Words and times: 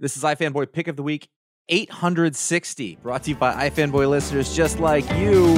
This 0.00 0.16
is 0.16 0.22
iFanboy 0.22 0.70
Pick 0.70 0.86
of 0.86 0.94
the 0.94 1.02
Week 1.02 1.26
860, 1.68 2.98
brought 3.02 3.24
to 3.24 3.30
you 3.30 3.36
by 3.36 3.68
iFanboy 3.68 4.08
listeners 4.08 4.54
just 4.54 4.78
like 4.78 5.04
you. 5.14 5.56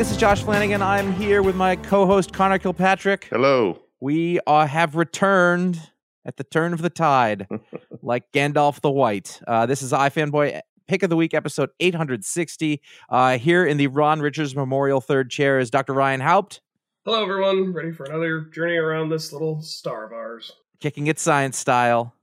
This 0.00 0.10
is 0.10 0.16
Josh 0.16 0.42
Flanagan. 0.42 0.80
I'm 0.80 1.12
here 1.12 1.42
with 1.42 1.54
my 1.54 1.76
co 1.76 2.06
host, 2.06 2.32
Connor 2.32 2.58
Kilpatrick. 2.58 3.26
Hello. 3.28 3.82
We 4.00 4.40
uh, 4.46 4.66
have 4.66 4.96
returned 4.96 5.78
at 6.24 6.38
the 6.38 6.44
turn 6.44 6.72
of 6.72 6.80
the 6.80 6.88
tide, 6.88 7.46
like 8.02 8.32
Gandalf 8.32 8.80
the 8.80 8.90
White. 8.90 9.42
Uh, 9.46 9.66
this 9.66 9.82
is 9.82 9.92
iFanboy 9.92 10.58
Pick 10.88 11.02
of 11.02 11.10
the 11.10 11.16
Week, 11.16 11.34
episode 11.34 11.68
860. 11.80 12.80
Uh, 13.10 13.36
here 13.36 13.66
in 13.66 13.76
the 13.76 13.88
Ron 13.88 14.22
Richards 14.22 14.56
Memorial 14.56 15.02
third 15.02 15.28
chair 15.28 15.58
is 15.58 15.68
Dr. 15.68 15.92
Ryan 15.92 16.20
Haupt, 16.20 16.62
Hello, 17.04 17.22
everyone. 17.22 17.74
Ready 17.74 17.92
for 17.92 18.04
another 18.04 18.40
journey 18.40 18.76
around 18.76 19.10
this 19.10 19.34
little 19.34 19.60
star 19.60 20.06
of 20.06 20.12
ours. 20.12 20.52
kicking 20.80 21.08
it 21.08 21.18
science 21.18 21.58
style, 21.58 22.14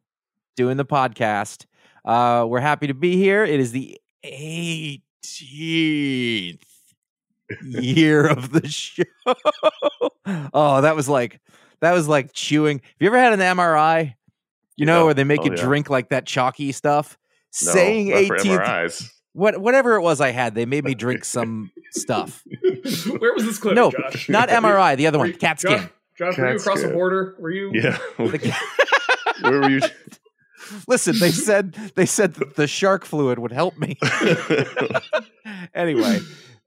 doing 0.56 0.78
the 0.78 0.86
podcast. 0.86 1.68
Uh, 2.04 2.44
we're 2.50 2.60
happy 2.60 2.88
to 2.88 2.96
be 2.96 3.18
here. 3.18 3.44
It 3.44 3.60
is 3.60 3.72
the 3.72 4.02
18th 4.26 6.62
year 7.64 8.28
of 8.28 8.52
the 8.52 8.68
show. 8.68 9.04
oh, 10.54 10.82
that 10.82 10.96
was 10.96 11.08
like 11.10 11.40
that 11.82 11.94
was 11.94 12.08
like 12.08 12.34
chewing. 12.34 12.80
Have 12.80 12.96
you 13.00 13.08
ever 13.08 13.18
had 13.20 13.34
an 13.34 13.40
MRI? 13.40 14.16
You 14.76 14.86
know, 14.86 15.00
Yeah. 15.00 15.04
where 15.06 15.14
they 15.14 15.24
make 15.24 15.42
Oh, 15.42 15.46
you 15.46 15.52
yeah. 15.56 15.62
drink 15.64 15.90
like 15.90 16.10
that 16.10 16.26
chalky 16.26 16.72
stuff. 16.72 17.18
No, 17.66 17.72
Saying 17.72 18.10
not 18.10 18.26
for 18.26 18.38
18th, 18.38 19.12
what 19.34 19.58
whatever 19.60 19.96
it 19.96 20.02
was 20.02 20.22
I 20.22 20.32
had, 20.32 20.54
they 20.56 20.66
made 20.66 20.84
me 20.84 20.94
drink 21.06 21.26
some 21.26 21.72
stuff. 21.92 22.44
Where 23.20 23.34
was 23.34 23.46
this 23.46 23.58
clip, 23.58 23.76
No, 23.76 23.92
Josh? 23.92 24.30
not 24.30 24.50
MRI, 24.50 24.96
the 24.98 25.08
other 25.08 25.18
Were 25.18 25.24
one, 25.24 25.32
you- 25.32 25.38
CAT 25.38 25.60
Josh, 25.60 25.72
scan. 25.74 25.90
Josh, 26.18 26.38
were 26.38 26.46
you 26.52 26.58
CAT 26.58 26.62
across 26.62 26.82
the 26.82 26.90
border? 26.90 27.36
Were 27.40 27.50
you? 27.52 27.72
Yeah. 27.74 27.98
The- 28.18 28.56
Where 29.42 29.62
were 29.62 29.70
you? 29.70 29.82
Listen, 30.88 31.18
they 31.20 31.32
said 31.32 31.74
they 31.96 32.06
said 32.06 32.34
that 32.36 32.56
the 32.56 32.68
shark 32.68 33.06
fluid 33.06 33.40
would 33.40 33.52
help 33.54 33.78
me. 33.78 33.98
anyway, 35.74 36.20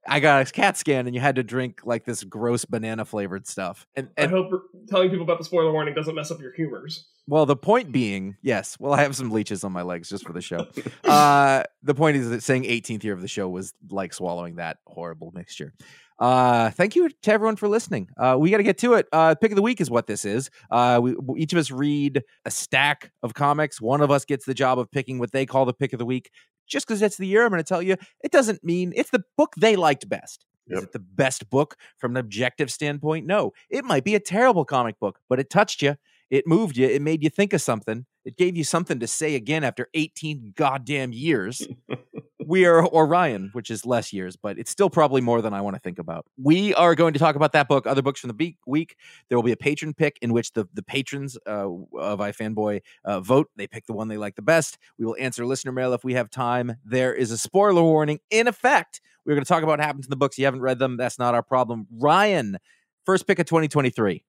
I 0.07 0.21
got 0.21 0.47
a 0.47 0.51
CAT 0.51 0.77
scan, 0.77 1.07
and 1.07 1.15
you 1.15 1.21
had 1.21 1.37
to 1.37 1.43
drink 1.43 1.81
like 1.85 2.05
this 2.05 2.25
gross 2.25 2.65
banana 2.65 3.05
flavored 3.05 3.47
stuff. 3.47 3.87
And, 3.95 4.09
I 4.17 4.27
hope 4.27 4.51
telling 4.89 5.11
people 5.11 5.25
about 5.25 5.39
the 5.39 5.45
spoiler 5.45 5.73
warning 5.73 5.95
doesn't 5.95 6.15
mess 6.15 6.31
up 6.31 6.41
your 6.41 6.53
humors. 6.53 7.09
well, 7.27 7.47
the 7.47 7.57
point 7.57 7.93
being, 7.93 8.37
yes, 8.43 8.77
well, 8.81 8.93
I 8.93 9.03
have 9.03 9.15
some 9.15 9.31
leeches 9.31 9.63
on 9.63 9.73
my 9.73 9.83
legs 9.83 10.09
just 10.09 10.27
for 10.27 10.33
the 10.33 10.41
show. 10.41 10.67
uh, 11.05 11.65
the 11.83 11.95
point 11.95 12.17
is 12.17 12.31
that 12.31 12.43
saying 12.43 12.65
18th 12.65 13.05
year 13.05 13.13
of 13.13 13.21
the 13.21 13.29
show 13.29 13.49
was 13.49 13.75
like 13.91 14.15
swallowing 14.15 14.57
that 14.57 14.79
horrible 14.87 15.33
mixture. 15.35 15.75
Uh, 16.21 16.71
thank 16.73 16.95
you 16.95 17.09
to 17.23 17.33
everyone 17.33 17.57
for 17.57 17.67
listening. 17.67 18.09
Uh, 18.19 18.37
we 18.39 18.51
got 18.51 18.59
to 18.59 18.63
get 18.63 18.77
to 18.79 18.93
it. 18.95 19.07
Uh, 19.11 19.35
pick 19.35 19.51
of 19.53 19.57
the 19.57 19.63
week 19.63 19.81
is 19.81 19.91
what 19.91 20.07
this 20.07 20.25
is. 20.25 20.51
Uh, 20.71 21.01
we 21.03 21.15
we- 21.15 21.41
each 21.41 21.53
of 21.55 21.59
us 21.59 21.71
read 21.71 22.23
a 22.45 22.51
stack 22.51 23.11
of 23.23 23.33
comics. 23.35 23.81
One 23.81 24.03
of 24.03 24.11
us 24.11 24.25
gets 24.27 24.45
the 24.45 24.53
job 24.55 24.79
of 24.79 24.91
picking 24.91 25.19
what 25.19 25.33
they 25.33 25.47
call 25.47 25.65
the 25.65 25.73
pick 25.73 25.93
of 25.95 25.99
the 25.99 26.05
week. 26.05 26.31
Just 26.69 26.87
because 26.87 27.01
it's 27.03 27.17
the 27.17 27.27
year, 27.27 27.43
I'm 27.45 27.51
going 27.51 27.59
to 27.63 27.65
tell 27.69 27.83
you, 27.83 27.97
it 28.23 28.31
doesn't 28.31 28.63
mean 28.63 28.93
it's 28.95 29.11
the 29.11 29.25
book 29.37 29.55
they 29.59 29.77
liked 29.77 30.09
best. 30.09 30.45
Is 30.69 30.85
it 30.85 30.93
the 30.93 31.01
best 31.01 31.51
book 31.51 31.75
from 31.99 32.13
an 32.13 32.17
objective 32.19 32.71
standpoint? 32.71 33.27
No. 33.27 33.53
It 33.71 33.85
might 33.85 34.05
be 34.05 34.15
a 34.15 34.21
terrible 34.21 34.65
comic 34.65 35.01
book, 35.01 35.19
but 35.29 35.41
it 35.41 35.51
touched 35.51 35.83
you. 35.83 35.97
It 36.31 36.47
moved 36.47 36.77
you. 36.77 36.87
It 36.87 37.03
made 37.03 37.23
you 37.23 37.31
think 37.31 37.53
of 37.53 37.61
something. 37.61 38.07
It 38.25 38.37
gave 38.37 38.57
you 38.57 38.65
something 38.65 39.01
to 39.01 39.07
say 39.07 39.35
again 39.35 39.65
after 39.65 39.89
18 39.95 40.53
goddamn 40.57 41.13
years. 41.13 41.67
we 42.47 42.67
are 42.67 42.87
Orion, 42.87 43.51
which 43.53 43.71
is 43.71 43.85
less 43.85 44.13
years, 44.13 44.37
but 44.37 44.59
it's 44.59 44.71
still 44.71 44.91
probably 44.91 45.21
more 45.21 45.43
than 45.43 45.55
I 45.55 45.61
want 45.61 45.75
to 45.75 45.81
think 45.81 45.99
about. 45.99 46.27
We 46.37 46.75
are 46.75 46.95
going 46.95 47.13
to 47.15 47.19
talk 47.19 47.37
about 47.37 47.53
that 47.53 47.69
book, 47.69 47.87
other 47.87 48.03
books 48.03 48.21
from 48.21 48.31
the 48.31 48.55
week. 48.67 48.97
There 49.29 49.39
will 49.39 49.43
be 49.43 49.53
a 49.53 49.57
patron 49.57 49.95
pick 49.95 50.19
in 50.23 50.33
which 50.33 50.53
the, 50.53 50.67
the 50.73 50.83
patrons 50.83 51.37
uh, 51.47 51.69
of 51.99 52.21
iFanboy 52.21 52.81
uh, 53.05 53.21
vote. 53.21 53.51
They 53.57 53.67
pick 53.67 53.87
the 53.87 53.93
one 53.93 54.09
they 54.09 54.17
like 54.17 54.37
the 54.37 54.43
best. 54.43 54.79
We 54.99 55.07
will 55.07 55.17
answer 55.19 55.45
listener 55.45 55.73
mail 55.73 55.93
if 55.95 56.05
we 56.05 56.15
have 56.15 56.31
time. 56.31 56.77
There 56.85 57.15
is 57.15 57.31
a 57.31 57.39
spoiler 57.39 57.83
warning 57.83 58.21
in 58.31 58.47
effect. 58.47 59.01
We're 59.25 59.35
going 59.35 59.45
to 59.45 59.49
talk 59.49 59.63
about 59.63 59.79
what 59.79 59.81
happens 59.81 60.07
in 60.07 60.11
the 60.11 60.17
books. 60.17 60.39
You 60.39 60.45
haven't 60.45 60.63
read 60.63 60.79
them. 60.79 60.97
That's 60.97 61.19
not 61.19 61.35
our 61.35 61.43
problem. 61.43 61.87
Ryan, 61.91 62.59
first 63.05 63.27
pick 63.27 63.39
of 63.39 63.47
2023. 63.47 64.25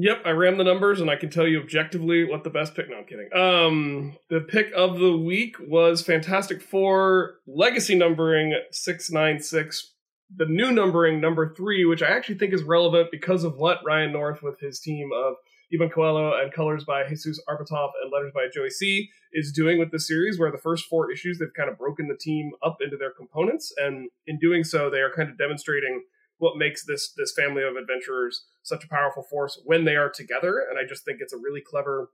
Yep, 0.00 0.22
I 0.24 0.30
ran 0.30 0.58
the 0.58 0.64
numbers 0.64 1.00
and 1.00 1.10
I 1.10 1.16
can 1.16 1.28
tell 1.28 1.46
you 1.46 1.60
objectively 1.60 2.24
what 2.24 2.44
the 2.44 2.50
best 2.50 2.76
pick. 2.76 2.88
No, 2.88 2.98
I'm 2.98 3.04
kidding. 3.04 3.28
Um, 3.34 4.16
the 4.30 4.40
pick 4.40 4.70
of 4.76 5.00
the 5.00 5.16
week 5.16 5.56
was 5.58 6.02
Fantastic 6.02 6.62
Four 6.62 7.40
Legacy 7.48 7.96
numbering 7.96 8.54
six 8.70 9.10
nine 9.10 9.40
six. 9.40 9.94
The 10.36 10.46
new 10.46 10.70
numbering 10.70 11.20
number 11.20 11.52
three, 11.52 11.84
which 11.84 12.02
I 12.02 12.10
actually 12.10 12.38
think 12.38 12.54
is 12.54 12.62
relevant 12.62 13.10
because 13.10 13.42
of 13.42 13.56
what 13.56 13.80
Ryan 13.84 14.12
North 14.12 14.40
with 14.40 14.60
his 14.60 14.78
team 14.78 15.10
of 15.12 15.34
Iban 15.74 15.92
Coello 15.92 16.40
and 16.40 16.52
colors 16.52 16.84
by 16.84 17.04
Jesus 17.08 17.40
Aburtov 17.48 17.90
and 18.00 18.12
letters 18.12 18.30
by 18.32 18.46
Joey 18.54 18.70
C 18.70 19.10
is 19.32 19.50
doing 19.50 19.80
with 19.80 19.90
the 19.90 19.98
series, 19.98 20.38
where 20.38 20.52
the 20.52 20.58
first 20.58 20.84
four 20.84 21.10
issues 21.10 21.38
they've 21.38 21.52
kind 21.56 21.68
of 21.68 21.76
broken 21.76 22.06
the 22.06 22.16
team 22.16 22.52
up 22.62 22.78
into 22.80 22.96
their 22.96 23.10
components, 23.10 23.74
and 23.78 24.10
in 24.28 24.38
doing 24.38 24.62
so, 24.62 24.90
they 24.90 25.00
are 25.00 25.12
kind 25.12 25.28
of 25.28 25.36
demonstrating 25.36 26.04
what 26.38 26.56
makes 26.56 26.84
this 26.84 27.12
this 27.16 27.32
family 27.36 27.62
of 27.62 27.76
adventurers 27.76 28.44
such 28.62 28.84
a 28.84 28.88
powerful 28.88 29.22
force 29.22 29.60
when 29.64 29.84
they 29.84 29.96
are 29.96 30.10
together. 30.10 30.64
And 30.68 30.78
I 30.78 30.88
just 30.88 31.04
think 31.04 31.18
it's 31.20 31.32
a 31.32 31.38
really 31.38 31.60
clever 31.60 32.10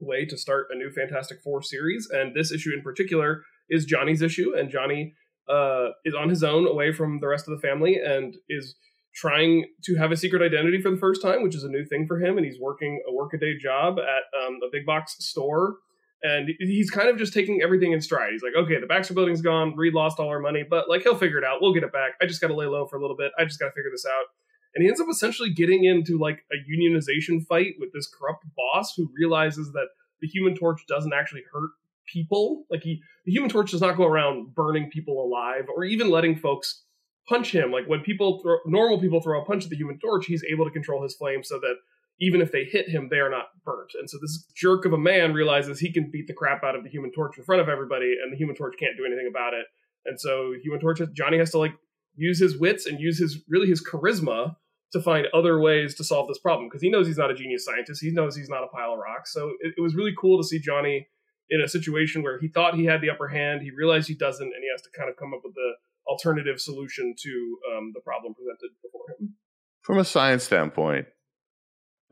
way 0.00 0.24
to 0.26 0.36
start 0.36 0.68
a 0.70 0.76
new 0.76 0.90
Fantastic 0.90 1.42
Four 1.42 1.62
series. 1.62 2.08
And 2.10 2.34
this 2.34 2.52
issue 2.52 2.70
in 2.74 2.82
particular 2.82 3.42
is 3.68 3.84
Johnny's 3.84 4.22
issue, 4.22 4.54
and 4.56 4.70
Johnny 4.70 5.14
uh, 5.48 5.88
is 6.04 6.14
on 6.14 6.28
his 6.28 6.42
own 6.42 6.66
away 6.66 6.92
from 6.92 7.20
the 7.20 7.28
rest 7.28 7.48
of 7.48 7.54
the 7.54 7.66
family 7.66 7.96
and 7.96 8.36
is 8.48 8.74
trying 9.14 9.66
to 9.84 9.96
have 9.96 10.12
a 10.12 10.16
secret 10.16 10.42
identity 10.42 10.80
for 10.80 10.90
the 10.90 10.96
first 10.96 11.20
time, 11.22 11.42
which 11.42 11.54
is 11.54 11.64
a 11.64 11.68
new 11.68 11.84
thing 11.84 12.06
for 12.06 12.20
him. 12.20 12.36
And 12.36 12.46
he's 12.46 12.60
working 12.60 13.02
a 13.08 13.12
workaday 13.12 13.58
job 13.58 13.98
at 13.98 14.46
um, 14.46 14.60
a 14.64 14.70
big 14.70 14.86
box 14.86 15.16
store. 15.18 15.76
And 16.22 16.50
he's 16.58 16.90
kind 16.90 17.08
of 17.08 17.16
just 17.16 17.32
taking 17.32 17.62
everything 17.62 17.92
in 17.92 18.00
stride. 18.00 18.32
He's 18.32 18.42
like, 18.42 18.54
okay, 18.54 18.78
the 18.78 18.86
Baxter 18.86 19.14
building's 19.14 19.40
gone. 19.40 19.74
Reed 19.74 19.94
lost 19.94 20.18
all 20.18 20.28
our 20.28 20.40
money, 20.40 20.64
but 20.68 20.88
like 20.88 21.02
he'll 21.02 21.16
figure 21.16 21.38
it 21.38 21.44
out. 21.44 21.62
We'll 21.62 21.72
get 21.72 21.82
it 21.82 21.92
back. 21.92 22.12
I 22.20 22.26
just 22.26 22.40
got 22.40 22.48
to 22.48 22.54
lay 22.54 22.66
low 22.66 22.86
for 22.86 22.96
a 22.96 23.00
little 23.00 23.16
bit. 23.16 23.32
I 23.38 23.44
just 23.44 23.58
got 23.58 23.66
to 23.66 23.72
figure 23.72 23.90
this 23.90 24.04
out. 24.04 24.26
And 24.74 24.82
he 24.82 24.88
ends 24.88 25.00
up 25.00 25.06
essentially 25.10 25.50
getting 25.50 25.84
into 25.84 26.18
like 26.18 26.44
a 26.52 26.56
unionization 26.70 27.44
fight 27.46 27.74
with 27.78 27.92
this 27.92 28.06
corrupt 28.06 28.44
boss 28.56 28.94
who 28.94 29.10
realizes 29.16 29.72
that 29.72 29.88
the 30.20 30.28
Human 30.28 30.54
Torch 30.54 30.82
doesn't 30.86 31.12
actually 31.12 31.42
hurt 31.52 31.70
people. 32.06 32.64
Like 32.70 32.82
he, 32.82 33.02
the 33.24 33.32
Human 33.32 33.50
Torch 33.50 33.70
does 33.70 33.80
not 33.80 33.96
go 33.96 34.04
around 34.04 34.54
burning 34.54 34.90
people 34.90 35.24
alive 35.24 35.66
or 35.74 35.84
even 35.84 36.10
letting 36.10 36.36
folks 36.36 36.84
punch 37.28 37.52
him. 37.52 37.72
Like 37.72 37.86
when 37.86 38.00
people 38.00 38.40
throw, 38.40 38.58
normal 38.66 39.00
people 39.00 39.20
throw 39.20 39.40
a 39.40 39.44
punch 39.44 39.64
at 39.64 39.70
the 39.70 39.76
Human 39.76 39.98
Torch, 39.98 40.26
he's 40.26 40.44
able 40.44 40.64
to 40.66 40.70
control 40.70 41.02
his 41.02 41.14
flame 41.14 41.42
so 41.42 41.58
that 41.60 41.76
even 42.20 42.40
if 42.40 42.52
they 42.52 42.64
hit 42.64 42.88
him, 42.88 43.08
they 43.10 43.18
are 43.18 43.30
not 43.30 43.46
burnt. 43.64 43.92
And 43.98 44.08
so 44.08 44.18
this 44.20 44.46
jerk 44.54 44.84
of 44.84 44.92
a 44.92 44.98
man 44.98 45.32
realizes 45.32 45.78
he 45.78 45.92
can 45.92 46.10
beat 46.10 46.26
the 46.26 46.34
crap 46.34 46.62
out 46.62 46.76
of 46.76 46.84
the 46.84 46.90
Human 46.90 47.10
Torch 47.12 47.38
in 47.38 47.44
front 47.44 47.62
of 47.62 47.68
everybody, 47.68 48.16
and 48.22 48.32
the 48.32 48.36
Human 48.36 48.54
Torch 48.54 48.74
can't 48.78 48.96
do 48.96 49.06
anything 49.06 49.28
about 49.28 49.54
it. 49.54 49.66
And 50.04 50.20
so 50.20 50.54
Human 50.62 50.80
Torch, 50.80 51.00
Johnny 51.14 51.38
has 51.38 51.50
to 51.52 51.58
like 51.58 51.74
use 52.14 52.38
his 52.38 52.58
wits 52.58 52.86
and 52.86 53.00
use 53.00 53.18
his 53.18 53.42
really 53.48 53.68
his 53.68 53.84
charisma 53.84 54.56
to 54.92 55.00
find 55.00 55.26
other 55.32 55.60
ways 55.60 55.94
to 55.94 56.04
solve 56.04 56.28
this 56.28 56.38
problem 56.38 56.68
because 56.68 56.82
he 56.82 56.90
knows 56.90 57.06
he's 57.06 57.18
not 57.18 57.30
a 57.30 57.34
genius 57.34 57.64
scientist. 57.64 58.02
He 58.02 58.10
knows 58.10 58.36
he's 58.36 58.48
not 58.48 58.64
a 58.64 58.66
pile 58.66 58.92
of 58.92 58.98
rocks. 58.98 59.32
So 59.32 59.52
it, 59.60 59.74
it 59.76 59.80
was 59.80 59.94
really 59.94 60.12
cool 60.18 60.40
to 60.42 60.46
see 60.46 60.58
Johnny 60.58 61.06
in 61.48 61.60
a 61.60 61.68
situation 61.68 62.22
where 62.22 62.38
he 62.38 62.48
thought 62.48 62.74
he 62.74 62.84
had 62.84 63.00
the 63.00 63.10
upper 63.10 63.28
hand. 63.28 63.62
He 63.62 63.70
realized 63.70 64.08
he 64.08 64.14
doesn't, 64.14 64.46
and 64.46 64.62
he 64.62 64.68
has 64.72 64.82
to 64.82 64.88
kind 64.96 65.08
of 65.08 65.16
come 65.16 65.32
up 65.32 65.40
with 65.44 65.54
the 65.54 65.72
alternative 66.06 66.60
solution 66.60 67.14
to 67.22 67.58
um, 67.72 67.92
the 67.94 68.00
problem 68.00 68.34
presented 68.34 68.70
before 68.82 69.04
him. 69.18 69.34
From 69.82 69.98
a 69.98 70.04
science 70.04 70.44
standpoint, 70.44 71.06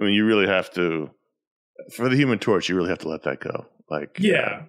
I 0.01 0.05
mean, 0.05 0.15
you 0.15 0.25
really 0.25 0.47
have 0.47 0.71
to, 0.73 1.11
for 1.95 2.09
the 2.09 2.17
human 2.17 2.39
torch, 2.39 2.69
you 2.69 2.77
really 2.77 2.91
have 2.91 2.99
to 3.01 3.09
let 3.09 3.23
that 3.25 3.41
go. 3.41 3.67
Like, 3.91 4.17
Yeah. 4.21 4.41
uh, 4.41 4.63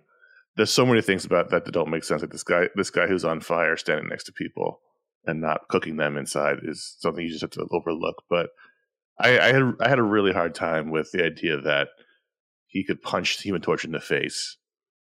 there's 0.56 0.72
so 0.72 0.86
many 0.86 1.02
things 1.02 1.26
about 1.26 1.50
that 1.52 1.66
that 1.66 1.72
don't 1.72 1.90
make 1.92 2.04
sense. 2.04 2.22
Like 2.22 2.32
this 2.32 2.44
guy, 2.44 2.70
this 2.76 2.90
guy 2.90 3.08
who's 3.08 3.24
on 3.26 3.40
fire 3.40 3.78
standing 3.78 4.10
next 4.10 4.26
to 4.26 4.34
people 4.34 4.82
and 5.26 5.40
not 5.42 5.68
cooking 5.70 5.98
them 5.98 6.18
inside 6.18 6.60
is 6.64 6.96
something 7.00 7.24
you 7.24 7.30
just 7.30 7.42
have 7.42 7.52
to 7.52 7.68
overlook. 7.72 8.24
But 8.30 8.50
I, 9.20 9.40
I 9.40 9.54
had, 9.54 9.74
I 9.80 9.90
had 9.90 10.00
a 10.00 10.04
really 10.04 10.34
hard 10.34 10.56
time 10.56 10.92
with 10.92 11.12
the 11.12 11.24
idea 11.24 11.60
that 11.62 11.90
he 12.68 12.84
could 12.84 13.02
punch 13.02 13.38
the 13.38 13.44
human 13.44 13.62
torch 13.62 13.84
in 13.86 13.92
the 13.92 14.00
face, 14.00 14.58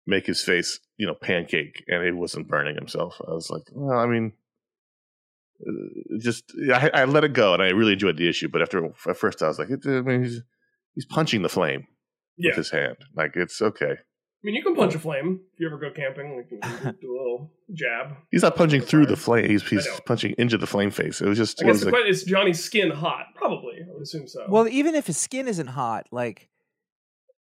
make 0.05 0.25
his 0.25 0.41
face, 0.43 0.79
you 0.97 1.05
know, 1.07 1.15
pancake, 1.15 1.83
and 1.87 2.03
he 2.03 2.11
wasn't 2.11 2.47
burning 2.47 2.75
himself. 2.75 3.19
I 3.27 3.31
was 3.31 3.49
like, 3.49 3.63
well, 3.71 3.97
I 3.97 4.05
mean, 4.07 4.33
just 6.19 6.51
I, 6.73 6.89
I 6.93 7.05
let 7.05 7.23
it 7.23 7.33
go, 7.33 7.53
and 7.53 7.61
I 7.61 7.69
really 7.69 7.93
enjoyed 7.93 8.17
the 8.17 8.27
issue. 8.29 8.47
But 8.49 8.61
after 8.61 8.85
at 9.07 9.17
first, 9.17 9.41
I 9.41 9.47
was 9.47 9.59
like, 9.59 9.69
I 9.71 9.89
mean, 10.01 10.23
he's 10.23 10.41
he's 10.95 11.05
punching 11.05 11.41
the 11.41 11.49
flame 11.49 11.87
Yeah. 12.37 12.49
with 12.51 12.57
his 12.57 12.69
hand. 12.71 12.97
Like 13.15 13.31
it's 13.35 13.61
okay. 13.61 13.91
I 13.91 14.41
mean, 14.45 14.55
you 14.55 14.63
can 14.63 14.73
punch 14.73 14.95
a 14.95 14.99
flame 14.99 15.41
if 15.53 15.59
you 15.59 15.67
ever 15.67 15.77
go 15.77 15.91
camping. 15.91 16.37
Like, 16.37 16.47
you 16.49 16.59
can 16.59 16.95
do 17.01 17.11
a 17.11 17.17
little 17.17 17.51
jab. 17.73 18.15
He's 18.31 18.41
not 18.41 18.55
punching 18.55 18.79
through 18.81 19.07
the 19.07 19.17
flame. 19.17 19.49
He's 19.49 19.67
he's 19.67 19.85
punching 20.05 20.35
into 20.37 20.57
the 20.57 20.65
flame 20.67 20.91
face. 20.91 21.19
It 21.19 21.27
was 21.27 21.37
just 21.37 21.61
I 21.61 21.65
guess 21.67 21.75
of 21.75 21.79
the 21.81 21.85
like, 21.87 21.91
question 21.93 22.09
is 22.11 22.23
Johnny's 22.23 22.63
skin 22.63 22.89
hot? 22.89 23.25
Probably. 23.35 23.79
I 23.81 23.91
would 23.93 24.01
assume 24.03 24.27
so. 24.29 24.45
Well, 24.47 24.67
even 24.69 24.95
if 24.95 25.07
his 25.07 25.17
skin 25.17 25.47
isn't 25.49 25.67
hot, 25.67 26.07
like 26.11 26.47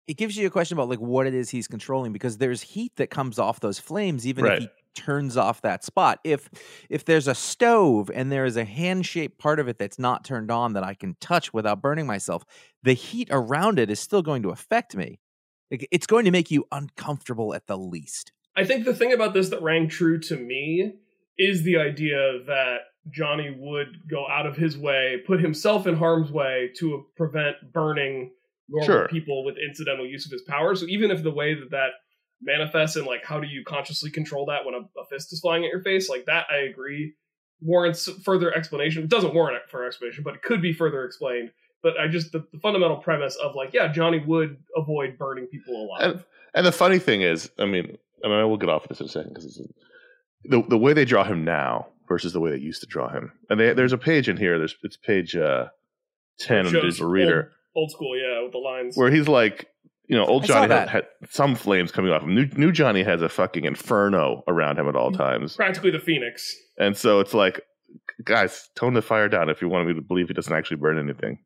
it 0.08 0.16
gives 0.16 0.36
you 0.36 0.48
a 0.48 0.50
question 0.50 0.76
about 0.76 0.88
like 0.88 0.98
what 0.98 1.28
it 1.28 1.34
is 1.34 1.50
he's 1.50 1.68
controlling 1.68 2.12
because 2.12 2.38
there's 2.38 2.62
heat 2.62 2.90
that 2.96 3.08
comes 3.10 3.38
off 3.38 3.60
those 3.60 3.78
flames 3.78 4.26
even 4.26 4.44
Right. 4.44 4.56
if 4.58 4.62
he 4.64 4.68
turns 4.94 5.36
off 5.36 5.62
that 5.62 5.84
spot. 5.84 6.20
If 6.24 6.48
if 6.88 7.04
there's 7.04 7.28
a 7.28 7.34
stove 7.34 8.10
and 8.12 8.30
there 8.30 8.44
is 8.44 8.56
a 8.56 8.64
hand-shaped 8.64 9.38
part 9.38 9.60
of 9.60 9.68
it 9.68 9.78
that's 9.78 9.98
not 9.98 10.24
turned 10.24 10.50
on 10.50 10.72
that 10.74 10.84
I 10.84 10.94
can 10.94 11.16
touch 11.20 11.52
without 11.52 11.82
burning 11.82 12.06
myself, 12.06 12.44
the 12.82 12.92
heat 12.94 13.28
around 13.30 13.78
it 13.78 13.90
is 13.90 14.00
still 14.00 14.22
going 14.22 14.42
to 14.42 14.50
affect 14.50 14.96
me. 14.96 15.20
It's 15.70 16.06
going 16.06 16.24
to 16.24 16.30
make 16.30 16.50
you 16.50 16.64
uncomfortable 16.72 17.54
at 17.54 17.66
the 17.66 17.78
least. 17.78 18.32
I 18.56 18.64
think 18.64 18.84
the 18.84 18.94
thing 18.94 19.12
about 19.12 19.34
this 19.34 19.50
that 19.50 19.62
rang 19.62 19.88
true 19.88 20.18
to 20.20 20.36
me 20.36 20.94
is 21.38 21.62
the 21.62 21.78
idea 21.78 22.40
that 22.46 22.78
Johnny 23.08 23.54
would 23.56 24.08
go 24.10 24.26
out 24.28 24.46
of 24.46 24.56
his 24.56 24.76
way, 24.76 25.22
put 25.26 25.40
himself 25.40 25.86
in 25.86 25.94
harm's 25.94 26.30
way 26.30 26.70
to 26.78 27.06
prevent 27.16 27.72
burning 27.72 28.32
normal 28.68 28.86
Sure. 28.86 29.08
people 29.08 29.44
with 29.44 29.56
incidental 29.58 30.06
use 30.06 30.26
of 30.26 30.32
his 30.32 30.42
power. 30.42 30.74
So 30.74 30.86
even 30.86 31.10
if 31.10 31.22
the 31.22 31.30
way 31.30 31.54
that 31.54 31.70
that 31.70 31.90
manifests 32.42 32.96
and 32.96 33.06
like 33.06 33.24
how 33.24 33.40
do 33.40 33.46
you 33.46 33.64
consciously 33.64 34.10
control 34.10 34.46
that 34.46 34.64
when 34.64 34.74
a, 34.74 35.00
a 35.00 35.04
fist 35.10 35.32
is 35.32 35.40
flying 35.40 35.64
at 35.64 35.70
your 35.70 35.82
face, 35.82 36.08
like 36.08 36.26
that, 36.26 36.46
I 36.50 36.58
agree 36.58 37.14
warrants 37.60 38.08
further 38.24 38.54
explanation. 38.54 39.02
It 39.02 39.10
doesn't 39.10 39.34
warrant 39.34 39.62
further 39.68 39.86
explanation, 39.86 40.24
but 40.24 40.34
it 40.34 40.42
could 40.42 40.62
be 40.62 40.72
further 40.72 41.04
explained. 41.04 41.50
But 41.82 41.98
I 41.98 42.08
just 42.08 42.32
the, 42.32 42.46
the 42.52 42.58
fundamental 42.58 42.98
premise 42.98 43.36
of 43.36 43.54
like, 43.54 43.72
yeah, 43.72 43.88
Johnny 43.88 44.22
would 44.26 44.58
avoid 44.76 45.16
burning 45.18 45.46
people 45.46 45.74
alive. 45.76 46.02
And, 46.02 46.24
and 46.54 46.66
the 46.66 46.72
funny 46.72 46.98
thing 46.98 47.22
is, 47.22 47.50
I 47.58 47.64
mean, 47.64 47.96
I 48.24 48.28
mean, 48.28 48.48
we'll 48.48 48.58
get 48.58 48.68
off 48.68 48.84
of 48.84 48.88
this 48.88 49.00
in 49.00 49.06
a 49.06 49.08
second 49.08 49.34
because 49.34 49.66
the 50.44 50.62
the 50.68 50.78
way 50.78 50.92
they 50.92 51.04
draw 51.04 51.24
him 51.24 51.44
now 51.44 51.88
versus 52.08 52.32
the 52.32 52.40
way 52.40 52.50
they 52.50 52.58
used 52.58 52.80
to 52.82 52.86
draw 52.86 53.08
him. 53.08 53.32
And 53.48 53.58
they, 53.58 53.72
there's 53.72 53.92
a 53.92 53.98
page 53.98 54.28
in 54.28 54.36
here. 54.36 54.58
There's 54.58 54.76
it's 54.82 54.96
page 54.96 55.36
uh, 55.36 55.68
ten 56.38 56.66
of 56.66 56.72
the 56.72 56.80
Shows 56.80 56.82
digital 56.82 57.10
reader 57.10 57.52
Old 57.74 57.90
school, 57.92 58.18
yeah, 58.18 58.42
with 58.42 58.52
the 58.52 58.58
lines. 58.58 58.96
where 58.96 59.10
he's 59.10 59.28
like, 59.28 59.68
you 60.10 60.16
know, 60.16 60.26
old 60.26 60.44
Johnny 60.44 60.74
had, 60.74 60.88
had 60.88 61.06
some 61.30 61.54
flames 61.54 61.92
coming 61.92 62.10
off 62.10 62.22
him. 62.22 62.34
New, 62.34 62.46
new 62.56 62.72
Johnny 62.72 63.04
has 63.04 63.22
a 63.22 63.28
fucking 63.28 63.64
inferno 63.64 64.42
around 64.48 64.76
him 64.76 64.88
at 64.88 64.96
all 64.96 65.12
mm. 65.12 65.16
times, 65.16 65.54
practically 65.54 65.92
the 65.92 66.00
Phoenix. 66.00 66.52
and 66.78 66.96
so 66.96 67.20
it's 67.20 67.32
like, 67.32 67.60
guys, 68.24 68.68
tone 68.74 68.94
the 68.94 69.02
fire 69.02 69.28
down 69.28 69.48
if 69.48 69.62
you 69.62 69.68
want 69.68 69.86
me 69.86 69.94
to 69.94 70.02
believe 70.02 70.26
he 70.26 70.34
doesn't 70.34 70.52
actually 70.52 70.78
burn 70.78 70.98
anything. 70.98 71.38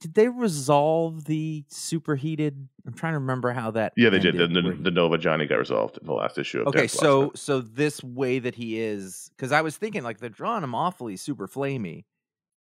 Did 0.00 0.14
they 0.14 0.28
resolve 0.28 1.26
the 1.26 1.66
superheated? 1.68 2.68
I'm 2.86 2.94
trying 2.94 3.12
to 3.12 3.18
remember 3.18 3.52
how 3.52 3.70
that. 3.72 3.92
Yeah, 3.98 4.08
they 4.08 4.18
did. 4.18 4.38
The, 4.38 4.46
the, 4.46 4.78
the 4.80 4.90
Nova 4.90 5.18
Johnny 5.18 5.46
got 5.46 5.56
resolved 5.56 5.98
in 5.98 6.06
the 6.06 6.14
last 6.14 6.38
issue. 6.38 6.62
Of 6.62 6.68
Okay, 6.68 6.82
Death 6.82 6.92
so 6.92 7.20
Blossom. 7.20 7.36
so 7.36 7.60
this 7.60 8.02
way 8.02 8.38
that 8.38 8.54
he 8.54 8.80
is, 8.80 9.30
because 9.36 9.52
I 9.52 9.60
was 9.60 9.76
thinking 9.76 10.02
like 10.02 10.20
they're 10.20 10.30
drawing 10.30 10.64
him 10.64 10.74
awfully 10.74 11.18
super 11.18 11.46
flamey. 11.46 12.04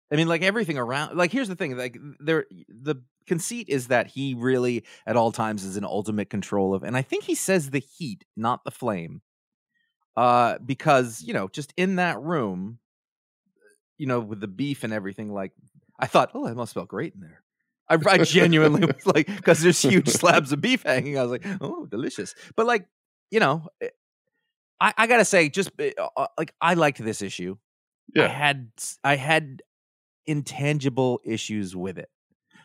I 0.10 0.16
mean, 0.16 0.30
like 0.30 0.42
everything 0.42 0.78
around. 0.78 1.18
Like 1.18 1.34
here's 1.34 1.50
the 1.50 1.58
thing: 1.58 1.76
like 1.76 1.98
there, 2.22 2.46
the 2.70 2.96
conceit 3.28 3.68
is 3.70 3.88
that 3.88 4.08
he 4.08 4.34
really 4.34 4.84
at 5.06 5.16
all 5.16 5.32
times 5.32 5.64
is 5.64 5.78
in 5.78 5.84
ultimate 5.84 6.30
control 6.30 6.74
of, 6.74 6.84
and 6.84 6.98
I 6.98 7.02
think 7.02 7.24
he 7.24 7.36
says 7.36 7.70
the 7.70 7.80
heat, 7.80 8.26
not 8.36 8.64
the 8.64 8.72
flame, 8.72 9.22
uh, 10.16 10.58
because 10.66 11.22
you 11.22 11.34
know, 11.34 11.48
just 11.48 11.74
in 11.78 11.98
that 11.98 12.20
room, 12.20 12.80
you 13.98 14.08
know, 14.08 14.20
with 14.20 14.40
the 14.40 14.48
beef 14.48 14.84
and 14.84 14.94
everything. 14.94 15.32
Like 15.32 15.52
I 16.00 16.08
thought, 16.08 16.32
oh, 16.34 16.48
it 16.48 16.56
must 16.56 16.74
smell 16.74 16.86
great 16.86 17.14
in 17.14 17.22
there. 17.22 17.44
I, 17.90 17.98
I 18.06 18.18
genuinely 18.24 18.86
was 18.86 19.06
like, 19.06 19.28
because 19.36 19.62
there's 19.62 19.82
huge 19.82 20.10
slabs 20.10 20.52
of 20.52 20.60
beef 20.62 20.84
hanging. 20.84 21.18
I 21.18 21.24
was 21.24 21.32
like, 21.32 21.46
oh, 21.62 21.86
delicious. 21.86 22.36
But 22.56 22.66
like, 22.66 22.86
you 23.32 23.40
know, 23.40 23.68
eh, 23.82 23.90
I, 24.80 24.94
I 24.98 25.08
gotta 25.08 25.26
say, 25.26 25.50
just 25.50 25.72
eh, 25.80 25.92
uh, 25.98 26.28
like 26.38 26.54
I 26.62 26.74
liked 26.74 27.04
this 27.04 27.22
issue. 27.22 27.58
I 28.18 28.28
had 28.28 28.70
i 29.04 29.16
had 29.16 29.62
intangible 30.26 31.22
issues 31.26 31.76
with 31.76 31.98
it. 31.98 32.10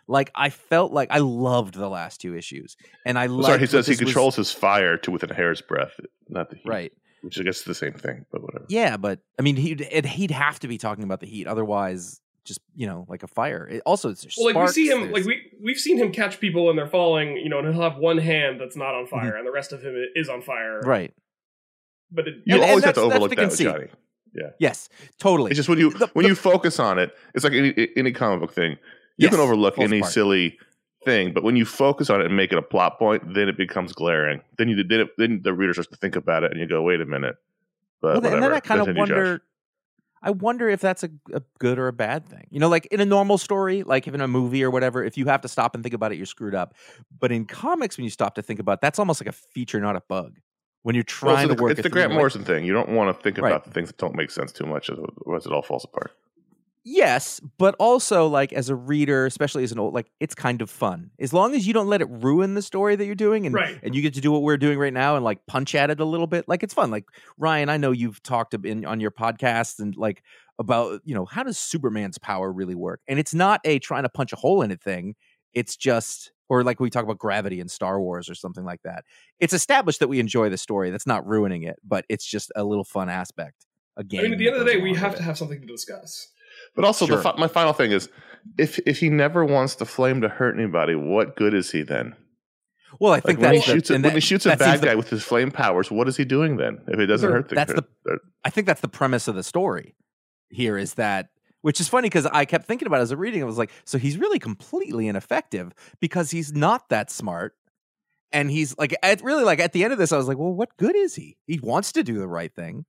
Like 0.09 0.31
I 0.35 0.51
felt 0.51 0.93
like 0.93 1.09
I 1.11 1.19
loved 1.19 1.75
the 1.75 1.89
last 1.89 2.21
two 2.21 2.37
issues, 2.37 2.77
and 3.07 3.19
I 3.19 3.29
Well, 3.29 3.45
Sorry, 3.45 3.61
he 3.61 3.67
says 3.67 3.87
he 3.87 3.93
this 3.93 4.01
was- 4.01 4.07
controls 4.09 4.37
his 4.37 4.51
fire 4.53 4.97
to 4.99 5.11
within 5.11 5.31
a 5.31 5.35
hair's 5.35 5.61
breadth, 5.63 6.01
not 6.29 6.51
the 6.51 6.57
heat. 6.57 6.67
right. 6.69 6.93
Which 7.23 7.39
I 7.39 7.45
guess 7.45 7.59
is 7.59 7.65
the 7.65 7.75
same 7.75 7.93
thing, 7.93 8.27
but 8.33 8.43
whatever. 8.43 8.65
Yeah, 8.69 8.97
but 8.97 9.21
I 9.39 9.43
mean, 9.43 9.55
he'd 9.55 9.81
it, 9.81 10.05
he'd 10.05 10.33
have 10.33 10.59
to 10.61 10.69
be 10.69 10.77
talking 10.77 11.05
about 11.05 11.21
the 11.21 11.27
heat, 11.29 11.47
otherwise, 11.47 12.21
just 12.45 12.59
you 12.75 12.89
know, 12.89 13.07
like 13.09 13.23
a 13.23 13.29
fire. 13.29 13.65
It, 13.71 13.83
also, 13.87 14.11
it's 14.11 14.27
Well, 14.37 14.47
like 14.53 14.57
we 14.57 14.67
see 14.73 14.89
him, 14.89 15.13
like 15.13 15.25
we 15.25 15.41
we've 15.63 15.79
seen 15.79 15.99
him 15.99 16.11
catch 16.11 16.41
people 16.41 16.69
and 16.69 16.77
they're 16.77 16.89
falling, 16.89 17.37
you 17.37 17.49
know, 17.49 17.61
and 17.61 17.73
he'll 17.73 17.83
have 17.89 17.97
one 17.97 18.19
hand 18.19 18.61
that's 18.61 18.75
not 18.75 18.97
on 18.97 19.05
Mm-hmm. 19.07 19.11
fire 19.17 19.37
and 19.37 19.47
the 19.47 19.53
rest 19.53 19.73
of 19.73 19.83
him 19.83 19.95
is 20.17 20.29
on 20.29 20.43
fire. 20.43 20.81
right. 20.81 21.15
But 22.11 22.27
it, 22.27 22.35
You 22.45 22.55
And- 22.57 22.63
and 22.63 22.71
always 22.71 22.85
have 22.85 22.95
to 22.95 23.01
that's- 23.01 23.09
that's 23.13 23.17
overlook 23.23 23.31
that 23.37 23.39
with 23.39 23.49
conceit. 23.51 23.65
Johnny. 23.65 24.53
Yes, 24.59 24.89
totally. 25.19 25.51
It's 25.53 25.57
just 25.59 25.69
when 25.69 25.79
you 25.79 25.91
The- 25.91 26.09
when 26.15 26.25
the- 26.25 26.31
you 26.31 26.35
focus 26.35 26.81
on 26.81 26.99
it, 26.99 27.15
it's 27.35 27.45
like 27.45 27.53
any 27.53 27.89
any 27.97 28.11
comic 28.13 28.41
book 28.41 28.53
thing. 28.53 28.79
You 29.17 29.29
can 29.29 29.41
overlook 29.41 29.79
any 29.79 29.99
apart. 29.99 30.13
silly 30.13 30.59
thing, 31.05 31.33
but 31.33 31.43
when 31.43 31.57
you 31.57 31.65
focus 31.65 32.11
on 32.11 32.21
it 32.21 32.27
and 32.27 32.37
make 32.37 32.53
it 32.53 32.59
a 32.59 32.63
plot 32.63 32.99
point, 32.99 33.35
then 33.35 33.49
it 33.49 33.57
becomes 33.57 33.93
glaring. 33.93 34.41
Then 34.59 34.69
you 34.69 34.83
then, 34.83 35.01
it, 35.01 35.09
then 35.19 35.41
the 35.43 35.53
reader 35.53 35.73
starts 35.75 35.91
to 35.91 35.97
think 35.97 36.17
about 36.17 36.45
it, 36.45 36.51
and 36.53 36.61
you 36.61 36.67
go, 36.67 36.83
"Wait 36.83 37.01
a 37.01 37.05
minute." 37.07 37.37
But 38.01 38.13
well, 38.13 38.21
then- 38.21 38.35
and 38.35 38.43
then 38.43 38.53
I 38.53 38.61
kind 38.61 38.81
of 38.81 38.87
Continue, 38.87 39.07
Josh. 39.07 39.17
wonder. 39.17 39.43
I 40.25 40.31
wonder 40.31 40.69
if 40.69 40.81
that's 40.81 41.03
a, 41.03 41.11
a 41.33 41.43
good 41.59 41.81
or 41.81 41.89
a 41.89 41.93
bad 41.93 42.27
thing. 42.29 42.47
You 42.51 42.61
know, 42.61 42.69
like 42.69 42.87
in 42.93 43.01
a 43.01 43.05
normal 43.05 43.39
story, 43.39 43.83
like 43.83 44.07
in 44.07 44.21
a 44.21 44.29
movie 44.29 44.63
or 44.63 44.71
whatever, 44.71 45.03
if 45.03 45.19
you 45.19 45.27
have 45.27 45.41
to 45.41 45.49
stop 45.49 45.75
and 45.75 45.83
think 45.83 45.95
about 45.95 46.13
it, 46.13 46.17
you're 46.17 46.27
screwed 46.27 46.55
up. 46.55 46.75
But 47.19 47.33
in 47.33 47.45
comics, 47.45 47.97
when 47.97 48.05
you 48.05 48.11
stop 48.11 48.37
to 48.37 48.43
think 48.43 48.61
about, 48.61 48.75
it, 48.75 48.81
that's 48.83 49.01
almost 49.01 49.21
like 49.21 49.27
a 49.29 49.33
feature, 49.33 49.81
not 49.81 49.97
a 49.97 50.01
bug. 50.09 50.39
When 50.85 50.95
you're 50.95 51.03
Well, 51.23 51.35
trying 51.35 51.45
it's 51.47 51.51
to 51.51 51.57
the, 51.57 51.63
work 51.65 51.73
it's 51.73 51.83
the 51.83 51.89
Grant 51.91 52.11
like- 52.11 52.19
Morrison 52.19 52.45
thing. 52.45 52.65
You 52.65 52.73
don't 52.73 52.91
want 52.91 53.17
to 53.17 53.21
think 53.21 53.39
Right. 53.39 53.51
about 53.51 53.65
the 53.65 53.73
things 53.73 53.89
that 53.89 53.99
don't 53.99 54.15
make 54.15 54.31
sense 54.31 54.53
too 54.53 54.65
much, 54.65 54.91
otherwise 54.91 55.45
it 55.45 55.51
all 55.53 55.63
falls 55.63 55.85
apart. 55.85 56.13
Yes, 56.85 57.41
but 57.59 57.77
also 57.79 58.27
like 58.27 58.53
as 58.53 58.69
a 58.69 58.75
reader, 58.75 59.25
especially 59.27 59.63
as 59.63 59.71
an 59.71 59.79
old, 59.79 59.95
like 59.95 60.11
it's 60.19 60.35
kind 60.35 60.61
of 60.61 60.69
fun 60.69 61.11
as 61.21 61.33
long 61.33 61.55
as 61.55 61.65
you 61.67 61.73
don't 61.73 61.87
let 61.87 62.01
it 62.01 62.09
ruin 62.11 62.55
the 62.55 62.63
story 62.63 62.97
that 62.97 63.07
you're 63.07 63.15
doing, 63.15 63.47
and 63.47 63.55
Right. 63.55 63.79
and 63.83 63.95
you 63.95 64.03
get 64.03 64.15
to 64.15 64.21
do 64.21 64.33
what 64.33 64.43
we're 64.43 64.57
doing 64.57 64.79
right 64.79 64.93
now 64.93 65.15
and 65.15 65.25
like 65.25 65.47
punch 65.47 65.77
at 65.77 65.91
it 65.91 66.01
a 66.01 66.05
little 66.05 66.27
bit. 66.27 66.49
Like 66.49 66.65
it's 66.65 66.75
fun. 66.75 66.91
Like 66.91 67.05
Ryan, 67.39 67.69
I 67.69 67.77
know 67.77 67.93
you've 67.93 68.21
talked 68.23 68.55
in 68.55 68.85
on 68.85 68.99
your 68.99 69.13
podcast 69.13 69.79
and 69.79 69.95
like 69.97 70.25
about 70.59 71.01
you 71.05 71.15
know 71.15 71.25
how 71.25 71.45
does 71.45 71.57
Superman's 71.57 72.19
power 72.19 72.53
really 72.53 72.75
work, 72.75 73.01
and 73.07 73.19
it's 73.19 73.33
not 73.35 73.61
a 73.65 73.79
trying 73.79 74.03
to 74.03 74.09
punch 74.09 74.33
a 74.33 74.37
hole 74.37 74.63
in 74.63 74.73
it 74.73 74.83
thing. 74.83 75.15
It's 75.55 75.77
just 75.77 76.33
or 76.49 76.65
like 76.65 76.81
we 76.81 76.91
talk 76.91 77.05
about 77.05 77.19
gravity 77.19 77.61
in 77.61 77.69
Star 77.69 78.01
Wars 78.01 78.29
or 78.29 78.35
something 78.35 78.65
like 78.65 78.83
that. 78.83 79.05
It's 79.39 79.53
established 79.53 80.01
that 80.01 80.09
we 80.09 80.19
enjoy 80.19 80.49
the 80.49 80.59
story. 80.59 80.91
That's 80.91 81.07
not 81.07 81.27
ruining 81.27 81.63
it, 81.63 81.77
but 81.85 82.05
it's 82.09 82.27
just 82.27 82.51
a 82.57 82.65
little 82.65 82.85
fun 82.85 83.09
aspect. 83.09 83.67
Again, 83.97 84.21
I 84.21 84.23
mean, 84.25 84.33
at 84.33 84.39
the 84.39 84.47
end 84.49 84.57
of 84.57 84.65
the 84.65 84.73
day, 84.73 84.79
we 84.81 84.95
have 84.95 85.15
to 85.17 85.23
have 85.23 85.39
something 85.39 85.61
to 85.61 85.67
discuss. 85.67 86.29
But 86.75 86.85
also, 86.85 87.07
the 87.07 87.15
Sure. 87.15 87.23
fi- 87.23 87.35
my 87.39 87.49
final 87.49 87.73
thing 87.73 87.93
is, 87.93 88.09
if 88.59 88.79
if 88.87 88.99
he 88.99 89.09
never 89.11 89.45
wants 89.45 89.75
the 89.77 89.85
flame 89.87 90.21
to 90.23 90.29
hurt 90.29 90.57
anybody, 90.57 90.95
what 90.95 91.37
good 91.37 91.55
is 91.55 91.71
he 91.71 91.83
then? 91.83 92.15
Well, 93.01 93.13
I 93.13 93.17
Like 93.17 93.25
think 93.25 93.41
when 93.41 93.53
he 93.53 93.59
that's 93.59 93.67
the- 93.67 93.73
shoots 93.75 93.91
a, 93.91 93.99
when 93.99 94.15
he 94.15 94.21
shoots 94.21 94.47
a 94.47 94.57
bad 94.57 94.81
the- 94.81 94.87
guy 94.87 94.95
with 94.95 95.09
his 95.11 95.23
flame 95.23 95.51
powers, 95.51 95.91
what 95.91 96.09
is 96.09 96.17
he 96.17 96.25
doing 96.25 96.57
then? 96.57 96.79
If 96.89 96.99
it 96.99 97.07
doesn't 97.07 97.31
hurt 97.31 97.49
the, 97.49 97.55
That's 97.55 97.73
the- 97.73 97.85
the- 98.05 98.19
I 98.45 98.51
think 98.51 98.67
that's 98.67 98.81
the 98.81 98.89
premise 98.89 99.29
of 99.29 99.35
the 99.35 99.43
story 99.43 99.95
here 100.51 100.77
is 100.77 100.95
that 100.95 101.29
which 101.63 101.81
is 101.81 101.89
funny 101.89 102.07
because 102.07 102.27
I 102.27 102.45
kept 102.45 102.67
thinking 102.67 102.87
about 102.87 102.99
it 102.99 103.03
as 103.05 103.13
a 103.13 103.17
reading. 103.17 103.41
I 103.41 103.47
was 103.47 103.57
like, 103.57 103.71
so 103.85 103.97
he's 103.97 104.19
really 104.19 104.41
completely 104.41 105.07
ineffective 105.07 105.73
because 106.01 106.31
he's 106.33 106.53
not 106.53 106.89
that 106.89 107.09
smart. 107.11 107.55
And 108.33 108.51
he's 108.51 108.77
like, 108.79 108.95
at 109.03 109.23
really 109.23 109.45
like 109.45 109.61
at 109.61 109.73
the 109.73 109.85
end 109.85 109.93
of 109.93 109.99
this, 109.99 110.11
I 110.11 110.17
was 110.17 110.27
like, 110.27 110.39
well, 110.39 110.53
what 110.53 110.77
good 110.79 110.97
is 110.97 111.15
he? 111.15 111.37
He 111.47 111.61
wants 111.63 111.93
to 111.93 112.03
do 112.03 112.19
the 112.19 112.27
right 112.27 112.53
thing. 112.53 112.85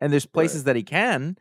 And 0.00 0.12
there's 0.12 0.26
places 0.26 0.64
that 0.64 0.76
he 0.76 0.82
can. 0.84 1.36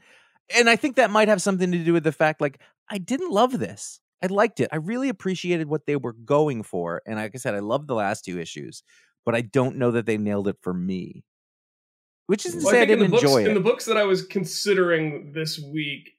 And 0.55 0.69
I 0.69 0.75
think 0.75 0.95
that 0.95 1.11
might 1.11 1.27
have 1.27 1.41
something 1.41 1.71
to 1.71 1.83
do 1.83 1.93
with 1.93 2.03
the 2.03 2.11
fact, 2.11 2.41
like, 2.41 2.59
I 2.89 2.97
didn't 2.97 3.31
love 3.31 3.59
this. 3.59 3.99
I 4.21 4.27
liked 4.27 4.59
it. 4.59 4.69
I 4.71 4.77
really 4.77 5.09
appreciated 5.09 5.67
what 5.67 5.85
they 5.85 5.95
were 5.95 6.13
going 6.13 6.63
for. 6.63 7.01
And 7.05 7.17
like 7.17 7.31
I 7.35 7.37
said, 7.37 7.55
I 7.55 7.59
loved 7.59 7.87
the 7.87 7.95
last 7.95 8.23
two 8.23 8.39
issues, 8.39 8.83
but 9.25 9.35
I 9.35 9.41
don't 9.41 9.77
know 9.77 9.91
that 9.91 10.05
they 10.05 10.17
nailed 10.17 10.47
it 10.47 10.57
for 10.61 10.73
me. 10.73 11.23
Which 12.27 12.45
isn't 12.45 12.61
to 12.61 12.65
Well, 12.65 12.71
say 12.71 12.79
I, 12.79 12.83
in 12.83 12.87
didn't 12.87 13.03
the 13.05 13.09
books, 13.09 13.23
enjoy 13.23 13.45
in 13.45 13.53
the 13.53 13.59
books 13.59 13.85
that 13.85 13.97
I 13.97 14.05
was 14.05 14.25
considering 14.25 15.33
this 15.33 15.59
week, 15.59 16.07
it, 16.07 16.13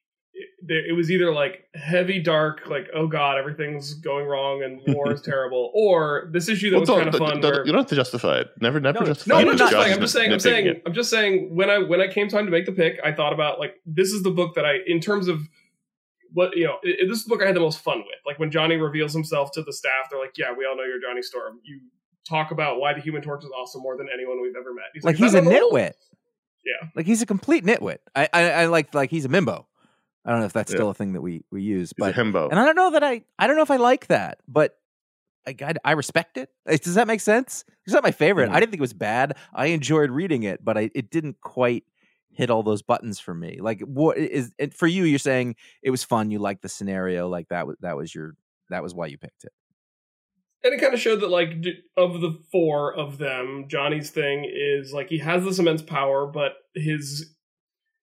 there- 0.66 0.86
it 0.86 0.92
was 0.96 1.10
either 1.10 1.32
like 1.32 1.66
heavy 1.74 2.20
dark, 2.20 2.66
like 2.68 2.88
oh 2.94 3.06
god, 3.06 3.38
everything's 3.38 3.94
going 3.94 4.26
wrong 4.26 4.62
and 4.62 4.80
war 4.94 5.12
is 5.12 5.20
terrible, 5.22 5.70
or 5.74 6.28
this 6.32 6.48
issue 6.48 6.70
that 6.70 6.76
Well, 6.86 6.96
was 6.96 7.04
kind 7.04 7.14
of 7.14 7.18
fun. 7.18 7.40
don't- 7.40 7.52
where, 7.52 7.66
you 7.66 7.72
don't 7.72 7.80
have 7.82 7.88
to 7.90 7.96
justify 7.96 8.38
it. 8.40 8.48
Never, 8.60 8.80
never 8.80 9.00
No, 9.00 9.06
justify 9.06 9.34
no, 9.34 9.38
it. 9.38 9.40
I'm 9.40 9.46
not 9.46 9.52
because 9.56 9.70
justifying. 9.70 9.92
I'm 9.94 10.00
just 10.00 10.14
is 10.14 10.20
saying. 10.20 10.32
I'm 10.32 10.40
saying. 10.40 10.66
it. 10.66 10.82
I'm 10.86 10.94
just 10.94 11.10
saying. 11.10 11.54
When 11.54 11.70
I 11.70 11.78
when 11.78 12.00
I 12.00 12.08
came 12.08 12.28
time 12.28 12.44
to 12.46 12.50
make 12.50 12.66
the 12.66 12.72
pick, 12.72 12.98
I 13.04 13.12
thought 13.12 13.32
about 13.32 13.58
like 13.58 13.74
this 13.86 14.10
is 14.12 14.22
the 14.22 14.30
book 14.30 14.54
that 14.54 14.64
I, 14.64 14.76
in 14.86 15.00
terms 15.00 15.28
of 15.28 15.40
what 16.32 16.56
you 16.56 16.64
know, 16.64 16.78
i 16.84 16.88
i- 16.88 17.06
this 17.08 17.18
is 17.18 17.24
the 17.24 17.28
book 17.28 17.42
I 17.42 17.46
had 17.46 17.56
the 17.56 17.60
most 17.60 17.80
fun 17.80 17.98
with. 17.98 18.18
Like 18.26 18.38
when 18.38 18.50
Johnny 18.50 18.76
reveals 18.76 19.12
himself 19.12 19.50
to 19.52 19.62
the 19.62 19.72
staff, 19.72 20.08
they're 20.10 20.18
like, 20.20 20.32
"Yeah, 20.36 20.52
we 20.56 20.64
all 20.66 20.76
know 20.76 20.82
you're 20.84 21.00
Johnny 21.00 21.22
Storm. 21.22 21.60
You 21.62 21.80
talk 22.28 22.50
about 22.50 22.80
why 22.80 22.94
the 22.94 23.00
Human 23.00 23.22
Torch 23.22 23.44
is 23.44 23.50
awesome 23.50 23.82
more 23.82 23.96
than 23.96 24.08
anyone 24.12 24.40
we've 24.42 24.56
ever 24.58 24.72
met." 24.74 24.84
like 25.04 25.14
"Is 25.16 25.20
he's 25.20 25.34
a 25.34 25.40
nitwit. 25.40 25.92
Yeah. 26.64 26.88
like 26.96 27.04
he's 27.06 27.20
a 27.20 27.26
complete 27.26 27.64
nitwit. 27.64 27.98
I 28.16 28.28
I, 28.32 28.50
I 28.50 28.66
like 28.66 28.94
like 28.94 29.10
he's 29.10 29.24
a 29.26 29.28
mimbo. 29.28 29.66
I 30.24 30.30
don't 30.30 30.40
know 30.40 30.46
if 30.46 30.52
that's 30.52 30.72
Yeah. 30.72 30.76
still 30.76 30.90
a 30.90 30.94
thing 30.94 31.12
that 31.14 31.20
we 31.20 31.44
we 31.50 31.62
use, 31.62 31.92
He's 31.96 32.06
a 32.06 32.10
but 32.10 32.14
himbo. 32.14 32.50
and 32.50 32.58
I 32.58 32.64
don't 32.64 32.76
know 32.76 32.90
that 32.92 33.02
I 33.04 33.24
I 33.38 33.46
don't 33.46 33.56
know 33.56 33.62
if 33.62 33.70
I 33.70 33.76
like 33.76 34.06
that, 34.08 34.38
but 34.48 34.76
I 35.46 35.54
I, 35.60 35.74
I 35.84 35.92
respect 35.92 36.36
it. 36.38 36.50
Does 36.66 36.94
that 36.94 37.06
make 37.06 37.20
sense? 37.20 37.64
It's 37.86 37.92
not 37.92 38.02
my 38.02 38.12
favorite. 38.12 38.48
Mhm. 38.48 38.52
I 38.54 38.60
didn't 38.60 38.70
think 38.70 38.80
it 38.80 38.88
was 38.90 38.94
bad. 38.94 39.36
I 39.52 39.66
enjoyed 39.66 40.10
reading 40.10 40.42
it, 40.44 40.64
but 40.64 40.78
I 40.78 40.90
it 40.94 41.10
didn't 41.10 41.40
quite 41.42 41.84
hit 42.30 42.50
all 42.50 42.62
those 42.62 42.82
buttons 42.82 43.20
for 43.20 43.34
me. 43.34 43.58
Like 43.60 43.80
what 43.82 44.16
is 44.18 44.52
and 44.58 44.72
for 44.74 44.86
you? 44.86 45.04
You're 45.04 45.18
saying 45.18 45.56
it 45.82 45.90
was 45.90 46.02
fun. 46.02 46.30
You 46.30 46.38
liked 46.38 46.62
the 46.62 46.68
scenario. 46.68 47.28
Like 47.28 47.48
that 47.48 47.66
was 47.66 47.76
that 47.80 47.96
was 47.96 48.14
your 48.14 48.34
that 48.70 48.82
was 48.82 48.94
why 48.94 49.06
you 49.06 49.18
picked 49.18 49.44
it. 49.44 49.52
and 50.64 50.72
it 50.72 50.80
kind 50.80 50.94
of 50.94 51.00
showed 51.00 51.20
that 51.20 51.28
like 51.28 51.50
of 51.98 52.22
the 52.22 52.38
four 52.50 52.94
of 52.94 53.18
them 53.18 53.66
johnny's 53.68 54.08
thing 54.10 54.50
is 54.50 54.94
like 54.94 55.10
he 55.10 55.18
has 55.18 55.44
this 55.44 55.58
immense 55.58 55.82
power 55.82 56.26
but 56.26 56.52
his 56.74 57.34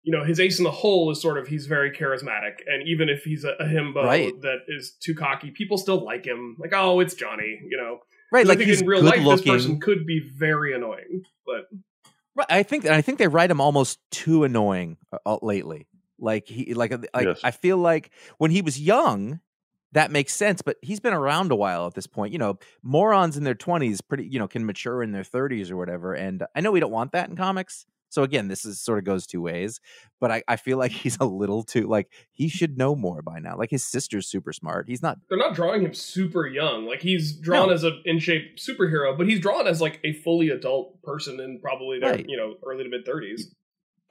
you 0.04 0.12
know 0.12 0.24
his 0.24 0.40
ace 0.40 0.58
in 0.58 0.64
the 0.64 0.72
hole 0.72 1.12
is 1.12 1.22
sort 1.22 1.38
of 1.38 1.48
he's 1.48 1.68
very 1.68 1.92
charismatic 1.92 2.56
and 2.68 2.88
even 2.88 3.10
if 3.10 3.24
he's 3.24 3.44
a, 3.44 3.52
a 3.60 3.66
himbo 3.66 4.04
Right. 4.04 4.34
that 4.42 4.60
is 4.68 4.92
too 5.00 5.14
cocky 5.14 5.52
people 5.52 5.78
still 5.78 6.04
like 6.04 6.26
him 6.26 6.56
like 6.60 6.74
oh 6.74 7.00
it's 7.00 7.14
johnny 7.14 7.60
you 7.68 7.78
know 7.78 8.00
right 8.32 8.46
like 8.46 8.56
i 8.56 8.60
think 8.60 8.70
he's 8.70 8.82
in 8.82 8.88
real 8.88 9.02
good 9.02 9.18
life 9.18 9.38
this 9.38 9.42
person 9.46 9.80
could 9.80 10.06
be 10.06 10.20
very 10.36 10.74
annoying 10.74 11.24
but 11.46 11.68
Right, 12.34 12.48
I 12.50 12.64
think 12.64 12.86
I 12.86 13.02
think 13.02 13.18
they 13.18 13.28
write 13.28 13.52
him 13.52 13.60
almost 13.60 14.00
too 14.10 14.46
annoying 14.46 14.98
uh, 15.12 15.18
uh, 15.26 15.38
lately. 15.42 15.88
Like 16.18 16.48
he 16.48 16.74
like 16.74 16.94
uh, 16.94 17.00
like 17.14 17.28
Yes. 17.28 17.42
I 17.44 17.52
feel 17.52 17.78
like 17.78 18.12
when 18.38 18.52
he 18.52 18.62
was 18.62 18.80
young, 18.80 19.42
that 19.92 20.12
makes 20.12 20.34
sense. 20.34 20.62
But 20.62 20.78
he's 20.82 21.02
been 21.02 21.14
around 21.14 21.52
a 21.52 21.58
while 21.58 21.88
at 21.88 21.94
this 21.94 22.08
point. 22.08 22.32
You 22.32 22.40
know, 22.40 22.58
morons 22.84 23.36
in 23.36 23.44
their 23.44 23.56
twenties 23.56 24.00
pretty 24.00 24.28
you 24.28 24.40
know 24.40 24.48
can 24.48 24.66
mature 24.66 25.04
in 25.04 25.12
their 25.12 25.26
thirties 25.26 25.70
or 25.70 25.76
whatever. 25.76 26.14
And 26.14 26.46
I 26.56 26.62
know 26.62 26.72
we 26.72 26.80
don't 26.80 26.92
want 26.92 27.12
that 27.12 27.30
in 27.30 27.36
comics. 27.36 27.86
So 28.12 28.22
again, 28.24 28.48
this 28.50 28.64
is 28.66 28.80
sort 28.80 29.00
of 29.00 29.06
goes 29.06 29.26
two 29.26 29.42
ways. 29.42 29.80
But 30.20 30.32
I, 30.32 30.44
I 30.48 30.56
feel 30.58 30.78
like 30.78 30.92
he's 31.04 31.18
a 31.20 31.26
little 31.26 31.64
too 31.64 31.88
like 31.88 32.12
he 32.32 32.48
should 32.48 32.78
know 32.78 32.96
more 32.96 33.22
by 33.24 33.40
now. 33.40 33.58
Like 33.58 33.72
his 33.72 33.84
sister's 33.84 34.28
super 34.28 34.54
smart. 34.54 34.88
He's 34.88 35.02
not 35.02 35.18
they're 35.30 35.38
not 35.40 35.56
drawing 35.56 35.82
him 35.84 35.94
super 35.96 36.46
young 36.46 36.86
like 36.86 37.02
he's 37.02 37.34
drawn 37.34 37.70
No. 37.70 37.74
as 37.74 37.84
an 37.84 38.02
in 38.06 38.20
shape 38.20 38.58
superhero 38.58 39.18
but 39.18 39.28
he's 39.28 39.40
drawn 39.40 39.66
as 39.66 39.82
like 39.82 40.00
a 40.04 40.14
fully 40.14 40.50
adult 40.50 41.02
person 41.02 41.40
in 41.40 41.60
probably 41.60 42.00
their 42.00 42.12
Right. 42.12 42.26
you 42.30 42.38
know 42.38 42.56
early 42.66 42.84
to 42.84 42.90
mid 42.90 43.06
30s 43.06 43.42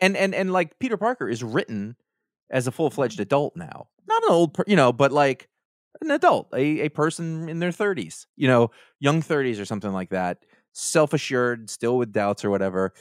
and 0.01 0.17
and 0.17 0.35
and 0.35 0.53
like 0.53 0.79
Peter 0.81 0.97
Parker 0.97 1.29
is 1.29 1.45
written 1.45 1.95
as 2.51 2.67
a 2.67 2.73
full 2.73 2.91
fledged 2.91 3.21
adult 3.21 3.55
now, 3.55 3.87
not 4.09 4.23
an 4.25 4.31
old, 4.31 4.55
per, 4.55 4.65
you 4.67 4.75
know, 4.75 4.93
but 4.93 5.13
like 5.13 5.49
an 6.01 6.11
adult, 6.11 6.49
a 6.55 6.81
a 6.81 6.89
person 6.89 7.49
in 7.49 7.59
their 7.61 7.71
thirties, 7.71 8.27
you 8.37 8.49
know, 8.49 8.71
young 8.99 9.21
thirties 9.23 9.61
or 9.61 9.65
something 9.65 9.93
like 9.93 10.09
that, 10.11 10.39
self 10.73 11.13
assured, 11.13 11.69
still 11.71 11.97
with 11.99 12.13
doubts 12.13 12.45
or 12.45 12.51
whatever. 12.51 12.93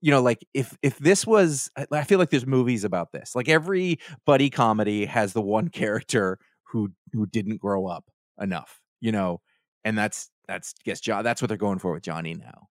You 0.00 0.10
know, 0.10 0.22
like 0.22 0.46
if 0.54 0.76
if 0.82 0.98
this 0.98 1.26
was, 1.26 1.70
I- 1.92 2.04
feel 2.04 2.18
like 2.18 2.30
there's 2.30 2.46
movies 2.46 2.84
about 2.84 3.12
this. 3.12 3.34
Like 3.34 3.48
every 3.48 3.98
buddy 4.24 4.50
comedy 4.50 5.04
has 5.06 5.32
the 5.32 5.42
one 5.42 5.68
character 5.82 6.38
who 6.72 6.90
who 7.12 7.26
didn't 7.26 7.58
grow 7.58 7.86
up 7.86 8.04
enough, 8.40 8.80
you 9.00 9.12
know, 9.12 9.40
and 9.84 9.96
that's 9.96 10.30
that's 10.48 10.74
guess 10.84 11.00
John. 11.00 11.24
That's 11.24 11.42
what 11.42 11.48
they're 11.48 11.56
going 11.56 11.78
for 11.78 11.92
with 11.92 12.02
Johnny 12.02 12.34
now. 12.34 12.68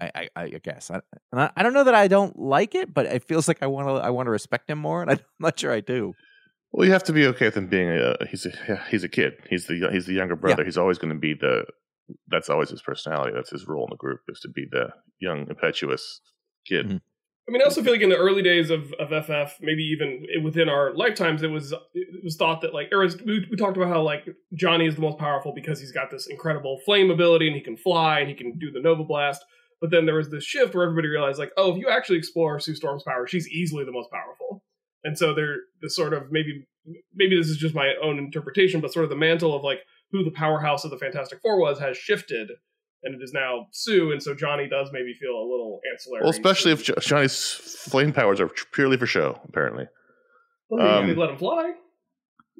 I, 0.00 0.28
I, 0.34 0.42
I 0.42 0.48
guess. 0.62 0.90
I, 0.90 1.00
and 1.30 1.40
I, 1.40 1.50
I 1.56 1.62
don't 1.62 1.74
know 1.74 1.84
that 1.84 1.94
I 1.94 2.08
don't 2.08 2.36
like 2.36 2.74
it, 2.74 2.92
but 2.92 3.06
it 3.06 3.22
feels 3.24 3.46
like 3.46 3.62
I 3.62 3.66
want 3.66 3.88
to. 3.88 3.94
I 3.94 4.10
want 4.10 4.26
to 4.26 4.30
respect 4.30 4.68
him 4.68 4.78
more, 4.78 5.02
and 5.02 5.10
I'm 5.12 5.20
not 5.40 5.58
sure 5.58 5.72
I 5.72 5.80
do. 5.80 6.14
Well, 6.72 6.86
you 6.86 6.92
have 6.92 7.04
to 7.04 7.12
be 7.12 7.26
okay 7.26 7.46
with 7.46 7.56
him 7.56 7.66
being 7.68 7.90
a 7.90 8.16
he's 8.30 8.46
a 8.46 8.80
he's 8.90 9.04
a 9.04 9.08
kid. 9.08 9.34
He's 9.48 9.66
the 9.66 9.88
he's 9.92 10.06
the 10.06 10.14
younger 10.14 10.36
brother. 10.36 10.64
He's 10.64 10.78
always 10.78 10.98
going 10.98 11.12
to 11.12 11.18
be 11.18 11.34
the 11.34 11.66
that's 12.28 12.48
always 12.48 12.70
his 12.70 12.82
personality. 12.82 13.32
That's 13.34 13.50
his 13.50 13.66
role 13.66 13.84
in 13.84 13.90
the 13.90 13.96
group 13.96 14.20
is 14.28 14.40
to 14.40 14.48
be 14.48 14.66
the 14.70 14.88
young 15.20 15.46
impetuous 15.48 16.20
kid. 16.66 16.86
Mhm. 16.88 17.00
I 17.48 17.50
mean, 17.50 17.60
I 17.60 17.64
also 17.64 17.82
feel 17.82 17.92
like 17.92 18.02
in 18.02 18.08
the 18.08 18.16
early 18.16 18.42
days 18.42 18.70
of, 18.70 18.92
of 19.00 19.12
FF, 19.12 19.58
maybe 19.60 19.82
even 19.82 20.24
within 20.44 20.68
our 20.68 20.94
lifetimes, 20.94 21.42
it 21.42 21.50
was 21.50 21.72
it 21.92 22.22
was 22.22 22.36
thought 22.36 22.60
that 22.60 22.72
like, 22.72 22.90
or 22.92 23.02
as 23.02 23.20
we, 23.20 23.46
we 23.50 23.56
talked 23.56 23.76
about 23.76 23.88
how 23.88 24.00
like 24.00 24.28
Johnny 24.54 24.86
is 24.86 24.94
the 24.94 25.00
most 25.00 25.18
powerful 25.18 25.52
because 25.52 25.80
he's 25.80 25.90
got 25.90 26.10
this 26.10 26.28
incredible 26.28 26.80
flame 26.84 27.10
ability 27.10 27.48
and 27.48 27.56
he 27.56 27.62
can 27.62 27.76
fly 27.76 28.20
and 28.20 28.28
he 28.28 28.34
can 28.34 28.58
do 28.58 28.70
the 28.70 28.80
Nova 28.80 29.02
Blast. 29.02 29.44
But 29.80 29.90
then 29.90 30.06
there 30.06 30.14
was 30.14 30.30
this 30.30 30.44
shift 30.44 30.74
where 30.76 30.84
everybody 30.84 31.08
realized 31.08 31.40
like, 31.40 31.50
oh, 31.56 31.72
if 31.72 31.78
you 31.78 31.88
actually 31.88 32.18
explore 32.18 32.60
Sue 32.60 32.76
Storm's 32.76 33.02
power, 33.02 33.26
she's 33.26 33.48
easily 33.48 33.84
the 33.84 33.90
most 33.90 34.10
powerful. 34.12 34.62
And 35.02 35.18
so 35.18 35.34
there, 35.34 35.56
the 35.80 35.90
sort 35.90 36.12
of 36.12 36.30
maybe 36.30 36.64
maybe 37.12 37.36
this 37.36 37.48
is 37.48 37.56
just 37.56 37.74
my 37.74 37.94
own 38.00 38.18
interpretation, 38.18 38.80
but 38.80 38.92
sort 38.92 39.04
of 39.04 39.10
the 39.10 39.16
mantle 39.16 39.54
of 39.54 39.64
like 39.64 39.80
who 40.12 40.22
the 40.24 40.30
powerhouse 40.30 40.84
of 40.84 40.90
the 40.90 40.98
Fantastic 40.98 41.40
Four 41.40 41.58
was 41.60 41.78
has 41.80 41.96
shifted, 41.96 42.50
and 43.02 43.14
it 43.14 43.22
is 43.24 43.32
now 43.32 43.66
Sue. 43.72 44.12
And 44.12 44.22
so 44.22 44.34
Johnny 44.34 44.68
does 44.68 44.90
maybe 44.92 45.14
feel 45.14 45.32
a 45.32 45.42
little 45.50 45.80
ancillary. 45.92 46.22
Well, 46.22 46.30
especially 46.30 46.72
if 46.72 46.84
Johnny's 47.02 47.42
flame 47.44 48.12
powers 48.12 48.40
are 48.40 48.48
purely 48.72 48.96
for 48.96 49.06
show. 49.06 49.40
Apparently, 49.48 49.86
Well, 50.68 50.84
yeah, 50.86 50.98
Um, 51.12 51.16
let 51.16 51.30
him 51.30 51.38
fly. 51.38 51.72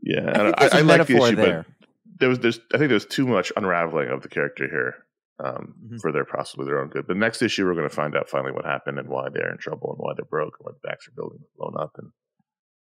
yeah. 0.03 0.31
I, 0.31 0.31
I, 0.31 0.33
think 0.33 0.57
I, 0.59 0.69
there's 0.69 0.73
a 0.73 0.77
I 0.77 0.81
like 0.81 1.07
the 1.07 1.17
issue, 1.17 1.37
there. 1.37 1.67
but 1.81 1.89
there 2.19 2.29
was 2.29 2.39
there's 2.41 2.61
I 2.75 2.79
think 2.79 2.89
there's 2.91 3.07
too 3.07 3.27
much 3.27 3.53
unraveling 3.57 4.09
of 4.09 4.23
the 4.23 4.29
character 4.29 4.67
here 4.69 4.95
um, 5.45 5.75
Mhm. 5.93 6.01
for 6.01 6.13
their 6.13 6.25
possibly 6.25 6.67
their 6.67 6.81
own 6.81 6.89
good. 6.89 7.07
But 7.07 7.17
next 7.17 7.43
issue, 7.43 7.65
we're 7.67 7.75
going 7.75 7.89
to 7.89 7.95
find 7.95 8.17
out 8.17 8.29
finally 8.29 8.53
what 8.53 8.65
happened 8.65 8.99
and 8.99 9.09
why 9.09 9.29
they're 9.33 9.51
in 9.53 9.59
trouble 9.59 9.91
and 9.91 9.99
why 9.99 10.13
they're 10.17 10.25
broke 10.25 10.55
and 10.59 10.67
why 10.67 10.73
the 10.73 10.89
Baxter 10.89 11.11
building 11.15 11.39
was 11.41 11.51
blown 11.57 11.83
up 11.83 11.93
and 11.99 12.11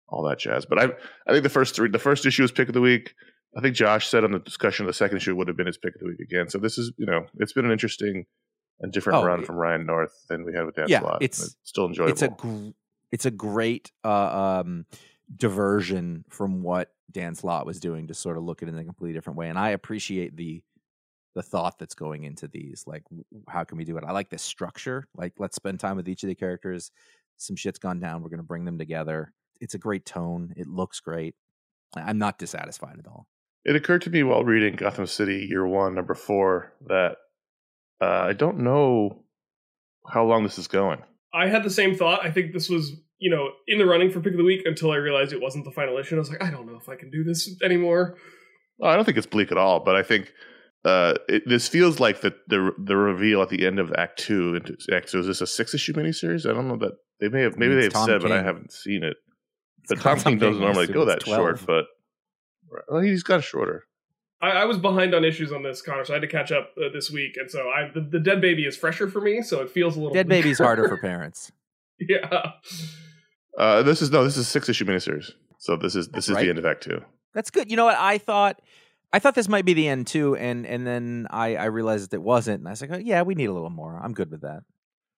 all 0.08 0.23
that 0.28 0.38
jazz. 0.38 0.64
But 0.66 0.78
I 0.78 0.84
I 1.26 1.32
think 1.32 1.42
the 1.42 1.49
first 1.49 1.75
three 1.75 1.88
the 1.88 1.99
first 1.99 2.26
issue 2.26 2.42
was 2.42 2.52
pick 2.52 2.68
of 2.68 2.75
the 2.75 2.80
week. 2.80 3.14
I 3.56 3.61
think 3.61 3.76
Josh 3.76 4.08
said 4.08 4.25
on 4.25 4.32
the 4.32 4.38
discussion 4.40 4.84
of 4.84 4.88
the 4.88 4.94
second 4.94 5.16
issue 5.18 5.34
would 5.37 5.49
have 5.49 5.56
been 5.56 5.66
his 5.66 5.78
pick 5.78 5.94
of 5.94 6.00
the 6.00 6.06
week 6.06 6.20
again. 6.20 6.49
So 6.49 6.58
this 6.58 6.76
is 6.78 6.92
you 6.96 7.06
know 7.06 7.26
it's 7.38 7.52
been 7.52 7.64
an 7.64 7.70
interesting 7.73 8.26
and 8.80 8.92
different 8.92 9.20
Oh, 9.20 9.25
run 9.25 9.44
from 9.44 9.56
Ryan 9.56 9.87
North 9.87 10.26
than 10.28 10.44
we 10.44 10.52
had 10.52 10.66
with 10.66 10.75
Dan 10.75 10.87
Yeah, 10.88 11.00
Slott. 11.00 11.23
it's- 11.23 11.56
still 11.62 11.87
enjoyable. 11.87 12.12
it's 12.12 12.23
a 12.23 12.28
gr- 12.28 12.70
it's 13.12 13.26
a 13.26 13.30
great 13.30 13.92
uh, 14.02 14.61
um, 14.64 14.87
diversion 15.37 16.25
from 16.28 16.62
what 16.62 16.92
Dan 17.11 17.34
Slott 17.34 17.66
was 17.66 17.78
doing 17.78 18.08
to 18.08 18.14
sort 18.14 18.37
of 18.37 18.42
look 18.42 18.62
at 18.62 18.68
it 18.68 18.73
in 18.73 18.78
a 18.78 18.84
completely 18.84 19.12
different 19.14 19.38
way. 19.38 19.49
And 19.49 19.58
I 19.58 19.70
appreciate 19.70 20.37
the 20.37 20.62
the 21.34 21.42
thought 21.42 21.78
that's 21.80 21.94
going 21.96 22.23
into 22.25 22.46
these. 22.46 22.84
Like, 22.87 23.02
how 23.49 23.64
can 23.64 23.76
we 23.76 23.84
do 23.84 23.96
it? 23.99 24.04
I 24.06 24.12
like 24.12 24.30
this 24.30 24.42
structure. 24.42 25.08
Like, 25.16 25.32
let's 25.40 25.56
spend 25.56 25.80
time 25.80 25.96
with 25.96 26.08
each 26.08 26.23
of 26.23 26.28
the 26.28 26.34
characters. 26.37 26.92
Some 27.38 27.56
shit's 27.56 27.80
gone 27.80 27.99
down. 27.99 28.23
We're 28.23 28.28
going 28.28 28.38
to 28.38 28.44
bring 28.46 28.64
them 28.64 28.78
together. 28.78 29.32
It's 29.61 29.75
a 29.75 29.78
great 29.78 30.04
tone. 30.06 30.54
It 30.56 30.68
looks 30.68 31.00
great. 31.00 31.34
I'm 31.96 32.18
not 32.18 32.38
dissatisfied 32.38 33.00
at 33.00 33.08
all. 33.08 33.26
It 33.64 33.76
occurred 33.76 34.02
to 34.02 34.11
me 34.11 34.23
while 34.23 34.44
reading 34.44 34.76
Gotham 34.76 35.06
City 35.06 35.47
Year 35.49 35.66
One, 35.66 35.94
Number 35.94 36.14
Four, 36.14 36.73
that 36.87 37.16
uh, 38.00 38.06
I 38.28 38.33
don't 38.33 38.59
know 38.59 39.25
how 40.06 40.25
long 40.25 40.42
this 40.42 40.59
is 40.59 40.68
going. 40.68 41.02
I 41.33 41.49
had 41.49 41.64
the 41.64 41.71
same 41.71 41.97
thought. 41.97 42.25
I 42.25 42.30
think 42.30 42.52
this 42.52 42.68
was, 42.68 42.92
you 43.18 43.30
know, 43.30 43.50
in 43.66 43.78
the 43.78 43.87
running 43.87 44.11
for 44.11 44.21
pick 44.21 44.33
of 44.33 44.38
the 44.38 44.44
week 44.44 44.62
until 44.66 44.90
I 44.90 44.97
realized 44.97 45.33
it 45.33 45.40
wasn't 45.40 45.64
the 45.64 45.71
final 45.71 45.97
issue. 45.99 46.16
I 46.16 46.18
was 46.18 46.30
like, 46.30 46.42
I 46.42 46.50
don't 46.50 46.66
know 46.66 46.76
if 46.80 46.88
I 46.88 46.97
can 46.97 47.11
do 47.11 47.25
this 47.25 47.50
anymore. 47.62 48.16
Well, 48.78 48.90
I 48.90 48.97
don't 48.97 49.04
think 49.04 49.16
it's 49.16 49.26
bleak 49.26 49.50
at 49.50 49.59
all, 49.59 49.80
but 49.80 49.97
I 49.97 50.02
think 50.02 50.33
uh, 50.85 51.14
it, 51.28 51.44
this 51.47 51.66
feels 51.66 51.99
like 51.99 52.21
the, 52.21 52.35
the 52.49 52.73
the 52.78 52.97
reveal 52.97 53.40
at 53.40 53.49
the 53.49 53.66
end 53.66 53.78
of 53.78 53.92
Act 53.97 54.18
Two. 54.18 54.56
Into 54.56 54.76
Act 54.92 55.11
Two 55.11 55.21
is 55.21 55.26
this 55.26 55.40
a 55.40 55.47
six 55.47 55.73
issue 55.75 55.94
miniseries? 55.94 56.49
I 56.49 56.52
don't 56.52 56.68
know 56.68 56.76
that 56.76 56.92
they 57.21 57.28
may 57.28 57.42
have 57.42 57.56
maybe 57.56 57.75
they've 57.75 57.92
Tom 57.92 58.06
said, 58.06 58.21
but 58.21 58.33
I 58.33 58.42
haven't 58.42 58.73
seen 58.73 59.02
it. 59.02 59.16
It's 59.83 59.94
But 59.94 60.00
Tom 60.00 60.21
King 60.21 60.38
doesn't 60.38 60.61
normally 60.61 60.87
go 60.87 61.02
it's 61.02 61.25
that 61.25 61.26
short, 61.26 61.64
but 61.66 61.87
well, 62.88 63.00
he's 63.00 63.23
got 63.23 63.40
a 63.40 63.43
shorter. 63.43 63.85
I, 64.40 64.50
I 64.50 64.64
was 64.66 64.78
behind 64.78 65.14
on 65.14 65.25
issues 65.25 65.52
on 65.52 65.62
this, 65.62 65.81
Connor, 65.81 66.04
so 66.04 66.12
I 66.12 66.16
had 66.16 66.23
to 66.23 66.28
catch 66.28 66.52
up 66.52 66.71
uh, 66.76 66.88
this 66.93 67.11
week. 67.11 67.37
And 67.37 67.50
so 67.50 67.69
I 67.69 67.90
the, 67.95 68.00
the 68.00 68.21
dead 68.21 68.40
baby 68.40 68.64
is 68.66 68.76
fresher 68.76 69.09
for 69.09 69.21
me, 69.21 69.43
so 69.43 69.61
it 69.62 69.71
feels 69.71 69.97
a 69.97 70.00
little 70.00 70.14
Dead 70.14 70.28
baby's 70.28 70.59
weaker. 70.59 70.64
harder 70.64 70.88
for 70.88 70.97
parents. 71.00 71.50
yeah. 72.00 72.52
Uh, 73.57 73.83
this 73.83 74.02
is 74.02 74.11
no, 74.11 74.25
this 74.25 74.37
is 74.37 74.49
six 74.49 74.69
issue 74.69 74.85
miniseries. 74.85 75.31
So 75.59 75.76
this 75.76 75.95
is 75.95 76.09
this 76.09 76.28
is 76.28 76.35
Right. 76.35 76.45
the 76.45 76.50
end 76.50 76.59
of 76.59 76.66
Act 76.66 76.83
Two. 76.83 77.00
That's 77.33 77.50
good. 77.50 77.71
You 77.71 77.76
know 77.76 77.85
what? 77.85 77.97
I 77.99 78.19
thought 78.19 78.61
I 79.12 79.19
thought 79.19 79.35
this 79.35 79.49
might 79.49 79.64
be 79.64 79.75
the 79.75 79.88
end 79.88 80.07
too, 80.07 80.37
and 80.37 80.66
and 80.66 80.87
then 80.87 81.26
I 81.31 81.57
I 81.57 81.64
realized 81.66 82.12
it 82.12 82.23
wasn't, 82.23 82.59
and 82.61 82.69
I 82.69 82.73
was 82.73 82.81
like, 82.81 82.90
oh, 82.93 82.99
yeah, 82.99 83.23
we 83.23 83.35
need 83.35 83.47
a 83.47 83.52
little 83.52 83.71
more. 83.71 83.99
I'm 84.02 84.12
good 84.12 84.31
with 84.31 84.40
that. 84.43 84.62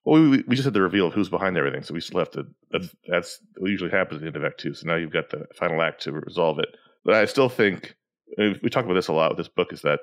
Well, 0.05 0.21
we, 0.21 0.41
we 0.47 0.55
just 0.55 0.63
had 0.63 0.73
the 0.73 0.81
reveal 0.81 1.07
of 1.07 1.13
who's 1.13 1.27
behind 1.29 1.57
everything, 1.57 1.83
so 1.83 1.93
we 1.93 1.99
still 1.99 2.19
have 2.19 2.31
to. 2.31 2.45
That's, 2.71 2.95
that's 3.09 3.39
what 3.57 3.69
usually 3.69 3.89
happens 3.91 4.17
at 4.17 4.21
the 4.21 4.27
end 4.27 4.35
of 4.37 4.45
Act 4.45 4.59
Two. 4.59 4.73
So 4.73 4.87
now 4.87 4.95
you've 4.95 5.11
got 5.11 5.31
the 5.31 5.47
final 5.55 5.81
act 5.81 6.03
to 6.03 6.13
resolve 6.13 6.59
it. 6.59 6.69
But 7.07 7.15
I 7.15 7.25
still 7.25 7.47
think 7.47 7.95
we 8.37 8.69
talk 8.69 8.83
about 8.83 8.95
this 8.95 9.07
a 9.07 9.13
lot 9.13 9.31
with 9.31 9.37
this 9.37 9.47
book 9.47 9.71
is 9.71 9.81
that 9.83 10.01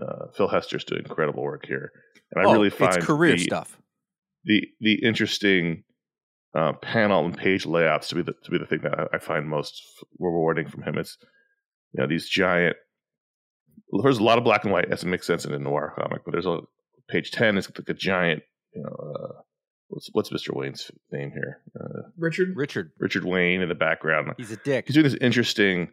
uh, 0.00 0.26
Phil 0.36 0.48
Hester's 0.48 0.84
doing 0.84 1.02
incredible 1.02 1.42
work 1.42 1.64
here, 1.64 1.90
and 2.30 2.44
I 2.44 2.48
oh, 2.48 2.52
really 2.52 2.68
find 2.68 2.94
it's 2.94 3.06
career 3.06 3.32
the, 3.32 3.38
stuff. 3.38 3.78
the 4.44 4.68
the 4.80 5.02
interesting 5.02 5.82
uh, 6.54 6.74
panel 6.74 7.24
and 7.24 7.34
page 7.34 7.64
layouts 7.64 8.08
to 8.08 8.16
be 8.16 8.22
the 8.22 8.34
to 8.44 8.50
be 8.50 8.58
the 8.58 8.66
thing 8.66 8.80
that 8.82 9.00
I, 9.00 9.16
I 9.16 9.18
find 9.18 9.48
most 9.48 9.82
rewarding 10.18 10.68
from 10.68 10.82
him. 10.82 10.98
It's 10.98 11.16
you 11.94 12.02
know 12.02 12.06
these 12.06 12.28
giant. 12.28 12.76
There's 14.02 14.18
a 14.18 14.22
lot 14.22 14.36
of 14.36 14.44
black 14.44 14.64
and 14.64 14.72
white. 14.74 14.84
It 14.84 14.90
doesn't 14.90 15.10
make 15.10 15.24
sense 15.24 15.46
in 15.46 15.54
a 15.54 15.58
noir 15.58 15.94
comic, 15.98 16.20
but 16.26 16.32
there's 16.32 16.44
a 16.44 16.60
page 17.08 17.30
ten 17.30 17.56
is 17.56 17.70
like 17.70 17.88
a 17.88 17.94
giant. 17.94 18.42
You 18.74 18.82
know, 18.82 18.90
uh, 18.90 19.40
what's 19.88 20.10
what's 20.12 20.28
Mr. 20.28 20.54
Wayne's 20.54 20.90
name 21.10 21.30
here? 21.30 21.62
Uh, 21.80 22.10
Richard. 22.18 22.54
Richard, 22.54 22.92
Richard 22.98 23.24
Wayne 23.24 23.62
in 23.62 23.70
the 23.70 23.74
background. 23.74 24.34
he's 24.36 24.50
a 24.50 24.56
dick. 24.56 24.84
He's 24.86 24.92
doing 24.92 25.04
this 25.04 25.16
interesting 25.18 25.92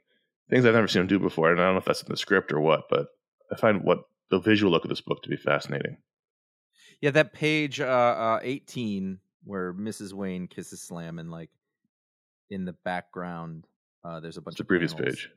things 0.50 0.66
I've 0.66 0.74
never 0.74 0.88
seen 0.88 1.02
him 1.02 1.08
do 1.08 1.20
before, 1.20 1.52
and 1.52 1.60
I 1.60 1.66
don't 1.66 1.74
know 1.74 1.80
if 1.80 1.86
that's 1.86 2.02
in 2.04 2.10
the 2.10 2.18
script 2.18 2.52
or 2.52 2.60
what, 2.60 2.84
but 2.90 3.08
I 3.52 3.56
find 3.56 3.84
what 3.84 4.00
the 4.30 4.40
visual 4.40 4.72
look 4.72 4.84
of 4.84 4.90
this 4.90 5.02
book 5.02 5.22
to 5.24 5.30
be 5.30 5.38
fascinating. 5.38 5.98
Yeah, 7.02 7.12
that 7.12 7.34
page 7.34 7.80
uh, 7.82 7.86
uh, 7.86 8.40
18 8.42 9.20
where 9.44 9.74
Mrs. 9.74 10.14
Wayne 10.14 10.48
kisses 10.48 10.82
Slam 10.82 11.20
and 11.20 11.30
like 11.30 11.50
in 12.50 12.66
the 12.66 12.74
background 12.86 13.66
uh 14.06 14.20
there's 14.20 14.38
a 14.38 14.42
bunch 14.42 14.54
It's 14.54 14.58
the 14.60 14.64
of 14.64 14.68
previous 14.68 14.94
panels. 14.94 15.16
page. 15.16 15.30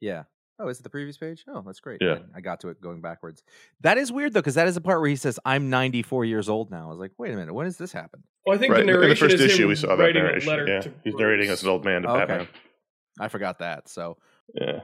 Yeah. 0.00 0.24
Oh, 0.58 0.68
is 0.68 0.78
it 0.78 0.82
the 0.84 0.90
previous 0.90 1.18
page? 1.18 1.44
Oh, 1.48 1.62
that's 1.66 1.80
great. 1.80 1.98
Yeah. 2.00 2.18
I, 2.34 2.38
I 2.38 2.40
got 2.40 2.60
to 2.60 2.68
it 2.68 2.80
going 2.80 3.00
backwards. 3.00 3.42
That 3.80 3.98
is 3.98 4.12
weird 4.12 4.32
though, 4.34 4.40
because 4.40 4.54
that 4.54 4.68
is 4.68 4.74
the 4.76 4.80
part 4.80 5.00
where 5.00 5.10
he 5.10 5.16
says, 5.16 5.38
"I'm 5.44 5.68
94 5.68 6.24
years 6.26 6.48
old 6.48 6.70
now." 6.70 6.86
I 6.86 6.90
was 6.90 6.98
like, 6.98 7.10
"Wait 7.18 7.32
a 7.32 7.36
minute, 7.36 7.52
when 7.52 7.64
does 7.66 7.76
this 7.76 7.92
happen?" 7.92 8.22
Well, 8.46 8.54
I 8.54 8.58
think 8.58 8.72
Right. 8.72 8.86
the 8.86 9.02
In 9.02 9.08
the 9.08 9.16
first 9.16 9.34
is 9.34 9.40
issue, 9.40 9.64
him 9.64 9.68
we 9.68 9.74
saw 9.74 9.96
that 9.96 10.12
narration. 10.14 10.66
Yeah, 10.68 10.80
to 10.82 10.92
he's 11.02 11.14
narrating 11.14 11.48
as 11.50 11.62
an 11.64 11.68
old 11.70 11.84
man 11.84 12.02
to 12.02 12.08
Okay. 12.10 12.26
Batman. 12.26 12.48
I 13.18 13.28
forgot 13.28 13.58
that. 13.58 13.88
So 13.88 14.16
Yeah, 14.52 14.80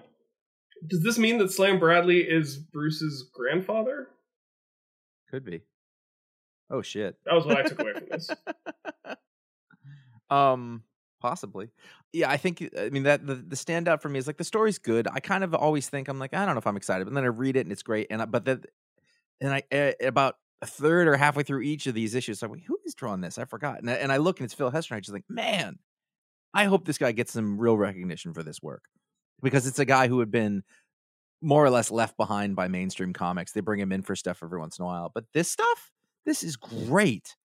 Does 0.86 1.02
this 1.02 1.18
mean 1.18 1.38
that 1.38 1.52
Slam 1.52 1.78
Bradley 1.78 2.20
is 2.20 2.56
Bruce's 2.56 3.28
grandfather? 3.34 4.08
could 5.30 5.44
be. 5.44 5.62
Oh 6.70 6.82
shit. 6.82 7.16
That 7.24 7.34
was 7.34 7.46
what 7.46 7.58
I 7.58 7.62
took 7.62 7.80
away 7.80 7.92
from 7.92 8.06
this. 8.10 8.30
um, 10.30 10.82
possibly. 11.20 11.70
Yeah, 12.12 12.30
I 12.30 12.36
think. 12.36 12.68
I 12.78 12.90
mean 12.90 13.04
that 13.04 13.26
the 13.26 13.36
the 13.36 13.56
standout 13.56 14.02
for 14.02 14.08
me 14.08 14.18
is 14.18 14.26
like 14.26 14.38
the 14.38 14.44
story's 14.44 14.78
good. 14.78 15.06
I 15.12 15.20
kind 15.20 15.44
of 15.44 15.54
always 15.54 15.88
think 15.88 16.08
I'm 16.08 16.18
like 16.18 16.34
I 16.34 16.44
don't 16.44 16.54
know 16.54 16.58
if 16.60 16.66
I'm 16.66 16.76
excited, 16.76 17.04
but 17.04 17.14
then 17.14 17.24
I 17.24 17.28
read 17.28 17.56
it 17.56 17.60
and 17.60 17.72
it's 17.72 17.82
great. 17.82 18.08
And 18.10 18.22
I, 18.22 18.24
but 18.24 18.44
then 18.44 18.62
and 19.40 19.52
I 19.52 19.62
uh, 19.72 19.92
about 20.06 20.36
a 20.62 20.66
third 20.66 21.08
or 21.08 21.16
halfway 21.16 21.42
through 21.42 21.62
each 21.62 21.86
of 21.86 21.94
these 21.94 22.14
issues, 22.14 22.42
I'm 22.42 22.50
like, 22.50 22.64
who 22.64 22.78
is 22.84 22.94
drawing 22.94 23.20
this? 23.20 23.38
I 23.38 23.44
forgot. 23.44 23.80
And 23.80 23.90
I, 23.90 23.94
and 23.94 24.12
I 24.12 24.18
look 24.18 24.40
and 24.40 24.44
it's 24.44 24.54
Phil 24.54 24.70
Hester. 24.70 24.94
And 24.94 24.98
I 24.98 25.00
just 25.00 25.12
think, 25.12 25.24
man, 25.28 25.78
I 26.52 26.64
hope 26.64 26.84
this 26.84 26.98
guy 26.98 27.12
gets 27.12 27.32
some 27.32 27.58
real 27.58 27.76
recognition 27.76 28.34
for 28.34 28.42
this 28.42 28.60
work 28.62 28.84
because 29.42 29.66
it's 29.66 29.78
a 29.78 29.84
guy 29.84 30.08
who 30.08 30.20
had 30.20 30.30
been 30.30 30.64
more 31.42 31.64
or 31.64 31.70
less 31.70 31.90
left 31.90 32.16
behind 32.16 32.56
by 32.56 32.68
mainstream 32.68 33.12
comics. 33.12 33.52
They 33.52 33.60
bring 33.60 33.80
him 33.80 33.92
in 33.92 34.02
for 34.02 34.14
stuff 34.16 34.42
every 34.42 34.58
once 34.58 34.78
in 34.78 34.82
a 34.82 34.86
while, 34.86 35.10
but 35.14 35.24
this 35.32 35.50
stuff, 35.50 35.90
this 36.26 36.42
is 36.42 36.56
great. 36.56 37.36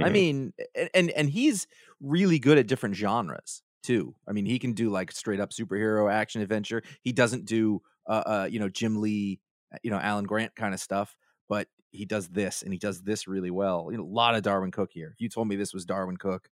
I 0.00 0.08
Mhm. 0.08 0.10
mean, 0.10 0.52
and 0.94 1.10
and 1.10 1.30
he's 1.30 1.66
really 2.00 2.38
good 2.38 2.58
at 2.58 2.66
different 2.66 2.96
genres 2.96 3.62
too. 3.82 4.16
I 4.28 4.32
mean, 4.32 4.44
he 4.46 4.58
can 4.58 4.72
do 4.72 4.90
like 4.90 5.12
straight 5.12 5.40
up 5.40 5.50
superhero 5.50 6.12
action 6.12 6.42
adventure. 6.42 6.82
He 7.02 7.12
doesn't 7.12 7.44
do 7.46 7.80
uh, 8.08 8.22
uh 8.26 8.48
you 8.50 8.58
know 8.58 8.68
Jim 8.68 9.00
Lee, 9.00 9.40
uh, 9.72 9.78
you 9.84 9.90
know 9.90 9.98
Alan 9.98 10.24
Grant 10.24 10.56
kind 10.56 10.74
of 10.74 10.80
stuff, 10.80 11.16
but 11.48 11.68
he 11.92 12.04
does 12.04 12.28
this 12.28 12.62
and 12.62 12.72
he 12.72 12.78
does 12.78 13.02
this 13.02 13.28
really 13.28 13.52
well. 13.52 13.88
You 13.92 13.98
know, 13.98 14.04
a 14.04 14.06
lot 14.06 14.34
of 14.34 14.42
Darwyn 14.42 14.72
Cooke 14.72 14.92
here. 14.92 15.10
If 15.12 15.20
you 15.20 15.28
told 15.28 15.46
me 15.48 15.54
this 15.56 15.72
was 15.72 15.86
Darwyn 15.86 16.16
Cooke, 16.18 16.48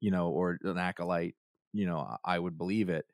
you 0.00 0.10
know, 0.10 0.28
or 0.30 0.58
an 0.62 0.78
acolyte, 0.78 1.36
you 1.72 1.86
know, 1.86 1.98
I- 2.00 2.18
I 2.34 2.38
would 2.38 2.58
believe 2.58 2.88
it. 2.90 3.06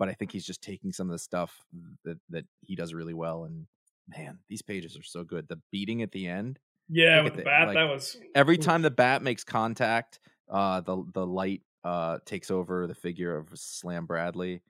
But 0.00 0.08
I 0.08 0.14
think 0.14 0.32
he's 0.32 0.44
just 0.46 0.62
taking 0.62 0.92
some 0.92 1.08
of 1.08 1.12
the 1.12 1.18
stuff 1.18 1.56
that 2.04 2.18
that 2.30 2.46
he 2.62 2.74
does 2.74 2.92
really 2.94 3.14
well. 3.14 3.44
And 3.44 3.66
man, 4.08 4.38
these 4.48 4.62
pages 4.62 4.96
are 4.98 5.02
so 5.04 5.22
good. 5.22 5.46
The 5.46 5.60
beating 5.70 6.00
at 6.02 6.10
the 6.10 6.26
end 6.26 6.58
Yeah, 6.88 7.22
with 7.22 7.34
the 7.34 7.38
the- 7.38 7.44
bat, 7.44 7.68
like, 7.68 7.76
that 7.76 7.84
was 7.84 8.16
every 8.34 8.56
time 8.58 8.80
the 8.82 8.90
bat 8.90 9.22
makes 9.22 9.44
contact, 9.44 10.18
uh, 10.48 10.80
the 10.80 11.04
the 11.14 11.26
light 11.26 11.60
uh 11.84 12.18
takes 12.24 12.50
over 12.50 12.86
the 12.86 12.94
figure 12.94 13.36
of 13.36 13.48
Slam 13.54 14.06
Bradley. 14.06 14.62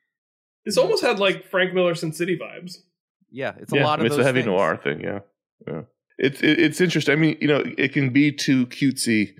This 0.66 0.76
almost 0.76 1.02
had 1.02 1.18
like 1.18 1.46
Frank 1.48 1.72
Miller 1.74 1.94
Sin 1.94 2.12
City 2.12 2.36
vibes. 2.36 2.78
Yeah, 3.30 3.54
it's 3.58 3.72
a 3.72 3.76
yeah, 3.76 3.84
lot 3.86 4.00
of 4.00 4.06
it's 4.06 4.16
those 4.16 4.22
a 4.24 4.26
heavy 4.26 4.40
things. 4.40 4.46
noir 4.48 4.76
thing. 4.76 5.00
Yeah, 5.00 5.20
yeah. 5.66 5.82
It's 6.18 6.42
it, 6.42 6.58
it's 6.58 6.80
interesting. 6.80 7.12
I 7.12 7.16
mean, 7.16 7.38
you 7.40 7.46
know, 7.48 7.62
it 7.78 7.92
can 7.92 8.10
be 8.12 8.32
too 8.32 8.66
cutesy 8.66 9.34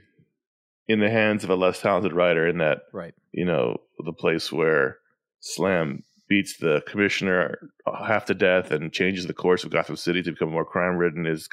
in 0.89 1.01
the 1.01 1.11
hands 1.11 1.43
of 1.45 1.51
a 1.51 1.57
less 1.57 1.81
talented 1.81 2.13
writer. 2.13 2.47
In 2.47 2.59
that, 2.59 2.83
Right. 2.93 3.15
you 3.33 3.45
know, 3.45 3.79
the 4.05 4.13
place 4.13 4.51
where 4.51 4.99
Slam 5.41 6.05
beats 6.29 6.59
the 6.59 6.83
commissioner 6.87 7.59
half 7.87 8.27
to 8.27 8.35
death 8.35 8.71
and 8.71 8.93
changes 8.93 9.27
the 9.27 9.35
course 9.35 9.65
of 9.65 9.71
Gotham 9.71 9.97
City 9.97 10.23
to 10.23 10.31
become 10.31 10.51
more 10.51 10.65
crime 10.65 10.97
ridden 10.97 11.27
is 11.27 11.49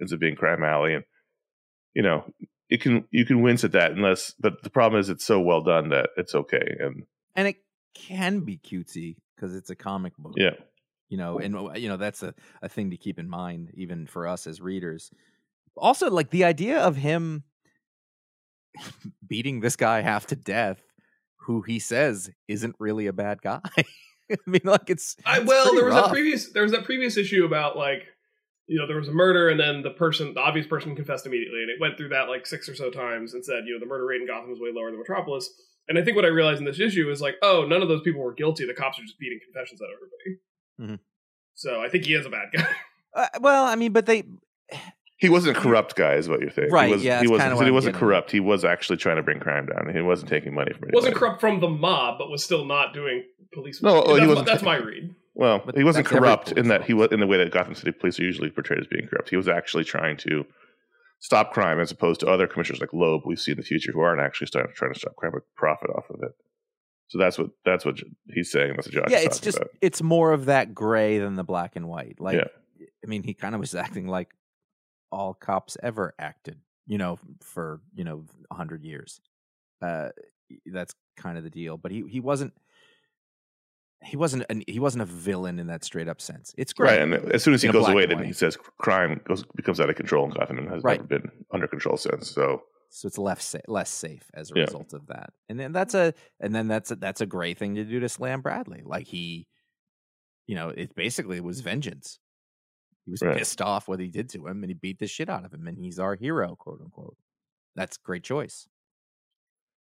ends 0.00 0.12
up 0.12 0.18
being 0.18 0.34
crime 0.34 0.64
alley, 0.64 0.94
and 0.94 1.04
you 1.94 2.02
know, 2.02 2.24
it 2.68 2.80
can 2.80 3.04
you 3.10 3.24
can 3.24 3.42
wince 3.42 3.64
at 3.64 3.72
that 3.72 3.92
unless. 3.92 4.34
But 4.38 4.62
the 4.62 4.70
problem 4.70 5.00
is, 5.00 5.08
it's 5.08 5.24
so 5.24 5.40
well 5.40 5.62
done 5.62 5.90
that 5.90 6.10
it's 6.16 6.34
okay. 6.34 6.76
And 6.80 7.04
And 7.34 7.48
it 7.48 7.56
can 7.94 8.40
be 8.40 8.58
cutesy 8.58 9.16
because 9.34 9.54
it's 9.54 9.70
a 9.70 9.76
comic 9.76 10.16
book. 10.16 10.34
yeah, 10.36 10.54
You 11.08 11.16
know, 11.16 11.38
and 11.38 11.56
uh, 11.56 11.72
you 11.74 11.88
know 11.88 11.96
that's 11.96 12.22
a, 12.22 12.34
a 12.62 12.68
thing 12.68 12.90
to 12.90 12.96
keep 12.96 13.18
in 13.18 13.28
mind, 13.28 13.70
even 13.74 14.06
for 14.06 14.26
us 14.26 14.46
as 14.46 14.60
readers. 14.60 15.10
Also, 15.76 16.10
like 16.10 16.30
the 16.30 16.44
idea 16.44 16.80
of 16.80 16.96
him 16.96 17.44
beating 19.26 19.60
this 19.60 19.76
guy 19.76 20.00
half 20.00 20.26
to 20.26 20.36
death, 20.36 20.82
who 21.46 21.62
he 21.62 21.78
says 21.78 22.30
isn't 22.48 22.76
really 22.78 23.06
a 23.06 23.12
bad 23.12 23.40
guy. 23.42 23.60
I 24.30 24.36
mean, 24.46 24.60
like 24.64 24.90
it's, 24.90 25.16
I, 25.24 25.38
it's 25.38 25.46
well, 25.48 25.74
there 25.74 25.84
was 25.84 25.94
rough. 25.94 26.06
that 26.06 26.12
previous 26.12 26.50
there 26.52 26.62
was 26.64 26.72
that 26.72 26.84
previous 26.84 27.16
issue 27.16 27.44
about 27.44 27.76
like 27.76 28.02
you 28.66 28.76
know 28.78 28.86
there 28.86 28.96
was 28.96 29.06
a 29.08 29.12
murder 29.12 29.48
and 29.48 29.58
then 29.60 29.82
the 29.82 29.90
person 29.90 30.34
the 30.34 30.40
obvious 30.40 30.66
person 30.66 30.96
confessed 30.96 31.24
immediately 31.26 31.60
and 31.62 31.70
it 31.70 31.80
went 31.80 31.96
through 31.96 32.08
that 32.08 32.28
like 32.28 32.44
six 32.46 32.68
or 32.68 32.74
so 32.74 32.90
times 32.90 33.34
and 33.34 33.44
said 33.44 33.62
you 33.66 33.72
know 33.74 33.78
the 33.80 33.86
murder 33.86 34.04
rate 34.04 34.20
in 34.20 34.26
Gotham 34.26 34.50
is 34.52 34.58
way 34.60 34.70
lower 34.74 34.90
than 34.90 34.98
Metropolis 34.98 35.48
and 35.88 35.96
I 35.96 36.02
think 36.02 36.16
what 36.16 36.24
I 36.24 36.28
realized 36.28 36.58
in 36.58 36.64
this 36.64 36.80
issue 36.80 37.08
is 37.08 37.20
like 37.20 37.36
oh 37.42 37.64
none 37.64 37.80
of 37.82 37.86
those 37.88 38.02
people 38.02 38.20
were 38.20 38.34
guilty 38.34 38.66
the 38.66 38.74
cops 38.74 38.98
are 38.98 39.02
just 39.02 39.20
beating 39.20 39.38
confessions 39.44 39.80
out 39.80 39.90
of 39.90 39.96
everybody 39.96 40.40
Mhm. 40.98 40.98
so 41.54 41.80
I 41.80 41.88
think 41.88 42.04
he 42.06 42.14
is 42.14 42.26
a 42.26 42.30
bad 42.30 42.48
guy 42.52 42.66
Uh, 43.14 43.28
well, 43.40 43.64
I 43.64 43.76
mean, 43.76 43.92
but 43.92 44.04
they 44.06 44.24
he 45.18 45.28
wasn't 45.28 45.56
a 45.56 45.60
corrupt 45.60 45.96
guy, 45.96 46.14
is 46.14 46.28
what 46.28 46.40
you're 46.40 46.50
saying. 46.50 46.70
Right, 46.70 46.88
He 46.88 46.92
was, 46.94 47.04
yeah, 47.04 47.20
he 47.20 47.26
that's 47.26 47.30
was. 47.30 47.40
kinda 47.40 47.54
He, 47.54 47.58
what 47.60 47.66
I'm 47.68 47.74
wasn't 47.74 47.94
getting 47.94 47.96
at. 47.96 48.08
corrupt. 48.08 48.30
He 48.30 48.40
was 48.40 48.64
actually 48.64 48.96
trying 48.98 49.16
to 49.16 49.22
bring 49.22 49.40
crime 49.40 49.66
down. 49.66 49.92
He 49.94 50.00
wasn't 50.02 50.28
taking 50.30 50.54
money 50.54 50.72
from. 50.72 50.90
wasn't 50.92 51.14
corrupt 51.16 51.40
from 51.40 51.60
the 51.60 51.68
mob 51.68 52.18
but 52.18 52.30
was 52.30 52.44
still 52.44 52.64
not 52.64 52.92
doing 52.92 53.24
police 53.52 53.82
No, 53.82 53.94
work. 53.94 54.04
oh, 54.06 54.14
he 54.14 54.20
that's, 54.20 54.28
wasn't- 54.28 54.46
that's 54.46 54.62
my 54.62 54.76
read 54.76 55.14
Well, 55.34 55.62
But 55.64 55.76
he 55.76 55.84
wasn't 55.84 56.06
corrupt 56.06 56.52
in 56.52 56.68
that 56.68 56.84
he 56.84 56.92
was 56.94 57.08
in 57.12 57.20
the 57.20 57.26
way 57.26 57.38
that 57.38 57.50
Gotham 57.50 57.74
City 57.74 57.92
police 57.92 58.18
are 58.20 58.24
usually 58.24 58.50
portrayed 58.50 58.80
as 58.80 58.86
being 58.86 59.06
corrupt. 59.08 59.30
He 59.30 59.36
was 59.36 59.48
actually 59.48 59.84
trying 59.84 60.16
to 60.18 60.44
stop 61.18 61.52
crime, 61.54 61.80
as 61.80 61.90
opposed 61.90 62.20
to 62.20 62.26
other 62.26 62.46
commissioners 62.46 62.80
like 62.80 62.92
Loeb 62.92 63.22
we 63.24 63.36
see 63.36 63.52
in 63.52 63.56
the 63.56 63.62
future 63.64 63.92
who 63.92 64.00
aren't 64.00 64.20
actually 64.20 64.48
starting 64.48 64.72
trying 64.74 64.92
to 64.92 64.98
stop 64.98 65.16
crime 65.16 65.32
but 65.32 65.42
profit 65.56 65.88
off 65.96 66.10
of 66.10 66.22
it. 66.22 66.32
So 67.08 67.18
that's 67.18 67.38
what 67.38 67.50
that's 67.64 67.84
what 67.86 67.96
he's 68.34 68.50
saying. 68.50 68.74
That's 68.76 68.88
what 68.88 68.94
Josh 68.94 69.10
yeah, 69.10 69.20
it's 69.20 69.38
just 69.40 69.56
about. 69.58 69.70
it's 69.80 70.02
more 70.02 70.32
of 70.32 70.46
that 70.46 70.74
gray 70.74 71.18
than 71.18 71.36
the 71.36 71.44
black 71.44 71.76
and 71.76 71.88
white. 71.88 72.16
Like, 72.20 72.36
Yeah. 72.36 72.86
I 73.02 73.06
mean, 73.06 73.22
he 73.22 73.32
kind 73.32 73.54
of 73.54 73.60
was 73.60 73.74
acting 73.86 74.08
like 74.08 74.28
all 75.12 75.34
cops 75.34 75.76
ever 75.82 76.14
acted, 76.18 76.58
you 76.86 76.98
know, 76.98 77.18
for 77.42 77.80
you 77.94 78.04
know 78.04 78.24
a 78.50 78.54
hundred 78.54 78.82
years. 78.82 79.20
Uh, 79.82 80.08
that's 80.66 80.94
kind 81.16 81.36
of 81.38 81.44
the 81.44 81.50
deal. 81.50 81.76
But 81.76 81.92
he 81.92 82.04
he 82.08 82.20
wasn't. 82.20 82.52
He 84.04 84.16
wasn't 84.16 84.44
an, 84.50 84.62
he 84.68 84.78
wasn't 84.78 85.02
a 85.02 85.06
villain 85.06 85.58
in 85.58 85.68
that 85.68 85.82
straight 85.82 86.06
up 86.06 86.20
sense. 86.20 86.54
It's 86.58 86.72
great. 86.72 86.90
Right, 86.90 87.00
and 87.00 87.14
as 87.32 87.42
soon 87.42 87.54
as 87.54 87.62
he 87.62 87.68
goes 87.72 87.88
away, 87.88 88.04
then 88.06 88.22
he 88.22 88.32
says 88.32 88.56
crime 88.78 89.20
goes 89.26 89.42
becomes 89.56 89.80
out 89.80 89.88
of 89.90 89.96
control 89.96 90.26
in 90.26 90.32
Gotham 90.32 90.58
and 90.58 90.68
has 90.68 90.82
Right. 90.84 90.98
never 91.00 91.08
been 91.08 91.30
under 91.50 91.66
control 91.66 91.96
since. 91.96 92.30
So 92.30 92.62
so 92.90 93.08
it's 93.08 93.18
less 93.18 93.42
sa- 93.44 93.58
less 93.66 93.90
safe 93.90 94.30
as 94.34 94.50
a 94.52 94.54
Yeah. 94.54 94.64
result 94.64 94.92
of 94.92 95.06
that. 95.08 95.30
And 95.48 95.58
then 95.58 95.72
that's 95.72 95.94
a 95.94 96.12
and 96.40 96.54
then 96.54 96.68
that's 96.68 96.90
a, 96.90 96.96
that's 96.96 97.22
a 97.22 97.26
great 97.26 97.58
thing 97.58 97.74
to 97.76 97.84
do 97.84 97.98
to 98.00 98.08
Slam 98.08 98.42
Bradley. 98.42 98.82
Like 98.84 99.06
he, 99.06 99.46
you 100.46 100.54
know, 100.54 100.68
it 100.68 100.94
basically 100.94 101.40
was 101.40 101.60
vengeance. 101.62 102.20
He 103.06 103.10
was 103.12 103.22
Right. 103.22 103.38
pissed 103.38 103.62
off 103.62 103.88
what 103.88 104.00
he 104.00 104.08
did 104.08 104.28
to 104.30 104.46
him, 104.46 104.62
and 104.62 104.70
he 104.70 104.74
beat 104.74 104.98
the 104.98 105.06
shit 105.06 105.28
out 105.30 105.44
of 105.46 105.54
him, 105.54 105.66
and 105.66 105.78
he's 105.78 105.98
our 105.98 106.16
hero, 106.16 106.56
quote 106.56 106.80
unquote. 106.82 107.16
That's 107.76 107.96
a 107.96 108.00
great 108.04 108.24
choice. 108.24 108.68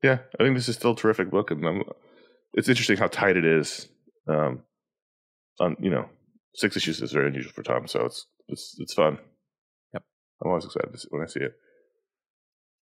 yeah, 0.02 0.18
I 0.38 0.44
think 0.44 0.54
this 0.56 0.68
is 0.68 0.76
still 0.76 0.92
a 0.92 0.96
terrific 0.96 1.30
book, 1.30 1.50
and 1.50 1.64
um 1.66 1.82
it's 2.52 2.68
interesting 2.68 2.98
how 2.98 3.08
tight 3.08 3.36
it 3.36 3.44
is. 3.44 3.88
Um, 4.28 4.62
on 5.60 5.76
you 5.80 5.90
know, 5.90 6.08
six 6.54 6.76
issues 6.76 7.00
is 7.02 7.12
very 7.12 7.28
unusual 7.28 7.52
for 7.52 7.62
Tom, 7.62 7.86
so 7.88 8.04
it's 8.04 8.26
it's 8.48 8.76
it's 8.78 8.92
fun. 8.94 9.18
Yep. 9.94 10.02
I'm 10.42 10.48
always 10.50 10.64
excited 10.66 10.92
to 10.92 10.98
see, 10.98 11.08
when 11.10 11.22
I 11.22 11.26
see 11.26 11.40
it. 11.40 11.52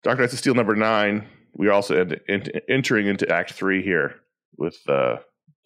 Dark 0.04 0.18
Knights 0.20 0.32
of 0.32 0.38
Steel 0.38 0.54
number 0.54 0.76
nine. 0.76 1.26
We 1.54 1.66
are 1.68 1.72
also 1.72 1.96
ent- 1.98 2.20
ent- 2.28 2.50
entering 2.68 3.06
into 3.08 3.28
Act 3.28 3.52
Three 3.52 3.82
here 3.82 4.14
with 4.56 4.76
uh, 4.88 5.16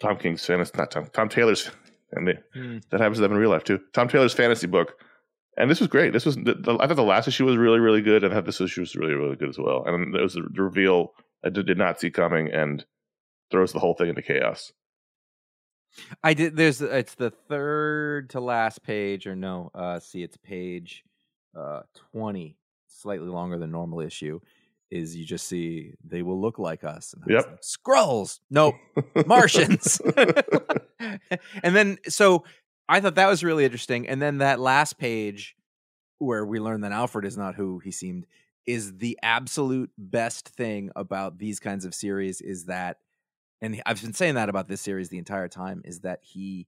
Tom 0.00 0.16
King's 0.16 0.44
fantasy, 0.46 0.72
not 0.78 0.90
Tom, 0.90 1.06
Tom 1.12 1.28
Taylor's, 1.28 1.70
and 2.12 2.28
Hmm. 2.54 2.78
that 2.90 3.00
happens 3.00 3.18
to 3.18 3.22
them 3.22 3.32
in 3.32 3.38
real 3.38 3.50
life 3.50 3.64
too. 3.64 3.80
Tom 3.92 4.08
Taylor's 4.08 4.34
fantasy 4.34 4.66
book, 4.66 4.94
and 5.56 5.70
this 5.70 5.80
was 5.80 5.88
great. 5.88 6.12
This 6.12 6.26
was 6.26 6.36
the, 6.36 6.54
the, 6.54 6.76
I 6.80 6.86
thought 6.86 6.96
the 6.96 7.02
last 7.02 7.28
issue 7.28 7.44
was 7.46 7.56
really 7.56 7.80
really 7.80 8.02
good, 8.02 8.24
and 8.24 8.32
I 8.32 8.36
thought 8.36 8.46
this 8.46 8.60
issue 8.60 8.80
was 8.82 8.96
really 8.96 9.14
really 9.14 9.36
good 9.36 9.48
as 9.48 9.58
well. 9.58 9.84
And 9.86 10.14
it 10.14 10.22
was 10.22 10.34
the 10.34 10.42
reveal 10.42 11.14
I 11.44 11.48
did, 11.48 11.66
did 11.66 11.78
not 11.78 12.00
see 12.00 12.10
coming, 12.10 12.50
and 12.52 12.84
throws 13.50 13.72
the 13.72 13.78
whole 13.80 13.94
thing 13.94 14.08
into 14.08 14.22
chaos. 14.22 14.72
I 16.24 16.32
did. 16.34 16.56
There's 16.56 16.80
it's 16.80 17.14
the 17.14 17.30
third 17.30 18.30
to 18.30 18.40
last 18.40 18.82
page, 18.82 19.26
or 19.26 19.36
no? 19.36 19.70
Uh, 19.74 20.00
see, 20.00 20.22
it's 20.22 20.36
page 20.38 21.04
uh 21.54 21.82
twenty, 22.12 22.56
slightly 22.88 23.28
longer 23.28 23.58
than 23.58 23.70
normal 23.70 24.00
issue. 24.00 24.40
Is 24.92 25.16
you 25.16 25.24
just 25.24 25.48
see 25.48 25.94
they 26.04 26.22
will 26.22 26.40
look 26.40 26.58
like 26.58 26.84
us. 26.84 27.14
And 27.14 27.24
Yep. 27.32 27.46
like, 27.46 27.60
Skrulls. 27.62 28.40
No, 28.50 28.76
Martians. 29.26 30.00
and 30.98 31.74
then 31.74 31.98
so 32.08 32.44
I 32.88 33.00
thought 33.00 33.14
that 33.14 33.28
was 33.28 33.42
really 33.42 33.64
interesting. 33.64 34.06
And 34.06 34.20
then 34.20 34.38
that 34.38 34.60
last 34.60 34.98
page 34.98 35.56
where 36.18 36.44
we 36.44 36.60
learn 36.60 36.82
that 36.82 36.92
Alfred 36.92 37.24
is 37.24 37.38
not 37.38 37.54
who 37.54 37.78
he 37.78 37.90
seemed 37.90 38.26
is 38.66 38.98
the 38.98 39.18
absolute 39.22 39.90
best 39.96 40.48
thing 40.50 40.90
about 40.94 41.38
these 41.38 41.58
kinds 41.58 41.84
of 41.84 41.94
series 41.94 42.40
is 42.40 42.66
that 42.66 42.98
and 43.60 43.80
I've 43.86 44.02
been 44.02 44.12
saying 44.12 44.34
that 44.34 44.48
about 44.48 44.68
this 44.68 44.80
series 44.80 45.08
the 45.08 45.18
entire 45.18 45.48
time 45.48 45.82
is 45.84 46.00
that 46.00 46.18
he 46.22 46.66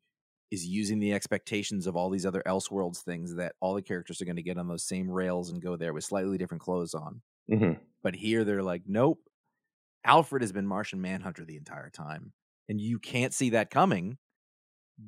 is 0.51 0.65
using 0.67 0.99
the 1.01 1.13
expectations 1.13 1.87
of 1.87 1.97
all 1.97 2.11
these 2.11 2.27
other 2.27 2.43
Elseworlds 2.47 3.03
things 3.03 3.35
that 3.37 3.55
all 3.61 3.75
the 3.75 3.83
characters 3.83 4.21
are 4.23 4.25
going 4.25 4.37
to 4.37 4.43
get 4.43 4.59
on 4.59 4.69
those 4.69 4.85
same 4.85 5.11
rails 5.11 5.51
and 5.51 5.61
go 5.63 5.77
there 5.77 5.93
with 5.93 6.05
slightly 6.05 6.39
different 6.39 6.63
clothes 6.63 6.95
on 6.95 7.21
hmm 7.49 7.73
But 8.05 8.15
here 8.15 8.45
they're 8.45 8.63
like, 8.63 8.83
nope. 8.87 9.19
Alfred 10.05 10.43
has 10.43 10.53
been 10.53 10.67
Martian 10.67 11.01
Manhunter 11.01 11.45
the 11.45 11.57
entire 11.57 11.91
time, 11.91 12.33
and 12.69 12.81
you 12.81 12.99
can't 13.01 13.33
see 13.35 13.51
that 13.51 13.71
coming 13.71 14.19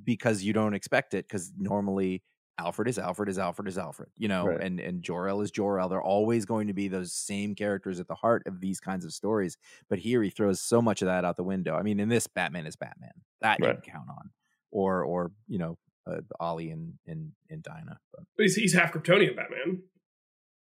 because 0.04 0.42
you 0.42 0.52
don't 0.54 0.72
expect 0.74 1.12
it. 1.14 1.28
Because 1.28 1.52
normally 1.56 2.22
Alfred 2.58 2.88
is 2.88 2.98
Alfred 2.98 3.28
is 3.28 3.38
Alfred 3.38 3.68
is 3.68 3.76
Alfred, 3.76 4.08
you 4.16 4.26
know, 4.28 4.46
Right. 4.46 4.62
and 4.62 4.80
and 4.80 5.02
Jor 5.02 5.28
El 5.28 5.42
is 5.42 5.50
Jor 5.50 5.78
El. 5.78 5.90
They're 5.90 6.00
always 6.02 6.46
going 6.46 6.68
to 6.68 6.72
be 6.72 6.88
those 6.88 7.12
same 7.12 7.54
characters 7.54 8.00
at 8.00 8.08
the 8.08 8.14
heart 8.14 8.44
of 8.46 8.60
these 8.62 8.80
kinds 8.80 9.04
of 9.04 9.12
stories. 9.12 9.58
But 9.90 9.98
here 9.98 10.22
he 10.22 10.30
throws 10.30 10.62
so 10.62 10.80
much 10.80 11.02
of 11.02 11.06
that 11.06 11.26
out 11.26 11.36
the 11.36 11.44
window. 11.44 11.76
I 11.76 11.82
mean, 11.82 12.00
in 12.00 12.08
this, 12.08 12.26
Batman 12.26 12.66
is 12.66 12.76
Batman. 12.76 13.12
That 13.42 13.58
you 13.60 13.66
Right. 13.66 13.82
can 13.82 13.92
count 13.92 14.08
on, 14.08 14.30
or 14.70 15.04
or 15.04 15.30
you 15.46 15.58
know, 15.58 15.76
uh, 16.06 16.22
Ollie 16.40 16.70
and 16.70 16.94
and 17.06 17.32
and 17.50 17.62
Dinah. 17.62 18.00
But 18.14 18.24
But 18.38 18.44
he's, 18.44 18.54
he's 18.56 18.72
half 18.72 18.92
Kryptonian 18.94 19.36
Batman. 19.36 19.82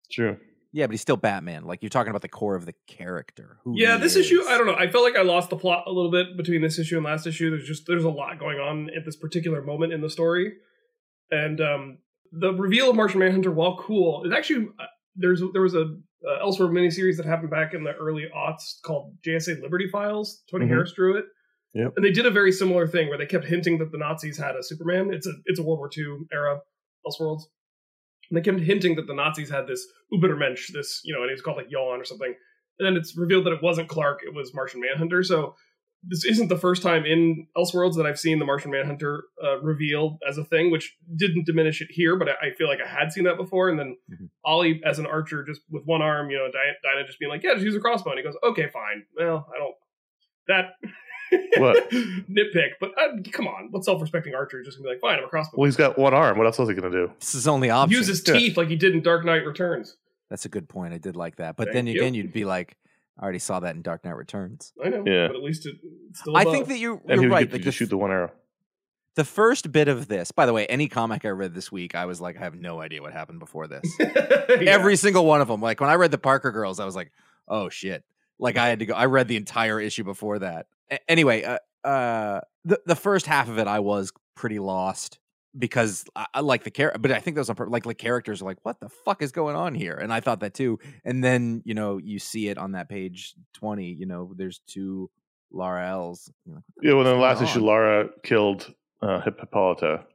True. 0.09 0.37
Yeah, 0.71 0.87
but 0.87 0.91
he's 0.91 1.01
still 1.01 1.17
Batman. 1.17 1.63
Like 1.63 1.81
you're 1.81 1.89
talking 1.89 2.09
about 2.09 2.21
the 2.21 2.29
core 2.29 2.55
of 2.55 2.65
the 2.65 2.73
character. 2.87 3.57
Who 3.63 3.73
Yeah, 3.75 3.97
he 3.97 4.03
this 4.03 4.15
issue. 4.15 4.43
I 4.47 4.57
don't 4.57 4.67
know. 4.67 4.75
I 4.75 4.89
felt 4.89 5.03
like 5.03 5.17
I 5.17 5.21
lost 5.21 5.49
the 5.49 5.57
plot 5.57 5.83
a 5.87 5.91
little 5.91 6.11
bit 6.11 6.37
between 6.37 6.61
this 6.61 6.79
issue 6.79 6.97
and 6.97 7.05
last 7.05 7.27
issue. 7.27 7.49
There's 7.49 7.67
just 7.67 7.87
there's 7.87 8.03
a 8.03 8.09
lot 8.09 8.39
going 8.39 8.59
on 8.59 8.89
at 8.95 9.05
this 9.05 9.15
particular 9.15 9.61
moment 9.61 9.93
in 9.93 10.01
the 10.01 10.09
story, 10.09 10.53
and 11.29 11.59
um, 11.61 11.97
the 12.31 12.53
reveal 12.53 12.89
of 12.89 12.95
Martian 12.95 13.19
Manhunter, 13.19 13.51
while 13.51 13.77
cool, 13.77 14.23
is 14.25 14.31
actually 14.31 14.67
uh, 14.79 14.85
there's 15.15 15.41
there 15.53 15.61
was 15.61 15.75
a 15.75 15.81
uh, 16.27 16.45
Elseworld 16.45 16.71
miniseries 16.71 17.17
that 17.17 17.25
happened 17.25 17.49
back 17.49 17.73
in 17.73 17.83
the 17.83 17.93
early 17.93 18.25
aughts 18.35 18.81
called 18.83 19.17
JSA 19.25 19.61
Liberty 19.61 19.89
Files. 19.89 20.43
Tony 20.49 20.65
Mhm. 20.65 20.69
Harris 20.69 20.93
drew 20.93 21.17
it. 21.17 21.25
Yep. 21.73 21.93
And 21.95 22.05
they 22.05 22.11
did 22.11 22.25
a 22.25 22.31
very 22.31 22.51
similar 22.51 22.85
thing 22.87 23.07
where 23.07 23.17
they 23.17 23.25
kept 23.25 23.45
hinting 23.45 23.79
that 23.79 23.91
the 23.91 23.97
Nazis 23.97 24.37
had 24.37 24.55
a 24.55 24.63
Superman. 24.63 25.13
It's 25.13 25.25
a 25.25 25.33
it's 25.45 25.59
a 25.59 25.63
World 25.63 25.79
War 25.79 25.89
II 25.95 26.25
era 26.31 26.59
Elseworlds. 27.07 27.43
And 28.31 28.37
they 28.37 28.41
kept 28.41 28.61
hinting 28.61 28.95
that 28.95 29.07
the 29.07 29.13
Nazis 29.13 29.49
had 29.49 29.67
this 29.67 29.85
Ubermensch, 30.13 30.71
this, 30.73 31.01
you 31.03 31.13
know, 31.13 31.19
and 31.21 31.29
he 31.29 31.33
was 31.33 31.41
called 31.41 31.57
like 31.57 31.69
Yawn 31.69 31.99
or 31.99 32.05
something. 32.05 32.33
And 32.79 32.85
then 32.87 32.95
it's 32.95 33.15
revealed 33.17 33.45
that 33.45 33.51
it 33.53 33.61
wasn't 33.61 33.89
Clark, 33.89 34.21
it 34.25 34.33
was 34.33 34.53
Martian 34.55 34.79
Manhunter. 34.81 35.21
So 35.21 35.55
this 36.03 36.23
isn't 36.25 36.47
the 36.47 36.57
first 36.57 36.81
time 36.81 37.05
in 37.05 37.45
Elseworlds 37.55 37.95
that 37.97 38.05
I've 38.07 38.17
seen 38.19 38.39
the 38.39 38.45
Martian 38.45 38.71
Manhunter 38.71 39.23
uh, 39.43 39.59
revealed 39.61 40.17
as 40.27 40.37
a 40.39 40.43
thing, 40.45 40.71
which 40.71 40.95
didn't 41.15 41.45
diminish 41.45 41.79
it 41.81 41.89
here, 41.91 42.15
but 42.17 42.29
I, 42.29 42.47
I 42.47 42.53
feel 42.57 42.67
like 42.67 42.79
I 42.83 42.87
had 42.87 43.11
seen 43.11 43.25
that 43.25 43.37
before. 43.37 43.69
And 43.69 43.77
then 43.77 43.97
Mhm. 44.11 44.29
Ollie, 44.45 44.81
as 44.85 44.97
an 44.97 45.05
archer, 45.05 45.43
just 45.43 45.61
with 45.69 45.83
one 45.85 46.01
arm, 46.01 46.31
you 46.31 46.37
know, 46.37 46.47
Di- 46.51 46.89
Dinah 46.89 47.05
just 47.05 47.19
being 47.19 47.29
like, 47.29 47.43
yeah, 47.43 47.53
just 47.53 47.65
use 47.65 47.75
a 47.75 47.79
crossbow. 47.81 48.11
And 48.11 48.19
he 48.19 48.23
goes, 48.23 48.37
okay, 48.43 48.67
fine. 48.73 49.03
Well, 49.15 49.45
I 49.53 49.59
don't. 49.59 49.75
That. 50.47 50.65
What? 51.57 51.89
Nitpick, 51.91 52.71
but 52.79 52.91
uh, 52.99 53.17
come 53.31 53.47
on. 53.47 53.69
What 53.71 53.83
self 53.85 54.01
respecting 54.01 54.33
archer 54.35 54.59
is 54.61 54.65
just 54.65 54.77
gonna 54.77 54.89
be 54.89 54.93
like, 54.95 55.01
fine, 55.01 55.19
I'm 55.19 55.25
a 55.25 55.27
crossbow. 55.27 55.57
Well, 55.57 55.65
he's 55.65 55.75
got 55.75 55.97
one 55.97 56.13
arm. 56.13 56.37
What 56.37 56.47
else 56.47 56.57
was 56.59 56.69
he 56.69 56.75
going 56.75 56.91
to 56.91 57.07
do? 57.07 57.11
This 57.19 57.35
is 57.35 57.47
only 57.47 57.69
option. 57.69 57.97
Use 57.97 58.07
his 58.07 58.23
Yeah. 58.27 58.33
teeth 58.33 58.57
like 58.57 58.67
he 58.69 58.75
did 58.75 58.93
in 58.93 59.01
Dark 59.01 59.25
Knight 59.25 59.45
Returns. 59.45 59.97
That's 60.29 60.45
a 60.45 60.49
good 60.49 60.67
point. 60.69 60.93
I 60.93 60.97
did 60.97 61.15
like 61.15 61.37
that. 61.37 61.55
But 61.57 61.65
Thank 61.67 61.73
then 61.75 61.87
again, 61.89 62.13
you'd 62.13 62.31
be 62.33 62.45
like, 62.45 62.77
I 63.19 63.23
already 63.23 63.39
saw 63.39 63.59
that 63.59 63.75
in 63.75 63.81
Dark 63.81 64.03
Knight 64.05 64.15
Returns. 64.15 64.71
I 64.83 64.89
know, 64.89 65.03
Yeah. 65.05 65.27
but 65.27 65.35
at 65.35 65.43
least 65.43 65.65
it, 65.65 65.75
it's 66.09 66.19
still. 66.21 66.35
I 66.37 66.41
above. 66.41 66.53
think 66.53 66.67
that 66.69 66.77
you, 66.79 67.01
And 67.07 67.21
you're 67.21 67.29
he 67.29 67.33
right. 67.35 67.47
get 67.47 67.53
Like 67.53 67.61
just 67.63 67.77
shoot 67.77 67.89
the 67.89 67.97
one 67.97 68.11
arrow. 68.11 68.31
the 69.15 69.25
first 69.25 69.71
bit 69.71 69.87
of 69.89 70.07
this, 70.07 70.31
by 70.31 70.45
the 70.45 70.53
way, 70.53 70.65
any 70.67 70.87
comic 70.87 71.25
I 71.25 71.29
read 71.29 71.53
this 71.53 71.71
week, 71.71 71.95
I 71.95 72.05
was 72.05 72.21
like, 72.21 72.37
I 72.37 72.43
have 72.43 72.55
no 72.55 72.79
idea 72.81 73.01
what 73.01 73.11
happened 73.13 73.39
before 73.39 73.67
this. 73.67 73.83
Yeah. 73.99 74.71
Every 74.71 74.95
single 74.97 75.25
one 75.25 75.41
of 75.41 75.47
them. 75.47 75.61
Like 75.61 75.79
when 75.79 75.89
I 75.89 75.95
read 75.95 76.11
the 76.11 76.17
Parker 76.17 76.51
Girls, 76.51 76.79
I 76.79 76.85
was 76.85 76.95
like, 76.95 77.11
oh 77.47 77.69
shit. 77.69 78.03
Like 78.39 78.57
I 78.57 78.67
had 78.67 78.79
to 78.79 78.85
go. 78.85 78.93
I 78.93 79.05
read 79.05 79.27
the 79.27 79.37
entire 79.37 79.79
issue 79.79 80.03
before 80.03 80.39
that. 80.39 80.67
Anyway, 81.07 81.43
uh, 81.43 81.87
uh, 81.87 82.41
the 82.65 82.79
the 82.85 82.95
first 82.95 83.25
half 83.25 83.49
of 83.49 83.57
it, 83.57 83.67
I 83.67 83.79
was 83.79 84.11
pretty 84.35 84.59
lost 84.59 85.19
because 85.57 86.05
I, 86.15 86.25
I 86.35 86.39
like 86.41 86.63
the 86.63 86.71
character, 86.71 86.99
but 86.99 87.11
I 87.11 87.19
think 87.19 87.35
those 87.35 87.49
on 87.49 87.55
purpose. 87.55 87.71
Like 87.71 87.83
the 87.83 87.93
characters 87.93 88.41
are 88.41 88.45
like, 88.45 88.57
what 88.63 88.79
the 88.79 88.89
fuck 88.89 89.21
is 89.21 89.31
going 89.31 89.55
on 89.55 89.73
here? 89.75 89.95
And 89.95 90.13
I 90.13 90.19
thought 90.19 90.39
that 90.41 90.53
too. 90.53 90.79
And 91.03 91.23
then 91.23 91.61
you 91.65 91.73
know 91.73 91.97
you 91.97 92.19
see 92.19 92.49
it 92.49 92.57
on 92.57 92.73
that 92.73 92.89
page 92.89 93.35
twenty. 93.53 93.93
You 93.93 94.05
know, 94.05 94.33
there's 94.35 94.59
two 94.67 95.09
Lara 95.51 95.87
L's. 95.89 96.31
Like, 96.45 96.63
Yeah, 96.81 96.93
well, 96.93 97.07
in 97.07 97.13
the 97.13 97.21
last 97.21 97.39
going 97.39 97.49
issue. 97.49 97.59
Lara 97.61 98.09
killed 98.23 98.73
uh, 99.01 99.21
Hip- 99.21 99.39
Hippolyta, 99.39 100.05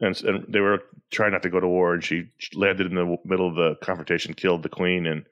and, 0.00 0.22
and 0.24 0.44
they 0.48 0.60
were 0.60 0.82
trying 1.10 1.32
not 1.32 1.42
to 1.42 1.50
go 1.50 1.60
to 1.60 1.68
war, 1.68 1.94
and 1.94 2.04
she 2.04 2.30
landed 2.54 2.86
in 2.86 2.94
the 2.94 3.16
middle 3.24 3.48
of 3.48 3.54
the 3.54 3.76
confrontation, 3.82 4.34
killed 4.34 4.62
the 4.62 4.68
queen, 4.68 5.06
and 5.06 5.24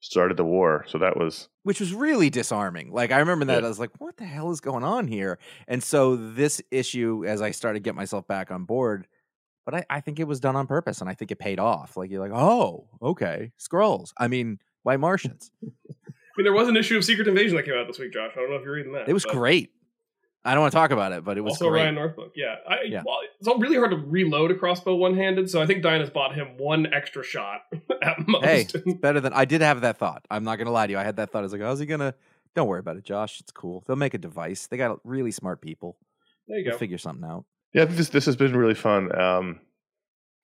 started 0.00 0.36
the 0.36 0.44
war. 0.44 0.84
So 0.88 0.98
that 0.98 1.16
was 1.16 1.48
which 1.62 1.80
was 1.80 1.92
really 1.94 2.30
disarming. 2.30 2.90
Like 2.90 3.12
I 3.12 3.18
remember 3.18 3.44
that 3.46 3.60
Yeah. 3.60 3.66
I 3.66 3.68
was 3.68 3.78
like, 3.78 3.90
"What 3.98 4.16
the 4.16 4.24
hell 4.24 4.50
is 4.50 4.60
going 4.60 4.84
on 4.84 5.06
here?" 5.06 5.38
And 5.68 5.82
so 5.82 6.16
this 6.16 6.60
issue, 6.70 7.24
as 7.26 7.42
I 7.42 7.50
started 7.50 7.80
to 7.80 7.82
get 7.82 7.94
myself 7.94 8.26
back 8.26 8.50
on 8.50 8.64
board, 8.64 9.06
but 9.64 9.74
I, 9.74 9.84
I 9.90 10.00
think 10.00 10.18
it 10.18 10.24
was 10.24 10.40
done 10.40 10.56
on 10.56 10.66
purpose, 10.66 11.00
and 11.00 11.08
I 11.10 11.14
think 11.14 11.30
it 11.30 11.38
paid 11.38 11.60
off. 11.60 11.96
Like 11.96 12.10
you're 12.10 12.20
like, 12.20 12.32
"Oh, 12.34 12.88
okay, 13.02 13.52
skrulls." 13.60 14.12
I 14.16 14.28
mean, 14.28 14.58
white 14.82 15.00
Martians. 15.00 15.50
I 15.62 16.32
mean, 16.36 16.44
there 16.44 16.52
was 16.52 16.68
an 16.68 16.76
issue 16.76 16.96
of 16.96 17.04
Secret 17.04 17.28
Invasion 17.28 17.56
that 17.56 17.64
came 17.64 17.74
out 17.74 17.86
this 17.86 17.98
week, 17.98 18.12
Josh. 18.12 18.30
I 18.34 18.40
don't 18.40 18.50
know 18.50 18.56
if 18.56 18.64
you're 18.64 18.74
reading 18.74 18.92
that. 18.92 19.08
It 19.08 19.12
was 19.12 19.24
but 19.24 19.34
great. 19.34 19.70
I 20.44 20.54
don't 20.54 20.62
want 20.62 20.72
to 20.72 20.76
talk 20.76 20.90
about 20.90 21.12
it, 21.12 21.22
but 21.22 21.36
it 21.36 21.42
was 21.42 21.52
also 21.52 21.68
great. 21.68 21.82
Ryan 21.82 21.94
Northbrook. 21.96 22.32
Yeah, 22.34 22.56
I, 22.66 22.76
Yeah. 22.86 23.02
Well, 23.04 23.18
it's 23.38 23.46
all 23.46 23.58
really 23.58 23.76
hard 23.76 23.90
to 23.90 23.98
reload 23.98 24.50
a 24.50 24.54
crossbow 24.54 24.94
one 24.94 25.14
handed, 25.14 25.50
so 25.50 25.60
I 25.60 25.66
think 25.66 25.82
Dinah's 25.82 26.08
bought 26.10 26.34
him 26.34 26.56
one 26.56 26.86
extra 26.92 27.22
shot 27.22 27.60
at 28.02 28.26
most. 28.26 28.44
Hey, 28.44 28.62
it's 28.74 28.94
better 29.00 29.20
than 29.20 29.32
I 29.34 29.44
did 29.44 29.60
have 29.60 29.82
that 29.82 29.98
thought. 29.98 30.24
I'm 30.30 30.44
not 30.44 30.56
gonna 30.56 30.70
lie 30.70 30.86
to 30.86 30.92
you. 30.92 30.98
I 30.98 31.04
had 31.04 31.16
that 31.16 31.30
thought. 31.30 31.40
I 31.40 31.42
was 31.42 31.52
like, 31.52 31.60
"How's 31.60 31.78
he 31.78 31.86
gonna?" 31.86 32.14
Don't 32.56 32.68
worry 32.68 32.80
about 32.80 32.96
it, 32.96 33.04
Josh. 33.04 33.38
It's 33.40 33.52
cool. 33.52 33.84
They'll 33.86 33.96
make 33.96 34.14
a 34.14 34.18
device. 34.18 34.66
They 34.66 34.76
got 34.76 34.98
really 35.04 35.30
smart 35.30 35.60
people. 35.60 35.98
there 36.48 36.58
you 36.58 36.64
They'll 36.64 36.72
go. 36.72 36.78
figure 36.78 36.98
something 36.98 37.28
out. 37.28 37.44
yeah. 37.74 37.84
This 37.84 38.08
this 38.08 38.24
has 38.26 38.36
been 38.36 38.56
really 38.56 38.74
fun. 38.74 39.14
Um, 39.18 39.60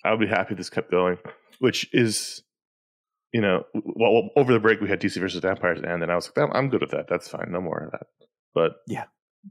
I 0.05 0.11
would 0.11 0.21
be 0.21 0.27
happy 0.27 0.53
if 0.53 0.59
this 0.59 0.71
kept 0.71 0.91
going, 0.91 1.17
which 1.59 1.89
is, 1.93 2.43
you 3.33 3.41
know, 3.41 3.65
well, 3.75 4.13
well, 4.13 4.31
over 4.37 4.53
the 4.53 4.61
break 4.61 4.81
we 4.81 4.89
had 4.89 5.01
DC 5.01 5.19
versus 5.19 5.41
Vampires, 5.41 5.81
and 5.83 6.01
then 6.03 6.11
I 6.11 6.15
was 6.15 6.31
like, 6.37 6.51
I'm 6.53 6.69
good 6.69 6.83
with 6.83 6.91
that. 6.91 7.09
That's 7.09 7.29
fine. 7.29 7.51
No 7.51 7.61
more 7.61 7.79
of 7.87 7.93
that. 7.93 8.07
But 8.55 8.73
Yeah. 8.87 9.05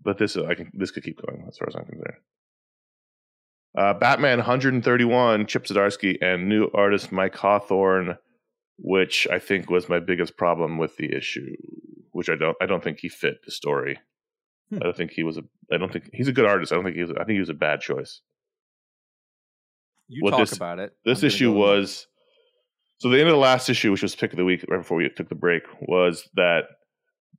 But 0.04 0.18
this 0.18 0.36
I 0.38 0.56
can 0.56 0.72
this 0.74 0.92
could 0.92 1.04
keep 1.04 1.22
going 1.26 1.46
as 1.48 1.58
far 1.58 1.68
as 1.70 1.76
I'm 1.76 1.86
concerned. 1.86 2.18
Uh, 3.78 3.94
Batman 3.94 4.38
131, 4.38 5.48
Chip 5.48 5.66
Zdarsky, 5.66 6.18
and 6.22 6.48
new 6.48 6.70
artist 6.74 7.12
Mike 7.12 7.36
Hawthorne, 7.36 8.18
which 8.78 9.28
I 9.30 9.38
think 9.40 9.70
was 9.70 9.90
my 9.90 10.00
biggest 10.00 10.38
problem 10.38 10.78
with 10.78 10.96
the 10.98 11.14
issue. 11.14 11.56
Which 12.12 12.30
I 12.30 12.36
don't 12.36 12.56
I 12.62 12.66
don't 12.66 12.84
think 12.84 13.00
he 13.00 13.10
fit 13.10 13.40
the 13.46 13.52
story. 13.52 14.00
Hmm. 14.70 14.78
I 14.78 14.80
don't 14.86 14.96
think 14.96 15.12
he 15.12 15.24
was 15.24 15.38
a 15.38 15.44
I 15.72 15.78
don't 15.78 15.92
think 15.92 16.10
he's 16.14 16.30
a 16.30 16.34
good 16.34 16.46
artist. 16.46 16.72
I 16.72 16.76
don't 16.76 16.86
think 16.86 16.96
he 16.96 17.02
was 17.04 17.12
I 17.12 17.26
think 17.26 17.32
he 17.36 17.40
was 17.40 17.50
a 17.50 17.54
bad 17.54 17.82
choice. 17.82 18.22
You 20.08 20.24
What 20.24 20.32
talk 20.32 20.40
this- 20.42 20.54
about 20.56 20.80
it. 20.80 20.94
This 21.04 21.24
I'm 21.24 21.28
issue 21.28 21.52
go- 21.54 21.60
was 21.60 22.08
so 23.00 23.10
the 23.10 23.20
end 23.20 23.28
of 23.28 23.34
the 23.34 23.40
last 23.40 23.70
issue, 23.70 23.92
which 23.92 24.02
was 24.04 24.16
pick 24.16 24.32
of 24.32 24.38
the 24.38 24.46
week 24.46 24.64
right 24.70 24.78
before 24.78 24.96
we 24.98 25.10
took 25.10 25.28
the 25.28 25.36
break, 25.36 25.64
was 25.82 26.30
that 26.36 26.64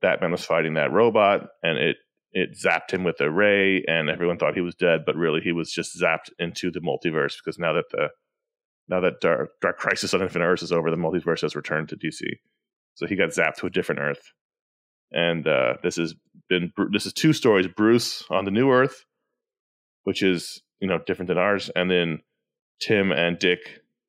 Batman 0.03 0.33
was 0.33 0.45
fighting 0.45 0.75
that 0.75 0.93
robot 0.93 1.49
and 1.63 1.79
it 1.79 1.97
it 2.37 2.51
zapped 2.53 2.91
him 2.91 3.03
with 3.03 3.19
a 3.23 3.31
ray 3.31 3.83
and 3.89 4.11
everyone 4.11 4.37
thought 4.37 4.55
he 4.55 4.61
was 4.61 4.75
dead, 4.75 5.07
but 5.07 5.17
really 5.17 5.41
he 5.41 5.53
was 5.53 5.73
just 5.73 5.99
zapped 5.99 6.29
into 6.39 6.71
the 6.71 6.81
multiverse 6.81 7.33
because 7.43 7.59
now 7.59 7.73
that 7.73 7.87
the 7.91 8.09
now 8.89 9.01
that 9.01 9.21
Dark, 9.23 9.53
Dark 9.63 9.79
Crisis 9.79 10.13
on 10.13 10.21
Infinite 10.21 10.45
Earths 10.45 10.63
is 10.63 10.71
over, 10.71 10.91
the 10.91 10.99
multiverse 10.99 11.41
has 11.41 11.57
returned 11.57 11.89
to 11.89 11.97
DC. 11.97 12.21
So 12.95 13.07
he 13.07 13.17
got 13.17 13.31
zapped 13.31 13.57
to 13.57 13.67
a 13.67 13.71
different 13.71 14.03
Earth. 14.03 14.21
And 15.11 15.49
uh, 15.49 15.75
this 15.83 15.97
has 15.97 16.15
been 16.51 16.73
this 16.93 17.07
is 17.07 17.15
two 17.15 17.33
stories: 17.33 17.69
Bruce 17.75 18.23
on 18.29 18.45
the 18.45 18.51
new 18.51 18.71
Earth, 18.71 19.07
which 20.05 20.23
is 20.23 20.61
you 20.79 20.89
know 20.89 20.99
different 21.07 21.29
than 21.29 21.39
ours, 21.39 21.71
and 21.75 21.91
then 21.91 22.19
Tim 22.83 23.13
and 23.13 23.39
Dick 23.39 23.61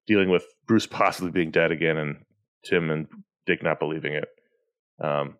dealing 0.05 0.29
with 0.29 0.43
Bruce 0.67 0.85
possibly 0.85 1.31
being 1.31 1.51
dead 1.51 1.71
again, 1.71 1.95
and 1.95 2.17
Tim 2.65 2.89
and 2.91 3.07
Dick 3.45 3.63
not 3.63 3.79
believing 3.79 4.15
it. 4.15 4.27
Um, 5.01 5.37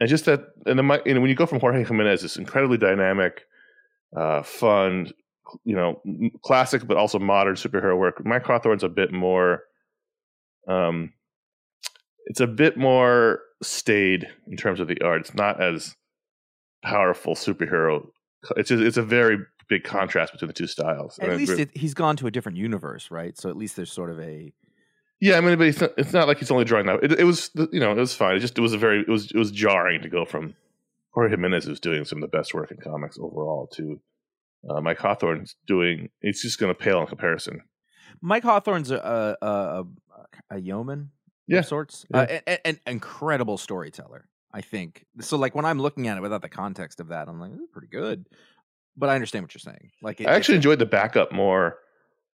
and 0.00 0.08
just 0.08 0.24
that, 0.24 0.40
and 0.66 0.78
then 0.78 0.86
my, 0.86 1.00
you 1.06 1.14
know, 1.14 1.20
when 1.20 1.30
you 1.30 1.36
go 1.36 1.46
from 1.46 1.60
Jorge 1.60 1.84
Jimenez, 1.84 2.22
this 2.22 2.36
incredibly 2.36 2.78
dynamic, 2.78 3.42
uh, 4.16 4.42
fun, 4.42 5.12
you 5.64 5.76
know, 5.76 6.00
classic 6.44 6.86
but 6.86 6.96
also 6.96 7.18
modern 7.18 7.54
superhero 7.54 7.98
work. 7.98 8.24
Mike 8.24 8.44
Hawthorne's 8.44 8.82
a 8.82 8.88
bit 8.88 9.12
more, 9.12 9.62
um, 10.68 11.12
it's 12.26 12.40
a 12.40 12.46
bit 12.46 12.76
more 12.76 13.40
staid 13.62 14.26
in 14.48 14.56
terms 14.56 14.80
of 14.80 14.88
the 14.88 15.00
art. 15.02 15.20
It's 15.20 15.34
not 15.34 15.62
as 15.62 15.94
powerful 16.82 17.34
superhero. 17.34 18.06
It's 18.56 18.68
just, 18.68 18.82
it's 18.82 18.96
a 18.96 19.02
very 19.02 19.38
big 19.68 19.84
contrast 19.84 20.32
between 20.32 20.48
the 20.48 20.54
two 20.54 20.66
styles. 20.66 21.18
At 21.18 21.36
least 21.36 21.52
re- 21.52 21.62
it, 21.62 21.70
he's 21.76 21.94
gone 21.94 22.16
to 22.16 22.26
a 22.26 22.30
different 22.30 22.58
universe, 22.58 23.10
right? 23.10 23.36
So 23.38 23.48
at 23.48 23.56
least 23.56 23.76
there's 23.76 23.92
sort 23.92 24.10
of 24.10 24.20
a 24.20 24.52
Yeah, 25.24 25.38
I 25.38 25.40
mean, 25.40 25.56
but 25.56 25.68
it's 25.68 25.80
not, 25.80 25.90
it's 25.96 26.12
not 26.12 26.28
like 26.28 26.38
he's 26.38 26.50
only 26.50 26.64
drawing 26.64 26.84
that. 26.86 27.02
It, 27.02 27.12
it 27.20 27.24
was, 27.24 27.50
you 27.72 27.80
know, 27.80 27.92
it 27.92 27.96
was 27.96 28.14
fine. 28.14 28.36
It 28.36 28.40
just 28.40 28.58
it 28.58 28.60
was 28.60 28.74
a 28.74 28.78
very 28.78 29.00
it 29.00 29.08
was 29.08 29.30
it 29.30 29.38
was 29.38 29.50
jarring 29.50 30.02
to 30.02 30.08
go 30.10 30.24
from 30.26 30.54
Jorge 31.12 31.30
Jimenez, 31.30 31.64
who's 31.64 31.80
doing 31.80 32.04
some 32.04 32.22
of 32.22 32.30
the 32.30 32.36
best 32.36 32.52
work 32.52 32.70
in 32.70 32.76
comics 32.76 33.16
overall, 33.18 33.66
to 33.76 34.00
uh, 34.68 34.80
Mike 34.82 34.98
Hawthorne's 34.98 35.56
doing. 35.66 36.10
It's 36.20 36.42
just 36.42 36.58
going 36.58 36.74
to 36.74 36.78
pale 36.78 37.00
in 37.00 37.06
comparison. 37.06 37.62
Mike 38.20 38.42
Hawthorne's 38.42 38.90
a 38.90 39.36
a, 39.40 39.46
a, 39.46 39.84
a 40.56 40.60
yeoman 40.60 41.10
Yeah. 41.46 41.60
of 41.60 41.66
sorts, 41.66 42.04
Yeah. 42.10 42.18
uh, 42.18 42.26
a- 42.46 42.50
a- 42.52 42.66
an 42.68 42.80
incredible 42.86 43.56
storyteller. 43.56 44.28
I 44.52 44.60
think 44.60 45.06
so. 45.20 45.36
Like 45.38 45.54
when 45.54 45.64
I'm 45.64 45.78
looking 45.80 46.06
at 46.08 46.18
it 46.18 46.20
without 46.20 46.42
the 46.42 46.48
context 46.50 47.00
of 47.00 47.08
that, 47.08 47.28
I'm 47.28 47.40
like, 47.40 47.50
"Ooh, 47.52 47.66
pretty 47.72 47.88
good. 47.88 48.26
But 48.96 49.08
I 49.08 49.14
understand 49.14 49.44
what 49.44 49.54
you're 49.54 49.60
saying. 49.72 49.90
Like 50.02 50.20
it, 50.20 50.26
I 50.28 50.34
actually 50.34 50.56
enjoyed 50.56 50.78
the 50.78 50.86
backup 50.86 51.32
more, 51.32 51.78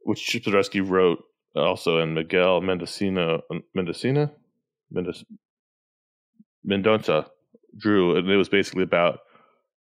which 0.04 0.26
Chip 0.26 0.44
Zdarsky 0.46 0.82
wrote 0.88 1.20
also, 1.58 2.00
and 2.00 2.14
Miguel 2.16 2.62
Mendocino 2.62 3.42
Mendocina, 3.74 4.32
Mendes, 4.92 5.24
Mendonça 6.68 7.28
drew, 7.78 8.18
and 8.18 8.30
it 8.30 8.38
was 8.38 8.50
basically 8.50 8.84
about 8.84 9.20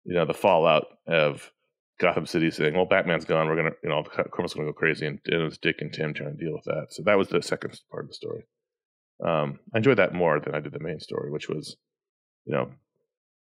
you 0.04 0.14
know 0.14 0.26
the 0.26 0.34
fallout 0.34 0.86
of 1.08 1.52
Gotham 2.00 2.26
City 2.26 2.52
saying, 2.52 2.74
"Well, 2.74 2.86
Batman's 2.86 3.26
gone. 3.26 3.48
We're 3.48 3.56
gonna, 3.56 3.76
you 3.84 3.90
know, 3.90 4.04
criminals 4.04 4.54
gonna 4.54 4.68
go 4.68 4.74
crazy," 4.74 5.06
and 5.06 5.20
it 5.26 5.38
was 5.38 5.58
Dick 5.58 5.78
and 5.80 5.94
Tim 5.94 6.14
trying 6.14 6.38
to 6.38 6.44
deal 6.44 6.54
with 6.54 6.66
that. 6.66 6.88
So 6.90 7.04
that 7.04 7.18
was 7.18 7.30
the 7.30 7.42
second 7.42 7.80
part 7.90 8.04
of 8.04 8.10
the 8.10 8.16
story. 8.16 8.44
Um, 9.24 9.60
I 9.74 9.78
enjoyed 9.78 9.98
that 9.98 10.14
more 10.14 10.40
than 10.40 10.56
I 10.56 10.60
did 10.60 10.74
the 10.74 10.80
main 10.80 11.00
story, 11.00 11.32
which 11.32 11.48
was, 11.48 11.78
you 12.46 12.54
know, 12.54 12.70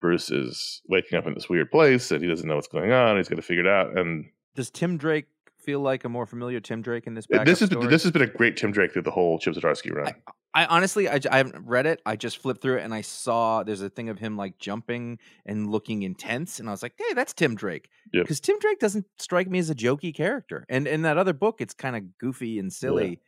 Bruce 0.01 0.31
is 0.31 0.83
waking 0.89 1.17
up 1.17 1.27
in 1.27 1.35
this 1.35 1.49
weird 1.49 1.71
place 1.71 2.11
and 2.11 2.23
he 2.23 2.29
doesn't 2.29 2.49
know 2.49 2.57
what's 2.57 2.67
going 2.67 2.91
on. 2.91 3.17
He's 3.17 3.29
got 3.29 3.37
to 3.37 3.43
figure 3.43 3.65
it 3.65 3.71
out, 3.71 3.97
and 3.97 4.27
Does 4.55 4.71
Tim 4.71 4.97
Drake 4.97 5.27
feel 5.61 5.81
like 5.81 6.05
a 6.05 6.09
more 6.09 6.27
familiar 6.27 6.61
Tim 6.61 6.83
Drake 6.83 7.07
in 7.07 7.15
this? 7.15 7.27
This 7.45 7.61
has 7.61 7.69
been, 7.69 7.89
this 7.89 8.03
has 8.03 8.13
been 8.13 8.23
a 8.23 8.27
great 8.27 8.57
Tim 8.57 8.73
Drake 8.73 8.93
through 8.93 9.03
the 9.03 9.11
whole 9.11 9.39
Chip 9.39 9.55
Zdarsky 9.55 9.93
run. 9.93 10.15
I 10.53 10.67
honestly, 10.67 11.09
I, 11.09 11.21
I, 11.31 11.37
haven't 11.37 11.65
read 11.65 11.87
it. 11.87 12.03
I 12.05 12.17
just 12.17 12.39
flipped 12.39 12.61
through 12.61 12.79
it 12.79 12.83
and 12.83 12.93
I 12.93 13.03
saw 13.03 13.63
there's 13.63 13.83
a 13.83 13.89
thing 13.89 14.09
of 14.09 14.19
him 14.19 14.37
like 14.37 14.59
jumping 14.59 15.19
and 15.47 15.71
looking 15.71 16.03
intense, 16.03 16.59
and 16.59 16.69
I 16.69 16.73
was 16.73 16.83
like, 16.83 16.95
"Hey, 16.99 17.15
that's 17.15 17.33
Tim 17.33 17.55
Drake." 17.55 17.89
Yep. 18.13 18.25
Because 18.25 18.41
Tim 18.41 18.59
Drake 18.59 18.81
doesn't 18.81 19.07
strike 19.19 19.49
me 19.49 19.61
as 19.61 19.71
a 19.71 19.75
jokey 19.75 20.15
character, 20.15 20.65
and 20.69 20.89
in 20.89 21.03
that 21.03 21.19
other 21.19 21.33
book, 21.33 21.61
it's 21.61 21.75
kind 21.75 21.95
of 21.95 22.19
goofy 22.19 22.59
and 22.59 22.73
silly. 22.73 23.21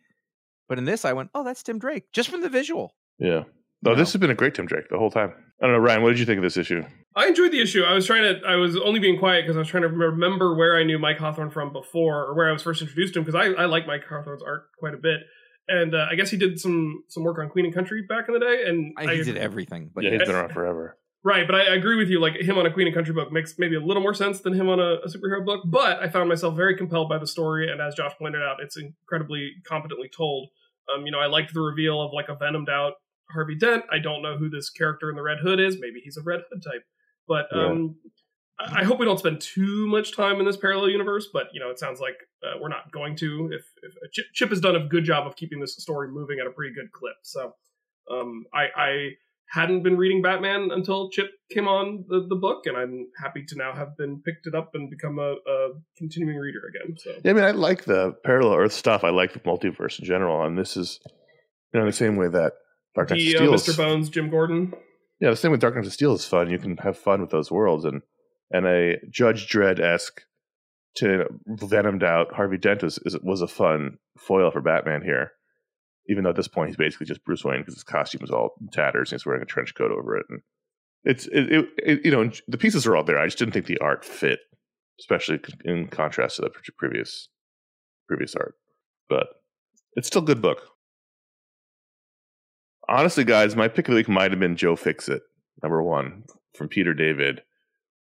But 0.68 0.78
in 0.78 0.84
this, 0.84 1.04
I 1.04 1.12
went, 1.12 1.30
"Oh, 1.34 1.44
that's 1.44 1.62
Tim 1.62 1.78
Drake," 1.78 2.10
just 2.12 2.28
from 2.28 2.40
the 2.40 2.48
visual. 2.48 2.94
yeah. 3.18 3.44
No, 3.82 3.94
this 3.94 4.12
has 4.12 4.20
been 4.20 4.30
a 4.30 4.34
great 4.34 4.54
Tim 4.54 4.66
Drake 4.66 4.88
the 4.88 4.98
whole 4.98 5.10
time. 5.10 5.32
I 5.60 5.66
don't 5.66 5.74
know, 5.74 5.80
Ryan. 5.80 6.02
What 6.02 6.10
did 6.10 6.18
you 6.20 6.24
think 6.24 6.38
of 6.38 6.42
this 6.42 6.56
issue? 6.56 6.84
I 7.14 7.26
enjoyed 7.26 7.52
the 7.52 7.60
issue. 7.60 7.82
I 7.82 7.92
was 7.94 8.06
trying 8.06 8.22
to. 8.22 8.46
I 8.46 8.56
was 8.56 8.76
only 8.76 9.00
being 9.00 9.18
quiet 9.18 9.42
because 9.42 9.56
I 9.56 9.60
was 9.60 9.68
trying 9.68 9.82
to 9.82 9.88
remember 9.88 10.54
where 10.54 10.76
I 10.76 10.84
knew 10.84 10.98
Mike 10.98 11.18
Hawthorne 11.18 11.50
from 11.50 11.72
before, 11.72 12.24
or 12.24 12.34
where 12.34 12.48
I 12.48 12.52
was 12.52 12.62
first 12.62 12.80
introduced 12.80 13.14
to 13.14 13.20
him. 13.20 13.24
Because 13.24 13.40
I, 13.40 13.62
I 13.62 13.66
like 13.66 13.86
Mike 13.86 14.04
Hawthorne's 14.08 14.42
art 14.42 14.68
quite 14.78 14.94
a 14.94 14.98
bit, 14.98 15.20
and 15.68 15.94
uh, 15.94 16.06
I 16.10 16.14
guess 16.14 16.30
he 16.30 16.36
did 16.36 16.60
some 16.60 17.04
some 17.08 17.24
work 17.24 17.38
on 17.38 17.48
Queen 17.48 17.64
and 17.64 17.74
Country 17.74 18.02
back 18.02 18.26
in 18.28 18.34
the 18.34 18.40
day. 18.40 18.64
And 18.66 18.94
I, 18.96 19.14
he 19.14 19.22
did 19.22 19.36
everything, 19.36 19.90
but 19.94 20.04
yeah, 20.04 20.10
yeah, 20.10 20.18
he's 20.18 20.28
been 20.28 20.36
around 20.36 20.52
forever. 20.52 20.96
Right, 21.24 21.46
but 21.46 21.54
I 21.54 21.66
I 21.66 21.74
agree 21.76 21.94
with 21.94 22.08
you. 22.08 22.20
Like 22.20 22.34
him 22.34 22.58
on 22.58 22.66
a 22.66 22.72
Queen 22.72 22.88
and 22.88 22.96
Country 22.96 23.14
book 23.14 23.30
makes 23.30 23.54
maybe 23.56 23.76
a 23.76 23.80
little 23.80 24.02
more 24.02 24.12
sense 24.12 24.40
than 24.40 24.54
him 24.54 24.68
on 24.68 24.80
a, 24.80 24.94
a 25.04 25.06
superhero 25.06 25.46
book. 25.46 25.62
But 25.64 26.02
I 26.02 26.08
found 26.08 26.28
myself 26.28 26.56
very 26.56 26.76
compelled 26.76 27.08
by 27.08 27.18
the 27.18 27.28
story, 27.28 27.70
and 27.70 27.80
as 27.80 27.94
Josh 27.94 28.10
pointed 28.18 28.42
out, 28.42 28.56
it's 28.60 28.76
incredibly 28.76 29.52
competently 29.64 30.08
told. 30.08 30.48
Um, 30.92 31.06
you 31.06 31.12
know, 31.12 31.20
I 31.20 31.26
liked 31.26 31.54
the 31.54 31.60
reveal 31.60 32.02
of 32.02 32.10
like 32.12 32.28
a 32.28 32.34
venomed 32.34 32.68
out 32.68 32.94
Harvey 33.32 33.54
Dent. 33.54 33.84
I 33.90 33.98
don't 33.98 34.22
know 34.22 34.36
who 34.36 34.48
this 34.48 34.70
character 34.70 35.10
in 35.10 35.16
the 35.16 35.22
Red 35.22 35.38
Hood 35.38 35.60
is. 35.60 35.78
Maybe 35.80 36.00
he's 36.02 36.16
a 36.16 36.22
Red 36.22 36.40
Hood 36.50 36.62
type. 36.62 36.84
But 37.28 37.46
um, 37.54 37.96
I 38.58 38.80
I 38.80 38.84
hope 38.84 38.98
we 38.98 39.06
don't 39.06 39.18
spend 39.18 39.40
too 39.40 39.86
much 39.88 40.14
time 40.14 40.38
in 40.38 40.46
this 40.46 40.56
parallel 40.56 40.90
universe. 40.90 41.28
But 41.32 41.48
you 41.52 41.60
know, 41.60 41.70
it 41.70 41.78
sounds 41.78 42.00
like 42.00 42.16
uh, 42.42 42.58
we're 42.60 42.68
not 42.68 42.92
going 42.92 43.16
to. 43.16 43.50
If, 43.52 43.64
if 43.82 44.12
Chip, 44.12 44.26
Chip 44.34 44.50
has 44.50 44.60
done 44.60 44.76
a 44.76 44.86
good 44.86 45.04
job 45.04 45.26
of 45.26 45.36
keeping 45.36 45.60
this 45.60 45.76
story 45.76 46.08
moving 46.08 46.38
at 46.40 46.46
a 46.46 46.50
pretty 46.50 46.74
good 46.74 46.92
clip, 46.92 47.16
so 47.22 47.54
um, 48.10 48.44
I, 48.52 48.66
I 48.76 49.08
hadn't 49.50 49.82
been 49.82 49.96
reading 49.96 50.22
Batman 50.22 50.70
until 50.72 51.10
Chip 51.10 51.30
came 51.50 51.68
on 51.68 52.04
the, 52.08 52.26
the 52.28 52.36
book, 52.36 52.66
and 52.66 52.76
I'm 52.76 53.08
happy 53.22 53.44
to 53.48 53.56
now 53.56 53.74
have 53.74 53.96
been 53.96 54.22
picked 54.22 54.46
it 54.46 54.54
up 54.54 54.70
and 54.74 54.90
become 54.90 55.18
a, 55.18 55.34
a 55.46 55.68
continuing 55.96 56.38
reader 56.38 56.60
again. 56.68 56.96
So 56.98 57.10
Yeah, 57.22 57.30
I 57.30 57.34
mean, 57.34 57.44
I 57.44 57.50
like 57.50 57.84
the 57.84 58.14
parallel 58.24 58.56
Earth 58.56 58.72
stuff. 58.72 59.04
I 59.04 59.10
like 59.10 59.34
the 59.34 59.40
multiverse 59.40 59.98
in 59.98 60.06
general, 60.06 60.44
and 60.44 60.58
this 60.58 60.76
is, 60.76 61.00
you 61.72 61.80
know, 61.80 61.86
the 61.86 61.92
same 61.92 62.16
way 62.16 62.28
that 62.28 62.54
Dark 62.94 63.10
Knight 63.10 63.20
of 63.20 63.24
the 63.24 63.36
uh, 63.36 63.58
Steel. 63.58 63.74
Mr. 63.74 63.76
Bones, 63.76 64.08
Jim 64.08 64.30
Gordon. 64.30 64.74
Yeah, 65.20 65.30
the 65.30 65.36
same 65.36 65.50
with 65.50 65.60
Dark 65.60 65.74
Knight 65.74 65.86
of 65.86 65.92
Steel 65.92 66.14
is 66.14 66.24
fun. 66.24 66.50
You 66.50 66.58
can 66.58 66.76
have 66.78 66.98
fun 66.98 67.20
with 67.20 67.30
those 67.30 67.50
worlds, 67.50 67.84
and 67.84 68.02
and 68.50 68.66
a 68.66 68.96
Judge 69.10 69.48
Dredd 69.48 69.80
esque 69.80 70.22
to 70.96 71.24
venomed 71.46 72.02
out 72.02 72.34
Harvey 72.34 72.58
Dent 72.58 72.82
was, 72.82 72.98
is, 73.04 73.16
was 73.22 73.40
a 73.40 73.48
fun 73.48 73.98
foil 74.18 74.50
for 74.50 74.60
Batman 74.60 75.02
here. 75.02 75.32
Even 76.08 76.24
though 76.24 76.30
at 76.30 76.36
this 76.36 76.48
point 76.48 76.68
he's 76.68 76.76
basically 76.76 77.06
just 77.06 77.24
Bruce 77.24 77.44
Wayne 77.44 77.60
because 77.60 77.74
his 77.74 77.84
costume 77.84 78.22
is 78.24 78.30
all 78.30 78.54
tatters 78.72 79.10
and 79.10 79.18
he's 79.18 79.24
wearing 79.24 79.42
a 79.42 79.46
trench 79.46 79.74
coat 79.74 79.92
over 79.92 80.16
it, 80.16 80.26
and 80.28 80.40
it's 81.04 81.26
it, 81.26 81.52
it, 81.52 81.64
it 81.78 82.04
you 82.04 82.10
know 82.10 82.30
the 82.48 82.58
pieces 82.58 82.86
are 82.86 82.96
all 82.96 83.04
there. 83.04 83.18
I 83.18 83.26
just 83.26 83.38
didn't 83.38 83.54
think 83.54 83.66
the 83.66 83.78
art 83.78 84.04
fit, 84.04 84.40
especially 85.00 85.40
in 85.64 85.86
contrast 85.88 86.36
to 86.36 86.42
the 86.42 86.50
previous 86.76 87.28
previous 88.08 88.34
art. 88.34 88.54
But 89.08 89.28
it's 89.94 90.08
still 90.08 90.22
a 90.22 90.26
good 90.26 90.42
book. 90.42 90.71
Honestly, 92.92 93.24
guys, 93.24 93.56
my 93.56 93.68
pick 93.68 93.88
of 93.88 93.92
the 93.92 93.96
week 93.96 94.08
might 94.08 94.32
have 94.32 94.38
been 94.38 94.54
Joe 94.54 94.76
Fixit, 94.76 95.22
number 95.62 95.82
one, 95.82 96.24
from 96.54 96.68
Peter 96.68 96.92
David, 96.92 97.40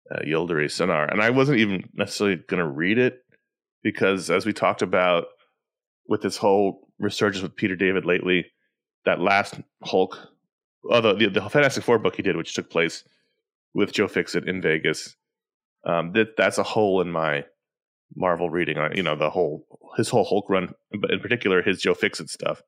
uh, 0.10 0.22
Yildiray 0.26 0.72
Cinar. 0.72 1.06
And 1.06 1.22
I 1.22 1.30
wasn't 1.30 1.60
even 1.60 1.88
necessarily 1.94 2.38
going 2.48 2.58
to 2.58 2.68
read 2.68 2.98
it 2.98 3.24
because, 3.84 4.32
as 4.32 4.48
we 4.48 4.52
talked 4.52 4.82
about 4.82 5.26
with 6.08 6.24
this 6.24 6.38
whole 6.38 6.90
resurgence 6.98 7.44
with 7.44 7.56
Peter 7.56 7.76
David 7.76 8.04
lately, 8.04 8.48
that 9.06 9.20
last 9.20 9.60
Hulk, 9.84 10.18
although 10.90 11.14
the, 11.14 11.30
the 11.30 11.42
Fantastic 11.42 11.84
Four 11.84 12.00
book 12.00 12.16
he 12.16 12.24
did, 12.24 12.36
which 12.36 12.56
took 12.56 12.72
place 12.72 13.04
with 13.76 13.94
Joe 13.94 14.08
Fixit 14.08 14.50
in 14.50 14.60
Vegas, 14.60 15.16
um, 15.86 16.14
that 16.14 16.36
that's 16.36 16.58
a 16.58 16.64
hole 16.64 17.00
in 17.00 17.12
my 17.12 17.46
Marvel 18.16 18.50
reading 18.50 18.80
on 18.80 18.98
you 18.98 19.04
know 19.04 19.16
the 19.16 19.30
whole 19.30 19.68
his 19.98 20.10
whole 20.10 20.26
Hulk 20.26 20.50
run, 20.50 20.74
but 21.00 21.12
in 21.12 21.20
particular 21.20 21.62
his 21.62 21.80
Joe 21.80 21.94
Fixit 21.94 22.32
stuff. 22.32 22.64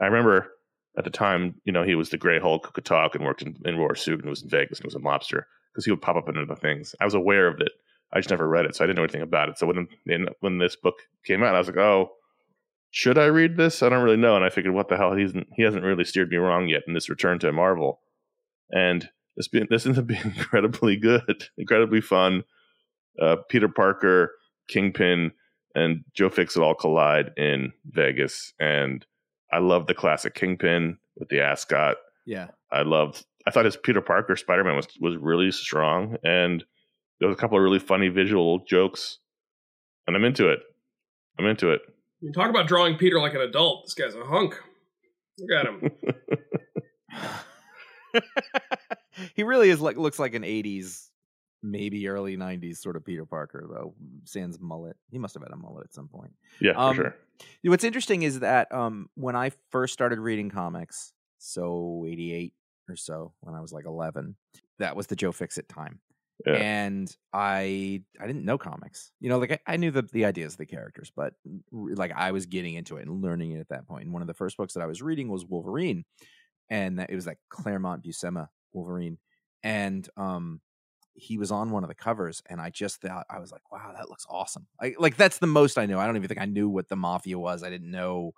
I 0.00 0.06
remember 0.06 0.52
at 0.96 1.04
the 1.04 1.10
time, 1.10 1.54
you 1.64 1.72
know, 1.72 1.82
he 1.82 1.94
was 1.94 2.10
the 2.10 2.18
Gray 2.18 2.38
Hulk 2.38 2.66
who 2.66 2.72
could 2.72 2.84
talk 2.84 3.14
and 3.14 3.24
worked 3.24 3.42
in, 3.42 3.56
in 3.64 3.78
War 3.78 3.94
Suit 3.94 4.20
and 4.20 4.28
was 4.28 4.42
in 4.42 4.50
Vegas 4.50 4.78
and 4.78 4.84
was 4.84 4.94
a 4.94 4.98
mobster 4.98 5.44
because 5.72 5.84
he 5.84 5.90
would 5.90 6.02
pop 6.02 6.16
up 6.16 6.28
in 6.28 6.36
other 6.36 6.54
things. 6.54 6.94
I 7.00 7.04
was 7.04 7.14
aware 7.14 7.48
of 7.48 7.60
it. 7.60 7.72
I 8.12 8.18
just 8.18 8.30
never 8.30 8.46
read 8.46 8.66
it, 8.66 8.76
so 8.76 8.84
I 8.84 8.86
didn't 8.86 8.96
know 8.96 9.04
anything 9.04 9.22
about 9.22 9.48
it. 9.48 9.58
So 9.58 9.66
when 9.66 9.88
when 10.40 10.58
this 10.58 10.76
book 10.76 10.96
came 11.24 11.42
out, 11.42 11.54
I 11.54 11.58
was 11.58 11.68
like, 11.68 11.78
oh, 11.78 12.12
should 12.90 13.16
I 13.16 13.24
read 13.26 13.56
this? 13.56 13.82
I 13.82 13.88
don't 13.88 14.04
really 14.04 14.18
know. 14.18 14.36
And 14.36 14.44
I 14.44 14.50
figured, 14.50 14.74
what 14.74 14.88
the 14.88 14.98
hell? 14.98 15.14
He's 15.14 15.32
he 15.56 15.62
hasn't 15.62 15.84
really 15.84 16.04
steered 16.04 16.28
me 16.28 16.36
wrong 16.36 16.68
yet 16.68 16.82
in 16.86 16.92
this 16.92 17.08
return 17.08 17.38
to 17.38 17.50
Marvel, 17.52 18.00
and 18.70 19.08
this 19.36 19.48
been 19.48 19.66
this 19.70 19.86
ends 19.86 19.98
up 19.98 20.06
being 20.06 20.20
incredibly 20.36 20.96
good, 20.96 21.48
incredibly 21.56 22.02
fun. 22.02 22.44
Uh, 23.20 23.36
Peter 23.48 23.68
Parker, 23.68 24.32
Kingpin, 24.68 25.32
and 25.74 26.04
Joe 26.14 26.28
Fixit 26.28 26.62
all 26.62 26.74
collide 26.74 27.30
in 27.38 27.72
Vegas, 27.86 28.52
and 28.60 29.06
I 29.52 29.58
love 29.58 29.86
the 29.86 29.94
classic 29.94 30.34
Kingpin 30.34 30.98
with 31.16 31.28
the 31.28 31.40
ascot. 31.40 31.96
yeah. 32.26 32.48
I 32.70 32.82
loved. 32.82 33.24
I 33.46 33.50
thought 33.50 33.66
his 33.66 33.76
Peter 33.76 34.00
Parker 34.00 34.34
Spider 34.36 34.64
Man 34.64 34.76
was 34.76 34.86
was 35.00 35.16
really 35.16 35.50
strong, 35.50 36.16
and 36.24 36.64
there 37.20 37.28
was 37.28 37.36
a 37.36 37.40
couple 37.40 37.58
of 37.58 37.62
really 37.64 37.78
funny 37.78 38.08
visual 38.08 38.64
jokes, 38.66 39.18
and 40.06 40.16
I'm 40.16 40.24
into 40.24 40.48
it. 40.48 40.60
I'm 41.38 41.46
into 41.46 41.70
it. 41.70 41.82
You 42.20 42.32
talk 42.32 42.50
about 42.50 42.66
drawing 42.66 42.96
Peter 42.96 43.20
like 43.20 43.34
an 43.34 43.40
adult. 43.40 43.84
This 43.84 43.94
guy's 43.94 44.14
a 44.14 44.24
hunk. 44.24 44.54
Look 45.38 45.50
at 45.58 45.66
him. 45.66 45.90
he 49.34 49.42
really 49.42 49.70
is 49.70 49.80
like 49.80 49.96
looks 49.96 50.18
like 50.18 50.34
an 50.34 50.42
80s 50.42 51.08
maybe 51.62 52.08
early 52.08 52.36
90s 52.36 52.78
sort 52.78 52.96
of 52.96 53.04
peter 53.04 53.24
parker 53.24 53.66
though 53.72 53.94
sans 54.24 54.58
mullet 54.60 54.96
he 55.10 55.18
must 55.18 55.34
have 55.34 55.42
had 55.42 55.52
a 55.52 55.56
mullet 55.56 55.84
at 55.84 55.94
some 55.94 56.08
point 56.08 56.32
Yeah, 56.60 56.72
Um, 56.72 56.96
for 56.96 57.02
sure. 57.02 57.16
what's 57.64 57.84
interesting 57.84 58.22
is 58.22 58.40
that 58.40 58.72
um 58.72 59.08
when 59.14 59.36
i 59.36 59.50
first 59.70 59.92
started 59.92 60.18
reading 60.18 60.50
comics 60.50 61.12
so 61.38 62.04
88 62.08 62.52
or 62.88 62.96
so 62.96 63.32
when 63.40 63.54
i 63.54 63.60
was 63.60 63.72
like 63.72 63.84
11 63.86 64.36
that 64.78 64.96
was 64.96 65.06
the 65.06 65.16
joe 65.16 65.30
fixit 65.32 65.68
time 65.68 66.00
Yeah. 66.46 66.54
and 66.54 67.16
i 67.32 68.02
i 68.20 68.26
didn't 68.26 68.44
know 68.44 68.58
comics 68.58 69.12
you 69.20 69.28
know 69.28 69.38
like 69.38 69.52
i, 69.52 69.58
I 69.74 69.76
knew 69.76 69.90
the, 69.92 70.02
the 70.02 70.24
ideas 70.24 70.54
of 70.54 70.58
the 70.58 70.66
characters 70.66 71.12
but 71.14 71.34
r- 71.72 71.94
like 71.94 72.12
i 72.16 72.32
was 72.32 72.46
getting 72.46 72.74
into 72.74 72.96
it 72.96 73.06
and 73.06 73.22
learning 73.22 73.52
it 73.52 73.60
at 73.60 73.68
that 73.68 73.86
point. 73.86 73.88
point 73.88 74.04
and 74.04 74.12
one 74.12 74.22
of 74.22 74.28
the 74.28 74.34
first 74.34 74.56
books 74.56 74.74
that 74.74 74.82
i 74.82 74.86
was 74.86 75.00
reading 75.02 75.28
was 75.28 75.44
wolverine 75.44 76.04
and 76.70 76.98
that 76.98 77.10
it 77.10 77.14
was 77.14 77.26
like 77.26 77.38
claremont 77.50 78.02
buscema 78.02 78.48
wolverine 78.72 79.18
and 79.62 80.08
um 80.16 80.60
he 81.14 81.38
was 81.38 81.50
on 81.52 81.70
one 81.70 81.84
of 81.84 81.88
the 81.88 81.94
covers 81.94 82.42
and 82.48 82.60
i 82.60 82.70
just 82.70 83.00
thought 83.00 83.26
i 83.30 83.38
was 83.38 83.52
like 83.52 83.70
wow 83.70 83.92
that 83.96 84.08
looks 84.08 84.26
awesome. 84.28 84.66
I, 84.80 84.94
like 84.98 85.16
that's 85.16 85.38
the 85.38 85.46
most 85.46 85.78
i 85.78 85.86
knew. 85.86 85.98
I 85.98 86.06
don't 86.06 86.16
even 86.16 86.28
think 86.28 86.40
i 86.40 86.46
knew 86.46 86.68
what 86.68 86.88
the 86.88 86.96
mafia 86.96 87.38
was. 87.38 87.62
I 87.62 87.70
didn't 87.70 87.90
know 87.90 88.32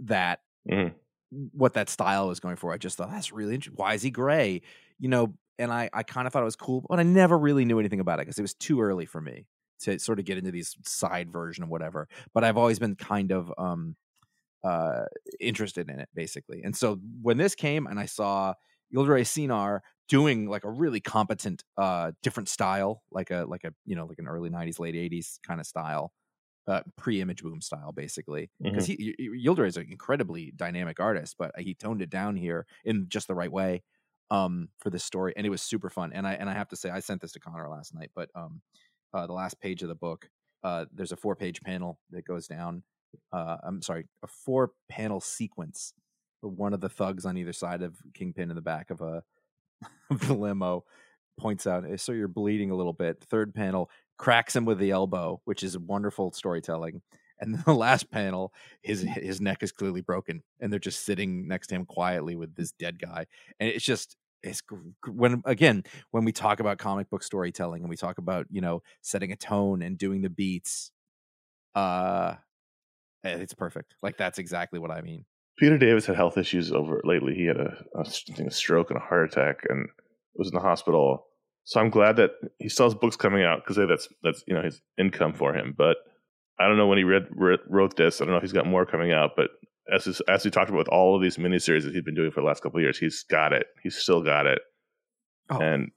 that 0.00 0.40
Mhm. 0.64 0.94
what 1.30 1.74
that 1.74 1.88
style 1.90 2.28
was 2.28 2.40
going 2.40 2.56
for. 2.56 2.72
I 2.72 2.78
just 2.78 2.96
thought 2.96 3.10
that's 3.10 3.32
really 3.32 3.54
interesting 3.54 3.76
why 3.78 3.94
is 3.94 4.02
he 4.02 4.10
gray? 4.10 4.62
You 4.98 5.08
know 5.08 5.34
and 5.60 5.72
i 5.72 5.90
i 5.92 6.02
kind 6.04 6.26
of 6.26 6.32
thought 6.32 6.42
it 6.42 6.44
was 6.44 6.54
cool 6.56 6.84
but 6.88 7.00
i 7.00 7.02
never 7.02 7.36
really 7.36 7.64
knew 7.64 7.80
anything 7.80 7.98
about 8.00 8.20
it 8.20 8.22
because 8.22 8.38
it 8.38 8.42
was 8.42 8.54
too 8.54 8.80
early 8.80 9.06
for 9.06 9.20
me 9.20 9.46
to 9.80 9.98
sort 9.98 10.20
of 10.20 10.24
get 10.24 10.38
into 10.38 10.52
these 10.52 10.76
side 10.84 11.30
version 11.32 11.64
of 11.64 11.68
whatever 11.70 12.08
but 12.32 12.44
i've 12.44 12.56
always 12.56 12.78
been 12.78 12.94
kind 12.94 13.32
of 13.32 13.52
um 13.58 13.96
uh 14.64 15.04
interested 15.40 15.90
in 15.90 16.00
it 16.00 16.08
basically. 16.14 16.62
And 16.64 16.76
so 16.76 16.96
when 17.22 17.38
this 17.38 17.54
came 17.54 17.86
and 17.86 18.00
i 18.00 18.06
saw 18.06 18.54
Yildiray 18.94 19.26
Cinar 19.26 19.82
doing 20.08 20.46
like 20.48 20.64
a 20.64 20.70
really 20.70 21.00
competent 21.00 21.64
uh 21.76 22.12
different 22.22 22.48
style 22.48 23.02
like 23.10 23.30
a 23.30 23.44
like 23.48 23.64
a 23.64 23.74
you 23.84 23.94
know 23.94 24.06
like 24.06 24.18
an 24.18 24.28
early 24.28 24.50
90s 24.50 24.78
late 24.80 24.94
80s 24.96 25.38
kind 25.46 25.60
of 25.60 25.66
style 25.66 26.12
uh 26.66 26.82
pre-image 26.96 27.42
boom 27.42 27.60
style 27.60 27.92
basically 27.92 28.50
because 28.70 28.86
he 28.86 28.96
Y- 29.00 29.28
Y- 29.30 29.38
Yildiray 29.46 29.68
is 29.68 29.76
an 29.76 29.86
incredibly 29.90 30.52
dynamic 30.52 31.00
artist 31.00 31.36
but 31.38 31.52
he 31.58 31.74
toned 31.74 32.02
it 32.02 32.10
down 32.10 32.36
here 32.36 32.66
in 32.84 33.08
just 33.08 33.28
the 33.28 33.34
right 33.34 33.52
way 33.52 33.82
um 34.30 34.68
for 34.78 34.90
this 34.90 35.04
story 35.04 35.32
and 35.36 35.46
it 35.46 35.50
was 35.50 35.62
super 35.62 35.90
fun 35.90 36.12
and 36.12 36.26
I 36.26 36.34
and 36.34 36.50
I 36.50 36.52
have 36.54 36.68
to 36.68 36.76
say 36.76 36.90
I 36.90 37.00
sent 37.00 37.22
this 37.22 37.32
to 37.32 37.40
Connor 37.40 37.68
last 37.68 37.94
night 37.94 38.10
but 38.14 38.30
um 38.34 38.62
uh 39.14 39.26
the 39.26 39.32
last 39.32 39.60
page 39.60 39.82
of 39.82 39.88
the 39.88 39.94
book 39.94 40.30
uh 40.62 40.86
there's 40.92 41.12
a 41.12 41.16
four 41.16 41.36
page 41.36 41.62
panel 41.62 42.00
that 42.10 42.24
goes 42.26 42.46
down 42.46 42.82
uh 43.32 43.56
I'm 43.62 43.80
sorry 43.82 44.06
a 44.22 44.26
four 44.26 44.72
panel 44.90 45.20
sequence 45.20 45.94
one 46.40 46.72
of 46.72 46.80
the 46.80 46.88
thugs 46.88 47.26
on 47.26 47.36
either 47.36 47.52
side 47.52 47.82
of 47.82 47.96
Kingpin 48.14 48.50
in 48.50 48.56
the 48.56 48.62
back 48.62 48.90
of 48.90 49.00
a 49.00 49.22
of 50.10 50.26
the 50.26 50.34
limo 50.34 50.84
points 51.38 51.66
out, 51.66 51.84
"Eh, 51.84 51.96
"So 51.96 52.12
you're 52.12 52.28
bleeding 52.28 52.70
a 52.70 52.76
little 52.76 52.92
bit." 52.92 53.22
Third 53.24 53.54
panel 53.54 53.90
cracks 54.18 54.54
him 54.54 54.64
with 54.64 54.78
the 54.78 54.90
elbow, 54.90 55.40
which 55.44 55.62
is 55.62 55.78
wonderful 55.78 56.32
storytelling. 56.32 57.02
And 57.40 57.54
then 57.54 57.62
the 57.64 57.74
last 57.74 58.10
panel, 58.10 58.52
his 58.82 59.02
his 59.02 59.40
neck 59.40 59.62
is 59.62 59.72
clearly 59.72 60.00
broken, 60.00 60.42
and 60.60 60.72
they're 60.72 60.80
just 60.80 61.04
sitting 61.04 61.46
next 61.46 61.68
to 61.68 61.76
him 61.76 61.86
quietly 61.86 62.36
with 62.36 62.54
this 62.56 62.72
dead 62.72 62.98
guy. 62.98 63.26
And 63.60 63.68
it's 63.68 63.84
just 63.84 64.16
it's 64.42 64.62
when 65.06 65.42
again 65.44 65.84
when 66.10 66.24
we 66.24 66.32
talk 66.32 66.60
about 66.60 66.78
comic 66.78 67.10
book 67.10 67.22
storytelling 67.22 67.82
and 67.82 67.90
we 67.90 67.96
talk 67.96 68.18
about 68.18 68.46
you 68.50 68.60
know 68.60 68.82
setting 69.02 69.32
a 69.32 69.36
tone 69.36 69.82
and 69.82 69.98
doing 69.98 70.22
the 70.22 70.30
beats, 70.30 70.90
uh, 71.74 72.34
eh, 73.24 73.36
it's 73.36 73.54
perfect. 73.54 73.94
Like 74.02 74.16
that's 74.16 74.38
exactly 74.38 74.78
what 74.78 74.90
I 74.90 75.00
mean. 75.02 75.24
Peter 75.58 75.76
David 75.78 76.04
had 76.04 76.16
health 76.16 76.38
issues 76.38 76.72
over 76.72 77.00
lately. 77.04 77.34
He 77.34 77.46
had 77.46 77.56
a, 77.58 77.74
a, 77.96 78.00
I 78.00 78.04
think 78.34 78.48
a 78.48 78.50
stroke 78.50 78.90
and 78.90 78.98
a 78.98 79.02
heart 79.02 79.32
attack, 79.32 79.60
and 79.68 79.88
was 80.34 80.48
in 80.48 80.54
the 80.54 80.60
hospital. 80.60 81.26
So 81.64 81.80
I'm 81.80 81.90
glad 81.90 82.16
that 82.16 82.30
he 82.58 82.68
still 82.68 82.86
has 82.86 82.94
books 82.94 83.16
coming 83.16 83.42
out 83.42 83.62
because 83.64 83.76
that's 83.88 84.08
that's 84.22 84.42
you 84.46 84.54
know 84.54 84.62
his 84.62 84.80
income 84.98 85.34
for 85.34 85.52
him. 85.54 85.74
But 85.76 85.96
I 86.58 86.66
don't 86.66 86.76
know 86.76 86.86
when 86.86 86.98
he 86.98 87.04
read, 87.04 87.26
wrote- 87.30 87.60
wrote 87.68 87.96
this. 87.96 88.20
I 88.20 88.24
don't 88.24 88.32
know 88.32 88.38
if 88.38 88.42
he's 88.42 88.52
got 88.52 88.66
more 88.66 88.86
coming 88.86 89.12
out. 89.12 89.32
But 89.36 89.50
as 89.92 90.04
his, 90.04 90.20
as 90.28 90.44
we 90.44 90.50
talked 90.50 90.70
about 90.70 90.78
with 90.78 90.88
all 90.88 91.14
of 91.16 91.22
these 91.22 91.36
miniseries 91.36 91.84
that 91.84 91.94
he's 91.94 92.02
been 92.02 92.14
doing 92.14 92.30
for 92.30 92.40
the 92.40 92.46
last 92.46 92.62
couple 92.62 92.78
of 92.78 92.82
years, 92.82 92.98
he's 92.98 93.22
got 93.24 93.52
it. 93.52 93.66
He's 93.82 93.96
still 93.96 94.22
got 94.22 94.46
it, 94.46 94.60
Oh, 95.50 95.58
and 95.58 95.90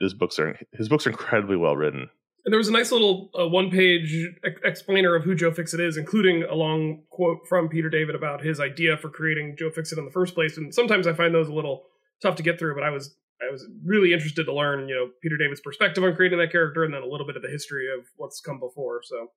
his 0.00 0.14
books 0.14 0.38
are 0.38 0.58
his 0.72 0.88
books 0.88 1.06
are 1.06 1.10
incredibly 1.10 1.56
well 1.56 1.76
written. 1.76 2.08
And 2.46 2.52
there 2.52 2.58
was 2.58 2.68
a 2.68 2.72
nice 2.72 2.92
little 2.92 3.28
uh, 3.36 3.48
one-page 3.48 4.28
ex- 4.44 4.60
explainer 4.62 5.16
of 5.16 5.24
who 5.24 5.34
Joe 5.34 5.50
Fixit 5.50 5.80
is, 5.80 5.96
including 5.96 6.44
a 6.44 6.54
long 6.54 7.02
quote 7.10 7.38
from 7.48 7.68
Peter 7.68 7.90
David 7.90 8.14
about 8.14 8.40
his 8.40 8.60
idea 8.60 8.96
for 8.96 9.10
creating 9.10 9.56
Joe 9.58 9.70
Fixit 9.70 9.98
in 9.98 10.04
the 10.04 10.12
first 10.12 10.32
place. 10.32 10.56
And 10.56 10.72
sometimes 10.72 11.08
I 11.08 11.12
find 11.12 11.34
those 11.34 11.48
a 11.48 11.52
little 11.52 11.86
tough 12.22 12.36
to 12.36 12.44
get 12.44 12.56
through, 12.56 12.76
but 12.76 12.84
I 12.84 12.90
was 12.90 13.16
I 13.42 13.50
was 13.50 13.66
really 13.84 14.12
interested 14.12 14.44
to 14.44 14.54
learn, 14.54 14.88
you 14.88 14.94
know, 14.94 15.10
Peter 15.22 15.36
David's 15.36 15.60
perspective 15.60 16.02
on 16.04 16.14
creating 16.14 16.38
that 16.38 16.52
character, 16.52 16.84
and 16.84 16.94
then 16.94 17.02
a 17.02 17.06
little 17.06 17.26
bit 17.26 17.36
of 17.36 17.42
the 17.42 17.50
history 17.50 17.86
of 17.92 18.06
what's 18.16 18.40
come 18.40 18.60
before. 18.60 19.00
So, 19.02 19.28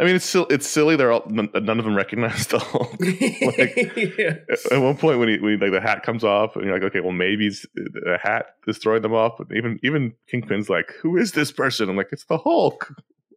I 0.00 0.04
mean, 0.04 0.14
it's 0.14 0.24
still 0.24 0.46
it's 0.48 0.66
silly. 0.68 0.94
They're 0.96 1.10
all 1.10 1.24
none, 1.28 1.48
none 1.54 1.78
of 1.78 1.84
them 1.84 1.96
recognize 1.96 2.46
the 2.46 2.58
Hulk. 2.60 2.94
yeah. 4.18 4.34
At 4.70 4.80
one 4.80 4.96
point, 4.96 5.18
when 5.18 5.28
he 5.28 5.38
when 5.38 5.52
he, 5.52 5.58
like 5.58 5.72
the 5.72 5.80
hat 5.80 6.02
comes 6.04 6.22
off, 6.22 6.54
and 6.56 6.64
you're 6.64 6.74
like, 6.74 6.84
okay, 6.84 7.00
well 7.00 7.12
maybe 7.12 7.48
it's, 7.48 7.66
the 7.74 8.18
hat 8.22 8.54
is 8.68 8.78
throwing 8.78 9.02
them 9.02 9.12
off. 9.14 9.34
But 9.38 9.48
even 9.56 9.80
even 9.82 10.14
Kingpin's 10.30 10.68
like, 10.70 10.92
who 11.02 11.16
is 11.16 11.32
this 11.32 11.50
person? 11.50 11.88
I'm 11.88 11.96
like, 11.96 12.10
it's 12.12 12.24
the 12.26 12.38
Hulk. 12.38 12.94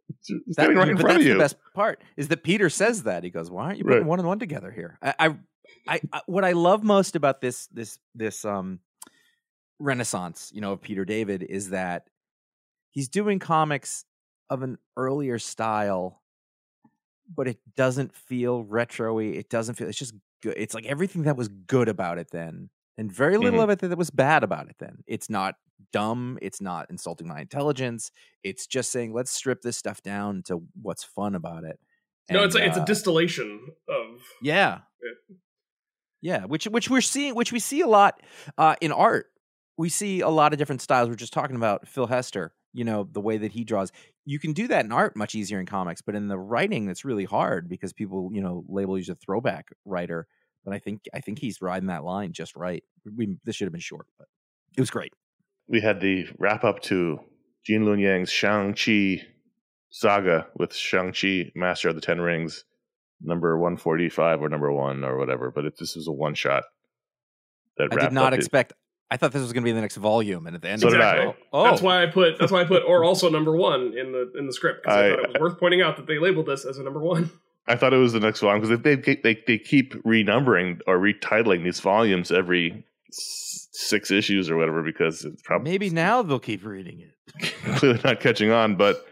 It's 0.08 0.30
it's 0.30 0.56
That- 0.56 0.64
standing 0.64 0.78
right 0.78 0.88
in 0.88 0.94
but 0.96 1.00
front 1.02 1.14
that's 1.18 1.22
of 1.22 1.26
you. 1.26 1.32
the 1.34 1.38
best 1.40 1.56
part 1.74 2.00
is 2.16 2.28
that 2.28 2.44
Peter 2.44 2.70
says 2.70 3.02
that 3.04 3.24
he 3.24 3.30
goes, 3.30 3.50
"Why 3.50 3.64
aren't 3.64 3.78
you 3.78 3.84
putting 3.84 3.98
Right. 4.00 4.06
one 4.06 4.20
and 4.20 4.28
one 4.28 4.38
together 4.38 4.70
here?" 4.70 4.98
I, 5.02 5.14
I, 5.18 5.26
I, 5.88 6.00
I, 6.12 6.20
what 6.26 6.44
I 6.44 6.52
love 6.52 6.84
most 6.84 7.16
about 7.16 7.40
this, 7.40 7.66
this, 7.68 7.98
this, 8.14 8.44
um, 8.44 8.78
renaissance, 9.80 10.50
you 10.54 10.60
know, 10.60 10.72
of 10.72 10.80
Peter 10.82 11.04
David 11.04 11.42
is 11.42 11.70
that 11.70 12.06
he's 12.90 13.08
doing 13.08 13.38
comics 13.40 14.04
of 14.48 14.62
an 14.62 14.78
earlier 14.96 15.38
style, 15.40 16.21
but 17.34 17.48
it 17.48 17.58
doesn't 17.76 18.14
feel 18.14 18.62
retro-y. 18.64 19.22
It 19.24 19.48
doesn't 19.50 19.74
feel. 19.76 19.88
It's 19.88 19.98
just 19.98 20.14
good. 20.42 20.54
It's 20.56 20.74
like 20.74 20.86
everything 20.86 21.22
that 21.22 21.36
was 21.36 21.48
good 21.48 21.88
about 21.88 22.18
it 22.18 22.28
then, 22.30 22.70
and 22.98 23.10
very 23.12 23.36
little 23.38 23.60
Mhm. 23.60 23.64
of 23.64 23.70
it 23.70 23.78
that 23.80 23.96
was 23.98 24.10
bad 24.10 24.42
about 24.44 24.68
it 24.68 24.76
then. 24.78 25.02
It's 25.06 25.28
not 25.30 25.54
dumb. 25.92 26.38
It's 26.42 26.60
not 26.60 26.86
insulting 26.90 27.26
my 27.28 27.40
intelligence. 27.40 28.10
It's 28.42 28.66
just 28.66 28.90
saying 28.92 29.12
let's 29.12 29.30
strip 29.30 29.62
this 29.62 29.76
stuff 29.76 30.02
down 30.02 30.42
to 30.44 30.62
what's 30.80 31.04
fun 31.04 31.34
about 31.34 31.64
it. 31.64 31.78
No, 32.30 32.44
it's 32.44 32.54
And, 32.54 32.64
a, 32.64 32.66
it's 32.68 32.76
a 32.76 32.82
uh, 32.82 32.84
distillation 32.84 33.66
of 33.88 34.20
yeah, 34.40 34.80
it. 35.00 35.36
yeah. 36.20 36.44
Which 36.44 36.64
which 36.66 36.88
we're 36.88 37.00
seeing, 37.00 37.34
which 37.34 37.52
we 37.52 37.58
see 37.58 37.80
a 37.80 37.86
lot 37.86 38.20
uh, 38.58 38.76
in 38.80 38.92
art. 38.92 39.26
We 39.76 39.88
see 39.88 40.20
a 40.20 40.28
lot 40.28 40.52
of 40.52 40.58
different 40.58 40.82
styles. 40.82 41.08
We're 41.08 41.14
just 41.16 41.32
talking 41.32 41.56
about 41.56 41.88
Phil 41.88 42.06
Hester. 42.06 42.54
You 42.74 42.84
know 42.84 43.06
the 43.10 43.20
way 43.20 43.36
that 43.38 43.52
he 43.52 43.64
draws. 43.64 43.90
You 44.24 44.38
can 44.38 44.52
do 44.52 44.68
that 44.68 44.84
in 44.84 44.92
art 44.92 45.16
much 45.16 45.34
easier 45.34 45.58
in 45.58 45.66
comics, 45.66 46.00
but 46.00 46.14
in 46.14 46.28
the 46.28 46.38
writing, 46.38 46.88
it's 46.88 47.04
really 47.04 47.24
hard 47.24 47.68
because 47.68 47.92
people, 47.92 48.30
you 48.32 48.40
know, 48.40 48.64
label 48.68 48.96
you 48.96 49.02
as 49.02 49.08
a 49.08 49.14
throwback 49.16 49.70
writer. 49.84 50.26
But 50.64 50.74
I 50.74 50.78
think 50.78 51.02
I 51.12 51.20
think 51.20 51.40
he's 51.40 51.60
riding 51.60 51.88
that 51.88 52.04
line 52.04 52.32
just 52.32 52.54
right. 52.54 52.84
We 53.16 53.36
this 53.44 53.56
should 53.56 53.66
have 53.66 53.72
been 53.72 53.80
short, 53.80 54.06
but 54.18 54.28
it 54.76 54.80
was 54.80 54.90
great. 54.90 55.12
we 55.66 55.80
had 55.80 56.00
the 56.00 56.26
wrap 56.38 56.64
up 56.64 56.80
to 56.82 57.18
Gene 57.64 57.82
Luen 57.84 58.00
Yang's 58.00 58.30
Shang 58.30 58.74
Chi 58.74 59.26
saga 59.90 60.46
with 60.56 60.74
Shang 60.74 61.12
Chi, 61.12 61.50
Master 61.54 61.88
of 61.88 61.94
the 61.94 62.00
Ten 62.00 62.20
Rings, 62.20 62.64
number 63.20 63.58
one 63.58 63.76
forty 63.76 64.08
five 64.08 64.40
or 64.40 64.48
number 64.48 64.72
one 64.72 65.04
or 65.04 65.18
whatever. 65.18 65.50
But 65.50 65.64
it, 65.64 65.74
this 65.78 65.96
was 65.96 66.06
a 66.08 66.12
one 66.12 66.34
shot. 66.34 66.64
That 67.78 67.88
I 67.92 67.96
did 67.96 68.12
not 68.12 68.34
expect. 68.34 68.74
I 69.12 69.16
thought 69.18 69.32
this 69.32 69.42
was 69.42 69.52
going 69.52 69.62
to 69.62 69.66
be 69.68 69.72
the 69.72 69.80
next 69.82 69.96
volume, 69.96 70.46
and 70.46 70.56
at 70.56 70.62
the 70.62 70.70
end, 70.70 70.80
So 70.80 70.86
of 70.88 70.94
did 70.94 71.00
it, 71.00 71.04
I. 71.04 71.18
oh, 71.26 71.34
oh, 71.52 71.64
That's 71.64 71.82
why 71.82 72.02
I 72.02 72.06
put 72.06 72.38
that's 72.38 72.50
why 72.50 72.62
I 72.62 72.64
put 72.64 72.82
or 72.84 73.04
also 73.04 73.28
number 73.28 73.54
one 73.54 73.92
in 73.96 74.12
the 74.12 74.32
in 74.38 74.46
the 74.46 74.52
script 74.54 74.82
because 74.84 74.96
I, 74.96 75.06
I- 75.06 75.10
thought 75.10 75.24
it 75.24 75.28
was 75.28 75.40
worth 75.40 75.60
pointing 75.60 75.82
out 75.82 75.96
that 75.98 76.06
they 76.06 76.18
labeled 76.18 76.46
this 76.46 76.64
as 76.64 76.78
a 76.78 76.82
number 76.82 77.00
one. 77.00 77.30
I 77.68 77.76
thought 77.76 77.92
it 77.92 77.98
was 77.98 78.12
the 78.12 78.20
next 78.20 78.40
volume 78.40 78.60
because 78.62 78.80
they, 78.80 78.94
they 78.96 79.14
they 79.16 79.42
they 79.46 79.58
keep 79.58 79.94
renumbering 80.02 80.80
or 80.86 80.98
retitling 80.98 81.62
these 81.62 81.78
volumes 81.78 82.32
every 82.32 82.84
six 83.10 84.10
issues 84.10 84.50
or 84.50 84.56
whatever 84.56 84.82
because 84.82 85.24
it's 85.24 85.42
probably 85.42 85.70
maybe 85.70 85.90
now 85.90 86.22
they'll 86.22 86.38
keep 86.40 86.64
reading 86.64 87.00
it. 87.00 87.52
clearly 87.76 88.00
not 88.04 88.20
catching 88.20 88.50
on. 88.50 88.76
But 88.76 89.06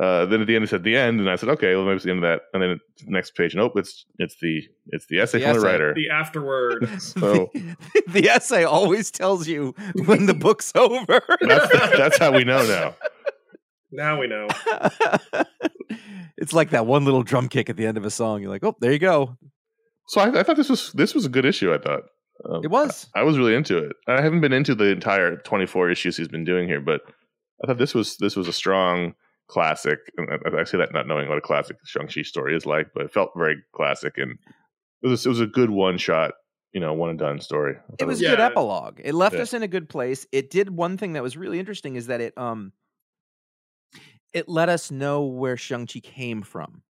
uh, 0.00 0.26
then 0.26 0.40
at 0.40 0.46
the 0.46 0.54
end, 0.54 0.64
it 0.64 0.68
said 0.68 0.84
the 0.84 0.96
end, 0.96 1.18
and 1.20 1.28
I 1.28 1.36
said, 1.36 1.48
okay, 1.50 1.74
well 1.74 1.84
maybe 1.84 1.96
it's 1.96 2.04
the 2.04 2.10
end 2.10 2.22
of 2.24 2.30
that. 2.30 2.42
And 2.52 2.62
then 2.62 2.80
next 3.06 3.34
page, 3.34 3.54
nope, 3.54 3.72
it's 3.76 4.04
it's 4.18 4.36
the 4.40 4.62
it's 4.88 5.06
the 5.06 5.18
essay 5.20 5.38
The 5.40 5.46
from 5.46 5.54
the 5.54 5.60
writer. 5.60 5.94
The 5.94 6.10
afterward. 6.10 6.88
So- 7.00 7.50
the, 7.54 7.76
the 8.08 8.28
essay 8.28 8.64
always 8.64 9.10
tells 9.10 9.48
you 9.48 9.74
when 10.06 10.26
the 10.26 10.34
book's 10.34 10.72
over. 10.76 11.20
That's 11.40 11.72
that's 11.96 12.18
how 12.18 12.32
we 12.32 12.44
know 12.44 12.64
now. 12.66 12.94
now 13.90 14.20
we 14.20 14.28
know. 14.28 14.46
it's 16.36 16.52
like 16.52 16.70
that 16.70 16.86
one 16.86 17.04
little 17.04 17.22
drum 17.22 17.48
kick 17.48 17.68
at 17.68 17.76
the 17.76 17.86
end 17.86 17.96
of 17.96 18.04
a 18.04 18.10
song. 18.10 18.40
You're 18.40 18.50
like, 18.50 18.64
oh, 18.64 18.76
there 18.80 18.92
you 18.92 18.98
go. 18.98 19.36
So 20.08 20.20
I, 20.20 20.40
I 20.40 20.42
thought 20.42 20.56
this 20.56 20.68
was 20.70 20.92
this 20.92 21.14
was 21.14 21.24
a 21.26 21.28
good 21.28 21.44
issue. 21.44 21.72
I 21.74 21.78
thought 21.78 22.02
um, 22.48 22.60
It 22.64 22.70
was. 22.70 23.08
I 23.14 23.22
was 23.24 23.36
really 23.36 23.54
into 23.54 23.78
it. 23.78 23.92
I 24.06 24.20
haven't 24.20 24.40
been 24.40 24.52
into 24.52 24.74
the 24.74 24.86
entire 24.86 25.36
24 25.38 25.90
issues 25.90 26.16
he's 26.16 26.28
been 26.28 26.44
doing 26.44 26.68
here, 26.68 26.80
but 26.80 27.00
I 27.62 27.66
thought 27.66 27.78
this 27.78 27.94
was 27.94 28.16
this 28.18 28.36
was 28.36 28.48
a 28.48 28.52
strong 28.52 29.14
classic. 29.48 29.98
And 30.16 30.28
I, 30.30 30.60
I 30.60 30.64
say 30.64 30.78
that 30.78 30.92
not 30.92 31.06
knowing 31.06 31.28
what 31.28 31.38
a 31.38 31.42
classic 31.42 31.76
Shang-Chi 31.84 32.22
story 32.22 32.54
is 32.54 32.66
like, 32.66 32.88
but 32.94 33.04
it 33.04 33.12
felt 33.12 33.30
very 33.36 33.56
classic 33.74 34.18
and 34.18 34.38
it 35.02 35.08
was 35.08 35.24
it 35.24 35.28
was 35.28 35.40
a 35.40 35.46
good 35.46 35.70
one 35.70 35.96
shot, 35.98 36.32
you 36.72 36.80
know, 36.80 36.92
one 36.92 37.10
and 37.10 37.18
done 37.18 37.40
story. 37.40 37.76
It 37.98 38.04
was 38.04 38.20
a 38.20 38.24
Yeah. 38.24 38.30
good 38.30 38.40
epilogue. 38.40 39.00
It 39.02 39.14
left 39.14 39.36
Yeah. 39.36 39.42
us 39.42 39.54
in 39.54 39.62
a 39.62 39.68
good 39.68 39.88
place. 39.88 40.26
It 40.32 40.50
did 40.50 40.70
one 40.70 40.96
thing 40.98 41.12
that 41.14 41.22
was 41.22 41.36
really 41.36 41.58
interesting 41.58 41.96
is 41.96 42.06
that 42.08 42.20
it 42.20 42.36
um 42.36 42.72
it 44.32 44.48
let 44.48 44.68
us 44.68 44.90
know 44.90 45.24
where 45.24 45.56
Shang-Chi 45.56 46.00
came 46.00 46.42
from. 46.42 46.82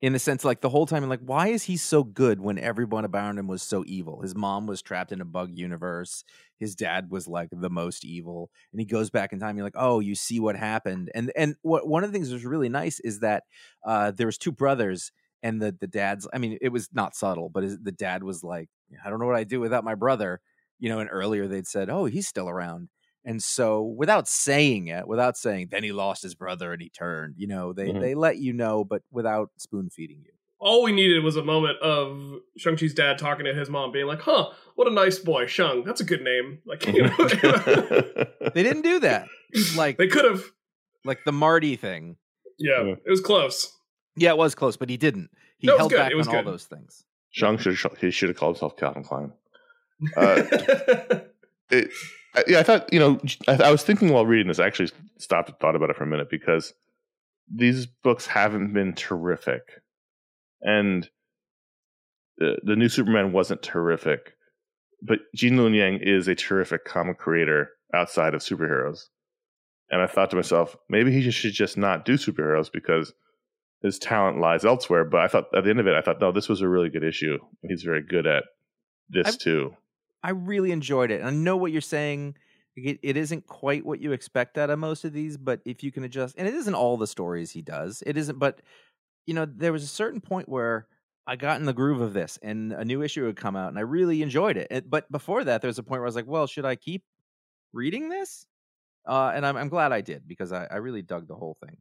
In 0.00 0.12
the 0.12 0.20
sense, 0.20 0.44
like 0.44 0.60
the 0.60 0.68
whole 0.68 0.86
time, 0.86 1.08
like, 1.08 1.20
why 1.24 1.48
is 1.48 1.64
he 1.64 1.76
so 1.76 2.04
good 2.04 2.40
when 2.40 2.56
everyone 2.56 3.04
around 3.04 3.36
him 3.36 3.48
was 3.48 3.62
so 3.62 3.82
evil? 3.84 4.20
His 4.22 4.36
mom 4.36 4.68
was 4.68 4.80
trapped 4.80 5.10
in 5.10 5.20
a 5.20 5.24
bug 5.24 5.50
universe. 5.52 6.22
His 6.56 6.76
dad 6.76 7.10
was 7.10 7.26
like 7.26 7.48
the 7.50 7.68
most 7.68 8.04
evil, 8.04 8.50
and 8.70 8.80
he 8.80 8.86
goes 8.86 9.10
back 9.10 9.32
in 9.32 9.40
time. 9.40 9.56
You're 9.56 9.66
like, 9.66 9.72
oh, 9.76 9.98
you 9.98 10.14
see 10.14 10.38
what 10.38 10.54
happened. 10.54 11.10
And 11.16 11.32
and 11.34 11.56
what 11.62 11.88
one 11.88 12.04
of 12.04 12.12
the 12.12 12.16
things 12.16 12.28
that 12.28 12.34
was 12.36 12.44
really 12.44 12.68
nice 12.68 13.00
is 13.00 13.20
that 13.20 13.42
uh, 13.84 14.12
there 14.12 14.28
was 14.28 14.38
two 14.38 14.52
brothers, 14.52 15.10
and 15.42 15.60
the 15.60 15.74
the 15.80 15.88
dad's. 15.88 16.28
I 16.32 16.38
mean, 16.38 16.58
it 16.60 16.68
was 16.68 16.88
not 16.92 17.16
subtle, 17.16 17.48
but 17.48 17.64
his, 17.64 17.78
the 17.80 17.90
dad 17.92 18.22
was 18.22 18.44
like, 18.44 18.68
I 19.04 19.10
don't 19.10 19.18
know 19.18 19.26
what 19.26 19.34
I 19.34 19.44
do 19.44 19.58
without 19.58 19.82
my 19.82 19.96
brother. 19.96 20.40
You 20.78 20.90
know, 20.90 21.00
and 21.00 21.10
earlier 21.10 21.48
they'd 21.48 21.66
said, 21.66 21.90
oh, 21.90 22.04
he's 22.04 22.28
still 22.28 22.48
around. 22.48 22.88
And 23.24 23.42
so, 23.42 23.82
without 23.82 24.26
saying 24.28 24.86
it, 24.88 25.06
without 25.06 25.36
saying, 25.36 25.68
then 25.70 25.82
he 25.84 25.92
lost 25.92 26.22
his 26.22 26.34
brother 26.34 26.72
and 26.72 26.80
he 26.80 26.88
turned. 26.88 27.34
You 27.36 27.46
know, 27.48 27.72
they 27.72 27.88
Mhm. 27.88 28.00
they 28.00 28.14
let 28.14 28.38
you 28.38 28.52
know, 28.52 28.84
but 28.84 29.02
without 29.10 29.50
spoon 29.58 29.90
feeding 29.90 30.22
you. 30.24 30.32
All 30.60 30.82
we 30.82 30.90
needed 30.92 31.22
was 31.22 31.36
a 31.36 31.44
moment 31.44 31.78
of 31.78 32.40
Shang-Chi's 32.56 32.92
dad 32.94 33.18
talking 33.18 33.44
to 33.44 33.54
his 33.54 33.70
mom, 33.70 33.92
being 33.92 34.06
like, 34.06 34.20
huh, 34.22 34.50
what 34.74 34.88
a 34.88 34.90
nice 34.90 35.18
boy, 35.18 35.46
Shang. 35.46 35.84
That's 35.84 36.00
a 36.00 36.04
good 36.04 36.22
name. 36.22 36.58
Like, 36.66 36.84
you 36.92 37.02
know, 37.02 37.10
They 38.54 38.62
didn't 38.64 38.82
do 38.82 38.98
that, 39.00 39.28
like 39.76 39.98
they 39.98 40.08
could 40.08 40.24
have. 40.24 40.42
like 41.04 41.24
the 41.24 41.32
Marty 41.32 41.76
thing. 41.76 42.16
Yeah, 42.58 42.82
Yeah. 42.82 42.94
it 43.04 43.10
was 43.10 43.20
close. 43.20 43.72
Yeah, 44.16 44.30
it 44.30 44.38
was 44.38 44.54
close, 44.56 44.76
but 44.76 44.88
he 44.90 44.96
didn't. 44.96 45.30
He 45.58 45.66
No, 45.68 45.74
it 45.74 45.76
was 45.76 45.78
held 45.80 45.90
good. 45.92 45.96
back 45.98 46.10
It 46.12 46.16
was 46.16 46.28
on 46.28 46.36
all 46.36 46.42
those 46.44 46.64
things. 46.64 47.04
Shang 47.30 47.58
should 47.58 47.76
he 48.00 48.10
should 48.10 48.30
have 48.30 48.36
called 48.38 48.56
himself 48.56 48.76
Calvin 48.76 49.04
Klein. 49.04 49.32
Uh, 50.16 50.42
it, 51.70 51.90
I- 52.34 52.44
yeah, 52.46 52.58
I 52.60 52.62
thought 52.62 52.92
you 52.92 52.98
know 53.00 53.20
I, 53.46 53.54
I 53.64 53.70
was 53.70 53.82
thinking 53.82 54.10
while 54.12 54.26
reading 54.26 54.48
this. 54.48 54.58
I 54.58 54.66
actually 54.66 54.90
stopped 55.18 55.48
and 55.48 55.58
thought 55.58 55.76
about 55.76 55.90
it 55.90 55.96
for 55.96 56.04
a 56.04 56.08
minute 56.08 56.28
because 56.30 56.72
these 57.52 57.86
books 57.86 58.26
haven't 58.26 58.72
been 58.72 58.94
terrific, 58.94 59.62
and 60.60 61.08
the 62.38 62.58
the 62.62 62.76
new 62.76 62.88
Superman 62.88 63.32
wasn't 63.32 63.62
terrific, 63.62 64.34
but 65.02 65.20
Gene 65.34 65.54
Luen 65.56 65.76
Yang 65.76 66.00
is 66.02 66.28
a 66.28 66.34
terrific 66.34 66.84
comic 66.84 67.18
creator 67.18 67.70
outside 67.94 68.34
of 68.34 68.42
superheroes, 68.42 69.04
and 69.90 70.00
I 70.02 70.06
thought 70.06 70.30
to 70.30 70.36
myself 70.36 70.76
maybe 70.88 71.10
he 71.10 71.30
should 71.30 71.54
just 71.54 71.76
not 71.78 72.04
do 72.04 72.14
superheroes 72.14 72.70
because 72.70 73.12
his 73.82 73.98
talent 73.98 74.38
lies 74.40 74.64
elsewhere. 74.64 75.04
But 75.04 75.20
I 75.22 75.28
thought 75.28 75.46
at 75.56 75.64
the 75.64 75.70
end 75.70 75.80
of 75.80 75.86
it, 75.86 75.94
I 75.94 76.02
thought 76.02 76.20
no, 76.20 76.30
this 76.32 76.48
was 76.48 76.60
a 76.60 76.68
really 76.68 76.90
good 76.90 77.04
issue. 77.04 77.38
He's 77.62 77.82
very 77.82 78.02
good 78.02 78.26
at 78.26 78.44
this 79.08 79.28
I've- 79.28 79.38
too. 79.38 79.74
I 80.22 80.30
really 80.30 80.72
enjoyed 80.72 81.10
it. 81.10 81.20
And 81.20 81.28
I 81.28 81.32
know 81.32 81.56
what 81.56 81.72
you're 81.72 81.80
saying. 81.80 82.36
It, 82.76 83.00
it 83.02 83.16
isn't 83.16 83.46
quite 83.46 83.84
what 83.84 84.00
you 84.00 84.12
expect 84.12 84.56
out 84.56 84.70
of 84.70 84.78
most 84.78 85.04
of 85.04 85.12
these, 85.12 85.36
but 85.36 85.60
if 85.64 85.82
you 85.82 85.90
can 85.90 86.04
adjust, 86.04 86.36
and 86.38 86.46
it 86.46 86.54
isn't 86.54 86.74
all 86.74 86.96
the 86.96 87.06
stories 87.08 87.50
he 87.50 87.62
does, 87.62 88.02
it 88.06 88.16
isn't, 88.16 88.38
but 88.38 88.62
you 89.26 89.34
know, 89.34 89.46
there 89.46 89.72
was 89.72 89.84
a 89.84 89.88
certain 89.88 90.20
point 90.20 90.48
where 90.48 90.88
I 91.26 91.36
got 91.36 91.60
in 91.60 91.66
the 91.66 91.74
groove 91.74 92.00
of 92.00 92.14
this 92.14 92.38
and 92.42 92.72
a 92.72 92.84
new 92.84 93.02
issue 93.02 93.24
would 93.26 93.36
come 93.36 93.56
out 93.56 93.68
and 93.70 93.78
I 93.78 93.82
really 93.82 94.22
enjoyed 94.22 94.56
it. 94.56 94.68
It- 94.70 94.90
but 94.90 95.10
before 95.12 95.44
that, 95.44 95.62
there 95.62 95.68
was 95.68 95.78
a 95.78 95.84
point 95.84 96.00
where 96.00 96.06
I 96.06 96.08
was 96.08 96.16
like, 96.16 96.26
well, 96.26 96.46
should 96.46 96.64
I 96.66 96.76
keep 96.76 97.04
reading 97.72 98.08
this? 98.10 98.46
Uh, 99.08 99.32
and 99.34 99.46
I'm, 99.46 99.56
I'm 99.56 99.68
glad 99.70 99.92
I 99.92 100.02
did 100.02 100.28
because 100.28 100.52
I, 100.52 100.66
I 100.66 100.76
really 100.76 101.02
dug 101.02 101.28
the 101.28 101.36
whole 101.36 101.54
thing. 101.54 101.78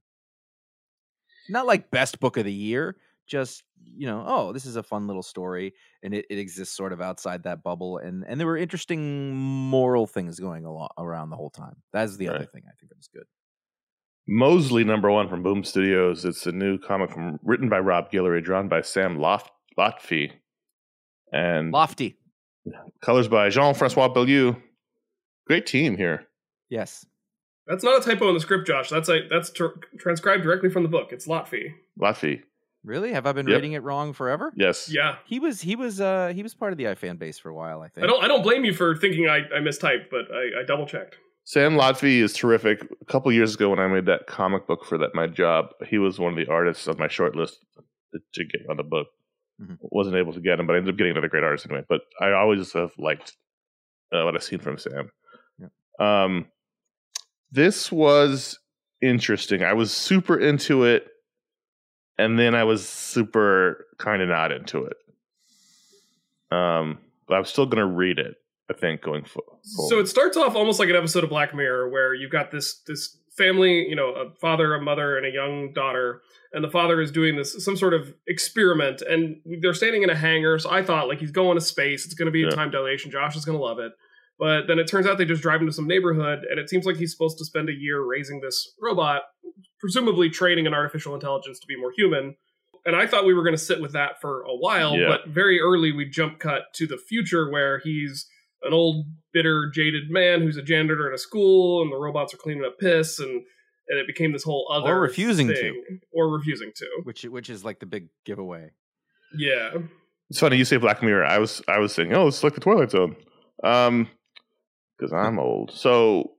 Not 1.50 1.66
like 1.66 1.92
best 1.92 2.20
book 2.20 2.38
of 2.38 2.46
the 2.46 2.54
year, 2.54 2.98
just 3.28 3.64
you 3.96 4.08
know, 4.08 4.24
oh, 4.28 4.54
this 4.54 4.66
is 4.66 4.76
a 4.76 4.84
fun 4.84 5.08
little 5.08 5.24
story, 5.24 5.74
and 6.04 6.14
it, 6.14 6.26
it 6.30 6.40
exists 6.40 6.76
sort 6.76 6.94
of 6.94 7.02
outside 7.02 7.44
that 7.44 7.64
bubble, 7.64 7.98
and 7.98 8.24
and 8.28 8.40
there 8.40 8.48
were 8.48 8.58
interesting 8.58 9.36
moral 9.36 10.08
things 10.08 10.40
going 10.40 10.66
along 10.66 10.90
around 10.98 11.30
the 11.30 11.36
whole 11.36 11.50
time. 11.50 11.76
That's 11.94 12.18
the 12.18 12.30
other 12.30 12.46
thing 12.46 12.64
I 12.68 12.74
think 12.80 12.90
that 12.90 12.98
was 12.98 13.10
good. 13.14 13.26
Mosely 14.28 14.84
number 14.84 15.10
one 15.10 15.30
from 15.30 15.42
Boom 15.42 15.64
Studios. 15.64 16.26
It's 16.26 16.46
a 16.46 16.52
new 16.52 16.78
comic 16.78 17.12
from 17.12 17.40
written 17.44 17.70
by 17.70 17.80
Rob 17.80 18.12
Guillory, 18.12 18.44
drawn 18.44 18.68
by 18.68 18.82
Sam 18.82 19.20
Loft, 19.20 19.52
Lotfi, 19.78 20.32
and 21.32 21.72
Lofty, 21.72 22.18
colors 23.02 23.28
by 23.28 23.50
Jean 23.50 23.74
Francois 23.74 24.10
Beaulieu. 24.10 24.56
Great 25.46 25.66
team 25.66 25.96
here. 25.96 26.28
yes, 26.70 27.06
That's 27.68 27.86
not 27.86 28.02
a 28.02 28.04
typo 28.04 28.28
in 28.28 28.34
the 28.34 28.42
script, 28.42 28.68
Josh. 28.68 28.90
That's 28.90 29.08
a 29.08 29.22
that's 29.30 29.50
tr- 29.50 29.80
transcribed 29.98 30.44
directly 30.44 30.70
from 30.70 30.84
the 30.84 30.90
book. 30.90 31.10
It's 31.12 31.26
Lotfi. 31.26 31.72
Lotfi. 32.00 32.42
Really? 32.84 33.12
Have 33.14 33.26
I 33.26 33.32
been 33.34 33.48
Yep. 33.48 33.56
reading 33.56 33.74
it 33.74 33.84
wrong 33.84 34.14
forever? 34.14 34.52
Yes. 34.56 34.90
Yeah, 34.92 35.18
He 35.26 35.40
was 35.40 35.62
he 35.62 35.76
was 35.76 36.00
uh 36.02 36.32
he 36.34 36.44
was 36.44 36.54
part 36.54 36.72
of 36.72 36.78
the 36.78 36.86
iFan 36.86 37.18
base 37.20 37.38
for 37.40 37.50
a 37.50 37.54
while, 37.56 37.82
I 37.82 37.90
think. 37.90 38.04
I 38.04 38.08
don't 38.08 38.24
I 38.24 38.28
don't 38.28 38.44
blame 38.44 38.64
you 38.66 38.74
for 38.74 38.96
thinking 38.96 39.28
I, 39.28 39.38
I 39.56 39.60
mistyped, 39.60 40.10
but 40.10 40.26
I, 40.34 40.62
I 40.62 40.64
double 40.66 40.86
checked. 40.86 41.18
Sam 41.44 41.74
Lotfi 41.76 42.20
is 42.22 42.34
terrific. 42.34 42.86
A 43.02 43.06
couple 43.06 43.32
years 43.32 43.56
ago, 43.56 43.70
when 43.70 43.80
I 43.80 43.88
made 43.88 44.06
that 44.08 44.28
comic 44.28 44.68
book 44.68 44.84
for 44.86 44.98
that 44.98 45.16
my 45.16 45.28
job, 45.28 45.68
he 45.88 45.98
was 45.98 46.20
one 46.20 46.34
of 46.34 46.38
the 46.38 46.52
artists 46.52 46.88
on 46.90 46.98
my 46.98 47.08
short 47.08 47.36
list 47.38 47.60
to- 48.14 48.20
to 48.34 48.44
get 48.44 48.70
on 48.70 48.76
the 48.78 48.84
book. 48.84 49.08
Mhm. 49.62 49.78
Wasn't 49.82 50.16
able 50.18 50.34
to 50.34 50.40
get 50.42 50.60
him, 50.60 50.68
but 50.68 50.74
I 50.74 50.78
ended 50.78 50.94
up 50.94 50.98
getting 50.98 51.12
another 51.12 51.30
great 51.30 51.44
artist 51.46 51.66
anyway. 51.66 51.86
But 51.88 52.02
I 52.20 52.32
always 52.34 52.74
have 52.74 52.92
liked 52.98 53.36
uh, 54.14 54.24
what 54.24 54.36
I've 54.36 54.44
seen 54.44 54.60
from 54.60 54.78
Sam. 54.78 55.10
Um, 56.00 56.46
this 57.52 57.92
was 57.92 58.60
interesting. 59.02 59.64
I 59.64 59.74
was 59.74 59.92
super 59.94 60.38
into 60.38 60.84
it, 60.84 61.08
and 62.18 62.38
then 62.40 62.56
I 62.56 62.64
was 62.64 62.88
super 62.88 63.86
kind 63.98 64.22
of 64.22 64.30
not 64.30 64.52
into 64.52 64.86
it. 64.86 64.98
Um, 66.52 67.00
but 67.28 67.36
I'm 67.36 67.46
still 67.46 67.66
going 67.66 67.86
to 67.86 67.94
read 67.94 68.20
it. 68.20 68.36
I 68.70 68.74
think 68.74 69.02
going 69.02 69.24
fo- 69.24 69.42
forward. 69.76 69.90
So 69.90 70.00
it 70.00 70.08
starts 70.08 70.36
off 70.36 70.56
almost 70.56 70.80
like 70.80 70.90
an 70.90 70.96
episode 70.96 71.24
of 71.24 71.30
Black 71.30 71.56
Mirror, 71.56 71.90
where 71.90 72.14
you've 72.14 72.32
got 72.32 72.52
this 72.52 72.82
this 72.86 73.18
family, 73.38 73.88
you 73.88 73.96
know, 73.96 74.10
a 74.10 74.34
father, 74.42 74.74
a 74.76 74.82
mother, 74.82 75.16
and 75.18 75.26
a 75.26 75.30
young 75.30 75.72
daughter, 75.74 76.22
and 76.52 76.64
the 76.64 76.70
father 76.70 77.00
is 77.00 77.12
doing 77.12 77.36
this 77.38 77.64
some 77.64 77.78
sort 77.78 77.94
of 77.94 78.14
experiment, 78.28 79.02
and 79.04 79.38
they're 79.62 79.74
standing 79.74 80.04
in 80.04 80.10
a 80.10 80.16
hangar. 80.16 80.60
So 80.60 80.70
I 80.70 80.84
thought 80.84 81.08
like 81.08 81.20
he's 81.20 81.32
going 81.32 81.56
to 81.56 81.62
space. 81.62 82.04
It's 82.06 82.14
going 82.14 82.26
to 82.26 82.32
be 82.32 82.44
a 82.44 82.48
Yeah. 82.48 82.56
time 82.56 82.72
dilation. 82.72 83.10
Josh 83.10 83.36
is 83.38 83.46
going 83.46 83.58
to 83.58 83.64
love 83.64 83.80
it. 83.80 83.94
But 84.40 84.68
then 84.68 84.78
it 84.80 84.88
turns 84.88 85.08
out 85.08 85.18
they 85.18 85.26
just 85.26 85.42
drive 85.42 85.62
into 85.62 85.74
some 85.74 85.88
neighborhood, 85.88 86.40
and 86.50 86.60
it 86.60 86.70
seems 86.70 86.86
like 86.86 86.98
he's 86.98 87.12
supposed 87.12 87.38
to 87.40 87.46
spend 87.46 87.70
a 87.70 87.74
year 87.74 88.04
raising 88.04 88.42
this 88.42 88.74
robot, 88.82 89.22
presumably 89.80 90.30
training 90.30 90.68
an 90.68 90.74
artificial 90.74 91.14
intelligence 91.14 91.60
to 91.60 91.68
be 91.68 91.76
more 91.80 91.92
human. 91.96 92.36
And 92.86 92.96
I 92.96 93.06
thought 93.06 93.26
we 93.26 93.34
were 93.34 93.44
going 93.44 93.56
to 93.56 93.62
sit 93.62 93.82
with 93.82 93.94
that 93.94 94.22
for 94.22 94.42
a 94.44 94.56
while, 94.56 94.96
Yeah. 94.98 95.08
but 95.10 95.28
very 95.28 95.60
early 95.60 95.92
we 95.92 96.06
jump 96.10 96.40
cut 96.40 96.74
to 96.76 96.88
the 96.88 96.98
future 96.98 97.50
where 97.52 97.80
he's 97.80 98.28
an 98.64 98.74
old, 98.74 99.06
bitter, 99.34 99.70
jaded 99.74 100.10
man 100.10 100.42
who's 100.42 100.58
a 100.58 100.62
janitor 100.64 101.08
at 101.10 101.14
a 101.14 101.18
school, 101.18 101.82
and 101.84 101.92
the 101.92 101.98
robots 101.98 102.34
are 102.34 102.38
cleaning 102.38 102.66
up 102.66 102.78
piss, 102.80 103.20
and 103.20 103.44
and 103.90 103.98
it 104.00 104.06
became 104.08 104.34
this 104.34 104.44
whole 104.44 104.68
other 104.70 104.96
Or 104.98 105.00
refusing 105.02 105.48
to. 105.48 105.74
or 106.12 106.30
refusing 106.30 106.72
to. 106.76 106.86
which 107.04 107.24
which 107.24 107.50
is 107.50 107.64
like 107.64 107.80
the 107.80 107.86
big 107.86 108.10
giveaway. 108.26 108.72
Yeah, 109.38 109.76
It's 110.30 110.40
funny 110.40 110.58
you 110.58 110.66
say 110.66 110.78
Black 110.78 111.02
Mirror. 111.04 111.26
I 111.26 111.38
was 111.40 111.62
I 111.68 111.80
was 111.80 111.94
saying, 111.94 112.14
oh, 112.14 112.28
it's 112.28 112.44
like 112.44 112.54
the 112.56 112.60
Twilight 112.62 112.92
Zone, 112.92 113.16
um, 113.64 114.10
because 114.98 115.14
I'm 115.14 115.40
old. 115.40 115.72
So 115.72 116.32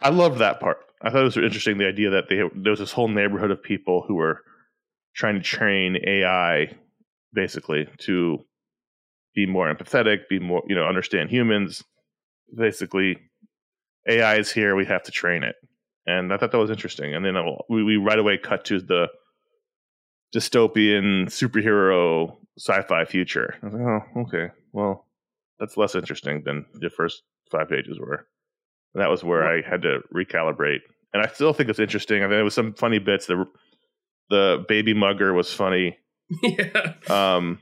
I 0.00 0.08
loved 0.10 0.38
that 0.40 0.60
part. 0.60 0.78
I 1.02 1.10
thought 1.10 1.22
it 1.22 1.24
was 1.24 1.36
interesting 1.36 1.78
the 1.78 1.88
idea 1.88 2.10
that 2.10 2.28
they 2.28 2.36
there 2.54 2.70
was 2.70 2.78
this 2.78 2.92
whole 2.92 3.08
neighborhood 3.08 3.50
of 3.50 3.62
people 3.62 4.04
who 4.06 4.14
were 4.14 4.42
trying 5.14 5.34
to 5.34 5.42
train 5.42 5.96
AI 6.06 6.74
basically 7.32 7.88
to 7.98 8.38
be 9.34 9.46
more 9.46 9.72
empathetic, 9.72 10.28
be 10.28 10.38
more 10.38 10.62
you 10.66 10.74
know 10.74 10.86
understand 10.86 11.30
humans. 11.30 11.82
Basically, 12.56 13.18
AI 14.08 14.36
is 14.36 14.52
here. 14.52 14.76
We 14.76 14.86
have 14.86 15.02
to 15.04 15.10
train 15.10 15.42
it, 15.42 15.56
and 16.06 16.32
I 16.32 16.36
thought 16.36 16.52
that 16.52 16.58
was 16.58 16.70
interesting. 16.70 17.14
And 17.14 17.24
then 17.24 17.36
uh, 17.36 17.42
we, 17.68 17.82
we 17.82 17.96
right 17.96 18.18
away 18.18 18.38
cut 18.38 18.64
to 18.66 18.80
the 18.80 19.08
dystopian 20.34 21.26
superhero 21.26 22.36
sci-fi 22.58 23.04
future. 23.04 23.54
I 23.62 23.66
was 23.66 23.74
like, 23.74 23.82
oh, 23.82 24.20
okay. 24.22 24.52
Well, 24.72 25.06
that's 25.58 25.76
less 25.76 25.94
interesting 25.94 26.42
than 26.44 26.66
the 26.74 26.90
first 26.90 27.22
five 27.50 27.68
pages 27.68 27.98
were. 27.98 28.26
And 28.94 29.02
that 29.02 29.10
was 29.10 29.24
where 29.24 29.46
I 29.46 29.62
had 29.62 29.82
to 29.82 30.00
recalibrate. 30.14 30.80
And 31.14 31.22
I 31.22 31.28
still 31.28 31.52
think 31.52 31.68
it's 31.68 31.78
interesting. 31.78 32.18
I 32.18 32.26
mean, 32.26 32.36
there 32.36 32.44
was 32.44 32.54
some 32.54 32.74
funny 32.74 32.98
bits. 32.98 33.26
The 33.26 33.44
the 34.30 34.64
baby 34.68 34.94
mugger 34.94 35.32
was 35.34 35.52
funny. 35.52 35.98
yeah. 36.42 36.94
Um, 37.10 37.58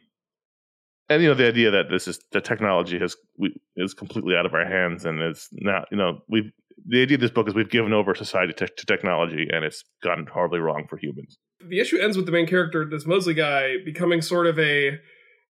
and 1.09 1.22
you 1.22 1.28
know 1.28 1.35
the 1.35 1.49
idea 1.49 1.72
that 1.72 1.91
this 1.91 2.07
is 2.07 2.20
the 2.31 2.41
technology 2.41 2.99
has 2.99 3.16
we, 3.37 3.55
is 3.76 3.93
completely 3.93 4.37
out 4.37 4.47
of 4.47 4.55
our 4.55 4.64
hands 4.64 5.05
and 5.05 5.20
it's 5.20 5.49
not 5.53 5.89
you 5.91 5.97
know 5.97 6.20
we've 6.28 6.53
the 6.87 7.03
idea 7.03 7.16
of 7.16 7.20
this 7.20 7.31
book 7.31 7.49
is 7.49 7.55
we've 7.55 7.68
given 7.68 7.93
over 7.93 8.14
society 8.14 8.53
to, 8.55 8.66
to 8.66 8.87
technology 8.87 9.49
and 9.53 9.64
it's 9.64 9.85
gotten 10.03 10.26
horribly 10.26 10.61
wrong 10.61 10.87
for 10.89 10.97
humans. 10.97 11.39
the 11.68 11.81
issue 11.81 11.99
ends 11.99 12.16
with 12.16 12.26
the 12.26 12.33
main 12.33 12.47
character, 12.47 12.89
this 12.89 13.07
Mosely 13.07 13.35
guy, 13.35 13.74
becoming 13.85 14.22
sort 14.22 14.47
of 14.47 14.59
a 14.59 14.99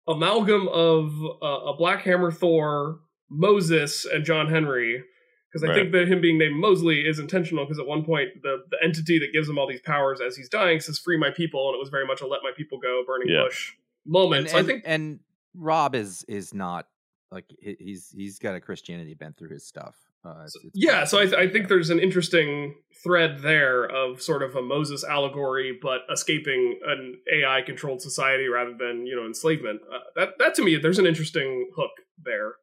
amalgam 0.09 0.66
of 0.68 1.12
uh, 1.43 1.70
a 1.70 1.76
Black 1.76 2.03
Hammer 2.03 2.33
Thor, 2.33 3.01
Moses, 3.31 4.05
and 4.05 4.24
John 4.24 4.49
Henry. 4.49 5.05
Because 5.51 5.65
I 5.65 5.69
Right. 5.69 5.75
think 5.75 5.93
that 5.93 6.07
him 6.09 6.21
being 6.21 6.39
named 6.39 6.57
Mosely 6.57 7.01
is 7.07 7.19
intentional. 7.19 7.65
Because 7.65 7.79
at 7.81 7.87
one 7.87 8.05
point, 8.05 8.43
the 8.43 8.65
the 8.71 8.79
entity 8.83 9.19
that 9.19 9.33
gives 9.33 9.49
him 9.49 9.59
all 9.59 9.67
these 9.67 9.81
powers 9.81 10.21
as 10.21 10.37
he's 10.37 10.49
dying 10.49 10.81
says, 10.81 10.99
"Free 10.99 11.17
my 11.19 11.31
people," 11.31 11.69
and 11.69 11.75
it 11.75 11.79
was 11.79 11.89
very 11.89 12.07
much 12.07 12.21
a 12.21 12.27
"Let 12.27 12.43
my 12.43 12.53
people 12.57 12.79
go" 12.79 13.03
burning 13.07 13.29
Yeah. 13.29 13.43
bush 13.45 13.73
moment. 14.07 14.43
And, 14.43 14.51
so 14.51 14.59
I 14.59 14.63
think 14.63 14.83
and 14.87 15.21
Rob 15.55 15.95
is 15.95 16.25
is 16.29 16.55
not 16.55 16.87
like 17.33 17.45
he- 17.61 17.77
he's 17.81 18.11
he's 18.17 18.39
got 18.39 18.55
a 18.55 18.61
Christianity 18.61 19.15
bent 19.15 19.37
through 19.37 19.51
his 19.51 19.67
stuff. 19.67 19.97
Uh, 20.23 20.43
it's, 20.45 20.55
it's 20.57 20.71
yeah, 20.75 21.03
so 21.05 21.19
I, 21.19 21.23
th- 21.25 21.35
I 21.35 21.49
think 21.49 21.69
there's 21.69 21.89
an 21.89 21.99
interesting 21.99 22.75
thread 23.03 23.39
there 23.41 23.85
of 23.87 24.21
sort 24.21 24.43
of 24.43 24.55
a 24.55 24.61
Moses 24.61 25.03
allegory, 25.03 25.79
but 25.81 26.03
escaping 26.13 26.79
an 26.87 27.19
AI 27.33 27.63
controlled 27.63 28.03
society 28.03 28.47
rather 28.47 28.75
than 28.79 29.07
you 29.07 29.17
know 29.17 29.25
enslavement. 29.27 29.81
Uh, 29.91 29.99
that 30.17 30.39
that 30.39 30.55
to 30.57 30.63
me, 30.63 30.77
there's 30.77 30.99
an 30.99 31.07
interesting 31.07 31.71
hook 31.75 31.93
there. 32.23 32.57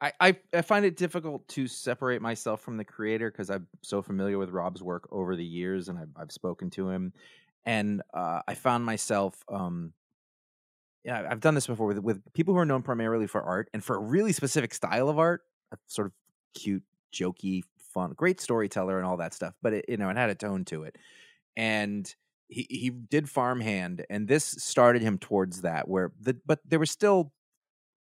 I, 0.00 0.36
I 0.52 0.62
find 0.62 0.84
it 0.84 0.96
difficult 0.96 1.48
to 1.48 1.66
separate 1.66 2.20
myself 2.20 2.60
from 2.60 2.76
the 2.76 2.84
creator 2.84 3.30
because 3.30 3.50
I'm 3.50 3.66
so 3.82 4.02
familiar 4.02 4.36
with 4.38 4.50
Rob's 4.50 4.82
work 4.82 5.08
over 5.10 5.36
the 5.36 5.44
years, 5.44 5.88
and 5.88 5.98
I've 5.98 6.10
I've 6.16 6.32
spoken 6.32 6.68
to 6.70 6.90
him, 6.90 7.12
and 7.64 8.02
uh, 8.12 8.42
I 8.46 8.54
found 8.54 8.84
myself, 8.84 9.42
um, 9.48 9.94
yeah, 11.04 11.26
I've 11.30 11.40
done 11.40 11.54
this 11.54 11.66
before 11.66 11.86
with 11.86 11.98
with 11.98 12.20
people 12.34 12.54
who 12.54 12.60
are 12.60 12.64
known 12.66 12.82
primarily 12.82 13.26
for 13.26 13.42
art 13.42 13.70
and 13.72 13.82
for 13.82 13.96
a 13.96 14.00
really 14.00 14.32
specific 14.32 14.74
style 14.74 15.08
of 15.08 15.18
art, 15.18 15.42
sort 15.86 16.06
of 16.06 16.12
cute, 16.54 16.82
jokey, 17.12 17.62
fun, 17.78 18.12
great 18.16 18.40
storyteller 18.40 18.98
and 18.98 19.06
all 19.06 19.16
that 19.18 19.34
stuff, 19.34 19.54
but 19.62 19.72
it 19.72 19.84
you 19.88 19.96
know 19.96 20.10
it 20.10 20.16
had 20.16 20.30
a 20.30 20.34
tone 20.34 20.64
to 20.66 20.82
it, 20.82 20.96
and 21.56 22.14
he 22.48 22.66
he 22.70 22.90
did 22.90 23.28
farmhand, 23.30 24.04
and 24.10 24.28
this 24.28 24.44
started 24.44 25.02
him 25.02 25.18
towards 25.18 25.62
that 25.62 25.88
where 25.88 26.12
the 26.20 26.36
but 26.46 26.60
there 26.66 26.80
was 26.80 26.90
still 26.90 27.32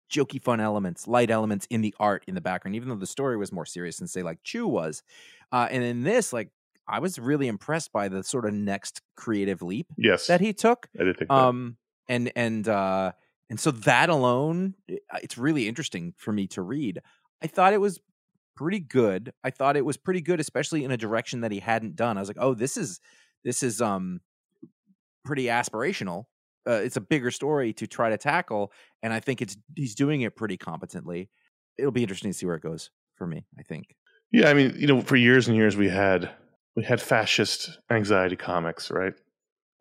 jokey 0.10 0.42
fun 0.42 0.60
elements 0.60 1.08
light 1.08 1.30
elements 1.30 1.68
in 1.70 1.82
the 1.82 1.94
art 2.00 2.24
in 2.28 2.36
the 2.36 2.42
background 2.42 2.76
even 2.76 2.90
though 2.90 2.96
the 2.96 3.06
story 3.08 3.38
was 3.38 3.52
more 3.52 3.66
serious 3.66 3.98
than 3.98 4.08
say 4.08 4.24
like 4.24 4.40
chew 4.44 4.68
was 4.68 5.04
uh, 5.52 5.68
and 5.70 5.84
in 5.84 6.04
this 6.04 6.32
like 6.32 6.50
i 6.88 7.00
was 7.00 7.20
really 7.20 7.48
impressed 7.48 7.92
by 7.92 8.08
the 8.08 8.24
sort 8.24 8.46
of 8.46 8.54
next 8.54 9.02
creative 9.16 9.62
leap 9.62 9.88
Yes, 9.98 10.28
that 10.28 10.40
he 10.42 10.54
took 10.54 10.88
I 11.00 11.04
did 11.04 11.18
think 11.18 11.30
that. 11.30 11.36
um 11.36 11.78
and 12.08 12.32
and 12.36 12.68
uh 12.68 13.12
and 13.50 13.60
so 13.60 13.72
that 13.72 14.10
alone 14.10 14.76
it's 15.22 15.38
really 15.38 15.68
interesting 15.68 16.14
for 16.18 16.32
me 16.34 16.48
to 16.48 16.62
read. 16.62 17.02
I 17.42 17.48
thought 17.48 17.72
it 17.74 17.80
was 17.80 18.00
pretty 18.56 18.80
good. 18.80 19.32
I 19.44 19.52
thought 19.52 19.78
it 19.78 19.86
was 19.86 19.98
pretty 19.98 20.22
good 20.22 20.40
especially 20.40 20.84
in 20.84 20.92
a 20.92 20.98
direction 20.98 21.42
that 21.42 21.52
he 21.52 21.60
hadn't 21.60 21.96
done. 21.96 22.18
I 22.18 22.22
was 22.22 22.30
like 22.30 22.40
oh 22.40 22.54
this 22.54 22.78
is 22.78 23.00
this 23.44 23.64
is 23.64 23.82
um 23.82 24.22
pretty 25.26 25.46
aspirational 25.46 26.26
uh, 26.68 26.82
it's 26.84 26.98
a 26.98 27.02
bigger 27.02 27.32
story 27.32 27.74
to 27.74 27.88
try 27.88 28.10
to 28.10 28.18
tackle 28.18 28.72
and 29.02 29.14
i 29.14 29.20
think 29.20 29.42
it's 29.42 29.58
he's 29.76 29.96
doing 29.96 30.22
it 30.22 30.36
pretty 30.36 30.58
competently 30.58 31.30
it'll 31.78 31.92
be 31.92 32.04
interesting 32.04 32.32
to 32.32 32.38
see 32.38 32.46
where 32.46 32.56
it 32.56 32.62
goes 32.64 32.90
for 33.16 33.26
me 33.28 33.46
i 33.60 33.64
think 33.64 33.96
Yeah, 34.32 34.50
I 34.50 34.54
mean, 34.54 34.76
you 34.78 34.88
know, 34.88 35.02
for 35.02 35.16
years 35.16 35.48
and 35.48 35.56
years 35.56 35.78
we 35.78 35.88
had 35.90 36.30
we 36.76 36.84
had 36.84 37.02
fascist 37.02 37.80
anxiety 37.90 38.36
comics, 38.36 38.92
right? 38.92 39.14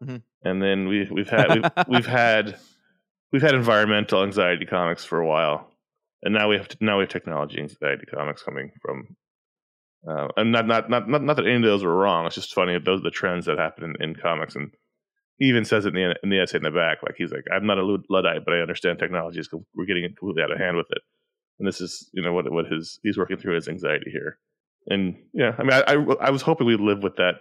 Mhm. 0.03 0.23
And 0.45 0.63
then 0.63 0.89
we 0.89 1.09
we've 1.11 1.29
had 1.29 1.49
we've, 1.55 1.71
we've 1.89 2.07
had 2.07 2.57
we've 3.33 3.43
had 3.43 3.55
environmental 3.55 4.23
anxiety 4.23 4.65
comics 4.65 5.05
for 5.05 5.19
a 5.21 5.27
while, 5.27 5.69
and 6.23 6.33
now 6.33 6.49
we 6.49 6.57
have 6.57 6.69
now 6.81 6.99
we 6.99 7.03
have 7.03 7.11
technology 7.11 7.59
anxiety 7.59 8.07
comics 8.07 8.43
coming 8.43 8.71
from. 8.81 9.17
Uh, 10.09 10.29
and 10.37 10.53
not, 10.53 10.67
not 10.67 10.89
not 10.89 11.09
not 11.09 11.23
not 11.23 11.37
that 11.37 11.47
any 11.47 11.57
of 11.57 11.63
those 11.63 11.83
were 11.83 11.97
wrong. 11.97 12.27
It's 12.27 12.37
just 12.37 12.55
funny 12.55 12.75
that 12.75 12.85
those 12.85 13.01
are 13.01 13.09
the 13.11 13.11
trends 13.11 13.47
that 13.47 13.59
happen 13.59 13.83
in, 13.85 14.11
in 14.11 14.15
comics, 14.15 14.55
and 14.55 14.71
he 15.39 15.47
even 15.47 15.65
says 15.65 15.85
it 15.85 15.95
in 15.95 15.95
the 15.95 16.17
in 16.23 16.31
the 16.31 16.41
essay 16.41 16.57
in 16.57 16.63
the 16.63 16.71
back, 16.71 16.99
like 17.03 17.17
he's 17.17 17.33
like, 17.33 17.45
"I'm 17.53 17.67
not 17.67 17.79
a 17.79 17.99
luddite, 18.09 18.45
but 18.45 18.55
I 18.55 18.59
understand 18.59 18.99
technology 18.99 19.41
is 19.41 19.49
we're 19.75 19.85
getting 19.85 20.05
it 20.05 20.17
completely 20.17 20.43
out 20.43 20.51
of 20.51 20.59
hand 20.59 20.77
with 20.77 20.87
it." 20.91 21.03
And 21.59 21.67
this 21.69 21.81
is 21.81 22.09
you 22.13 22.23
know 22.23 22.33
what 22.33 22.51
what 22.51 22.67
his 22.67 22.99
he's 23.03 23.19
working 23.19 23.37
through 23.37 23.55
his 23.55 23.69
anxiety 23.69 24.11
here, 24.11 24.39
and 24.89 25.17
yeah, 25.33 25.55
I 25.59 25.63
mean, 25.63 25.73
I 25.73 25.83
I, 25.87 26.27
I 26.29 26.31
was 26.31 26.43
hoping 26.43 26.67
we'd 26.67 26.81
live 26.81 27.03
with 27.03 27.17
that, 27.17 27.37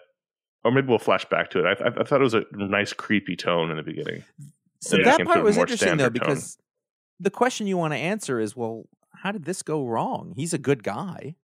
or 0.63 0.71
maybe 0.71 0.87
we'll 0.87 0.99
flash 0.99 1.25
back 1.25 1.51
to 1.51 1.59
it. 1.59 1.65
I, 1.65 1.83
I, 1.83 2.01
I 2.01 2.03
thought 2.03 2.21
it 2.21 2.23
was 2.23 2.33
a 2.33 2.43
nice 2.53 2.93
creepy 2.93 3.35
tone 3.35 3.71
in 3.71 3.77
the 3.77 3.83
beginning. 3.83 4.23
So 4.81 4.97
that 4.97 5.25
part 5.25 5.43
was 5.43 5.57
interesting 5.57 5.97
though 5.97 6.05
standard 6.05 6.19
tone. 6.19 6.29
because 6.29 6.57
the 7.19 7.29
question 7.29 7.67
you 7.67 7.77
want 7.77 7.93
to 7.93 7.97
answer 7.97 8.39
is, 8.39 8.55
well, 8.55 8.85
how 9.13 9.31
did 9.31 9.45
this 9.45 9.63
go 9.63 9.85
wrong? 9.85 10.33
He's 10.35 10.53
a 10.53 10.57
good 10.57 10.83
guy. 10.83 11.35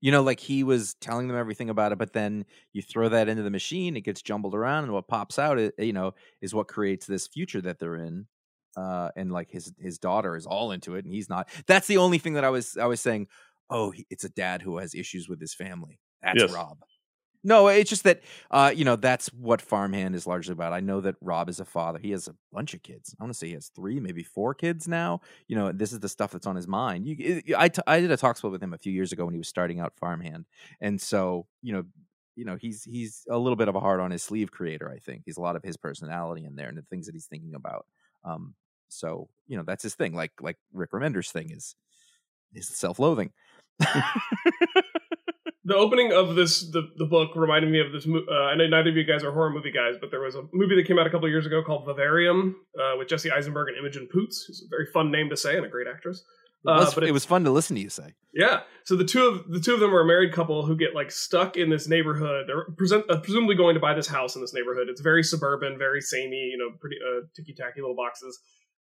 You 0.00 0.12
know, 0.12 0.22
like 0.22 0.40
he 0.40 0.62
was 0.62 0.94
telling 1.00 1.26
them 1.28 1.36
everything 1.36 1.70
about 1.70 1.92
it, 1.92 1.98
but 1.98 2.12
then 2.12 2.44
you 2.72 2.82
throw 2.82 3.08
that 3.08 3.28
into 3.28 3.42
the 3.42 3.50
machine, 3.50 3.96
it 3.96 4.02
gets 4.02 4.22
jumbled 4.22 4.54
around, 4.54 4.84
and 4.84 4.92
what 4.92 5.08
pops 5.08 5.38
out, 5.38 5.58
it, 5.58 5.74
you 5.78 5.92
know, 5.92 6.12
is 6.40 6.54
what 6.54 6.68
creates 6.68 7.06
this 7.06 7.26
future 7.26 7.60
that 7.62 7.78
they're 7.78 7.96
in. 7.96 8.26
Uh, 8.76 9.10
and 9.16 9.32
like 9.32 9.50
his 9.50 9.72
his 9.78 9.98
daughter 9.98 10.36
is 10.36 10.46
all 10.46 10.70
into 10.72 10.96
it, 10.96 11.04
and 11.04 11.14
he's 11.14 11.30
not. 11.30 11.48
That's 11.66 11.86
the 11.86 11.96
only 11.96 12.18
thing 12.18 12.34
that 12.34 12.44
I 12.44 12.50
was 12.50 12.76
I 12.76 12.86
was 12.86 13.00
saying. 13.00 13.28
Oh, 13.68 13.90
he, 13.90 14.06
it's 14.10 14.22
a 14.22 14.28
dad 14.28 14.62
who 14.62 14.78
has 14.78 14.94
issues 14.94 15.28
with 15.28 15.40
his 15.40 15.54
family. 15.54 15.98
That's 16.22 16.40
Yes. 16.40 16.52
Rob. 16.52 16.78
No, 17.46 17.68
it's 17.68 17.88
just 17.88 18.02
that 18.02 18.22
uh, 18.50 18.72
you 18.74 18.84
know 18.84 18.96
that's 18.96 19.28
what 19.32 19.62
Farmhand 19.62 20.16
is 20.16 20.26
largely 20.26 20.52
about. 20.52 20.72
I 20.72 20.80
know 20.80 21.00
that 21.02 21.14
Rob 21.20 21.48
is 21.48 21.60
a 21.60 21.64
father. 21.64 22.00
He 22.00 22.10
has 22.10 22.26
a 22.26 22.34
bunch 22.52 22.74
of 22.74 22.82
kids. 22.82 23.14
I 23.20 23.22
want 23.22 23.32
to 23.32 23.38
say 23.38 23.46
he 23.48 23.52
has 23.52 23.68
three, 23.68 24.00
maybe 24.00 24.24
four 24.24 24.52
kids 24.52 24.88
now. 24.88 25.20
You 25.46 25.54
know, 25.54 25.70
this 25.70 25.92
is 25.92 26.00
the 26.00 26.08
stuff 26.08 26.32
that's 26.32 26.46
on 26.48 26.56
his 26.56 26.66
mind. 26.66 27.06
You, 27.06 27.42
I, 27.56 27.70
I 27.86 28.00
did 28.00 28.10
a 28.10 28.16
talk 28.16 28.36
split 28.36 28.50
with 28.52 28.62
him 28.62 28.72
a 28.74 28.78
few 28.78 28.92
years 28.92 29.12
ago 29.12 29.24
when 29.24 29.34
he 29.34 29.38
was 29.38 29.46
starting 29.48 29.78
out 29.78 29.92
Farmhand, 29.96 30.44
and 30.80 31.00
so 31.00 31.46
you 31.62 31.72
know, 31.72 31.84
you 32.34 32.44
know, 32.44 32.56
he's 32.56 32.82
he's 32.82 33.24
a 33.30 33.38
little 33.38 33.56
bit 33.56 33.68
of 33.68 33.76
a 33.76 33.80
hard 33.80 34.00
on 34.00 34.10
his 34.10 34.24
sleeve 34.24 34.50
creator. 34.50 34.90
I 34.90 34.98
think 34.98 35.22
he's 35.24 35.36
a 35.36 35.42
lot 35.42 35.54
of 35.54 35.62
his 35.62 35.76
personality 35.76 36.44
in 36.44 36.56
there 36.56 36.68
and 36.68 36.76
the 36.76 36.82
things 36.90 37.06
that 37.06 37.14
he's 37.14 37.26
thinking 37.26 37.54
about. 37.54 37.86
Um, 38.24 38.54
so 38.88 39.28
you 39.46 39.56
know, 39.56 39.62
that's 39.64 39.84
his 39.84 39.94
thing. 39.94 40.14
Like 40.14 40.32
like 40.40 40.56
Rick 40.72 40.90
Remender's 40.90 41.30
thing 41.30 41.50
is 41.50 41.76
is 42.54 42.68
self 42.68 42.98
loathing. 42.98 43.32
the 45.68 45.74
opening 45.76 46.12
of 46.12 46.34
this 46.36 46.52
the, 46.70 46.82
the 46.96 47.04
book 47.06 47.30
reminded 47.34 47.70
me 47.70 47.80
of 47.80 47.90
this 47.92 48.06
uh, 48.06 48.34
i 48.50 48.54
know 48.54 48.66
neither 48.66 48.90
of 48.90 48.96
you 48.96 49.04
guys 49.04 49.22
are 49.24 49.32
horror 49.32 49.50
movie 49.50 49.72
guys 49.72 49.94
but 50.00 50.10
there 50.12 50.20
was 50.20 50.34
a 50.34 50.42
movie 50.52 50.76
that 50.76 50.86
came 50.86 50.98
out 50.98 51.06
a 51.06 51.10
couple 51.10 51.26
of 51.26 51.30
years 51.36 51.46
ago 51.46 51.62
called 51.66 51.84
vivarium 51.86 52.56
uh, 52.80 52.94
with 52.98 53.08
jesse 53.08 53.30
eisenberg 53.30 53.68
and 53.68 53.76
imogen 53.78 54.08
poots 54.12 54.44
who's 54.46 54.62
a 54.66 54.68
very 54.70 54.86
fun 54.94 55.10
name 55.10 55.28
to 55.28 55.36
say 55.36 55.56
and 55.56 55.66
a 55.66 55.68
great 55.68 55.86
actress. 55.94 56.18
It 56.64 56.68
was, 56.70 56.88
Uh, 56.88 56.94
but 56.96 57.04
it 57.04 57.08
it- 57.10 57.12
was 57.12 57.24
fun 57.24 57.44
to 57.44 57.50
listen 57.50 57.76
to 57.76 57.82
you 57.82 57.90
say. 57.90 58.08
yeah. 58.34 58.60
So 58.88 58.96
the 58.96 59.04
two 59.04 59.24
of 59.28 59.34
the 59.54 59.60
two 59.60 59.74
of 59.74 59.80
them 59.80 59.94
are 59.94 60.00
a 60.00 60.06
married 60.06 60.32
couple 60.32 60.64
who 60.66 60.74
get 60.76 60.94
like 61.00 61.10
stuck 61.12 61.56
in 61.56 61.70
this 61.70 61.86
neighborhood. 61.86 62.46
They're 62.48 62.64
present, 62.76 63.04
uh, 63.10 63.20
presumably 63.20 63.54
going 63.54 63.74
to 63.74 63.80
buy 63.80 63.94
this 63.94 64.08
house 64.08 64.34
in 64.36 64.40
this 64.42 64.52
neighborhood. 64.54 64.88
It's 64.88 65.00
very 65.00 65.22
suburban 65.22 65.78
very 65.78 66.00
samey 66.00 66.42
you 66.52 66.58
know 66.58 66.70
pretty 66.80 66.96
uh, 67.08 67.20
ticky-tacky 67.36 67.80
little 67.82 67.94
boxes 67.94 68.34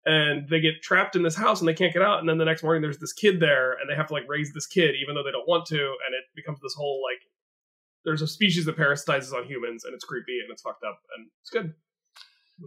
and 0.05 0.47
they 0.49 0.59
get 0.59 0.81
trapped 0.81 1.15
in 1.15 1.23
this 1.23 1.35
house 1.35 1.59
and 1.61 1.67
they 1.67 1.73
can't 1.73 1.93
get 1.93 2.01
out 2.01 2.19
and 2.19 2.27
then 2.27 2.37
the 2.37 2.45
next 2.45 2.61
morning 2.63 2.81
there's 2.81 2.99
this 2.99 3.13
kid 3.13 3.39
there 3.39 3.71
and 3.73 3.89
they 3.89 3.95
have 3.95 4.07
to 4.07 4.13
like 4.13 4.27
raise 4.27 4.51
this 4.53 4.65
kid 4.65 4.95
even 5.01 5.15
though 5.15 5.23
they 5.23 5.31
don't 5.31 5.47
want 5.47 5.65
to 5.65 5.77
and 5.77 6.13
it 6.13 6.23
becomes 6.35 6.59
this 6.61 6.73
whole 6.75 7.01
like 7.09 7.21
there's 8.05 8.21
a 8.21 8.27
species 8.27 8.65
that 8.65 8.75
parasitizes 8.77 9.33
on 9.33 9.45
humans 9.45 9.85
and 9.85 9.93
it's 9.93 10.03
creepy 10.03 10.39
and 10.41 10.51
it's 10.51 10.61
fucked 10.61 10.83
up 10.83 10.99
and 11.17 11.27
it's 11.41 11.49
good 11.49 11.73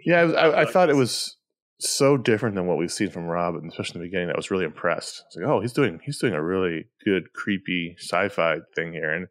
Yeah, 0.05 0.20
I, 0.20 0.24
was, 0.24 0.34
I, 0.34 0.61
I 0.62 0.64
thought 0.64 0.89
it 0.91 0.97
was 0.97 1.37
so 1.78 2.16
different 2.16 2.55
than 2.55 2.66
what 2.66 2.78
we've 2.78 2.91
seen 2.91 3.11
from 3.11 3.26
Rob, 3.26 3.55
and 3.55 3.70
especially 3.70 3.99
in 3.99 4.01
the 4.01 4.09
beginning. 4.09 4.30
I 4.30 4.37
was 4.37 4.51
really 4.51 4.64
impressed. 4.64 5.22
It's 5.26 5.37
like, 5.37 5.45
oh, 5.45 5.61
he's 5.61 5.74
doing 5.74 6.01
he's 6.03 6.18
doing 6.18 6.32
a 6.32 6.43
really 6.43 6.87
good, 7.05 7.24
creepy 7.34 7.97
sci-fi 7.99 8.61
thing 8.74 8.95
here, 8.95 9.12
and 9.12 9.26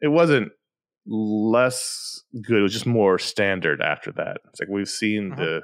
it 0.00 0.08
wasn't 0.08 0.50
less 1.06 2.22
good. 2.42 2.60
It 2.60 2.62
was 2.62 2.72
just 2.72 2.86
more 2.86 3.18
standard 3.18 3.80
after 3.82 4.12
that. 4.12 4.38
It's 4.48 4.60
like 4.60 4.68
we've 4.70 4.88
seen 4.88 5.32
Uh-huh. 5.32 5.42
the 5.44 5.62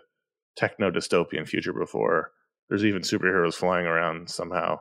techno 0.60 0.90
dystopian 0.90 1.46
future 1.48 1.72
before. 1.72 2.32
There's 2.68 2.84
even 2.84 3.02
superheroes 3.02 3.54
flying 3.54 3.86
around 3.86 4.28
somehow. 4.30 4.80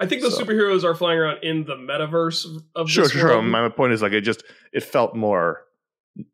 i 0.00 0.06
think 0.06 0.22
those 0.22 0.36
So- 0.36 0.44
superheroes 0.44 0.82
are 0.84 0.94
flying 0.94 1.18
around 1.18 1.38
in 1.44 1.64
the 1.64 1.76
metaverse 1.76 2.46
of 2.74 2.88
Sure, 2.90 3.04
this 3.04 3.12
sure, 3.12 3.20
sure. 3.20 3.30
world. 3.30 3.44
My 3.44 3.68
point 3.68 3.92
is 3.92 4.00
like 4.02 4.12
it 4.12 4.22
just 4.22 4.42
it 4.72 4.82
felt 4.82 5.14
more 5.14 5.64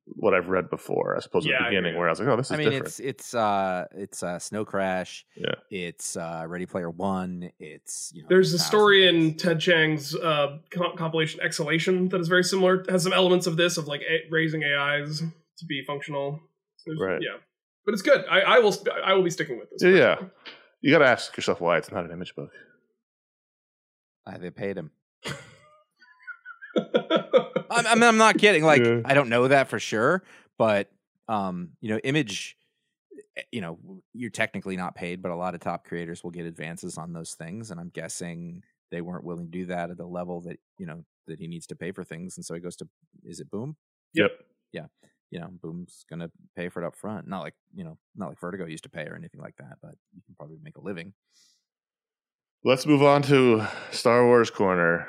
what 0.06 0.32
I've 0.32 0.48
read 0.48 0.70
before, 0.70 1.14
as 1.16 1.26
opposed 1.26 1.44
to 1.46 1.50
Yeah, 1.52 1.58
the 1.58 1.64
beginning 1.70 1.90
agree. 1.90 1.98
where 1.98 2.08
I 2.08 2.12
was 2.12 2.20
like, 2.20 2.28
oh, 2.28 2.36
this 2.36 2.46
is 2.46 2.52
I 2.52 2.56
mean, 2.56 2.70
different. 2.70 2.86
it's 2.86 3.00
it's 3.00 3.34
uh 3.34 3.84
it's 4.04 4.22
uh 4.22 4.38
Snow 4.38 4.64
Crash. 4.64 5.26
Yeah. 5.36 5.54
It's 5.70 6.16
uh 6.16 6.44
Ready 6.48 6.64
Player 6.64 6.88
One. 6.90 7.50
It's 7.58 8.10
you 8.14 8.22
know, 8.22 8.28
There's 8.30 8.54
a 8.54 8.56
thousand 8.58 8.68
story 8.70 9.08
in. 9.08 9.36
Ted 9.36 9.60
Chiang's 9.60 10.14
uh, 10.14 10.58
com- 10.70 10.96
compilation 10.96 11.40
Exhalation 11.40 12.08
that 12.10 12.20
is 12.20 12.28
very 12.28 12.44
similar. 12.44 12.80
It 12.82 12.90
has 12.90 13.02
some 13.02 13.12
elements 13.12 13.46
of 13.46 13.56
this 13.58 13.76
of 13.76 13.86
like 13.86 14.00
a- 14.08 14.24
raising 14.30 14.62
AIs 14.64 15.22
to 15.58 15.64
be 15.66 15.82
functional. 15.84 16.40
So 16.78 16.84
there's- 16.96 17.00
Right. 17.00 17.20
Yeah, 17.22 17.36
but 17.84 17.92
it's 17.92 18.02
good. 18.02 18.24
I, 18.30 18.40
I 18.40 18.58
will. 18.60 18.74
I 19.04 19.14
will 19.14 19.22
be 19.22 19.30
sticking 19.30 19.58
with 19.58 19.70
this. 19.70 19.82
Yeah, 19.82 19.90
yeah. 19.98 20.16
you 20.80 20.90
got 20.90 20.98
to 20.98 21.06
ask 21.06 21.36
yourself 21.36 21.60
why 21.60 21.78
it's 21.78 21.90
not 21.90 22.04
an 22.04 22.10
image 22.10 22.34
book. 22.34 22.50
Uh, 24.26 24.38
they 24.38 24.50
paid 24.50 24.76
him. 24.76 24.90
I'm, 27.70 27.86
I'm, 27.86 28.02
I'm 28.02 28.16
not 28.16 28.38
kidding. 28.38 28.64
Like 28.64 28.84
Yeah. 28.84 29.00
I 29.04 29.14
don't 29.14 29.28
know 29.28 29.48
that 29.48 29.68
for 29.68 29.78
sure, 29.78 30.22
but 30.58 30.90
um, 31.28 31.70
you 31.80 31.90
know, 31.90 31.98
Image, 31.98 32.56
eh, 33.36 33.42
you 33.50 33.60
know, 33.60 33.78
you're 34.12 34.30
technically 34.30 34.76
not 34.76 34.94
paid, 34.94 35.22
but 35.22 35.30
a 35.30 35.36
lot 35.36 35.54
of 35.54 35.60
top 35.60 35.84
creators 35.84 36.22
will 36.22 36.30
get 36.30 36.46
advances 36.46 36.98
on 36.98 37.12
those 37.12 37.34
things, 37.34 37.70
and 37.70 37.80
I'm 37.80 37.90
guessing 37.90 38.62
they 38.90 39.00
weren't 39.00 39.24
willing 39.24 39.46
to 39.46 39.50
do 39.50 39.66
that 39.66 39.90
at 39.90 39.96
the 39.96 40.06
level 40.06 40.40
that 40.42 40.58
you 40.78 40.86
know 40.86 41.04
that 41.26 41.38
he 41.38 41.48
needs 41.48 41.66
to 41.68 41.76
pay 41.76 41.92
for 41.92 42.04
things, 42.04 42.36
and 42.36 42.44
so 42.44 42.54
he 42.54 42.60
goes 42.60 42.76
to 42.76 42.88
is 43.24 43.40
it 43.40 43.50
Boom? 43.50 43.76
Yep. 44.72 44.90
You 45.30 45.40
know, 45.40 45.48
Boom's 45.62 46.04
gonna 46.08 46.30
pay 46.56 46.68
for 46.68 46.82
it 46.82 46.86
up 46.86 46.94
front. 46.96 47.26
Not 47.26 47.40
like 47.40 47.54
you 47.74 47.84
know, 47.84 47.98
not 48.14 48.28
like 48.28 48.40
Vertigo 48.40 48.66
used 48.66 48.84
to 48.84 48.90
pay 48.90 49.04
or 49.06 49.16
anything 49.16 49.40
like 49.40 49.56
that, 49.58 49.78
but 49.82 49.92
you 50.14 50.22
can 50.24 50.34
probably 50.36 50.58
make 50.62 50.76
a 50.76 50.80
living. 50.80 51.12
Let's 52.64 52.86
move 52.86 53.02
on 53.02 53.22
to 53.22 53.66
Star 53.90 54.24
Wars 54.26 54.50
Corner. 54.50 55.06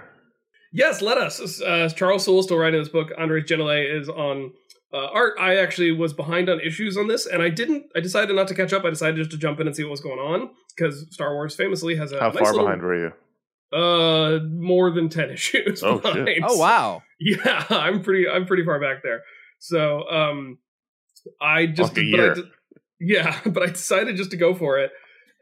Yes, 0.73 1.01
let 1.01 1.17
us. 1.17 1.61
Uh, 1.61 1.87
Charles 1.95 2.25
Soule 2.25 2.39
is 2.39 2.45
still 2.45 2.57
writing 2.57 2.79
this 2.81 2.89
book. 2.89 3.11
Andres 3.17 3.45
Genolet 3.49 3.97
is 4.01 4.09
on 4.09 4.51
uh, 4.93 5.05
art. 5.13 5.35
I 5.39 5.55
actually 5.57 5.91
was 5.91 6.11
behind 6.11 6.49
on 6.49 6.59
issues 6.59 6.97
on 6.97 7.07
this, 7.07 7.25
and 7.25 7.41
I 7.41 7.47
didn't. 7.49 7.85
I 7.95 8.01
decided 8.01 8.35
not 8.35 8.49
to 8.49 8.55
catch 8.55 8.73
up. 8.73 8.83
I 8.83 8.89
decided 8.89 9.15
just 9.17 9.31
to 9.31 9.37
jump 9.37 9.59
in 9.61 9.67
and 9.67 9.75
see 9.75 9.83
what 9.83 9.91
was 9.91 10.01
going 10.01 10.19
on 10.19 10.49
because 10.75 11.05
Star 11.11 11.33
Wars 11.33 11.55
famously 11.55 11.95
has 11.95 12.11
a 12.11 12.19
How 12.19 12.27
nice 12.29 12.39
far 12.39 12.51
little- 12.51 12.65
behind 12.65 12.81
were 12.81 13.05
you? 13.05 13.13
Uh, 13.77 14.39
more 14.51 14.91
than 14.91 15.07
ten 15.07 15.29
issues. 15.31 15.81
Oh, 15.83 16.01
shit. 16.13 16.39
Oh 16.43 16.57
wow! 16.57 17.03
Yeah, 17.19 17.63
I'm 17.69 18.01
pretty. 18.01 18.27
I'm 18.27 18.45
pretty 18.45 18.65
far 18.65 18.79
back 18.81 19.01
there. 19.01 19.21
So, 19.67 20.07
um, 20.09 20.59
I 21.41 21.65
just 21.65 21.95
Like 21.95 22.05
a 22.05 22.11
but 22.11 22.19
I 22.19 22.23
year. 22.23 22.35
yeah, 22.99 23.39
but 23.45 23.63
I 23.63 23.67
decided 23.67 24.15
just 24.15 24.31
to 24.31 24.37
go 24.37 24.53
for 24.53 24.77
it, 24.77 24.91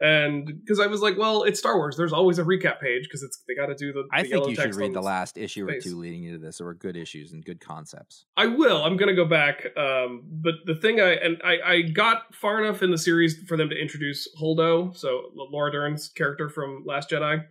and 0.00 0.46
because 0.46 0.80
I 0.80 0.86
was 0.86 1.02
like, 1.02 1.18
well, 1.18 1.42
it's 1.42 1.58
Star 1.58 1.76
Wars. 1.76 1.96
There's 1.96 2.12
always 2.12 2.38
a 2.38 2.42
recap 2.42 2.80
page 2.80 3.04
because 3.04 3.22
it's 3.22 3.42
they 3.46 3.54
got 3.54 3.66
to 3.66 3.74
do 3.74 3.92
the. 3.92 4.04
I 4.10 4.18
the 4.18 4.22
think 4.22 4.32
yellow 4.32 4.48
you 4.48 4.56
should 4.56 4.74
read 4.76 4.94
the 4.94 5.02
last 5.02 5.36
issue 5.36 5.68
or 5.68 5.78
two 5.78 5.98
leading 5.98 6.24
into 6.24 6.38
this. 6.38 6.58
There 6.58 6.66
were 6.66 6.74
good 6.74 6.96
issues 6.96 7.32
and 7.32 7.44
good 7.44 7.60
concepts. 7.60 8.24
I 8.36 8.46
will. 8.46 8.82
I'm 8.82 8.96
gonna 8.96 9.14
go 9.14 9.26
back. 9.26 9.66
Um, 9.76 10.22
but 10.26 10.54
the 10.64 10.74
thing 10.74 11.00
I 11.00 11.10
and 11.16 11.40
I, 11.44 11.58
I 11.66 11.82
got 11.82 12.34
far 12.34 12.64
enough 12.64 12.82
in 12.82 12.90
the 12.90 12.98
series 12.98 13.38
for 13.46 13.56
them 13.58 13.68
to 13.68 13.76
introduce 13.76 14.26
Holdo, 14.40 14.96
so 14.96 15.30
Laura 15.34 15.70
Dern's 15.70 16.08
character 16.08 16.48
from 16.48 16.84
Last 16.86 17.10
Jedi. 17.10 17.44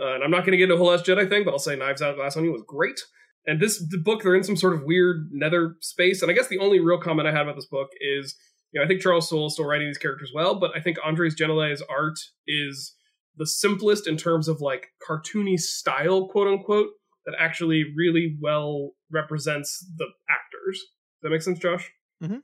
Uh, 0.00 0.14
and 0.14 0.24
I'm 0.24 0.30
not 0.30 0.44
gonna 0.44 0.56
get 0.56 0.64
into 0.64 0.74
a 0.76 0.78
whole 0.78 0.88
Last 0.88 1.04
Jedi 1.04 1.28
thing, 1.28 1.44
but 1.44 1.52
I'll 1.52 1.58
say 1.58 1.76
Knives 1.76 2.00
Out 2.02 2.16
Glass 2.16 2.36
Onion 2.36 2.52
was 2.52 2.64
great. 2.66 3.00
And 3.46 3.60
this 3.60 3.78
the 3.78 3.98
book, 3.98 4.22
they're 4.22 4.34
in 4.34 4.44
some 4.44 4.56
sort 4.56 4.74
of 4.74 4.84
weird 4.84 5.28
nether 5.32 5.76
space. 5.80 6.22
And 6.22 6.30
I 6.30 6.34
guess 6.34 6.48
the 6.48 6.58
only 6.58 6.80
real 6.80 6.98
comment 6.98 7.28
I 7.28 7.32
had 7.32 7.42
about 7.42 7.56
this 7.56 7.66
book 7.66 7.90
is, 8.00 8.36
you 8.72 8.80
know, 8.80 8.84
I 8.84 8.88
think 8.88 9.00
Charles 9.00 9.28
Soule 9.28 9.46
is 9.46 9.54
still 9.54 9.66
writing 9.66 9.88
these 9.88 9.98
characters 9.98 10.32
well, 10.34 10.58
but 10.58 10.70
I 10.74 10.80
think 10.80 10.96
Andres 11.04 11.34
Genolet's 11.34 11.82
art 11.88 12.18
is 12.46 12.94
the 13.36 13.46
simplest 13.46 14.08
in 14.08 14.16
terms 14.16 14.48
of 14.48 14.60
like 14.60 14.88
cartoony 15.06 15.58
style, 15.58 16.28
quote 16.28 16.48
unquote, 16.48 16.90
that 17.26 17.34
actually 17.38 17.84
really 17.96 18.36
well 18.40 18.92
represents 19.10 19.86
the 19.96 20.06
actors. 20.28 20.78
Does 20.78 21.22
that 21.22 21.30
make 21.30 21.42
sense, 21.42 21.58
Josh? 21.58 21.90
Mm-hmm. 22.22 22.38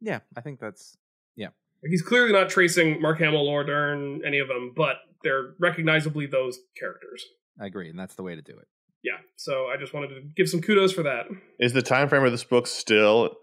Yeah, 0.00 0.20
I 0.36 0.40
think 0.40 0.60
that's 0.60 0.96
yeah. 1.36 1.48
he's 1.88 2.02
clearly 2.02 2.32
not 2.32 2.50
tracing 2.50 3.00
Mark 3.00 3.18
Hamill, 3.18 3.44
Laura 3.44 3.66
Dern, 3.66 4.20
any 4.26 4.38
of 4.38 4.48
them, 4.48 4.72
but 4.76 4.96
they're 5.22 5.54
recognizably 5.58 6.26
those 6.26 6.58
characters. 6.78 7.24
I 7.60 7.66
agree, 7.66 7.88
and 7.88 7.98
that's 7.98 8.14
the 8.14 8.22
way 8.22 8.34
to 8.34 8.42
do 8.42 8.52
it. 8.58 8.68
Yeah, 9.06 9.18
so 9.36 9.66
I 9.68 9.76
just 9.78 9.94
wanted 9.94 10.08
to 10.08 10.20
give 10.36 10.48
some 10.48 10.60
kudos 10.60 10.92
for 10.92 11.04
that. 11.04 11.26
Is 11.60 11.72
the 11.72 11.82
time 11.82 12.08
frame 12.08 12.24
of 12.24 12.32
this 12.32 12.42
book 12.42 12.66
still 12.66 13.36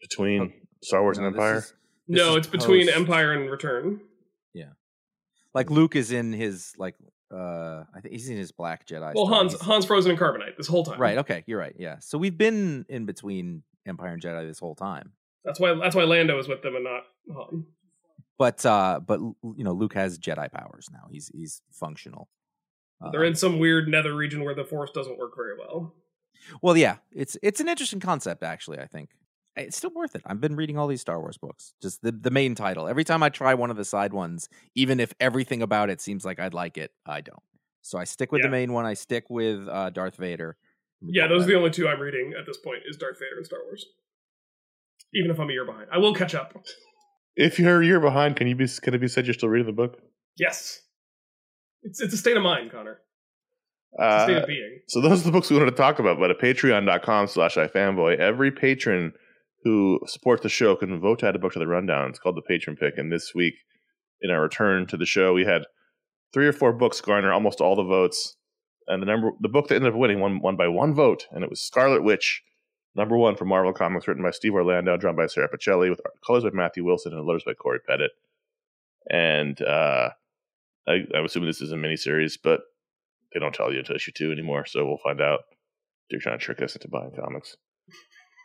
between 0.00 0.40
Oh, 0.42 0.48
Star 0.82 1.02
Wars 1.02 1.18
No, 1.18 1.26
and 1.26 1.34
this 1.34 1.40
Empire? 1.40 1.56
is- 1.58 1.74
this 2.08 2.18
no, 2.18 2.30
is 2.32 2.36
it's 2.38 2.46
between 2.48 2.88
Empire 2.88 3.32
and 3.32 3.48
Return. 3.48 4.00
Yeah, 4.54 4.70
like 5.54 5.70
Luke 5.70 5.94
is 5.94 6.10
in 6.10 6.32
his 6.32 6.72
like 6.76 6.96
uh 7.32 7.84
I 7.94 8.00
think 8.02 8.12
he's 8.12 8.28
in 8.28 8.36
his 8.36 8.50
Black 8.50 8.86
Jedi. 8.86 9.12
Well. 9.14 9.26
Hans 9.26 9.52
He's- 9.52 9.64
Hans 9.64 9.84
Frozen 9.86 10.10
in 10.10 10.16
Carbonite 10.18 10.56
this 10.56 10.66
whole 10.66 10.84
time. 10.84 11.00
Right. 11.00 11.18
Okay, 11.18 11.44
you're 11.46 11.60
right. 11.60 11.74
Yeah. 11.78 11.96
So 12.00 12.18
we've 12.18 12.36
been 12.36 12.84
in 12.88 13.06
between 13.06 13.62
Empire 13.86 14.12
and 14.12 14.20
Jedi 14.22 14.46
this 14.48 14.58
whole 14.58 14.74
time. 14.74 15.12
That's 15.44 15.60
why 15.60 15.74
that's 15.74 15.94
why 15.94 16.02
Lando 16.04 16.38
is 16.40 16.48
with 16.48 16.62
them 16.62 16.74
and 16.74 16.84
not 16.84 17.02
Han. 17.32 17.66
but 18.38 18.66
uh, 18.66 19.00
but 19.06 19.20
you 19.20 19.64
know, 19.64 19.72
Luke 19.72 19.94
has 19.94 20.18
Jedi 20.18 20.50
powers 20.52 20.88
now. 20.92 21.06
He's 21.10 21.30
he's 21.32 21.62
functional. 21.72 22.28
They're 23.10 23.24
in 23.24 23.34
some 23.34 23.58
weird 23.58 23.88
nether 23.88 24.14
region 24.14 24.44
where 24.44 24.54
the 24.54 24.64
force 24.64 24.90
doesn't 24.92 25.18
work 25.18 25.32
very 25.36 25.58
well. 25.58 25.94
Well, 26.62 26.76
yeah, 26.76 26.96
it's 27.12 27.36
it's 27.42 27.60
an 27.60 27.68
interesting 27.68 28.00
concept. 28.00 28.42
Actually, 28.42 28.78
I 28.80 28.86
think 28.86 29.10
it's 29.56 29.76
still 29.76 29.90
worth 29.94 30.14
it. 30.14 30.22
I've 30.26 30.40
been 30.40 30.56
reading 30.56 30.78
all 30.78 30.86
these 30.88 31.00
Star 31.00 31.20
Wars 31.20 31.38
books. 31.38 31.74
Just 31.82 32.02
the 32.02 32.12
the 32.12 32.30
main 32.30 32.54
title. 32.54 32.88
Every 32.88 33.04
time 33.04 33.22
I 33.22 33.28
try 33.28 33.54
one 33.54 33.70
of 33.70 33.76
the 33.76 33.84
side 33.84 34.12
ones, 34.12 34.48
even 34.74 35.00
if 35.00 35.12
everything 35.20 35.62
about 35.62 35.90
it 35.90 36.00
seems 36.00 36.24
like 36.24 36.38
I'd 36.40 36.54
like 36.54 36.76
it, 36.78 36.92
I 37.06 37.20
don't. 37.20 37.42
So 37.82 37.98
I 37.98 38.04
stick 38.04 38.30
with 38.32 38.40
Yeah. 38.40 38.46
the 38.48 38.52
main 38.52 38.72
one. 38.72 38.84
I 38.86 38.94
stick 38.94 39.24
with 39.30 39.66
uh, 39.68 39.90
Darth 39.90 40.16
Vader. 40.16 40.56
Yeah, 41.00 41.26
those 41.26 41.44
are 41.44 41.46
the 41.46 41.56
only 41.56 41.70
two 41.70 41.88
I'm 41.88 42.00
reading 42.00 42.32
at 42.38 42.46
this 42.46 42.58
point 42.58 42.82
is 42.88 42.96
Darth 42.96 43.18
Vader 43.18 43.36
and 43.38 43.46
Star 43.46 43.58
Wars. 43.64 43.84
Even 45.14 45.30
if 45.30 45.38
I'm 45.40 45.50
a 45.50 45.52
year 45.52 45.64
behind. 45.66 45.88
I 45.92 45.98
will 45.98 46.14
catch 46.14 46.34
up. 46.34 46.54
If 47.36 47.58
you're 47.58 47.82
a 47.82 47.86
year 47.86 48.00
behind, 48.00 48.36
can 48.36 48.46
you 48.46 48.54
be 48.54 48.66
can 48.68 48.94
it 48.94 48.98
be 49.00 49.08
said 49.08 49.26
you're 49.26 49.34
still 49.34 49.48
reading 49.48 49.66
the 49.66 49.72
book? 49.72 50.00
Yes. 50.36 50.80
It's 51.82 52.00
it's 52.00 52.14
a 52.14 52.16
state 52.16 52.36
of 52.36 52.42
mind, 52.42 52.70
Connor. 52.70 53.00
It's 53.92 54.02
a 54.02 54.22
state 54.24 54.36
Uh, 54.36 54.40
of 54.42 54.46
being. 54.46 54.80
so 54.88 55.00
those 55.00 55.20
are 55.20 55.24
the 55.24 55.32
books 55.32 55.50
we 55.50 55.56
wanted 55.56 55.70
to 55.72 55.76
talk 55.76 55.98
about. 55.98 56.18
But 56.18 56.30
at 56.30 56.38
patreon.com 56.38 57.26
slash 57.26 57.56
ifanboy, 57.56 58.18
every 58.18 58.50
patron 58.50 59.12
who 59.64 60.00
supports 60.06 60.42
the 60.42 60.48
show 60.48 60.74
can 60.76 60.98
vote 61.00 61.20
to 61.20 61.28
add 61.28 61.36
a 61.36 61.38
book 61.38 61.52
to 61.52 61.58
the 61.58 61.66
rundown. 61.66 62.08
It's 62.10 62.18
called 62.18 62.36
the 62.36 62.42
patron 62.42 62.76
pick. 62.76 62.98
And 62.98 63.12
this 63.12 63.32
week, 63.34 63.54
in 64.20 64.30
our 64.30 64.40
return 64.42 64.86
to 64.88 64.96
the 64.96 65.06
show, 65.06 65.32
we 65.34 65.44
had 65.44 65.62
three 66.32 66.46
or 66.46 66.52
four 66.52 66.72
books 66.72 67.00
garner 67.00 67.32
almost 67.32 67.60
all 67.60 67.76
the 67.76 67.82
votes. 67.84 68.36
And 68.88 69.00
the 69.02 69.06
number 69.06 69.30
the 69.40 69.48
book 69.48 69.68
that 69.68 69.76
ended 69.76 69.92
up 69.92 69.98
winning 69.98 70.18
won, 70.20 70.40
won 70.40 70.56
by 70.56 70.66
one 70.68 70.94
vote, 70.94 71.26
and 71.30 71.44
it 71.44 71.50
was 71.50 71.60
Scarlet 71.60 72.02
Witch, 72.02 72.42
number 72.96 73.16
one 73.16 73.36
for 73.36 73.44
Marvel 73.44 73.72
Comics, 73.72 74.08
written 74.08 74.24
by 74.24 74.32
Steve 74.32 74.54
Orlando, 74.54 74.96
drawn 74.96 75.14
by 75.14 75.26
Sara 75.26 75.48
Pichelli, 75.48 75.88
with 75.90 76.00
colors 76.26 76.42
by 76.42 76.50
Matthew 76.52 76.84
Wilson 76.84 77.12
and 77.12 77.24
letters 77.24 77.44
by 77.44 77.54
Cory 77.54 77.78
Petit. 77.86 78.08
And 79.08 79.60
uh, 79.62 80.10
I, 80.88 80.98
I'm 81.16 81.24
assuming 81.24 81.48
this 81.48 81.60
is 81.60 81.72
a 81.72 81.76
miniseries, 81.76 82.34
but 82.42 82.60
they 83.32 83.40
don't 83.40 83.54
tell 83.54 83.72
you 83.72 83.78
until 83.80 83.96
issue 83.96 84.12
two 84.12 84.32
anymore, 84.32 84.66
so 84.66 84.84
we'll 84.86 84.98
find 84.98 85.20
out. 85.20 85.40
They're 86.10 86.20
trying 86.20 86.38
to 86.38 86.44
trick 86.44 86.60
us 86.60 86.74
into 86.74 86.88
buying 86.88 87.12
comics. 87.18 87.56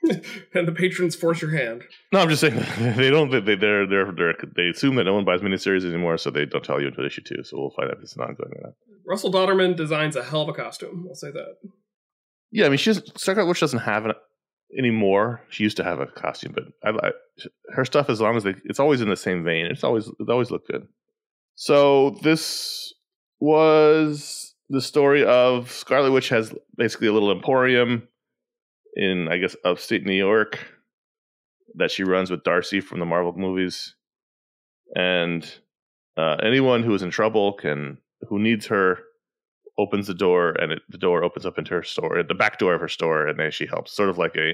and 0.53 0.67
the 0.67 0.71
patrons 0.71 1.15
force 1.15 1.41
your 1.41 1.51
hand. 1.51 1.83
No, 2.13 2.19
I'm 2.19 2.29
just 2.29 2.41
saying 2.41 2.55
they 2.95 3.09
don't. 3.09 3.29
They 3.31 3.55
they're 3.55 3.87
they're, 3.87 4.11
they're 4.11 4.35
they 4.55 4.69
assume 4.69 4.95
that 4.95 5.03
no 5.03 5.13
one 5.13 5.25
buys 5.25 5.41
miniseries 5.41 5.85
anymore, 5.85 6.17
so 6.17 6.29
they 6.29 6.45
don't 6.45 6.63
tell 6.63 6.79
you 6.79 6.87
until 6.87 7.05
issue 7.05 7.21
two. 7.21 7.43
So 7.43 7.57
we'll 7.57 7.71
find 7.71 7.89
out 7.89 7.97
if 7.97 8.03
it's 8.03 8.15
an 8.15 8.21
ongoing 8.21 8.51
or 8.55 8.61
not. 8.63 8.73
Russell 9.05 9.31
Dauterman 9.31 9.75
designs 9.75 10.15
a 10.15 10.23
hell 10.23 10.43
of 10.43 10.49
a 10.49 10.53
costume. 10.53 11.05
I'll 11.09 11.15
say 11.15 11.31
that. 11.31 11.55
Yeah, 12.51 12.65
I 12.65 12.69
mean, 12.69 12.77
she's 12.77 13.01
Scarlet 13.15 13.47
Witch 13.47 13.59
doesn't 13.59 13.79
have 13.79 14.05
it 14.05 14.15
anymore. 14.77 15.41
She 15.49 15.63
used 15.63 15.77
to 15.77 15.83
have 15.83 15.99
a 15.99 16.07
costume, 16.07 16.53
but 16.53 16.65
I, 16.83 17.07
I 17.07 17.11
her 17.73 17.85
stuff 17.85 18.09
as 18.09 18.21
long 18.21 18.35
as 18.37 18.43
they, 18.43 18.55
it's 18.65 18.79
always 18.79 19.01
in 19.01 19.09
the 19.09 19.17
same 19.17 19.43
vein. 19.43 19.65
It's 19.65 19.83
always 19.83 20.07
it 20.07 20.29
always 20.29 20.51
looked 20.51 20.69
good. 20.69 20.87
So 21.59 22.11
this 22.21 22.93
was 23.39 24.53
the 24.69 24.79
story 24.79 25.25
of 25.25 25.71
Scarlet 25.71 26.11
Witch 26.11 26.29
has 26.29 26.53
basically 26.75 27.07
a 27.07 27.11
little 27.11 27.31
emporium 27.31 28.07
in 28.93 29.27
I 29.27 29.37
guess 29.37 29.55
upstate 29.65 30.05
New 30.05 30.13
York 30.13 30.59
that 31.73 31.89
she 31.89 32.03
runs 32.03 32.29
with 32.29 32.43
Darcy 32.43 32.79
from 32.79 32.99
the 32.99 33.07
Marvel 33.07 33.33
movies, 33.33 33.95
and 34.95 35.51
uh, 36.15 36.35
anyone 36.43 36.83
who 36.83 36.93
is 36.93 37.01
in 37.01 37.09
trouble 37.09 37.53
can 37.53 37.97
who 38.29 38.37
needs 38.37 38.67
her 38.67 38.99
opens 39.79 40.05
the 40.05 40.13
door 40.13 40.51
and 40.61 40.73
it, 40.73 40.83
the 40.89 40.97
door 40.99 41.23
opens 41.23 41.47
up 41.47 41.57
into 41.57 41.73
her 41.73 41.83
store, 41.83 42.21
the 42.21 42.35
back 42.35 42.59
door 42.59 42.75
of 42.75 42.81
her 42.81 42.87
store, 42.87 43.25
and 43.25 43.39
then 43.39 43.49
she 43.49 43.65
helps. 43.65 43.95
Sort 43.95 44.09
of 44.09 44.19
like 44.19 44.35
a 44.35 44.53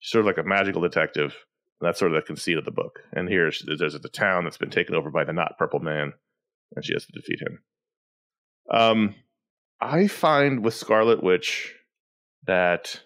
sort 0.00 0.20
of 0.22 0.26
like 0.26 0.38
a 0.38 0.48
magical 0.48 0.82
detective. 0.82 1.36
That's 1.80 2.00
sort 2.00 2.10
of 2.10 2.16
the 2.16 2.26
conceit 2.26 2.58
of 2.58 2.64
the 2.64 2.72
book. 2.72 3.04
And 3.12 3.28
here 3.28 3.52
there's 3.78 3.94
a 3.94 4.00
town 4.08 4.42
that's 4.42 4.58
been 4.58 4.70
taken 4.70 4.96
over 4.96 5.10
by 5.10 5.22
the 5.22 5.32
not 5.32 5.58
purple 5.58 5.80
man, 5.80 6.12
and 6.74 6.84
she 6.84 6.92
has 6.92 7.06
to 7.06 7.12
defeat 7.12 7.40
him. 7.40 7.58
Um, 8.70 9.14
I 9.80 10.06
find 10.06 10.64
with 10.64 10.74
Scarlet 10.74 11.22
Witch 11.22 11.74
that 12.46 13.00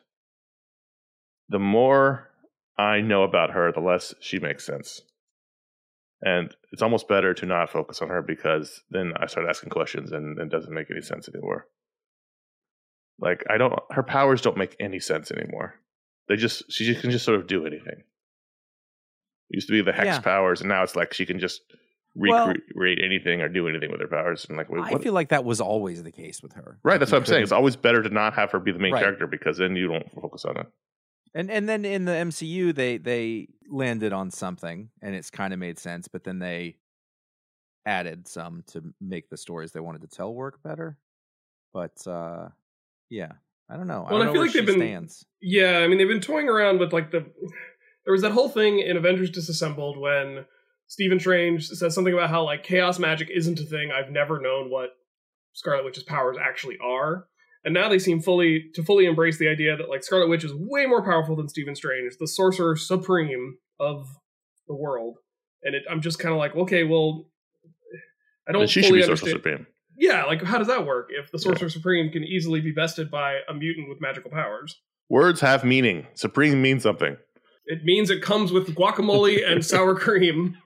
the 1.49 1.59
more 1.59 2.29
I 2.79 3.01
know 3.01 3.23
about 3.25 3.51
her, 3.51 3.73
the 3.73 3.81
less 3.81 4.15
she 4.21 4.39
makes 4.39 4.65
sense. 4.65 5.03
And 6.21 6.55
it's 6.73 6.83
almost 6.83 7.09
better 7.09 7.33
to 7.35 7.47
not 7.47 7.71
focus 7.71 8.03
on 8.03 8.09
her 8.09 8.23
because 8.23 8.83
then 8.91 9.13
I 9.17 9.27
start 9.27 9.47
asking 9.49 9.71
questions 9.71 10.11
and 10.13 10.39
it 10.39 10.49
doesn't 10.51 10.75
make 10.75 10.91
any 10.91 11.01
sense 11.01 11.29
anymore. 11.29 11.67
Like 13.21 13.45
I 13.51 13.57
don't 13.57 13.75
her 13.91 14.03
powers 14.03 14.41
don't 14.43 14.57
make 14.57 14.77
any 14.81 15.01
sense 15.01 15.31
anymore. 15.31 15.75
They 16.29 16.37
just 16.37 16.71
she 16.71 16.85
just 16.85 17.01
can 17.01 17.11
just 17.11 17.25
sort 17.25 17.39
of 17.41 17.47
do 17.47 17.67
anything. 17.67 18.03
It 19.51 19.57
used 19.57 19.69
to 19.69 19.73
be 19.73 19.83
the 19.83 19.93
hex 19.93 20.07
Yeah. 20.07 20.21
powers 20.21 20.61
and 20.61 20.69
now 20.69 20.83
it's 20.83 20.97
like 20.97 21.13
she 21.15 21.27
can 21.27 21.39
just 21.39 21.63
Well- 22.15 22.49
recreate 22.49 22.99
anything 23.03 23.41
or 23.43 23.49
do 23.49 23.69
anything 23.69 23.91
with 23.93 24.01
her 24.01 24.09
powers 24.09 24.45
and 24.49 24.57
like 24.59 24.69
wait, 24.71 24.83
I 24.83 24.99
feel 24.99 25.13
like 25.13 25.29
that 25.29 25.45
was 25.45 25.61
always 25.61 26.03
the 26.03 26.11
case 26.11 26.43
with 26.43 26.53
her. 26.55 26.79
right, 26.83 26.95
Like, 26.95 27.01
that's 27.01 27.13
what 27.13 27.19
I'm 27.19 27.27
saying. 27.27 27.43
It's 27.45 27.53
always 27.53 27.77
better 27.77 28.03
to 28.03 28.09
not 28.09 28.35
have 28.35 28.51
her 28.53 28.59
be 28.59 28.73
the 28.73 28.79
main 28.79 28.93
Right. 28.93 29.03
character 29.03 29.27
because 29.27 29.59
then 29.59 29.77
you 29.77 29.87
don't 29.89 30.11
focus 30.13 30.45
on 30.45 30.57
it. 30.57 30.67
And 31.35 31.51
and 31.51 31.69
then 31.69 31.85
in 31.85 32.07
the 32.07 32.13
MCU 32.13 32.73
they 32.75 32.97
they 32.97 33.49
landed 33.71 34.13
on 34.13 34.31
something 34.31 34.91
and 35.03 35.15
it's 35.15 35.31
kind 35.31 35.53
of 35.53 35.59
made 35.61 35.79
sense, 35.79 36.09
but 36.09 36.25
then 36.25 36.39
they 36.39 36.79
added 37.87 38.29
some 38.29 38.63
to 38.69 38.83
make 39.01 39.31
the 39.31 39.37
stories 39.37 39.73
they 39.73 39.81
wanted 39.81 40.01
to 40.03 40.09
tell 40.09 40.35
work 40.35 40.63
better. 40.63 40.99
But 41.73 42.05
uh 42.07 42.49
yeah, 43.11 43.33
I 43.71 43.77
don't 43.77 43.87
know. 43.87 44.05
I 44.07 44.11
don't 44.11 44.23
I 44.23 44.25
know 44.25 44.33
feel 44.33 44.41
where 44.41 44.47
like 44.49 44.55
they've 44.55 44.63
she 44.67 44.73
been- 44.73 44.81
stands. 44.81 45.25
Yeah, 45.41 45.79
I 45.79 45.89
mean 45.89 45.99
they've 45.99 46.09
been 46.09 46.21
toying 46.21 46.49
around 46.49 46.79
with 46.81 46.93
like 46.93 47.11
the 47.11 47.21
there 48.05 48.13
was 48.13 48.23
that 48.23 48.33
whole 48.33 48.49
thing 48.49 48.81
in 48.81 48.97
Avengers 48.97 49.31
Disassembled 49.31 49.99
when 49.99 50.47
Stephen 50.89 51.21
Strange 51.21 51.69
says 51.69 51.95
something 51.95 52.15
about 52.15 52.31
how 52.31 52.45
like 52.45 52.65
chaos 52.65 52.99
magic 52.99 53.29
isn't 53.31 53.61
a 53.61 53.65
thing. 53.65 53.91
I've 53.93 54.11
never 54.11 54.41
known 54.41 54.71
what 54.71 54.91
Scarlet 55.53 55.85
Witch's 55.85 56.03
powers 56.03 56.37
actually 56.41 56.79
are. 56.83 57.27
And 57.65 57.75
now 57.75 57.89
they 57.89 57.99
seem 57.99 58.21
fully 58.21 58.71
to 58.75 58.83
fully 58.83 59.05
embrace 59.05 59.39
the 59.39 59.49
idea 59.49 59.77
that 59.77 59.89
like 59.89 60.03
Scarlet 60.03 60.29
Witch 60.29 60.45
is 60.45 60.53
way 60.55 60.87
more 60.87 61.05
powerful 61.05 61.37
than 61.37 61.49
Stephen 61.49 61.75
Strange, 61.75 62.15
the 62.19 62.27
sorcerer 62.27 62.77
supreme 62.77 63.59
of 63.79 64.09
the 64.67 64.75
world. 64.75 65.19
And 65.63 65.75
it, 65.75 65.83
I'm 65.91 66.01
just 66.01 66.19
kind 66.19 66.33
of 66.33 66.39
like, 66.39 66.57
okay, 66.57 66.85
well, 66.85 67.27
I 68.49 68.53
don't 68.53 68.63
And 68.63 68.71
she 68.71 68.81
should 68.81 68.89
fully 68.89 69.01
be 69.01 69.07
Sorcerer 69.07 69.29
understand. 69.31 69.43
Supreme. 69.43 69.67
Yeah, 69.99 70.25
like 70.25 70.43
how 70.43 70.59
does 70.59 70.69
that 70.69 70.87
work 70.87 71.09
if 71.11 71.31
the 71.33 71.39
sorcerer 71.39 71.69
supreme 71.69 72.11
can 72.13 72.23
easily 72.23 72.61
be 72.61 72.71
bested 72.71 73.11
by 73.11 73.41
a 73.49 73.53
mutant 73.53 73.89
with 73.89 74.01
magical 74.01 74.31
powers? 74.31 74.81
Words 75.11 75.41
have 75.41 75.65
meaning. 75.65 76.07
Supreme 76.15 76.63
means 76.63 76.85
something. 76.85 77.17
It 77.67 77.85
means 77.85 78.09
it 78.09 78.23
comes 78.23 78.53
with 78.53 78.75
guacamole 78.75 79.47
and 79.47 79.65
sour 79.67 79.95
cream. 79.95 80.57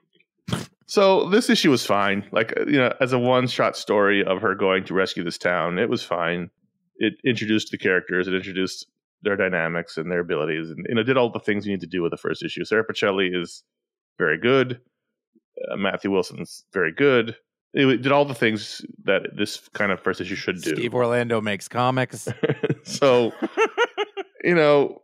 So 0.93 1.26
this 1.30 1.49
issue 1.49 1.70
was 1.70 1.86
fine. 1.86 2.28
Like 2.32 2.53
uh, 2.55 2.66
you 2.66 2.76
know, 2.76 2.93
as 3.01 3.14
a 3.14 3.18
one-shot 3.18 3.78
story 3.78 4.22
of 4.22 4.43
her 4.43 4.55
going 4.55 4.84
to 4.84 4.93
rescue 4.93 5.24
this 5.24 5.38
town, 5.38 5.78
it 5.78 5.88
was 5.88 6.03
fine. 6.05 6.51
It 6.97 7.14
introduced 7.24 7.70
the 7.70 7.78
characters, 7.78 8.28
it 8.28 8.34
introduced 8.34 8.86
their 9.22 9.34
dynamics 9.34 9.97
and 9.97 10.12
their 10.12 10.20
abilities, 10.20 10.68
and 10.68 10.84
you 10.86 10.95
know, 10.95 11.03
did 11.03 11.16
all 11.16 11.32
the 11.32 11.40
things 11.40 11.64
you 11.64 11.72
need 11.72 11.80
to 11.80 11.86
do 11.86 12.03
with 12.03 12.11
the 12.11 12.18
first 12.18 12.43
issue. 12.43 12.66
Sara 12.66 12.84
Pichelli 12.84 13.34
is 13.34 13.64
very 14.18 14.38
good. 14.38 14.82
Uh, 15.72 15.76
Matthew 15.78 16.11
Wilson's 16.11 16.66
very 16.74 16.93
good. 16.93 17.36
It 17.72 18.03
did 18.03 18.12
all 18.12 18.26
the 18.26 18.34
things 18.34 18.84
that 19.05 19.22
this 19.34 19.66
kind 19.72 19.93
of 19.93 20.01
first 20.01 20.20
issue 20.20 20.34
should 20.34 20.61
do. 20.61 20.76
Steve 20.76 20.95
Orlando 20.95 21.40
makes 21.40 21.68
comics. 21.68 22.28
so 22.82 23.32
you 24.45 24.55
know 24.55 25.01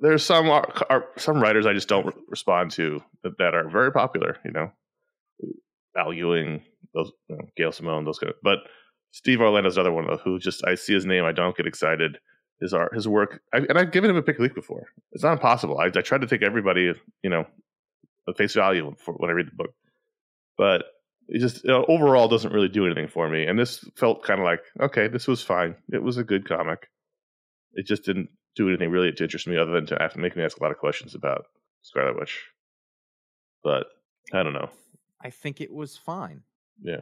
there's 0.00 0.24
some 0.24 0.48
are, 0.48 0.72
are 0.88 1.04
some 1.16 1.40
writers 1.40 1.66
i 1.66 1.72
just 1.72 1.88
don't 1.88 2.06
re- 2.06 2.22
respond 2.28 2.70
to 2.70 3.00
that, 3.22 3.36
that 3.38 3.54
are 3.54 3.68
very 3.68 3.92
popular 3.92 4.36
you 4.44 4.50
know? 4.50 4.70
Al 5.96 6.12
ewing 6.12 6.62
those 6.94 7.12
you 7.28 7.36
know, 7.36 7.44
gail 7.56 7.72
simone 7.72 8.04
those 8.04 8.18
kind 8.18 8.30
of 8.30 8.36
but 8.42 8.58
steve 9.12 9.40
orlando's 9.40 9.76
another 9.76 9.92
one 9.92 10.06
who 10.24 10.38
just 10.38 10.64
i 10.66 10.74
see 10.74 10.94
his 10.94 11.06
name 11.06 11.24
i 11.24 11.32
don't 11.32 11.56
get 11.56 11.66
excited. 11.66 12.18
His 12.60 12.74
art 12.74 12.94
his 12.94 13.08
work 13.08 13.40
I, 13.54 13.58
and 13.58 13.78
i've 13.78 13.90
given 13.90 14.10
him 14.10 14.16
a 14.16 14.22
pick 14.22 14.38
a 14.38 14.42
week 14.42 14.54
before. 14.54 14.86
It's 15.12 15.24
not 15.24 15.32
impossible. 15.32 15.78
I, 15.78 15.86
I 15.86 16.02
tried 16.02 16.20
to 16.20 16.26
take 16.26 16.42
everybody 16.42 16.92
you 17.22 17.30
know 17.30 17.46
at 18.28 18.36
face 18.36 18.54
value 18.54 18.94
for 18.98 19.14
when 19.14 19.30
i 19.30 19.32
read 19.32 19.46
the 19.46 19.56
book. 19.56 19.70
But 20.58 20.84
it 21.28 21.38
just 21.40 21.64
you 21.64 21.70
know, 21.70 21.86
overall 21.88 22.28
doesn't 22.28 22.52
really 22.52 22.68
do 22.68 22.84
anything 22.84 23.08
for 23.08 23.30
me. 23.30 23.46
And 23.46 23.58
this 23.58 23.82
felt 23.96 24.24
kind 24.24 24.40
of 24.40 24.44
like 24.44 24.60
okay 24.78 25.08
this 25.08 25.26
was 25.26 25.42
fine. 25.42 25.74
It 25.90 26.02
was 26.02 26.18
a 26.18 26.24
good 26.24 26.46
comic. 26.46 26.88
It 27.72 27.86
just 27.86 28.04
didn't 28.04 28.28
do 28.60 28.68
anything 28.68 28.90
really 28.90 29.12
to 29.12 29.24
interest 29.24 29.46
me 29.46 29.56
other 29.56 29.72
than 29.72 29.86
to 29.86 30.10
make 30.16 30.36
me 30.36 30.42
ask 30.42 30.58
a 30.58 30.62
lot 30.62 30.72
of 30.72 30.78
questions 30.78 31.14
about 31.14 31.46
Scarlet 31.82 32.18
Witch. 32.18 32.38
But 33.64 33.86
I 34.32 34.42
don't 34.42 34.52
know. 34.52 34.70
I 35.20 35.30
think 35.30 35.60
it 35.60 35.72
was 35.72 35.96
fine. 35.96 36.42
Yeah. 36.82 37.00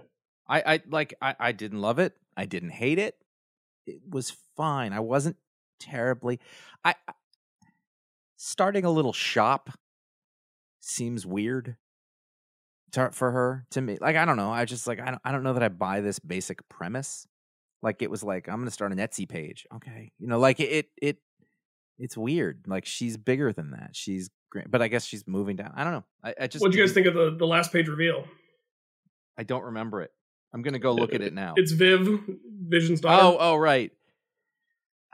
I, 0.48 0.74
I 0.74 0.80
like 0.88 1.14
I, 1.20 1.34
I 1.38 1.52
didn't 1.52 1.80
love 1.80 1.98
it. 1.98 2.14
I 2.36 2.46
didn't 2.46 2.70
hate 2.70 2.98
it. 2.98 3.16
It 3.86 4.00
was 4.08 4.32
fine. 4.56 4.92
I 4.92 5.00
wasn't 5.00 5.36
terribly 5.80 6.40
I 6.84 6.94
I- 7.06 7.12
starting 8.36 8.84
a 8.84 8.90
little 8.90 9.12
shop 9.12 9.70
seems 10.80 11.24
weird 11.26 11.76
to, 12.92 13.10
for 13.12 13.30
her 13.30 13.66
to 13.70 13.80
me. 13.80 13.98
Like 14.00 14.16
I 14.16 14.24
don't 14.24 14.36
know. 14.36 14.50
I 14.50 14.64
just 14.64 14.86
like 14.86 15.00
I 15.00 15.06
don't 15.10 15.20
I 15.24 15.32
don't 15.32 15.42
know 15.42 15.52
that 15.54 15.62
I 15.62 15.68
buy 15.68 16.00
this 16.00 16.18
basic 16.18 16.68
premise. 16.68 17.26
Like 17.82 18.02
it 18.02 18.10
was 18.10 18.22
like 18.24 18.48
I'm 18.48 18.56
going 18.56 18.66
to 18.66 18.72
start 18.72 18.92
an 18.92 18.98
Etsy 18.98 19.28
page. 19.28 19.66
Okay. 19.74 20.12
You 20.18 20.26
know, 20.26 20.38
like 20.38 20.60
it 20.60 20.70
it, 20.70 20.86
it 21.00 21.16
it's 21.98 22.16
weird. 22.16 22.64
Like 22.66 22.86
she's 22.86 23.16
bigger 23.16 23.52
than 23.52 23.72
that. 23.72 23.90
She's 23.94 24.30
great. 24.50 24.70
But 24.70 24.82
I 24.82 24.88
guess 24.88 25.04
she's 25.04 25.26
moving 25.26 25.56
down. 25.56 25.72
I 25.74 25.84
don't 25.84 25.92
know. 25.92 26.04
I, 26.22 26.34
I 26.42 26.46
just 26.46 26.62
What 26.62 26.72
do 26.72 26.78
you 26.78 26.84
guys 26.84 26.92
think 26.92 27.06
of 27.06 27.14
the, 27.14 27.36
the 27.36 27.46
last 27.46 27.72
page 27.72 27.88
reveal? 27.88 28.24
I 29.36 29.42
don't 29.42 29.64
remember 29.64 30.02
it. 30.02 30.12
I'm 30.52 30.62
gonna 30.62 30.78
go 30.78 30.92
look 30.92 31.14
at 31.14 31.20
it 31.20 31.34
now. 31.34 31.54
It's 31.56 31.72
Viv, 31.72 32.20
Vision's 32.66 33.00
daughter. 33.00 33.22
Oh, 33.22 33.36
oh, 33.38 33.56
right. 33.56 33.92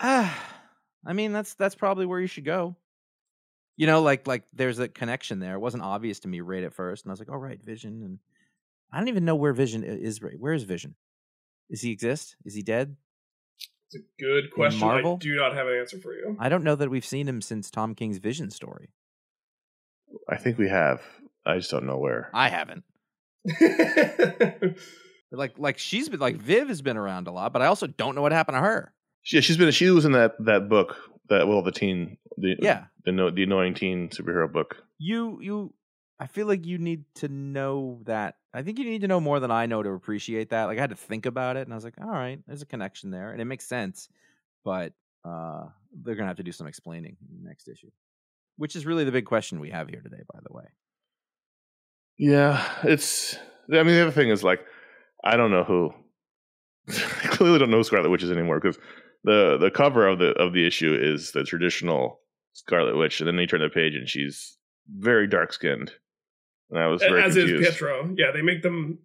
Ah, 0.01 0.53
I 1.07 1.12
mean 1.12 1.32
that's 1.32 1.55
that's 1.55 1.74
probably 1.74 2.07
where 2.07 2.20
you 2.20 2.26
should 2.26 2.45
go. 2.45 2.76
You 3.76 3.87
know, 3.87 4.03
like 4.03 4.26
like 4.26 4.45
there's 4.53 4.78
a 4.78 4.89
connection 4.89 5.41
there. 5.41 5.55
It 5.55 5.61
wasn't 5.61 5.82
obvious 5.82 6.20
to 6.20 6.28
me 6.28 6.41
right 6.41 6.62
at 6.62 6.72
first, 6.74 7.05
and 7.05 7.11
I 7.11 7.12
was 7.12 7.18
like, 7.18 7.28
"Oh, 7.30 7.37
right, 7.37 7.61
Vision." 7.62 8.03
And 8.05 8.18
I 8.93 8.99
don't 8.99 9.09
even 9.09 9.24
know 9.24 9.35
where 9.35 9.53
Vision 9.53 9.82
is. 9.82 10.22
Right, 10.22 10.39
where 10.39 10.55
is 10.55 10.62
Vision? 10.62 10.95
Does 11.70 11.80
he 11.80 11.91
exist? 11.91 12.37
Is 12.45 12.55
he 12.55 12.62
dead? 12.62 12.97
It's 13.95 14.05
a 14.05 14.22
good 14.22 14.51
question. 14.51 14.80
Marvel? 14.80 15.14
I 15.14 15.24
do 15.24 15.36
not 15.36 15.55
have 15.55 15.66
an 15.66 15.74
answer 15.78 15.99
for 15.99 16.14
you. 16.14 16.36
I 16.38 16.49
don't 16.49 16.64
know 16.64 16.74
that 16.74 16.90
we've 16.90 17.05
seen 17.05 17.28
him 17.28 17.40
since 17.40 17.70
Tom 17.70 17.95
King's 17.95 18.18
Vision 18.18 18.51
story. 18.51 18.90
I 20.28 20.36
think 20.36 20.59
we 20.59 20.68
have. 20.68 21.03
I 21.47 21.57
just 21.57 21.70
don't 21.70 21.86
know 21.86 21.99
where. 21.99 22.30
I 22.32 22.49
haven't. 22.49 22.84
Like 25.36 25.59
like 25.59 25.78
she's 25.78 26.09
been 26.09 26.20
like 26.20 26.36
Viv 26.36 26.68
has 26.68 26.82
been 26.82 26.97
around 26.97 27.26
a 27.26 27.32
lot, 27.32 27.53
but 27.53 27.62
I 27.62 27.66
also 27.66 27.86
don't 27.86 28.14
know 28.14 28.22
what 28.22 28.32
happened 28.32 28.57
to 28.57 28.61
her. 28.61 28.92
Yeah, 29.30 29.40
she's 29.40 29.57
been. 29.57 29.70
She 29.72 29.90
was 29.90 30.05
in 30.05 30.12
that 30.12 30.32
that 30.45 30.68
book. 30.68 30.97
That 31.28 31.49
well, 31.49 31.62
the 31.62 31.72
teen. 31.72 32.18
The, 32.36 32.57
Yeah. 32.61 32.84
The 33.05 33.32
the 33.34 33.42
annoying 33.42 33.74
teen 33.74 34.09
superhero 34.11 34.51
book. 34.51 34.76
You 34.99 35.38
you 35.40 35.74
I 36.21 36.27
feel 36.27 36.47
like 36.47 36.65
you 36.65 36.79
need 36.79 37.05
to 37.17 37.29
know 37.29 38.01
that. 38.05 38.37
I 38.53 38.62
think 38.62 38.79
you 38.79 38.85
need 38.85 39.01
to 39.01 39.09
know 39.09 39.21
more 39.21 39.41
than 39.41 39.51
I 39.51 39.67
know 39.67 39.83
to 39.83 39.91
appreciate 39.91 40.51
that. 40.51 40.65
Like 40.65 40.79
I 40.79 40.81
had 40.81 40.91
to 40.91 40.97
think 40.97 41.27
about 41.27 41.57
it 41.57 41.62
and 41.62 41.73
I 41.73 41.77
was 41.77 41.85
like, 41.85 42.01
all 42.01 42.09
right, 42.09 42.41
there's 42.47 42.62
a 42.62 42.67
connection 42.67 43.11
there 43.11 43.33
and 43.33 43.41
it 43.41 43.47
makes 43.47 43.67
sense. 43.67 44.09
But 44.65 44.93
uh 45.25 45.65
they're 46.03 46.15
gonna 46.15 46.29
have 46.29 46.37
to 46.37 46.43
do 46.43 46.53
some 46.53 46.67
explaining 46.67 47.17
in 47.29 47.43
the 47.43 47.49
next 47.49 47.69
issue. 47.69 47.91
Which 48.57 48.77
is 48.77 48.87
really 48.87 49.05
the 49.05 49.12
big 49.12 49.25
question 49.25 49.59
we 49.59 49.71
have 49.71 49.89
here 49.89 50.01
today, 50.01 50.23
by 50.33 50.39
the 50.47 50.55
way. 50.55 50.65
Yeah, 52.17 52.65
it's. 52.85 53.37
I 53.73 53.83
mean, 53.83 53.97
the 53.97 54.03
other 54.03 54.11
thing 54.11 54.29
is 54.29 54.45
like, 54.45 54.61
I 55.25 55.37
don't 55.37 55.51
know 55.51 55.65
who. 55.65 55.93
I 56.89 57.29
clearly 57.29 57.59
don't 57.59 57.71
know 57.71 57.79
who 57.79 57.85
Scarlet 57.85 58.11
Witch 58.11 58.23
is 58.23 58.31
anymore 58.31 58.61
because 58.61 58.79
the 59.25 59.57
the 59.59 59.71
cover 59.71 60.07
of 60.07 60.19
the 60.19 60.31
of 60.33 60.53
the 60.53 60.67
issue 60.67 60.97
is 61.01 61.33
the 61.33 61.45
traditional 61.45 62.21
Scarlet 62.53 62.97
Witch, 62.97 63.21
and 63.21 63.27
then 63.27 63.37
they 63.37 63.47
turn 63.47 63.61
the 63.61 63.69
page 63.69 63.95
and 63.95 64.09
she's 64.09 64.57
very 64.89 65.27
dark 65.27 65.53
skinned, 65.53 65.93
and 66.75 66.83
I 66.83 66.89
was 66.89 67.03
As 67.03 67.35
confused. 67.35 67.62
is 67.62 67.68
Pietro. 67.68 68.14
Yeah, 68.16 68.33
they 68.33 68.43
make 68.43 68.62
them 68.62 68.99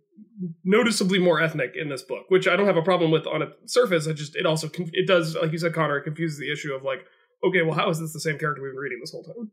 noticeably 0.63 1.19
more 1.19 1.41
ethnic 1.41 1.75
in 1.75 1.89
this 1.89 2.01
book, 2.01 2.25
which 2.29 2.47
I 2.47 2.55
don't 2.55 2.65
have 2.67 2.77
a 2.77 2.81
problem 2.81 3.11
with 3.11 3.27
on 3.27 3.41
its 3.41 3.73
surface. 3.73 4.07
I 4.07 4.13
just 4.13 4.35
it 4.35 4.45
also 4.45 4.69
it 4.93 5.07
does, 5.07 5.35
like 5.35 5.51
you 5.51 5.57
said, 5.57 5.73
Connor, 5.73 5.97
it 5.97 6.03
confuses 6.03 6.39
the 6.39 6.51
issue 6.51 6.73
of 6.73 6.83
like, 6.83 7.05
okay, 7.43 7.61
well, 7.61 7.75
how 7.75 7.89
is 7.89 7.99
this 7.99 8.13
the 8.13 8.19
same 8.19 8.37
character 8.37 8.61
we've 8.61 8.71
been 8.71 8.79
reading 8.79 8.99
this 9.01 9.11
whole 9.11 9.23
time? 9.23 9.51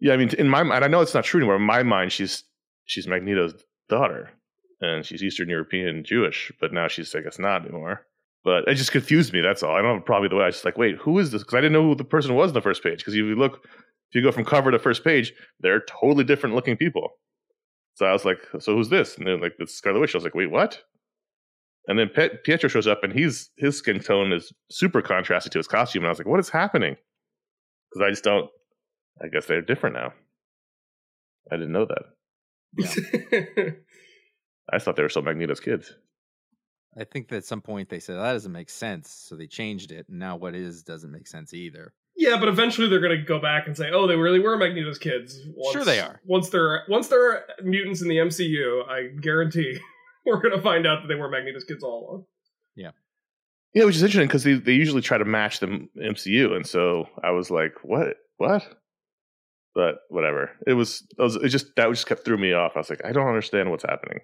Yeah, 0.00 0.12
I 0.14 0.16
mean, 0.16 0.28
in 0.38 0.48
my 0.48 0.62
mind, 0.62 0.84
I 0.84 0.88
know 0.88 1.00
it's 1.00 1.14
not 1.14 1.24
true 1.24 1.40
anymore. 1.40 1.56
In 1.56 1.62
my 1.62 1.82
mind, 1.82 2.12
she's 2.12 2.44
she's 2.84 3.08
Magneto's 3.08 3.64
daughter, 3.88 4.30
and 4.80 5.04
she's 5.04 5.22
Eastern 5.22 5.48
European 5.48 6.04
Jewish, 6.04 6.52
but 6.60 6.72
now 6.72 6.86
she's, 6.88 7.14
I 7.14 7.20
guess, 7.20 7.38
not 7.38 7.62
anymore. 7.62 8.06
But 8.44 8.68
it 8.68 8.74
just 8.74 8.92
confused 8.92 9.32
me. 9.32 9.40
That's 9.40 9.62
all. 9.62 9.74
I 9.74 9.82
don't 9.82 9.94
have 9.94 10.02
a 10.02 10.04
problem 10.04 10.22
with 10.22 10.30
the 10.30 10.36
way 10.36 10.44
I 10.44 10.46
was 10.46 10.56
just 10.56 10.64
like, 10.64 10.78
wait, 10.78 10.96
who 10.96 11.18
is 11.18 11.30
this? 11.30 11.42
Because 11.42 11.54
I 11.54 11.60
didn't 11.60 11.72
know 11.72 11.82
who 11.82 11.94
the 11.94 12.04
person 12.04 12.34
was 12.34 12.50
in 12.50 12.54
the 12.54 12.62
first 12.62 12.82
page. 12.82 12.98
Because 12.98 13.14
if 13.14 13.18
you 13.18 13.34
look, 13.34 13.64
if 13.64 14.14
you 14.14 14.22
go 14.22 14.32
from 14.32 14.44
cover 14.44 14.70
to 14.70 14.78
first 14.78 15.04
page, 15.04 15.32
they're 15.60 15.82
totally 16.00 16.24
different 16.24 16.54
looking 16.54 16.76
people. 16.76 17.10
So 17.94 18.06
I 18.06 18.12
was 18.12 18.24
like, 18.24 18.38
so 18.60 18.76
who's 18.76 18.88
this? 18.88 19.16
And 19.16 19.26
they're 19.26 19.38
like, 19.38 19.54
it's 19.58 19.74
Scarlet 19.74 20.00
Witch. 20.00 20.14
I 20.14 20.18
was 20.18 20.24
like, 20.24 20.34
wait, 20.34 20.50
what? 20.50 20.80
And 21.88 21.98
then 21.98 22.10
Pietro 22.44 22.68
shows 22.68 22.86
up, 22.86 23.02
and 23.02 23.12
he's 23.12 23.50
his 23.56 23.78
skin 23.78 23.98
tone 23.98 24.32
is 24.32 24.52
super 24.70 25.00
contrasted 25.00 25.52
to 25.52 25.58
his 25.58 25.66
costume. 25.66 26.02
And 26.02 26.08
I 26.08 26.10
was 26.10 26.18
like, 26.18 26.28
what 26.28 26.38
is 26.38 26.50
happening? 26.50 26.96
Because 27.90 28.06
I 28.06 28.10
just 28.10 28.24
don't. 28.24 28.48
I 29.22 29.28
guess 29.28 29.46
they're 29.46 29.62
different 29.62 29.96
now. 29.96 30.12
I 31.50 31.56
didn't 31.56 31.72
know 31.72 31.86
that. 31.86 32.04
I 34.72 34.78
thought 34.78 34.96
they 34.96 35.02
were 35.02 35.08
still 35.08 35.22
Magneto's 35.22 35.60
kids. 35.60 35.92
I 36.96 37.04
think 37.04 37.28
that 37.28 37.36
at 37.38 37.44
some 37.44 37.60
point 37.60 37.88
they 37.88 38.00
said 38.00 38.16
that 38.16 38.32
doesn't 38.32 38.52
make 38.52 38.70
sense, 38.70 39.10
so 39.10 39.36
they 39.36 39.46
changed 39.46 39.92
it, 39.92 40.08
and 40.08 40.18
now 40.18 40.36
what 40.36 40.54
is 40.54 40.82
doesn't 40.82 41.10
make 41.10 41.26
sense 41.26 41.52
either. 41.54 41.92
yeah, 42.16 42.36
but 42.38 42.48
eventually 42.48 42.88
they're 42.88 43.00
gonna 43.00 43.22
go 43.22 43.38
back 43.40 43.66
and 43.66 43.76
say, 43.76 43.90
oh, 43.92 44.06
they 44.06 44.16
really 44.16 44.40
were 44.40 44.56
Magneto's 44.56 44.98
kids. 44.98 45.40
Once, 45.54 45.72
Sure 45.72 45.84
they 45.84 46.00
are. 46.00 46.20
Once 46.24 46.48
they're 46.50 46.82
once 46.88 47.08
they're 47.08 47.44
mutants 47.62 48.02
in 48.02 48.08
the 48.08 48.16
MCU, 48.16 48.88
I 48.88 49.08
guarantee 49.20 49.78
we're 50.26 50.40
gonna 50.40 50.60
find 50.62 50.86
out 50.86 51.02
that 51.02 51.08
they 51.08 51.14
were 51.14 51.28
Magneto's 51.28 51.64
kids 51.64 51.82
all 51.84 52.08
along. 52.08 52.24
Yeah, 52.74 52.90
yeah, 53.74 53.84
which 53.84 53.96
is 53.96 54.02
interesting 54.02 54.26
because 54.28 54.44
they, 54.44 54.54
they 54.54 54.72
usually 54.72 55.02
try 55.02 55.18
to 55.18 55.24
match 55.24 55.60
the 55.60 55.86
MCU, 55.96 56.56
and 56.56 56.66
so 56.66 57.08
I 57.22 57.30
was 57.30 57.50
like, 57.50 57.74
"What? 57.82 58.16
What?" 58.38 58.62
But 59.74 59.98
whatever. 60.08 60.50
It 60.66 60.72
was. 60.72 61.06
It, 61.16 61.22
was, 61.22 61.36
it 61.36 61.48
just 61.50 61.76
that 61.76 61.88
just 61.90 62.06
kept 62.06 62.24
threw 62.24 62.36
me 62.38 62.52
off. 62.52 62.72
I 62.74 62.80
was 62.80 62.90
like, 62.90 63.04
"I 63.04 63.12
don't 63.12 63.28
understand 63.28 63.70
what's 63.70 63.84
happening." 63.84 64.20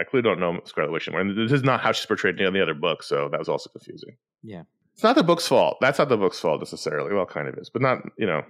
I 0.00 0.04
clearly 0.04 0.28
don't 0.28 0.40
know 0.40 0.58
Scarlet 0.64 0.92
Witch 0.92 1.06
anymore, 1.08 1.20
and 1.20 1.36
this 1.36 1.52
is 1.52 1.62
not 1.62 1.80
how 1.80 1.92
she's 1.92 2.06
portrayed 2.06 2.40
in 2.40 2.52
the 2.54 2.62
other 2.62 2.74
book, 2.74 3.02
so 3.02 3.28
that 3.30 3.38
was 3.38 3.48
also 3.48 3.68
confusing. 3.70 4.16
Yeah. 4.42 4.62
it's 4.94 5.02
not 5.02 5.14
the 5.14 5.22
book's 5.22 5.46
fault. 5.46 5.76
That's 5.80 5.98
not 5.98 6.08
the 6.08 6.16
book's 6.16 6.40
fault 6.40 6.60
necessarily. 6.60 7.12
Well, 7.14 7.26
kind 7.26 7.46
of 7.48 7.58
is, 7.58 7.68
but 7.68 7.82
not. 7.82 7.98
You 8.16 8.26
know, 8.26 8.42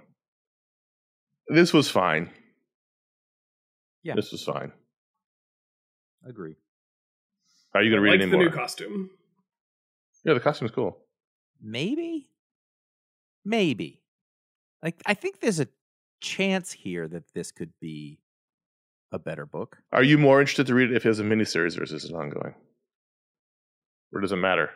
this 1.49 1.73
was 1.73 1.89
fine. 1.89 2.29
Yeah. 4.03 4.15
this 4.15 4.31
was 4.31 4.43
fine. 4.43 4.71
Agree. 6.25 6.55
Are 7.73 7.83
you 7.83 7.89
going 7.89 7.99
to 7.99 8.01
read 8.01 8.11
like 8.11 8.21
any 8.21 8.31
the 8.31 8.37
more? 8.37 8.45
new 8.45 8.51
costume. 8.51 9.09
yeah, 10.23 10.33
the 10.33 10.39
costume's 10.39 10.71
cool. 10.71 10.97
Maybe, 11.61 12.29
maybe. 13.45 14.01
Like 14.81 15.01
I 15.05 15.13
think 15.13 15.41
there's 15.41 15.59
a 15.59 15.67
chance 16.21 16.71
here 16.71 17.07
that 17.09 17.33
this 17.33 17.51
could 17.51 17.71
be 17.81 18.19
a 19.11 19.19
better 19.19 19.45
book. 19.45 19.77
Are 19.91 20.03
you 20.03 20.17
more 20.17 20.39
interested 20.39 20.67
to 20.67 20.73
read 20.73 20.91
it 20.91 20.95
if 20.95 21.05
it 21.05 21.09
has 21.09 21.19
a 21.19 21.23
miniseries 21.23 21.77
versus 21.77 22.05
an 22.05 22.15
ongoing? 22.15 22.53
Or 24.13 24.21
does 24.21 24.31
it 24.31 24.37
matter? 24.37 24.69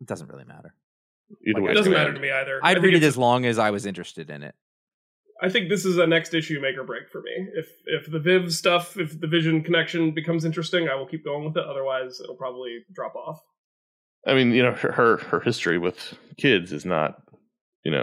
It 0.00 0.06
doesn't 0.06 0.28
really 0.28 0.44
matter. 0.44 0.74
Either 1.46 1.60
Like, 1.60 1.64
way, 1.66 1.72
It 1.72 1.74
doesn't 1.74 1.92
matter 1.92 2.12
to 2.12 2.20
me 2.20 2.30
either. 2.30 2.60
I'd 2.62 2.82
read 2.82 2.94
it 2.94 3.02
as 3.02 3.16
long 3.16 3.46
as 3.46 3.58
I 3.58 3.70
was 3.70 3.86
interested 3.86 4.30
in 4.30 4.42
it. 4.42 4.54
I 5.42 5.48
think 5.48 5.68
this 5.70 5.86
is 5.86 5.96
a 5.96 6.06
next 6.06 6.34
issue 6.34 6.60
make 6.60 6.76
or 6.76 6.84
break 6.84 7.08
for 7.08 7.22
me. 7.22 7.32
If 7.54 7.68
if 7.86 8.10
the 8.10 8.18
Viv 8.18 8.52
stuff, 8.52 8.98
if 8.98 9.18
the 9.18 9.26
Vision 9.26 9.62
connection 9.62 10.10
becomes 10.10 10.44
interesting, 10.44 10.88
I 10.88 10.94
will 10.96 11.06
keep 11.06 11.24
going 11.24 11.44
with 11.46 11.56
it. 11.56 11.64
Otherwise, 11.64 12.20
it'll 12.22 12.36
probably 12.36 12.84
drop 12.92 13.14
off. 13.16 13.40
I 14.26 14.34
mean, 14.34 14.52
you 14.52 14.62
know, 14.62 14.72
her, 14.72 14.92
her 14.92 15.16
her 15.16 15.40
history 15.40 15.78
with 15.78 16.14
kids 16.36 16.72
is 16.72 16.84
not, 16.84 17.22
you 17.84 17.90
know, 17.90 18.02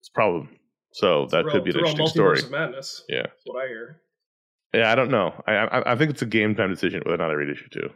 it's 0.00 0.08
a 0.08 0.12
problem. 0.12 0.50
So 0.92 1.26
that 1.32 1.46
It's 1.46 1.48
a 1.48 1.50
could 1.50 1.64
be 1.64 1.70
an 1.70 1.76
it's 1.76 1.80
a 1.80 1.82
real 1.82 1.90
interesting 1.90 2.16
story. 2.22 2.38
of 2.42 2.50
madness. 2.52 3.02
Yeah. 3.08 3.22
That's 3.22 3.42
what 3.44 3.64
I 3.64 3.66
hear. 3.68 4.00
Yeah, 4.72 4.90
I 4.90 4.94
don't 4.94 5.10
know. 5.10 5.34
I, 5.46 5.52
I 5.52 5.92
I 5.92 5.96
think 5.96 6.10
it's 6.10 6.22
a 6.22 6.26
game 6.26 6.54
time 6.54 6.70
decision 6.70 7.02
whether 7.04 7.14
or 7.14 7.18
not 7.18 7.30
I 7.30 7.34
read 7.34 7.50
issue 7.50 7.68
two. 7.70 7.90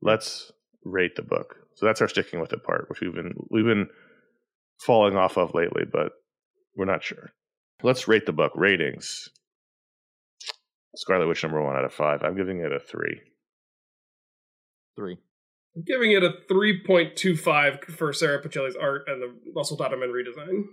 Let's 0.00 0.52
rate 0.84 1.16
the 1.16 1.22
book. 1.22 1.56
So 1.74 1.86
that's 1.86 2.00
our 2.00 2.08
sticking 2.08 2.40
with 2.40 2.52
it 2.52 2.62
part, 2.62 2.88
which 2.88 3.00
we've 3.00 3.14
been 3.14 3.34
we've 3.50 3.64
been 3.64 3.88
falling 4.78 5.16
off 5.16 5.36
of 5.36 5.54
lately, 5.54 5.84
but 5.90 6.12
we're 6.76 6.84
not 6.84 7.02
sure. 7.02 7.32
Let's 7.82 8.08
rate 8.08 8.26
the 8.26 8.32
book. 8.32 8.52
Ratings. 8.54 9.28
Scarlet 10.96 11.26
Witch 11.26 11.42
number 11.42 11.62
one 11.62 11.76
out 11.76 11.84
of 11.84 11.92
five. 11.92 12.22
I'm 12.22 12.36
giving 12.36 12.60
it 12.60 12.72
a 12.72 12.78
three. 12.78 13.20
Three. 14.96 15.18
I'm 15.76 15.82
giving 15.82 16.12
it 16.12 16.22
a 16.22 16.30
3.25 16.48 17.84
for 17.86 18.12
Sara 18.12 18.40
Pichelli's 18.40 18.76
art 18.76 19.08
and 19.08 19.20
the 19.20 19.34
Russell 19.56 19.76
Dauterman 19.76 20.12
redesign. 20.12 20.66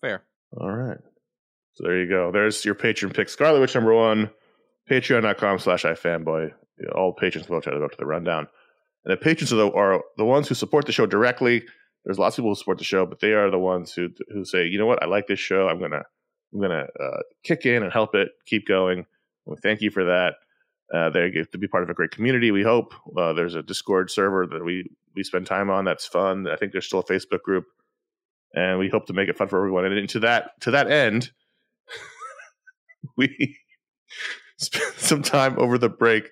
Fair. 0.00 0.22
All 0.56 0.70
right. 0.70 0.98
So 1.74 1.84
there 1.84 2.00
you 2.00 2.08
go. 2.08 2.30
There's 2.32 2.64
your 2.64 2.74
patron 2.74 3.12
pick. 3.12 3.28
Scarlet 3.28 3.60
Witch 3.60 3.74
number 3.74 3.94
one. 3.94 4.30
Patreon.com 4.90 5.58
slash 5.58 5.84
iFanboy. 5.84 6.50
All 6.94 7.14
patrons 7.14 7.48
will 7.48 7.60
try 7.60 7.72
to 7.72 7.78
go 7.78 7.88
to 7.88 7.96
the 7.96 8.06
rundown. 8.06 8.48
And 9.04 9.12
the 9.12 9.16
patrons 9.16 9.52
are 9.52 9.56
the, 9.56 9.72
are 9.72 10.02
the 10.16 10.24
ones 10.24 10.48
who 10.48 10.54
support 10.54 10.86
the 10.86 10.92
show 10.92 11.06
directly. 11.06 11.64
There's 12.04 12.18
lots 12.18 12.36
of 12.36 12.42
people 12.42 12.50
who 12.50 12.56
support 12.56 12.78
the 12.78 12.84
show, 12.84 13.06
but 13.06 13.20
they 13.20 13.32
are 13.32 13.50
the 13.50 13.58
ones 13.58 13.92
who 13.92 14.08
who 14.28 14.44
say, 14.44 14.66
you 14.66 14.78
know 14.78 14.86
what, 14.86 15.02
I 15.02 15.06
like 15.06 15.26
this 15.26 15.40
show. 15.40 15.68
I'm 15.68 15.80
gonna 15.80 16.02
I'm 16.52 16.60
gonna 16.60 16.86
uh, 17.00 17.20
kick 17.42 17.64
in 17.64 17.82
and 17.82 17.92
help 17.92 18.14
it 18.14 18.28
keep 18.46 18.66
going. 18.66 18.98
And 18.98 19.06
we 19.46 19.56
thank 19.62 19.80
you 19.80 19.90
for 19.90 20.04
that. 20.04 20.34
Uh, 20.94 21.10
they 21.10 21.30
get 21.30 21.50
to 21.52 21.58
be 21.58 21.66
part 21.66 21.82
of 21.82 21.88
a 21.88 21.94
great 21.94 22.10
community. 22.10 22.50
We 22.50 22.62
hope 22.62 22.92
uh, 23.16 23.32
there's 23.32 23.54
a 23.54 23.62
Discord 23.62 24.10
server 24.10 24.46
that 24.46 24.62
we 24.62 24.90
we 25.16 25.24
spend 25.24 25.46
time 25.46 25.70
on. 25.70 25.86
That's 25.86 26.06
fun. 26.06 26.46
I 26.46 26.56
think 26.56 26.72
there's 26.72 26.86
still 26.86 27.00
a 27.00 27.04
Facebook 27.04 27.40
group, 27.42 27.64
and 28.52 28.78
we 28.78 28.90
hope 28.90 29.06
to 29.06 29.14
make 29.14 29.30
it 29.30 29.38
fun 29.38 29.48
for 29.48 29.58
everyone. 29.58 29.86
And 29.86 30.08
to 30.10 30.20
that 30.20 30.50
to 30.60 30.72
that 30.72 30.90
end, 30.90 31.30
we 33.16 33.56
spent 34.56 34.94
some 34.96 35.22
time 35.22 35.58
over 35.58 35.78
the 35.78 35.88
break, 35.88 36.30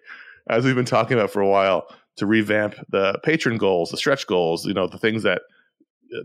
as 0.48 0.64
we've 0.64 0.74
been 0.74 0.84
talking 0.84 1.16
about 1.16 1.30
for 1.30 1.40
a 1.40 1.48
while, 1.48 1.86
to 2.16 2.26
revamp 2.26 2.74
the 2.88 3.18
patron 3.24 3.56
goals, 3.56 3.90
the 3.90 3.96
stretch 3.96 4.26
goals. 4.26 4.66
You 4.66 4.74
know, 4.74 4.86
the 4.86 4.98
things 4.98 5.22
that 5.22 5.42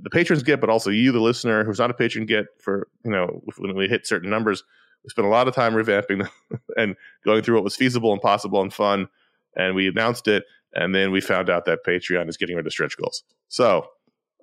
the 0.03 0.10
patrons 0.10 0.43
get, 0.43 0.60
but 0.60 0.70
also 0.70 0.89
you, 0.89 1.12
the 1.12 1.20
listener, 1.20 1.64
who's 1.64 1.80
not 1.80 1.91
a 1.91 1.93
patron, 1.93 2.26
get 2.26 2.45
for 2.60 2.88
you 3.03 3.12
know 3.12 3.41
when 3.58 3.76
we 3.76 3.88
hit 3.88 4.08
certain 4.08 4.30
numbers. 4.30 4.64
We 5.03 5.10
spent 5.10 5.28
a 5.28 5.32
lot 5.32 5.47
of 5.47 5.55
time 5.55 5.74
revamping 5.74 6.24
them 6.24 6.60
and 6.78 6.95
going 7.24 7.41
through 7.41 7.55
what 7.55 7.64
was 7.64 7.76
feasible 7.76 8.12
and 8.12 8.22
possible 8.22 8.62
and 8.62 8.74
fun. 8.74 9.08
And 9.55 9.76
we 9.76 9.88
announced 9.88 10.28
it, 10.28 10.43
and 10.74 10.93
then 10.93 11.12
we 11.12 11.22
found 11.22 11.49
out 11.49 11.66
that 11.66 11.80
Patreon 11.88 12.28
is 12.30 12.38
getting 12.38 12.55
rid 12.55 12.66
of 12.66 12.74
stretch 12.74 12.97
goals. 12.97 13.24
So, 13.47 13.88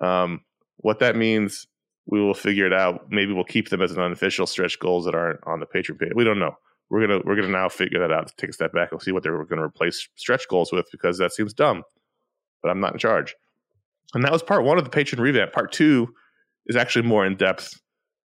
um, 0.01 0.41
what 0.79 0.99
that 1.01 1.17
means 1.17 1.67
we 2.07 2.21
will 2.21 2.35
figure 2.35 2.67
it 2.67 2.73
out. 2.73 3.07
Maybe 3.11 3.33
we'll 3.33 3.45
keep 3.45 3.71
them 3.71 3.81
as 3.81 3.93
an 3.93 4.01
unofficial 4.01 4.47
stretch 4.47 4.79
goals 4.79 5.05
that 5.07 5.15
aren't 5.15 5.41
on 5.47 5.61
the 5.61 5.67
Patreon 5.67 5.99
page. 5.99 6.13
We 6.15 6.25
don't 6.25 6.39
know. 6.39 6.57
We're 6.91 7.07
gonna 7.07 7.21
we're 7.25 7.37
gonna 7.37 7.49
now 7.49 7.69
figure 7.69 7.99
that 8.01 8.13
out. 8.13 8.33
Take 8.37 8.51
a 8.51 8.53
step 8.53 8.73
back 8.73 8.93
and 8.93 9.01
see 9.01 9.11
what 9.11 9.23
they're 9.23 9.43
to 9.45 9.63
replace 9.63 10.07
stretch 10.17 10.47
goals 10.49 10.71
with 10.71 10.87
because 10.93 11.19
that 11.19 11.33
seems 11.33 11.55
dumb. 11.55 11.83
But 12.63 12.71
I'm 12.71 12.81
not 12.81 12.93
in 12.93 12.99
charge. 12.99 13.35
And 14.13 14.23
that 14.23 14.33
was 14.33 14.43
part 14.43 14.65
one 14.65 14.79
of 14.79 14.85
the 14.85 14.91
patron 14.91 15.21
revamp. 15.21 15.53
Part 15.53 15.73
two 15.73 16.15
is 16.67 16.77
actually 16.77 17.07
more 17.07 17.25
in 17.27 17.37
depth 17.37 17.81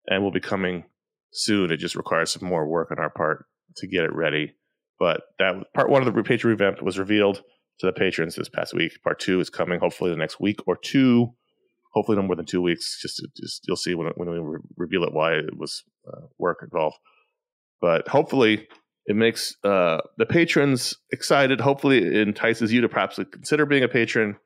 and 0.09 0.23
will 0.23 0.33
be 0.33 0.41
coming 0.41 0.85
soon. 1.33 1.71
It 1.71 1.79
just 1.79 1.97
requires 1.97 2.33
some 2.33 2.49
more 2.49 2.67
work 2.67 2.91
on 2.91 2.99
our 2.99 3.11
part 3.11 3.47
to 3.77 3.87
get 3.87 4.05
it 4.05 4.13
ready. 4.13 4.55
But 4.99 5.23
that 5.39 5.55
part 5.75 5.89
one 5.89 6.07
of 6.07 6.13
the 6.13 6.23
patron 6.23 6.51
revamp 6.51 6.83
was 6.83 6.99
revealed 6.99 7.43
to 7.79 7.87
the 7.87 7.93
patrons 7.93 8.35
this 8.35 8.49
past 8.49 8.75
week. 8.75 9.01
Part 9.03 9.21
two 9.21 9.41
is 9.41 9.51
coming 9.51 9.79
hopefully 9.79 10.11
the 10.11 10.17
next 10.17 10.41
week 10.41 10.61
or 10.67 10.77
two. 10.77 11.33
Hopefully 11.93 12.17
no 12.17 12.23
more 12.23 12.37
than 12.37 12.47
two 12.47 12.63
weeks. 12.63 13.01
Just, 13.01 13.27
just 13.37 13.65
you'll 13.67 13.77
see 13.77 13.95
when 13.95 14.09
when 14.17 14.31
we 14.31 14.39
re- 14.39 14.61
reveal 14.77 15.05
it 15.05 15.13
why 15.13 15.35
it 15.35 15.57
was 15.57 15.85
uh, 16.07 16.27
work 16.39 16.59
involved. 16.63 16.97
But 17.81 18.09
hopefully 18.09 18.69
it 19.07 19.17
makes 19.17 19.57
uh, 19.65 19.99
the 20.19 20.27
patrons 20.27 20.97
excited. 21.13 21.61
Hopefully 21.61 21.99
it 21.99 22.29
entices 22.29 22.73
you 22.73 22.83
to 22.83 22.89
perhaps 22.89 23.19
consider 23.33 23.65
being 23.65 23.85
a 23.85 23.89
patron. 23.89 24.37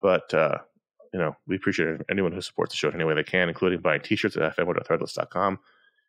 But 0.00 0.32
uh, 0.32 0.58
you 1.12 1.20
know 1.20 1.36
we 1.46 1.56
appreciate 1.56 2.00
anyone 2.10 2.32
who 2.32 2.40
supports 2.40 2.72
the 2.72 2.78
show 2.78 2.88
in 2.88 2.94
any 2.94 3.04
way 3.04 3.14
they 3.14 3.22
can, 3.22 3.48
including 3.48 3.80
buying 3.80 4.00
T-shirts 4.00 4.36
at 4.36 4.56
fmo.threadless.com. 4.56 5.58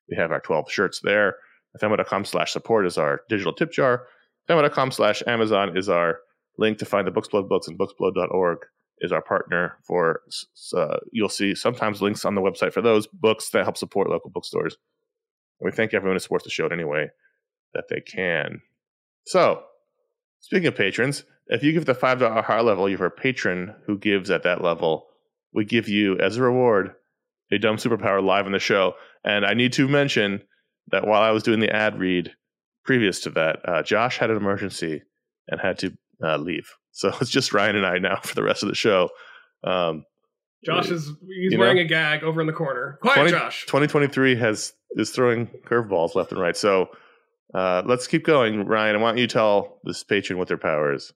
We 0.09 0.18
have 0.18 0.32
our 0.32 0.39
12 0.39 0.72
shirts 0.72 1.01
there. 1.03 1.36
fmo.com 1.82 2.26
slash 2.26 2.51
support 2.51 2.86
is 2.86 2.97
our 2.97 3.22
digital 3.30 3.53
tip 3.53 3.72
jar. 3.72 4.07
fmo.com 4.49 4.91
slash 4.91 5.24
Amazon 5.28 5.78
is 5.78 5.89
our 5.89 6.20
link 6.57 6.78
to 6.78 6.86
find 6.86 7.07
the 7.07 7.11
Booksplode 7.11 7.49
books 7.49 7.68
and 7.68 7.78
booksplode.org 7.78 8.59
is 9.04 9.12
our 9.12 9.22
partner 9.22 9.78
for 9.84 10.22
uh, 10.76 10.97
you'll 11.12 11.30
see 11.30 11.54
sometimes 11.54 12.01
links 12.01 12.24
on 12.24 12.36
the 12.36 12.41
website 12.41 12.74
for 12.74 12.82
those 12.82 13.06
books 13.06 13.49
that 13.49 13.64
help 13.64 13.78
support 13.78 14.10
local 14.10 14.32
bookstores. 14.32 14.78
And 15.60 15.70
we 15.70 15.76
thank 15.76 15.93
everyone 15.93 16.16
who 16.16 16.20
supports 16.20 16.45
the 16.45 16.49
show 16.49 16.66
in 16.66 16.72
any 16.72 16.86
way 16.86 17.12
that 17.74 17.89
they 17.89 17.99
can. 17.99 18.62
So 19.26 19.64
speaking 20.39 20.68
of 20.68 20.76
patrons 20.76 21.26
if 21.47 21.62
you 21.62 21.74
give 21.74 21.86
the 21.86 21.93
five 21.93 22.20
dollar 22.20 22.41
higher 22.41 22.64
level 22.64 22.89
you 22.89 22.95
have 22.97 23.06
a 23.06 23.10
patron 23.10 23.76
who 23.86 23.97
gives 23.97 24.32
at 24.32 24.43
that 24.43 24.64
level. 24.64 25.08
We 25.54 25.66
give 25.66 25.89
you 25.89 26.18
as 26.18 26.38
a 26.38 26.41
reward 26.41 26.95
a 27.51 27.60
dumb 27.60 27.76
superpower 27.76 28.24
live 28.24 28.45
on 28.45 28.54
the 28.54 28.60
show. 28.60 28.93
And 29.24 29.45
i 29.45 29.54
need 29.54 29.74
to 29.74 29.88
mention 29.88 30.41
that 30.91 31.06
while 31.06 31.22
i 31.22 31.32
was 31.32 31.43
doing 31.43 31.60
the 31.60 31.76
ad 31.76 31.99
read 31.99 32.32
previous 32.86 33.20
to 33.22 33.32
that 33.32 33.60
uh, 33.68 33.84
josh 33.84 34.18
had 34.18 34.32
an 34.32 34.38
emergency 34.38 35.04
and 35.49 35.60
had 35.60 35.78
to 35.80 35.97
uh, 36.24 36.38
leave. 36.38 36.72
So 36.93 37.11
it's 37.19 37.29
just 37.29 37.53
Ryan 37.53 37.75
and 37.75 37.85
I 37.85 37.97
now 37.97 38.19
for 38.23 38.35
the 38.35 38.43
rest 38.43 38.63
of 38.63 38.69
the 38.69 38.75
show. 38.75 39.09
Um, 39.63 40.05
Josh 40.63 40.89
is 40.89 41.11
he's 41.27 41.57
wearing 41.57 41.75
know? 41.75 41.81
a 41.81 41.85
gag 41.85 42.23
over 42.23 42.39
in 42.39 42.47
the 42.47 42.53
corner. 42.53 42.97
Quiet, 43.01 43.15
20 43.15 43.31
Josh. 43.31 43.65
2023 43.65 44.35
has 44.37 44.73
is 44.91 45.09
throwing 45.09 45.47
curveballs 45.65 46.15
left 46.15 46.31
and 46.31 46.39
right. 46.39 46.55
So 46.55 46.89
uh, 47.53 47.83
let's 47.85 48.07
keep 48.07 48.23
going, 48.23 48.65
Ryan. 48.65 49.01
Why 49.01 49.09
don't 49.09 49.17
you 49.17 49.27
tell 49.27 49.79
this 49.83 50.03
patron 50.03 50.39
what 50.39 50.47
their 50.47 50.57
power 50.57 50.93
is? 50.93 51.11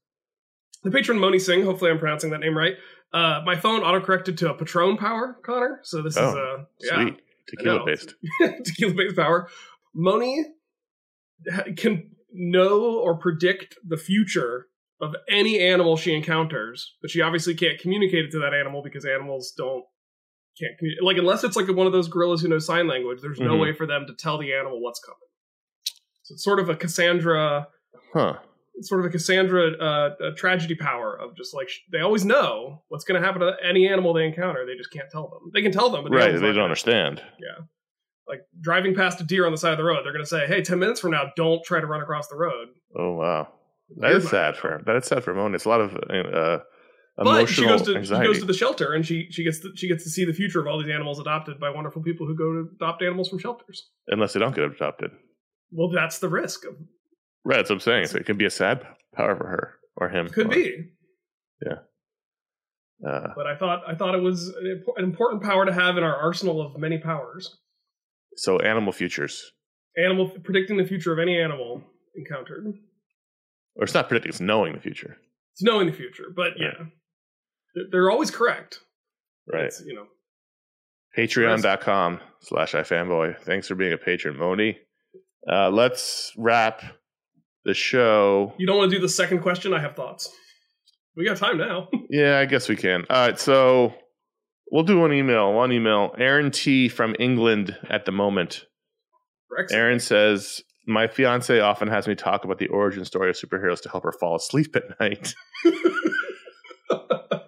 The 0.83 0.91
patron 0.91 1.19
Moni 1.19 1.39
Singh. 1.39 1.63
Hopefully, 1.63 1.91
I'm 1.91 1.99
pronouncing 1.99 2.31
that 2.31 2.39
name 2.39 2.57
right. 2.57 2.73
Uh, 3.13 3.41
my 3.45 3.55
phone 3.55 3.81
autocorrected 3.81 4.37
to 4.37 4.51
a 4.51 4.53
Patron 4.53 4.97
power, 4.97 5.37
Connor. 5.43 5.79
So 5.83 6.01
this 6.01 6.13
is 6.13 6.21
Oh, 6.21 6.37
uh, 6.37 6.63
yeah, 6.81 6.95
Sweet 6.95 7.21
tequila 7.47 7.85
based. 7.85 8.15
tequila 8.65 8.93
based 8.93 9.15
power. 9.15 9.49
Moni 9.95 10.43
can 11.77 12.11
know 12.33 12.99
or 12.99 13.17
predict 13.17 13.75
the 13.87 13.97
future 13.97 14.67
of 15.01 15.15
any 15.29 15.59
animal 15.59 15.95
she 15.97 16.13
encounters, 16.15 16.95
but 17.01 17.11
she 17.11 17.21
obviously 17.21 17.53
can't 17.55 17.79
communicate 17.79 18.25
it 18.25 18.31
to 18.31 18.39
that 18.39 18.53
animal 18.53 18.81
because 18.83 19.05
animals 19.05 19.53
don't 19.57 19.83
can't. 20.59 20.73
Like 21.01 21.17
unless 21.17 21.43
it's 21.43 21.55
like 21.55 21.67
one 21.67 21.85
of 21.87 21.93
those 21.93 22.07
gorillas 22.07 22.41
who 22.41 22.47
know 22.47 22.57
sign 22.59 22.87
language, 22.87 23.19
there's 23.21 23.39
no 23.39 23.53
Mhm. 23.55 23.61
way 23.61 23.73
for 23.73 23.85
them 23.85 24.05
to 24.07 24.13
tell 24.15 24.37
the 24.39 24.53
animal 24.53 24.81
what's 24.81 24.99
coming. 24.99 25.17
So 26.23 26.33
it's 26.33 26.43
sort 26.43 26.59
of 26.59 26.67
a 26.69 26.75
Cassandra. 26.75 27.67
Huh. 28.13 28.37
It's 28.75 28.89
sort 28.89 28.99
of 29.01 29.05
a 29.05 29.09
Cassandra 29.09 29.71
uh, 29.77 30.15
a 30.19 30.31
tragedy 30.33 30.75
power 30.75 31.15
of 31.15 31.35
just 31.37 31.53
like 31.53 31.69
sh- 31.69 31.79
they 31.91 31.99
always 31.99 32.25
know 32.25 32.83
what's 32.89 33.03
going 33.05 33.19
to 33.21 33.25
happen 33.25 33.41
to 33.41 33.55
any 33.63 33.87
animal 33.87 34.13
they 34.13 34.25
encounter. 34.25 34.65
They 34.65 34.75
just 34.75 34.91
can't 34.91 35.09
tell 35.11 35.27
them. 35.29 35.51
They 35.53 35.61
can 35.61 35.71
tell 35.71 35.89
them, 35.89 36.03
but 36.03 36.11
Right. 36.11 36.31
They 36.33 36.51
don't 36.53 36.59
understand. 36.63 37.21
like 38.27 38.41
driving 38.59 38.93
past 38.93 39.21
a 39.21 39.23
deer 39.23 39.45
on 39.45 39.51
the 39.53 39.57
side 39.57 39.71
of 39.71 39.77
the 39.77 39.83
road, 39.85 40.03
they're 40.03 40.11
going 40.11 40.23
to 40.25 40.29
say, 40.29 40.45
"Hey, 40.47 40.61
ten 40.61 40.79
minutes 40.79 40.99
from 40.99 41.11
now, 41.11 41.31
don't 41.37 41.63
try 41.63 41.79
to 41.79 41.87
run 41.87 42.01
across 42.01 42.27
the 42.27 42.35
road." 42.35 42.67
Oh 42.95 43.13
wow. 43.13 43.47
That 43.95 44.11
is 44.11 44.29
sad 44.29 44.57
for 44.57 44.83
that 44.85 44.95
is 44.97 45.05
sad 45.05 45.23
for 45.23 45.33
Mona. 45.33 45.55
It's 45.55 45.65
a 45.65 45.69
lot 45.69 45.81
of 45.81 45.93
uh, 45.95 46.59
But 47.17 47.45
she 47.45 47.63
emotional 47.63 47.77
goes 47.77 47.87
to 47.87 48.03
she 48.03 48.23
goes 48.23 48.39
to 48.39 48.45
the 48.45 48.53
shelter 48.53 48.93
and 48.93 49.05
she 49.05 49.27
she 49.31 49.43
gets 49.43 49.59
to, 49.61 49.71
she 49.75 49.87
gets 49.87 50.03
to 50.03 50.09
see 50.09 50.25
the 50.25 50.33
future 50.33 50.59
of 50.59 50.67
all 50.67 50.77
these 50.81 50.93
animals 50.93 51.19
adopted 51.19 51.59
by 51.59 51.69
wonderful 51.69 52.01
people 52.01 52.27
who 52.27 52.35
go 52.35 52.51
to 52.53 52.69
adopt 52.75 53.01
animals 53.01 53.29
from 53.29 53.39
shelters. 53.39 53.89
Unless 54.07 54.33
they 54.33 54.39
don't 54.39 54.53
get 54.55 54.65
adopted. 54.65 55.11
Well, 55.71 55.89
that's 55.89 56.19
the 56.19 56.29
risk. 56.29 56.65
Of, 56.65 56.75
Right. 57.45 57.57
That's 57.57 57.69
what 57.69 57.75
I'm 57.75 57.79
saying. 57.81 58.07
So 58.07 58.17
it 58.17 58.25
can 58.25 58.37
be 58.37 58.45
a 58.45 58.49
sad 58.49 58.85
power 59.15 59.37
for 59.37 59.47
her 59.47 59.75
or 59.95 60.09
him. 60.09 60.27
could 60.27 60.47
or- 60.47 60.49
be, 60.49 60.89
Yeah. 61.65 61.75
Uh, 63.07 63.27
but 63.35 63.45
I 63.47 63.55
thought 63.55 63.83
I 63.87 63.95
thought 63.95 64.15
it 64.15 64.21
was 64.21 64.47
an 64.97 65.03
important 65.03 65.43
power 65.43 65.65
to 65.65 65.71
have 65.71 65.97
in 65.97 66.03
our 66.03 66.15
arsenal 66.15 66.61
of 66.61 66.77
many 66.77 66.97
powers. 66.97 67.55
so 68.35 68.59
animal 68.59 68.91
futures. 68.91 69.51
Animal 69.97 70.31
predicting 70.43 70.77
the 70.77 70.85
future 70.85 71.13
of 71.13 71.19
any 71.19 71.39
animal 71.39 71.83
encountered. 72.15 72.65
Or 73.77 73.83
it's 73.83 73.93
not 73.93 74.07
predicting, 74.07 74.29
it's 74.29 74.39
knowing 74.41 74.73
the 74.73 74.79
future. 74.81 75.17
It's 75.53 75.63
knowing 75.63 75.87
the 75.87 75.93
future, 75.93 76.25
but 76.35 76.53
yeah, 76.57 76.73
They're- 77.75 77.85
they're 77.91 78.09
always 78.11 78.31
correct. 78.31 78.79
Right. 79.51 79.65
It's, 79.65 79.81
you 79.85 79.93
know, 79.95 80.07
Patreon.com 81.17 82.19
slash 82.41 82.73
ifanboy. 82.73 83.39
Thanks 83.41 83.67
for 83.67 83.75
being 83.75 83.93
a 83.93 83.97
patron, 83.97 84.37
Moni. 84.37 84.77
Uh, 85.51 85.69
let's 85.69 86.31
wrap 86.37 86.81
the 87.65 87.73
show. 87.73 88.53
you 88.57 88.67
don't 88.67 88.77
want 88.77 88.91
to 88.91 88.97
do 88.97 89.01
the 89.01 89.09
second 89.09 89.39
question. 89.41 89.73
I 89.73 89.79
have 89.79 89.95
thoughts. 89.95 90.29
We 91.15 91.25
got 91.25 91.37
time 91.37 91.57
now. 91.57 91.89
Yeah, 92.09 92.39
I 92.39 92.45
guess 92.45 92.69
we 92.69 92.77
can. 92.77 93.05
All 93.09 93.27
right, 93.27 93.37
so 93.37 93.93
we'll 94.71 94.83
do 94.85 94.97
one 94.99 95.11
email. 95.11 95.51
One 95.51 95.73
email. 95.73 96.15
Aaron 96.17 96.51
T 96.51 96.87
from 96.87 97.17
England 97.19 97.75
at 97.89 98.05
the 98.05 98.13
moment. 98.13 98.63
Brexit. 99.51 99.73
Aaron 99.75 99.99
says, 99.99 100.61
My 100.87 101.05
fiance 101.05 101.59
often 101.59 101.89
has 101.89 102.07
me 102.07 102.15
talk 102.15 102.45
about 102.45 102.59
the 102.59 102.67
origin 102.67 103.03
story 103.03 103.29
of 103.29 103.35
superheroes 103.35 103.81
to 103.81 103.89
help 103.89 104.03
her 104.03 104.13
fall 104.13 104.37
asleep 104.37 104.73
at 104.75 104.97
night. 105.01 105.35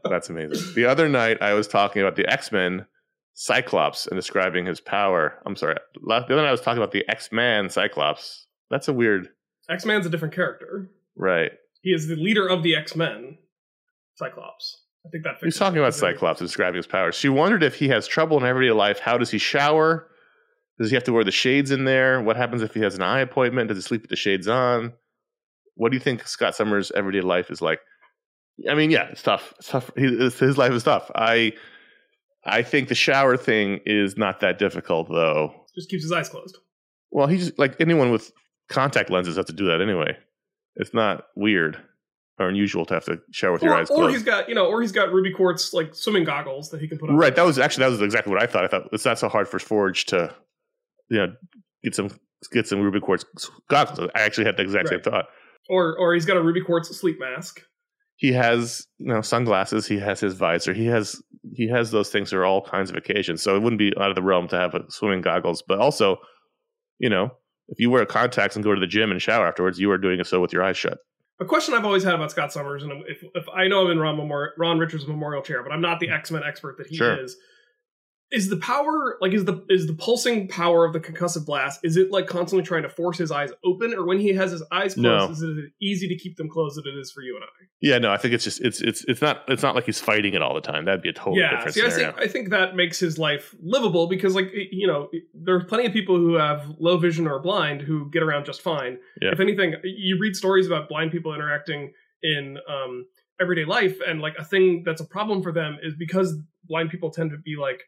That's 0.04 0.30
amazing. 0.30 0.74
The 0.76 0.86
other 0.86 1.08
night, 1.08 1.38
I 1.42 1.54
was 1.54 1.68
talking 1.68 2.02
about 2.02 2.18
the 2.18 2.28
X 2.28 2.52
Men 2.52 2.86
Cyclops 3.36 4.08
and 4.08 4.18
describing 4.18 4.66
his 4.66 4.82
power. 4.82 5.42
I'm 5.46 5.56
sorry. 5.56 5.78
The 6.06 6.14
other 6.14 6.36
night, 6.36 6.50
I 6.50 6.52
was 6.52 6.60
talking 6.60 6.80
about 6.80 6.92
the 6.92 7.08
X 7.08 7.32
Man 7.32 7.70
Cyclops. 7.70 8.48
That's 8.70 8.90
a 8.90 8.94
weird. 8.94 9.30
X 9.70 9.86
Man's 9.86 10.06
a 10.06 10.10
different 10.10 10.34
character. 10.34 10.92
Right. 11.16 11.52
He 11.82 11.92
is 11.92 12.08
the 12.08 12.18
leader 12.18 12.46
of 12.46 12.62
the 12.62 12.76
X 12.76 12.94
Men, 12.98 13.38
Cyclops. 14.16 14.82
I 15.06 15.10
think 15.10 15.24
that. 15.24 15.36
He's 15.42 15.58
talking 15.58 15.80
about 15.80 15.94
Cyclops 15.94 16.42
and 16.42 16.50
describing 16.50 16.76
his 16.78 16.88
powers. 16.88 17.16
She 17.16 17.30
wondered 17.30 17.64
if 17.64 17.76
he 17.76 17.88
has 17.88 18.06
trouble 18.06 18.38
in 18.38 18.44
everyday 18.44 18.74
life. 18.74 19.00
How 19.00 19.18
does 19.18 19.32
he 19.32 19.38
shower? 19.38 20.10
Does 20.80 20.90
he 20.90 20.96
have 20.96 21.04
to 21.06 21.14
wear 21.14 21.24
the 21.24 21.32
shades 21.32 21.72
in 21.72 21.84
there? 21.86 22.22
What 22.22 22.38
happens 22.38 22.62
if 22.62 22.74
he 22.74 22.80
has 22.82 22.96
an 22.96 23.02
eye 23.02 23.20
appointment? 23.20 23.68
Does 23.68 23.78
he 23.78 23.82
sleep 23.82 24.02
with 24.02 24.10
the 24.10 24.16
shades 24.16 24.48
on? 24.48 24.94
What 25.76 25.92
do 25.92 25.96
you 25.98 26.02
think 26.02 26.28
Scott 26.28 26.56
Summers' 26.56 26.92
everyday 26.96 27.22
life 27.22 27.52
is 27.52 27.62
like? 27.62 27.80
I 28.70 28.74
mean, 28.76 28.90
yeah, 28.92 29.08
it's 29.10 29.22
tough. 29.22 29.54
It's 29.60 29.70
tough. 29.70 29.92
He, 29.96 30.04
his 30.18 30.58
life 30.58 30.72
is 30.74 30.84
tough. 30.84 31.10
I, 31.16 31.54
I 32.46 32.62
think 32.64 32.90
the 32.90 32.96
shower 32.96 33.38
thing 33.38 33.80
is 33.86 34.18
not 34.18 34.40
that 34.42 34.58
difficult, 34.60 35.10
though. 35.10 35.54
Just 35.76 35.90
keeps 35.90 36.04
his 36.04 36.12
eyes 36.12 36.28
closed. 36.30 36.58
Well, 37.12 37.28
he's 37.28 37.58
like 37.58 37.76
anyone 37.80 38.12
with 38.12 38.32
contact 38.70 39.10
lenses 39.10 39.38
have 39.38 39.46
to 39.48 39.54
do 39.54 39.66
that 39.68 39.82
anyway. 39.82 40.18
It's 40.76 40.94
not 40.94 41.26
weird 41.36 41.78
or 42.38 42.48
unusual 42.48 42.86
to 42.86 42.94
have 42.94 43.06
to 43.06 43.20
shower 43.32 43.54
with 43.54 43.64
your 43.64 43.74
Or, 43.74 43.78
eyes 43.78 43.90
or 43.90 43.96
closed. 43.96 44.14
he's 44.14 44.24
got 44.24 44.48
you 44.48 44.56
know, 44.56 44.66
or 44.68 44.82
he's 44.82 44.92
got 44.92 45.12
ruby 45.12 45.32
quartz 45.34 45.74
like 45.74 45.94
swimming 45.96 46.24
goggles 46.24 46.70
that 46.72 46.80
he 46.82 46.88
can 46.88 46.98
put 46.98 47.10
on. 47.10 47.16
Right. 47.18 47.36
That 47.36 47.44
was 47.44 47.58
actually 47.60 47.84
that 47.86 47.92
was 47.92 48.02
exactly 48.02 48.32
what 48.34 48.42
I 48.42 48.46
thought. 48.46 48.64
I 48.64 48.68
thought 48.68 48.90
it's 48.94 49.06
not 49.06 49.20
so 49.20 49.28
hard 49.30 49.48
for 49.48 49.60
Forge 49.60 50.06
to, 50.08 50.34
you 51.10 51.18
know, 51.18 51.34
get 51.84 51.96
some 51.96 52.10
get 52.52 52.68
some 52.68 52.80
Ruby 52.82 53.00
Quartz 53.00 53.26
goggles. 53.70 54.10
I 54.16 54.22
actually 54.22 54.46
had 54.46 54.58
the 54.58 54.64
exact 54.64 54.86
Right. 54.90 55.04
same 55.04 55.12
thought. 55.12 55.26
Or 55.70 55.96
or 55.98 56.14
he's 56.14 56.26
got 56.26 56.38
a 56.38 56.42
ruby 56.42 56.62
quartz 56.62 56.90
sleep 56.98 57.20
mask. 57.20 57.62
He 58.16 58.32
has 58.34 58.88
you 58.98 59.08
know 59.14 59.22
sunglasses. 59.22 59.86
He 59.88 60.00
has 60.00 60.20
his 60.20 60.34
visor. 60.34 60.74
He 60.74 60.86
has 60.88 61.22
he 61.54 61.68
has 61.68 61.92
those 61.92 62.10
things 62.10 62.32
for 62.32 62.44
all 62.44 62.62
kinds 62.62 62.90
of 62.90 62.96
occasions. 62.96 63.42
So 63.44 63.56
it 63.56 63.62
wouldn't 63.62 63.78
be 63.80 63.94
out 64.00 64.10
of 64.10 64.16
the 64.16 64.24
realm 64.24 64.48
to 64.48 64.56
have 64.58 64.74
a 64.74 64.84
swimming 64.90 65.22
goggles. 65.22 65.62
But 65.68 65.80
also, 65.80 66.18
you 66.98 67.10
know, 67.10 67.30
if 67.68 67.80
you 67.80 67.90
wear 67.92 68.06
contacts 68.06 68.56
and 68.56 68.66
go 68.66 68.74
to 68.74 68.80
the 68.80 68.88
gym 68.88 69.12
and 69.12 69.22
shower 69.22 69.48
afterwards, 69.48 69.80
you 69.80 69.92
are 69.92 69.98
doing 69.98 70.20
it 70.20 70.26
so 70.28 70.42
with 70.42 70.52
your 70.54 70.64
eyes 70.64 70.78
shut. 70.78 70.98
A 71.40 71.46
question 71.46 71.74
I've 71.76 71.86
always 71.86 72.04
had 72.04 72.16
about 72.16 72.32
Scott 72.32 72.52
Summers, 72.52 72.84
and 72.84 72.92
if, 73.08 73.24
if 73.34 73.46
I 73.54 73.68
know 73.68 73.86
I'm 73.86 73.92
in 73.92 74.00
Ron, 74.00 74.18
Memorial, 74.18 74.52
Ron 74.58 74.78
Richards 74.80 75.08
Memorial 75.08 75.42
Chair, 75.42 75.64
but 75.64 75.72
I'm 75.72 75.80
not 75.82 76.00
the 76.00 76.08
mm. 76.08 76.18
X 76.18 76.32
Men 76.32 76.42
expert 76.46 76.78
that 76.80 76.88
he 76.88 76.98
Sure. 76.98 77.24
is. 77.24 77.38
Is 78.32 78.50
the 78.50 78.58
power 78.58 79.18
like 79.22 79.34
is 79.34 79.46
the 79.46 79.66
is 79.70 79.88
the 79.88 79.94
pulsing 79.94 80.48
power 80.48 80.86
of 80.86 80.94
the 80.94 81.00
concussive 81.00 81.46
blast 81.46 81.80
is 81.84 81.98
it 81.98 82.12
like 82.12 82.28
constantly 82.28 82.64
trying 82.64 82.84
to 82.84 82.90
force 82.90 83.18
his 83.18 83.32
eyes 83.32 83.50
open 83.66 83.92
or 83.94 84.06
when 84.06 84.20
he 84.20 84.30
has 84.34 84.52
his 84.52 84.64
eyes 84.72 84.94
closed 84.94 85.42
No. 85.42 85.50
is 85.50 85.58
it 85.58 85.72
easy 85.82 86.08
to 86.08 86.16
keep 86.16 86.38
them 86.38 86.48
closed 86.48 86.78
as 86.78 86.86
it 86.86 86.96
is 86.98 87.12
for 87.12 87.22
you 87.22 87.36
and 87.36 87.44
i 87.44 87.48
Yeah, 87.82 87.98
no, 87.98 88.12
I 88.12 88.18
think 88.18 88.34
it's 88.36 88.44
just 88.44 88.62
it's 88.62 88.82
it's 88.82 89.04
it's 89.06 89.22
not 89.22 89.44
it's 89.48 89.64
not 89.64 89.74
like 89.74 89.86
he's 89.86 90.00
fighting 90.00 90.34
it 90.36 90.42
all 90.42 90.54
the 90.54 90.62
time. 90.62 90.86
That'd 90.86 91.02
be 91.02 91.10
a 91.10 91.14
totally 91.14 91.40
yeah 91.40 91.64
different 91.64 91.76
see 91.76 91.86
I 91.86 91.90
think, 91.90 92.20
I 92.20 92.28
think 92.28 92.50
that 92.50 92.76
makes 92.76 93.00
his 93.00 93.18
life 93.18 93.56
livable 93.62 94.08
because 94.08 94.36
like 94.36 94.52
you 94.54 94.86
know 94.86 95.10
there 95.34 95.56
are 95.56 95.64
plenty 95.64 95.86
of 95.88 95.94
people 95.94 96.16
who 96.18 96.36
have 96.36 96.66
low 96.80 96.98
vision 96.98 97.26
or 97.28 97.40
blind 97.40 97.82
who 97.82 98.10
get 98.12 98.22
around 98.22 98.46
just 98.46 98.62
fine 98.62 98.98
Yeah. 99.22 99.32
if 99.32 99.40
anything 99.40 99.74
you 99.84 100.18
read 100.20 100.36
stories 100.36 100.68
about 100.68 100.88
blind 100.90 101.12
people 101.12 101.34
interacting 101.34 101.94
in 102.22 102.58
um 102.70 103.06
everyday 103.42 103.66
life 103.66 103.98
and 104.06 104.20
like 104.22 104.36
a 104.38 104.44
thing 104.44 104.84
that's 104.86 105.02
a 105.02 105.06
problem 105.06 105.42
for 105.42 105.52
them 105.52 105.78
is 105.82 105.94
because 105.98 106.36
blind 106.66 106.90
people 106.90 107.10
tend 107.10 107.32
to 107.32 107.38
be 107.38 107.56
like 107.56 107.82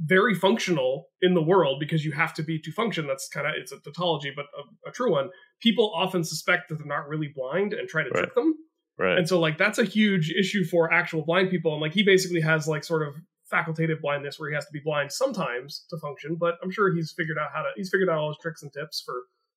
very 0.00 0.34
functional 0.34 1.06
in 1.22 1.34
the 1.34 1.42
world 1.42 1.78
because 1.80 2.04
you 2.04 2.12
have 2.12 2.34
to 2.34 2.42
be 2.42 2.58
to 2.60 2.72
function. 2.72 3.06
That's 3.06 3.28
kind 3.28 3.46
of 3.46 3.54
it's 3.56 3.72
a 3.72 3.78
tautology 3.78 4.32
but 4.34 4.46
a, 4.58 4.88
a 4.88 4.92
true 4.92 5.12
one. 5.12 5.30
People 5.60 5.92
often 5.94 6.24
suspect 6.24 6.68
that 6.68 6.76
they're 6.78 6.86
not 6.86 7.08
really 7.08 7.32
blind 7.34 7.72
and 7.74 7.88
try 7.88 8.02
to 8.02 8.10
Right. 8.10 8.20
trick 8.24 8.34
them. 8.34 8.54
Right. 8.96 9.18
and 9.18 9.28
so 9.28 9.40
like 9.40 9.58
that's 9.58 9.78
a 9.78 9.84
huge 9.84 10.30
issue 10.38 10.64
for 10.64 10.92
actual 10.92 11.24
blind 11.24 11.50
people. 11.50 11.72
And 11.72 11.80
like 11.82 11.92
he 11.94 12.02
basically 12.02 12.40
has 12.40 12.68
like 12.68 12.84
sort 12.84 13.06
of 13.06 13.14
facultative 13.52 14.00
blindness 14.00 14.38
where 14.38 14.48
he 14.48 14.54
has 14.54 14.64
to 14.66 14.72
be 14.72 14.80
blind 14.82 15.12
sometimes 15.12 15.84
to 15.90 15.98
function 15.98 16.34
but 16.34 16.54
i'm 16.62 16.70
sure 16.70 16.92
he's 16.94 17.12
figured 17.12 17.36
out 17.38 17.50
how 17.54 17.60
to 17.60 17.68
he's 17.76 17.90
figured 17.90 18.08
out 18.08 18.16
all 18.18 18.28
his 18.28 18.38
tricks 18.40 18.62
and 18.62 18.72
tips 18.72 19.02
for 19.04 19.14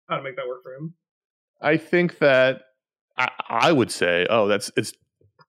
how 0.09 0.17
to 0.17 0.23
make 0.23 0.35
that 0.37 0.47
work 0.47 0.63
for 0.63 0.75
him. 0.75 0.95
I 1.63 1.77
think 1.77 2.19
that 2.19 2.63
I, 3.17 3.31
I 3.49 3.73
would 3.73 3.91
say, 3.91 4.27
oh, 4.29 4.49
that's 4.49 4.71
it's 4.77 4.93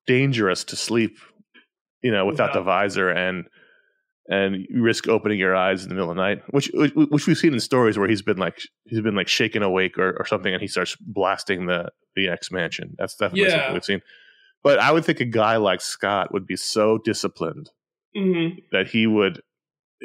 dangerous 0.06 0.64
to 0.66 0.76
sleep, 0.76 1.18
you 2.02 2.12
know, 2.12 2.26
without 2.26 2.54
the 2.54 2.62
visor 2.62 3.10
and 3.10 3.46
and 4.30 4.66
you 4.70 4.82
risk 4.82 5.08
opening 5.08 5.40
your 5.40 5.56
eyes 5.56 5.84
in 5.84 5.90
the 5.90 5.96
middle 5.96 6.10
of 6.10 6.18
the 6.18 6.22
night, 6.22 6.42
which 6.50 6.70
which 6.74 7.28
we've 7.28 7.38
seen 7.38 7.54
in 7.54 7.60
stories 7.60 7.98
where 7.98 8.08
he's 8.08 8.22
been 8.22 8.38
like 8.38 8.60
he's 8.86 9.02
been 9.02 9.16
like 9.16 9.28
shaken 9.28 9.64
awake 9.64 9.98
or, 9.98 10.16
or 10.20 10.26
something, 10.26 10.54
and 10.54 10.62
he 10.62 10.68
starts 10.68 10.96
blasting 11.00 11.66
the 11.68 11.92
the 12.16 12.28
X 12.28 12.52
mansion. 12.52 12.96
That's 12.98 13.16
definitely 13.16 13.44
Yeah. 13.44 13.58
something 13.58 13.74
we've 13.74 13.86
seen. 13.86 14.02
But 14.64 14.80
I 14.80 14.92
would 14.92 15.06
think 15.06 15.20
a 15.20 15.26
guy 15.26 15.58
like 15.58 15.82
Scott 15.82 16.34
would 16.34 16.46
be 16.46 16.58
so 16.58 16.98
disciplined 16.98 17.70
mm-hmm. 18.16 18.60
that 18.72 18.88
he 18.88 19.08
would 19.08 19.42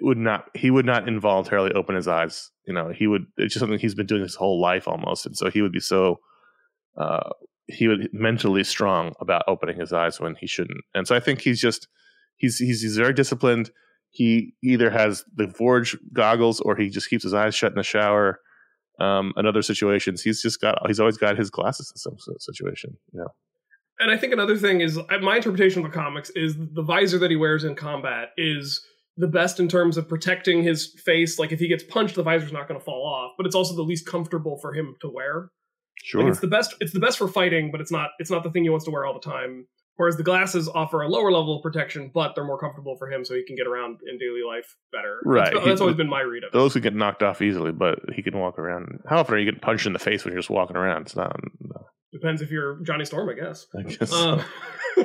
would 0.01 0.19
not 0.19 0.49
he 0.55 0.71
would 0.71 0.87
not 0.87 1.09
involuntarily 1.09 1.73
open 1.73 1.95
his 1.95 2.09
eyes 2.09 2.51
you 2.67 2.73
know 2.73 2.91
he 2.91 3.07
would 3.07 3.27
it's 3.37 3.53
just 3.53 3.61
something 3.61 3.79
he's 3.79 3.95
been 3.95 4.07
doing 4.07 4.23
his 4.23 4.35
whole 4.35 4.61
life 4.61 4.89
almost 4.89 5.27
and 5.27 5.37
so 5.37 5.51
he 5.51 5.61
would 5.61 5.73
be 5.73 5.81
so 5.81 6.19
uh 6.97 7.29
he 7.67 7.89
would 7.89 8.09
mentally 8.13 8.65
strong 8.65 9.13
about 9.21 9.45
opening 9.47 9.79
his 9.79 9.93
eyes 9.93 10.19
when 10.19 10.35
he 10.37 10.47
shouldn't 10.47 10.81
and 10.95 11.07
so 11.07 11.15
i 11.15 11.21
think 11.21 11.43
he's 11.43 11.61
just 11.61 11.89
he's 12.37 12.57
he's, 12.57 12.81
he's 12.81 12.97
very 12.97 13.13
disciplined 13.13 13.71
he 14.13 14.55
either 14.63 14.91
has 14.91 15.25
the 15.35 15.49
forge 15.49 15.97
goggles 16.13 16.61
or 16.61 16.77
he 16.77 16.89
just 16.89 17.11
keeps 17.11 17.25
his 17.25 17.35
eyes 17.35 17.55
shut 17.55 17.73
in 17.73 17.77
the 17.77 17.83
shower 17.83 18.41
um 19.01 19.33
in 19.37 19.47
other 19.47 19.63
situations 19.63 20.23
he's 20.23 20.41
just 20.41 20.61
got 20.61 20.79
he's 20.87 21.01
always 21.01 21.17
got 21.17 21.37
his 21.37 21.51
glasses 21.51 21.91
in 21.95 21.99
some 21.99 22.19
sort 22.19 22.37
of 22.37 22.43
situation 22.43 22.97
you 23.13 23.21
know 23.21 23.29
and 23.99 24.11
i 24.11 24.17
think 24.17 24.33
another 24.33 24.57
thing 24.57 24.81
is 24.81 24.99
uh, 24.99 25.19
my 25.21 25.37
interpretation 25.37 25.85
of 25.85 25.91
the 25.91 25.97
comics 25.97 26.31
is 26.31 26.57
the 26.57 26.83
visor 26.83 27.19
that 27.19 27.31
he 27.31 27.37
wears 27.37 27.65
in 27.65 27.75
combat 27.75 28.29
is 28.37 28.85
the 29.17 29.29
best 29.29 29.61
in 29.61 29.69
terms 29.69 29.97
of 29.97 30.09
protecting 30.09 30.63
his 30.63 30.95
face 31.05 31.39
like 31.39 31.53
if 31.53 31.59
he 31.59 31.69
gets 31.69 31.83
punched 31.83 32.15
the 32.15 32.23
visor's 32.23 32.53
not 32.53 32.69
going 32.69 32.79
to 32.79 32.85
fall 32.85 33.07
off 33.07 33.33
but 33.37 33.47
it's 33.47 33.57
also 33.57 33.75
the 33.75 33.83
least 33.83 34.07
comfortable 34.07 34.59
for 34.59 34.73
him 34.75 34.95
to 35.01 35.09
wear 35.09 35.51
sure 36.03 36.23
Like 36.23 36.31
it's 36.31 36.41
the 36.41 36.49
best. 36.49 36.75
It's 36.81 36.93
the 36.93 37.01
best 37.01 37.19
for 37.19 37.29
fighting, 37.29 37.71
but 37.71 37.81
it's 37.81 37.91
not. 37.91 38.11
It's 38.19 38.31
not 38.31 38.43
the 38.43 38.51
thing 38.51 38.65
he 38.65 38.71
wants 38.71 38.85
to 38.87 38.91
wear 38.91 39.05
all 39.05 39.15
the 39.15 39.21
time. 39.21 39.67
Whereas 39.97 40.17
the 40.17 40.23
glasses 40.23 40.69
offer 40.69 41.03
a 41.03 41.09
lower 41.09 41.31
level 41.31 41.57
of 41.57 41.63
protection, 41.63 42.11
but 42.13 42.35
they're 42.35 42.45
more 42.45 42.59
comfortable 42.59 42.97
for 42.97 43.11
him, 43.11 43.25
so 43.25 43.35
he 43.35 43.45
can 43.45 43.57
get 43.57 43.67
around 43.67 43.99
in 44.11 44.19
daily 44.19 44.43
life 44.47 44.77
better. 44.91 45.21
Right. 45.25 45.53
That's, 45.53 45.67
that's 45.67 45.81
always 45.81 45.97
been 45.97 46.09
my 46.09 46.23
read 46.23 46.45
of 46.45 46.49
it. 46.49 46.53
those 46.53 46.73
could 46.73 46.83
get 46.83 46.95
knocked 46.95 47.23
off 47.23 47.43
easily, 47.43 47.73
but 47.73 47.99
he 48.15 48.23
can 48.23 48.39
walk 48.39 48.59
around. 48.59 49.01
How 49.09 49.19
often 49.21 49.35
are 49.35 49.39
you 49.39 49.45
getting 49.45 49.61
punched 49.61 49.87
in 49.87 49.93
the 49.93 49.99
face 49.99 50.25
when 50.25 50.33
you're 50.33 50.41
just 50.41 50.51
walking 50.51 50.77
around? 50.77 51.03
It's 51.03 51.17
not. 51.17 51.39
No, 51.61 51.87
Depends 52.13 52.43
if 52.43 52.51
you're 52.51 52.81
Johnny 52.83 53.05
Storm, 53.05 53.29
I 53.29 53.35
guess. 53.35 53.67
I 53.79 53.83
guess. 53.83 54.13
Uh, 54.13 54.43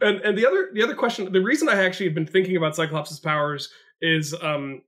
and 0.00 0.20
and 0.20 0.38
the 0.38 0.46
other 0.46 0.70
the 0.72 0.82
other 0.82 0.94
question, 0.94 1.32
the 1.32 1.40
reason 1.40 1.68
I 1.68 1.84
actually 1.84 2.06
have 2.06 2.14
been 2.14 2.26
thinking 2.26 2.56
about 2.56 2.76
Cyclops' 2.76 3.18
powers 3.20 3.68
is, 4.00 4.34
um, 4.42 4.82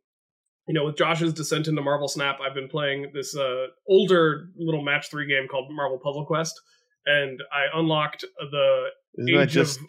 you 0.67 0.75
know, 0.75 0.85
with 0.85 0.97
Josh's 0.97 1.33
descent 1.33 1.69
into 1.69 1.83
Marvel 1.83 2.09
Snap, 2.09 2.39
I've 2.41 2.55
been 2.55 2.69
playing 2.69 3.11
this 3.15 3.37
uh, 3.37 3.67
older 3.89 4.49
little 4.57 4.83
match 4.83 5.11
three 5.11 5.27
game 5.27 5.49
called 5.49 5.69
Marvel 5.71 5.99
Puzzle 6.03 6.27
Quest, 6.27 6.61
and 7.07 7.41
I 7.53 7.79
unlocked 7.79 8.25
the 8.39 8.87
isn't 9.19 9.35
that 9.35 9.43
age 9.43 9.57
of- 9.57 9.67
just? 9.67 9.81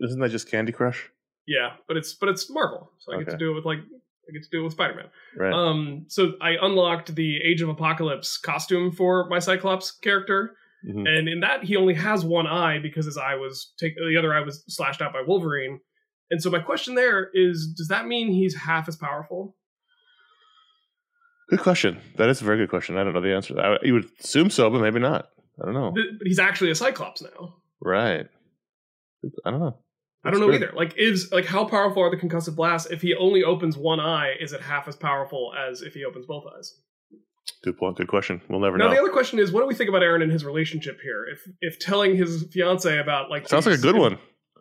Isn't 0.00 0.20
that 0.20 0.30
just 0.30 0.50
Candy 0.50 0.72
Crush? 0.72 1.08
Yeah, 1.46 1.70
but 1.88 1.96
it's 1.96 2.14
but 2.14 2.28
it's 2.28 2.50
Marvel, 2.50 2.92
so 2.98 3.12
I 3.14 3.18
get 3.22 3.30
to 3.30 3.36
do 3.36 3.50
it 3.52 3.54
with 3.54 3.64
like 3.64 3.78
I 3.78 4.32
get 4.32 4.42
to 4.44 4.48
do 4.52 4.60
it 4.60 4.64
with 4.64 4.72
Spider 4.74 4.94
Man. 4.94 5.06
Right. 5.36 5.52
Um, 5.52 6.04
so 6.08 6.34
I 6.40 6.50
unlocked 6.60 7.14
the 7.14 7.38
Age 7.42 7.62
of 7.62 7.68
Apocalypse 7.68 8.36
costume 8.38 8.92
for 8.92 9.28
my 9.28 9.38
Cyclops 9.40 9.90
character, 9.90 10.56
Mhm. 10.88 11.08
and 11.08 11.28
in 11.28 11.40
that 11.40 11.64
he 11.64 11.76
only 11.76 11.94
has 11.94 12.24
one 12.24 12.46
eye 12.46 12.78
because 12.78 13.06
his 13.06 13.16
eye 13.18 13.34
was 13.34 13.72
take 13.80 13.94
the 13.96 14.16
other 14.16 14.32
eye 14.32 14.40
was 14.42 14.62
slashed 14.68 15.00
out 15.02 15.12
by 15.12 15.22
Wolverine. 15.26 15.80
And 16.30 16.40
so 16.40 16.48
my 16.50 16.60
question 16.60 16.94
there 16.94 17.28
is, 17.34 17.74
does 17.76 17.88
that 17.88 18.06
mean 18.06 18.30
he's 18.30 18.54
half 18.54 18.86
as 18.86 18.94
powerful? 18.96 19.56
Good 21.48 21.58
question. 21.60 21.98
That 22.18 22.28
is 22.28 22.40
a 22.40 22.44
very 22.44 22.56
good 22.58 22.68
question. 22.70 22.96
I 22.96 23.02
don't 23.02 23.12
know 23.14 23.20
the 23.20 23.34
answer. 23.34 23.48
to 23.48 23.54
that. 23.54 23.64
I, 23.64 23.76
you 23.82 23.94
would 23.94 24.08
assume 24.22 24.50
so, 24.50 24.70
but 24.70 24.80
maybe 24.80 25.00
not. 25.00 25.28
I 25.60 25.64
don't 25.64 25.74
know. 25.74 25.90
But 25.92 26.24
he's 26.26 26.38
actually 26.38 26.70
a 26.70 26.76
Cyclops 26.76 27.20
now. 27.22 27.56
Right. 27.82 28.28
I 29.44 29.50
don't 29.50 29.60
know. 29.60 29.76
I 30.24 30.30
don't 30.30 30.40
know 30.40 30.52
either. 30.52 30.72
Like, 30.74 30.96
is 30.98 31.30
like 31.32 31.46
how 31.46 31.64
powerful 31.64 32.02
are 32.02 32.10
the 32.10 32.16
concussive 32.16 32.54
blasts? 32.54 32.90
If 32.90 33.00
he 33.00 33.14
only 33.14 33.42
opens 33.42 33.76
one 33.76 34.00
eye, 34.00 34.34
is 34.38 34.52
it 34.52 34.60
half 34.60 34.86
as 34.86 34.96
powerful 34.96 35.52
as 35.56 35.80
if 35.82 35.94
he 35.94 36.04
opens 36.04 36.26
both 36.26 36.44
eyes? 36.56 36.78
Good 37.62 37.78
point. 37.78 37.96
Good 37.96 38.08
question. 38.08 38.40
We'll 38.48 38.60
never 38.60 38.76
Now 38.76 38.84
know. 38.84 38.90
Now 38.90 38.96
the 38.96 39.02
other 39.02 39.12
question 39.12 39.38
is, 39.38 39.50
what 39.50 39.60
do 39.62 39.66
we 39.66 39.74
think 39.74 39.88
about 39.88 40.02
Aaron 40.02 40.20
and 40.22 40.30
his 40.30 40.44
relationship 40.44 41.00
here? 41.02 41.24
If 41.30 41.40
if 41.60 41.78
telling 41.78 42.16
his 42.16 42.46
fiance 42.52 42.98
about 42.98 43.30
like 43.30 43.48
Sounds 43.48 43.66
like 43.66 43.78
a 43.78 43.82
good 43.82 43.96
one. 43.96 44.18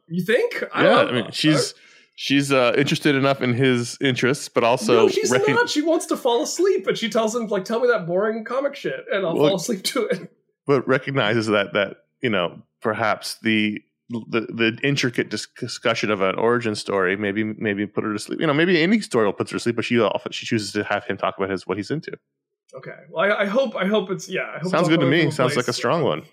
You 0.07 0.23
think? 0.23 0.61
yeah. 0.75 0.83
don't 0.83 1.09
I 1.09 1.11
mean, 1.11 1.31
she's 1.31 1.73
she's 2.15 2.51
uh, 2.51 2.73
interested 2.77 3.15
enough 3.15 3.41
in 3.41 3.53
his 3.53 3.97
interests, 4.01 4.49
but 4.49 4.63
also 4.63 4.93
no, 4.93 5.09
she's 5.09 5.31
not. 5.31 5.69
She 5.69 5.81
wants 5.81 6.05
to 6.07 6.17
fall 6.17 6.41
asleep, 6.43 6.83
but 6.85 6.97
she 6.97 7.09
tells 7.09 7.35
him 7.35 7.47
like, 7.47 7.63
"Tell 7.65 7.79
me 7.79 7.87
that 7.89 8.07
boring 8.07 8.43
comic 8.43 8.75
shit, 8.75 9.05
and 9.11 9.25
I'll 9.25 9.35
Well- 9.35 9.49
fall 9.49 9.57
asleep 9.57 9.83
to 9.83 10.05
it." 10.07 10.31
but 10.65 10.87
recognizes 10.87 11.47
that 11.47 11.73
that 11.73 11.97
you 12.21 12.29
know 12.29 12.61
perhaps 12.81 13.37
the 13.43 13.81
the, 14.09 14.41
the 14.41 14.77
intricate 14.83 15.29
dis- 15.29 15.47
discussion 15.59 16.09
of 16.09 16.21
an 16.21 16.35
origin 16.35 16.75
story 16.75 17.15
maybe 17.15 17.43
maybe 17.43 17.85
put 17.85 18.03
her 18.03 18.13
to 18.13 18.19
sleep. 18.19 18.39
You 18.39 18.47
know, 18.47 18.53
maybe 18.53 18.81
any 18.81 19.01
story 19.01 19.25
will 19.25 19.33
put 19.33 19.49
her 19.49 19.57
to 19.57 19.59
sleep, 19.59 19.75
but 19.75 19.85
she 19.85 19.99
often 19.99 20.31
she 20.31 20.45
chooses 20.45 20.71
to 20.73 20.83
have 20.83 21.05
him 21.05 21.17
talk 21.17 21.37
about 21.37 21.49
his 21.49 21.67
what 21.67 21.77
he's 21.77 21.91
into. 21.91 22.11
Okay. 22.75 22.91
Well, 23.09 23.31
I, 23.31 23.43
I 23.43 23.45
hope. 23.45 23.75
I 23.75 23.85
hope 23.85 24.09
it's 24.09 24.29
yeah. 24.29 24.51
I 24.55 24.59
hope 24.59 24.71
Sounds 24.71 24.83
all 24.83 24.89
good 24.89 24.99
to 24.99 25.05
me. 25.05 25.31
Sounds 25.31 25.55
like 25.55 25.67
a 25.67 25.73
strong 25.73 26.03
one. 26.03 26.23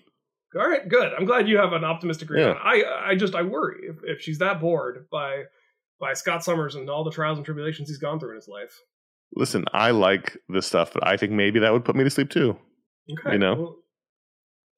All 0.55 0.67
right, 0.67 0.87
good. 0.87 1.11
I'm 1.13 1.25
glad 1.25 1.47
you 1.47 1.57
have 1.57 1.73
an 1.73 1.83
optimistic 1.83 2.29
read. 2.29 2.41
Yeah. 2.41 2.53
I 2.53 3.09
I 3.11 3.15
just 3.15 3.35
I 3.35 3.43
worry 3.43 3.87
if, 3.89 3.97
if 4.03 4.21
she's 4.21 4.39
that 4.39 4.59
bored 4.59 5.07
by 5.11 5.43
by 5.99 6.13
Scott 6.13 6.43
Summers 6.43 6.75
and 6.75 6.89
all 6.89 7.03
the 7.03 7.11
trials 7.11 7.37
and 7.37 7.45
tribulations 7.45 7.89
he's 7.89 7.97
gone 7.97 8.19
through 8.19 8.31
in 8.31 8.35
his 8.37 8.47
life. 8.47 8.79
Listen, 9.35 9.65
I 9.73 9.91
like 9.91 10.37
this 10.47 10.65
stuff, 10.65 10.93
but 10.93 11.05
I 11.05 11.17
think 11.17 11.31
maybe 11.33 11.59
that 11.59 11.73
would 11.73 11.83
put 11.83 11.95
me 11.95 12.03
to 12.03 12.09
sleep 12.09 12.29
too. 12.29 12.57
Okay. 13.11 13.33
You 13.33 13.39
know? 13.39 13.55
Well, 13.55 13.75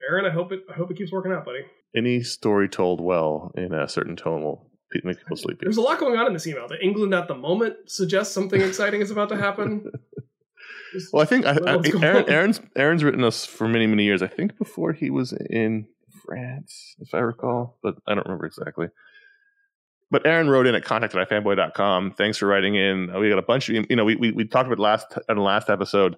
Aaron, 0.07 0.25
I 0.25 0.29
hope 0.29 0.51
it. 0.51 0.61
I 0.69 0.73
hope 0.73 0.91
it 0.91 0.97
keeps 0.97 1.11
working 1.11 1.31
out, 1.31 1.45
buddy. 1.45 1.61
Any 1.95 2.21
story 2.21 2.69
told 2.69 3.01
well 3.01 3.51
in 3.55 3.73
a 3.73 3.87
certain 3.87 4.15
tone 4.15 4.43
will 4.43 4.69
make 5.03 5.17
people 5.17 5.37
sleepy. 5.37 5.59
There's 5.63 5.77
a 5.77 5.81
lot 5.81 5.99
going 5.99 6.17
on 6.17 6.27
in 6.27 6.33
this 6.33 6.45
email. 6.47 6.67
The 6.67 6.81
England 6.83 7.13
at 7.13 7.27
the 7.27 7.35
moment 7.35 7.75
suggests 7.87 8.33
something 8.33 8.61
exciting 8.61 9.01
is 9.01 9.11
about 9.11 9.29
to 9.29 9.37
happen. 9.37 9.91
Just- 10.93 11.13
Well, 11.13 11.21
I 11.21 11.25
think 11.25 11.45
I, 11.45 11.51
I, 11.51 11.79
Aaron. 12.01 12.29
Aaron's 12.29 12.61
Aaron's 12.75 13.03
written 13.03 13.23
us 13.23 13.45
for 13.45 13.67
many 13.67 13.87
many 13.87 14.03
years. 14.03 14.21
I 14.23 14.27
think 14.27 14.57
before 14.57 14.93
he 14.93 15.09
was 15.09 15.33
in 15.33 15.87
France, 16.25 16.95
if 16.99 17.13
I 17.13 17.19
recall, 17.19 17.77
but 17.83 17.95
I 18.07 18.15
don't 18.15 18.25
remember 18.25 18.45
exactly. 18.45 18.87
But 20.11 20.25
Aaron 20.25 20.49
wrote 20.49 20.65
in 20.65 20.73
at 20.73 20.83
contact 20.83 21.13
at 21.13 21.29
ifanboy.com. 21.29 22.13
Thanks 22.17 22.39
for 22.39 22.47
writing 22.47 22.73
in. 22.73 23.13
We 23.19 23.29
got 23.29 23.37
a 23.37 23.43
bunch 23.43 23.69
of 23.69 23.85
you 23.89 23.95
know 23.95 24.05
we 24.05 24.15
we, 24.15 24.31
we 24.31 24.45
talked 24.45 24.65
about 24.65 24.79
last 24.79 25.05
in 25.29 25.35
the 25.35 25.41
last 25.43 25.69
episode. 25.69 26.15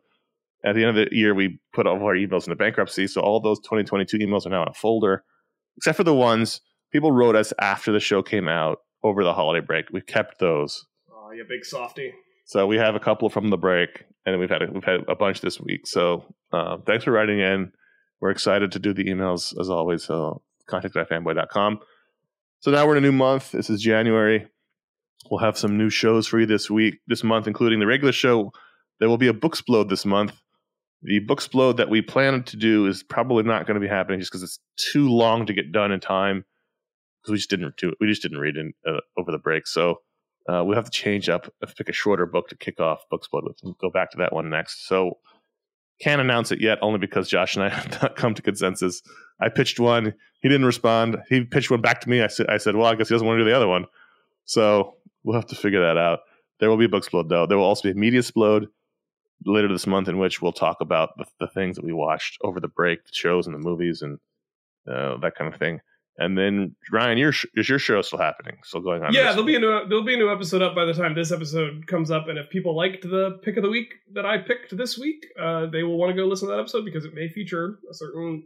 At 0.64 0.76
the 0.76 0.84
end 0.84 0.98
of 0.98 1.10
the 1.10 1.16
year, 1.16 1.34
we 1.34 1.60
put 1.74 1.88
all 1.88 1.96
of 1.96 2.04
our 2.04 2.16
emails 2.16 2.46
into 2.46 2.56
bankruptcy, 2.56 3.08
so 3.08 3.22
all 3.22 3.40
those 3.40 3.60
2022 3.60 4.20
emails 4.20 4.46
are 4.46 4.50
now 4.50 4.62
in 4.64 4.70
a 4.70 4.74
folder, 4.74 5.24
except 5.78 5.98
for 5.98 6.04
the 6.04 6.14
ones 6.14 6.62
people 6.92 7.12
wrote 7.12 7.36
us 7.36 7.54
after 7.60 7.92
the 7.92 8.00
show 8.00 8.22
came 8.22 8.48
out 8.48 8.80
over 9.04 9.24
the 9.24 9.34
holiday 9.34 9.66
break. 9.66 9.86
We 9.92 10.02
kept 10.02 10.40
those. 10.40 10.86
oh, 11.12 11.32
you 11.32 11.46
big 11.48 11.66
softy. 11.66 12.14
So 12.46 12.68
we 12.68 12.78
have 12.78 12.96
a 12.96 13.00
couple 13.00 13.30
from 13.30 13.50
the 13.50 13.58
break, 13.58 14.04
and 14.26 14.40
we've 14.40 14.50
had 14.50 14.62
a, 14.62 14.68
we've 14.72 14.84
had 14.84 15.02
a 15.08 15.16
bunch 15.16 15.42
this 15.42 15.60
week. 15.60 15.88
So 15.88 16.26
uh, 16.52 16.78
thanks 16.86 17.06
for 17.06 17.12
writing 17.12 17.40
in. 17.40 17.72
We're 18.20 18.32
excited 18.32 18.72
to 18.74 18.80
do 18.80 18.94
the 18.94 19.06
emails 19.06 19.60
as 19.60 19.70
always. 19.70 20.04
So 20.04 20.42
contact 20.68 20.96
at 20.96 21.10
fanboy.com. 21.10 21.80
So 22.60 22.72
now 22.72 22.86
we're 22.86 22.98
in 22.98 23.04
a 23.04 23.08
new 23.08 23.12
month. 23.12 23.52
This 23.52 23.70
is 23.70 23.82
January. 23.82 24.48
We'll 25.30 25.40
have 25.40 25.58
some 25.58 25.78
new 25.78 25.90
shows 25.90 26.28
for 26.28 26.40
you 26.40 26.46
this 26.46 26.70
week, 26.70 26.96
this 27.08 27.24
month, 27.24 27.48
including 27.48 27.80
the 27.80 27.88
regular 27.88 28.12
show. 28.12 28.52
There 29.00 29.10
will 29.10 29.18
be 29.18 29.28
a 29.28 29.34
Booksplode 29.34 29.90
this 29.90 30.06
month. 30.06 30.34
The 31.04 31.20
Booksplode 31.26 31.78
that 31.78 31.90
we 31.90 32.02
planned 32.02 32.46
to 32.48 32.58
do 32.58 32.86
is 32.86 33.02
probably 33.04 33.44
not 33.44 33.66
going 33.66 33.76
to 33.76 33.82
be 33.82 33.88
happening 33.88 34.20
just 34.20 34.32
because 34.32 34.44
it's 34.44 34.60
too 34.92 35.10
long 35.10 35.46
to 35.48 35.54
get 35.54 35.72
done 35.72 35.92
in 35.92 36.00
time. 36.00 36.46
Because 37.22 37.32
we 37.32 37.38
just 37.38 37.50
didn't 37.50 37.76
do 37.78 37.90
it. 37.90 37.98
We 38.00 38.08
just 38.08 38.22
didn't 38.22 38.40
read 38.40 38.56
it 38.58 38.76
uh, 38.88 39.00
over 39.18 39.32
the 39.32 39.38
break. 39.40 39.68
So 39.68 40.02
Uh, 40.50 40.64
we 40.64 40.76
have 40.76 40.86
to 40.86 40.92
change 40.92 41.30
up, 41.30 41.44
to 41.44 41.76
pick 41.76 41.88
a 41.88 41.94
shorter 41.94 42.26
book 42.26 42.48
to 42.50 42.58
kick 42.58 42.80
off 42.80 43.06
Booksplode 43.14 43.44
with, 43.44 43.58
and 43.64 43.78
go 43.78 43.92
back 43.92 44.10
to 44.12 44.18
that 44.18 44.34
one 44.34 44.50
next. 44.50 44.88
So 44.88 45.20
can't 46.02 46.20
announce 46.20 46.52
it 46.52 46.60
yet, 46.60 46.80
only 46.82 46.98
because 46.98 47.30
Josh 47.30 47.56
and 47.56 47.64
I 47.64 47.70
have 47.78 48.02
not 48.02 48.16
come 48.16 48.34
to 48.34 48.42
consensus. 48.42 49.04
I 49.40 49.50
pitched 49.50 49.80
one, 49.80 50.14
he 50.42 50.50
didn't 50.50 50.66
respond. 50.66 51.18
He 51.30 51.44
pitched 51.46 51.70
one 51.70 51.82
back 51.82 52.02
to 52.02 52.10
me. 52.10 52.22
I 52.24 52.28
said, 52.28 52.48
I 52.50 52.58
said, 52.58 52.76
well, 52.76 52.88
I 52.88 52.96
guess 52.96 53.10
he 53.10 53.14
doesn't 53.14 53.28
want 53.28 53.38
to 53.38 53.44
do 53.44 53.50
the 53.52 53.56
other 53.56 53.68
one. 53.68 53.86
So 54.46 54.96
we'll 55.24 55.36
have 55.36 55.50
to 55.50 55.56
figure 55.56 55.82
that 55.82 55.98
out. 55.98 56.22
There 56.60 56.70
will 56.70 56.78
be 56.78 56.86
a 56.86 56.90
Booksplode 56.90 57.30
though. 57.30 57.46
There 57.46 57.58
will 57.58 57.66
also 57.66 57.84
be 57.84 57.92
a 57.92 57.96
Media 57.96 58.22
Splode 58.22 58.66
later 59.46 59.68
this 59.68 59.88
month 59.88 60.08
in 60.08 60.18
which 60.18 60.42
we'll 60.42 60.52
talk 60.54 60.78
about 60.82 61.18
the, 61.18 61.26
the 61.40 61.48
things 61.48 61.76
that 61.76 61.86
we 61.86 61.94
watched 61.94 62.38
over 62.44 62.60
the 62.60 62.68
break, 62.68 63.04
the 63.06 63.12
shows 63.14 63.46
and 63.48 63.56
the 63.56 63.60
movies 63.60 64.02
and 64.02 64.18
uh, 64.92 65.18
that 65.18 65.36
kind 65.36 65.54
of 65.54 65.60
thing. 65.60 65.80
And 66.18 66.38
then 66.38 66.76
Ryan, 66.92 67.18
your 67.18 67.32
sh- 67.32 67.46
is 67.56 67.70
your 67.70 67.80
show 67.80 68.02
still 68.02 68.20
happening? 68.20 68.58
Still 68.64 68.82
going 68.82 69.02
on? 69.02 69.14
Yeah, 69.14 69.30
there'll 69.32 69.46
be 69.46 69.56
a 69.56 69.60
new 69.60 69.88
there'll 69.88 70.04
be 70.04 70.14
a 70.14 70.18
new 70.18 70.32
episode 70.32 70.62
up 70.62 70.76
by 70.76 70.86
the 70.86 70.94
time 70.94 71.16
this 71.16 71.32
episode 71.32 71.88
comes 71.88 72.12
up. 72.12 72.28
And 72.28 72.38
if 72.38 72.50
people 72.50 72.76
liked 72.76 73.04
the 73.04 73.40
pick 73.44 73.56
of 73.58 73.64
the 73.64 73.70
week 73.70 73.94
that 74.14 74.26
I 74.26 74.38
picked 74.38 74.76
this 74.78 74.98
week, 74.98 75.26
uh, 75.42 75.68
they 75.68 75.84
will 75.84 75.98
want 75.98 76.12
to 76.12 76.16
go 76.22 76.28
listen 76.28 76.50
to 76.50 76.54
that 76.54 76.60
episode 76.60 76.84
because 76.86 77.06
it 77.06 77.14
may 77.14 77.30
feature 77.30 77.80
a 77.90 77.94
certain 77.94 78.44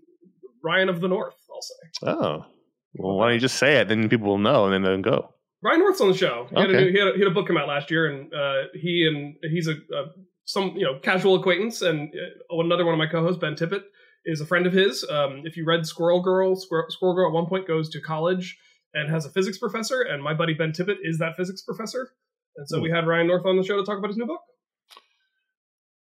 Ryan 0.63 0.89
of 0.89 1.01
the 1.01 1.07
North. 1.07 1.33
I'll 1.53 1.61
say 1.61 1.73
Oh, 2.11 2.45
well, 2.93 3.17
why 3.17 3.25
don't 3.25 3.33
you 3.33 3.39
just 3.41 3.57
say 3.57 3.77
it? 3.77 3.87
Then 3.89 4.07
people 4.09 4.27
will 4.27 4.37
know, 4.37 4.65
and 4.65 4.73
then 4.73 4.83
they'll 4.83 5.01
go. 5.01 5.29
Ryan 5.63 5.79
North's 5.79 6.01
on 6.01 6.09
the 6.11 6.17
show. 6.17 6.47
He, 6.51 6.55
had, 6.55 6.69
a 6.69 6.73
Okay. 6.73 6.85
new, 6.85 6.91
he, 6.91 6.99
had, 6.99 7.07
a, 7.07 7.13
he 7.13 7.19
had 7.19 7.27
a 7.27 7.33
book 7.33 7.47
come 7.47 7.57
out 7.57 7.67
last 7.67 7.89
year, 7.89 8.05
and 8.07 8.31
uh, 8.33 8.67
he 8.73 9.07
and 9.11 9.35
he's 9.51 9.67
a, 9.67 9.71
a 9.71 10.05
some 10.45 10.73
you 10.75 10.85
know 10.85 10.99
casual 10.99 11.35
acquaintance, 11.35 11.81
and 11.81 12.09
uh, 12.09 12.57
another 12.57 12.85
one 12.85 12.93
of 12.93 12.99
my 12.99 13.07
co-hosts, 13.07 13.39
Ben 13.39 13.55
Tippett, 13.55 13.83
is 14.25 14.41
a 14.41 14.45
friend 14.45 14.65
of 14.65 14.73
his. 14.73 15.03
Um, 15.09 15.41
if 15.43 15.57
you 15.57 15.65
read 15.65 15.85
Squirrel 15.85 16.21
Girl, 16.21 16.55
Squirrel, 16.55 16.85
Squirrel 16.89 17.15
Girl 17.15 17.27
at 17.27 17.33
one 17.33 17.47
point 17.47 17.67
goes 17.67 17.89
to 17.89 18.01
college 18.01 18.57
and 18.93 19.09
has 19.11 19.25
a 19.25 19.29
physics 19.29 19.57
professor, 19.57 20.01
and 20.01 20.23
my 20.23 20.33
buddy 20.33 20.53
Ben 20.53 20.71
Tippett 20.71 20.97
is 21.03 21.19
that 21.19 21.35
physics 21.35 21.61
professor. 21.61 22.11
And 22.57 22.67
so 22.69 22.79
we 22.79 22.89
had 22.89 23.05
Ryan 23.05 23.27
North 23.27 23.45
on 23.45 23.57
the 23.57 23.63
show 23.63 23.75
to 23.75 23.83
talk 23.83 23.97
about 23.97 24.07
his 24.07 24.17
new 24.17 24.25
book, 24.25 24.39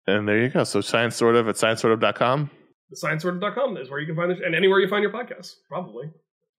And 0.07 0.27
there 0.27 0.41
you 0.41 0.47
go. 0.47 0.63
So 0.63 0.79
science 0.79 1.15
sort 1.17 1.35
of 1.35 1.49
at 1.49 1.55
sciencesortof.com. 1.55 2.49
thesciencesorted.com 2.93 3.77
is 3.77 3.89
where 3.89 3.99
you 3.99 4.05
can 4.05 4.15
find 4.15 4.31
it, 4.31 4.41
and 4.41 4.55
anywhere 4.55 4.79
you 4.79 4.88
find 4.88 5.03
your 5.03 5.11
podcast, 5.11 5.55
probably. 5.67 6.09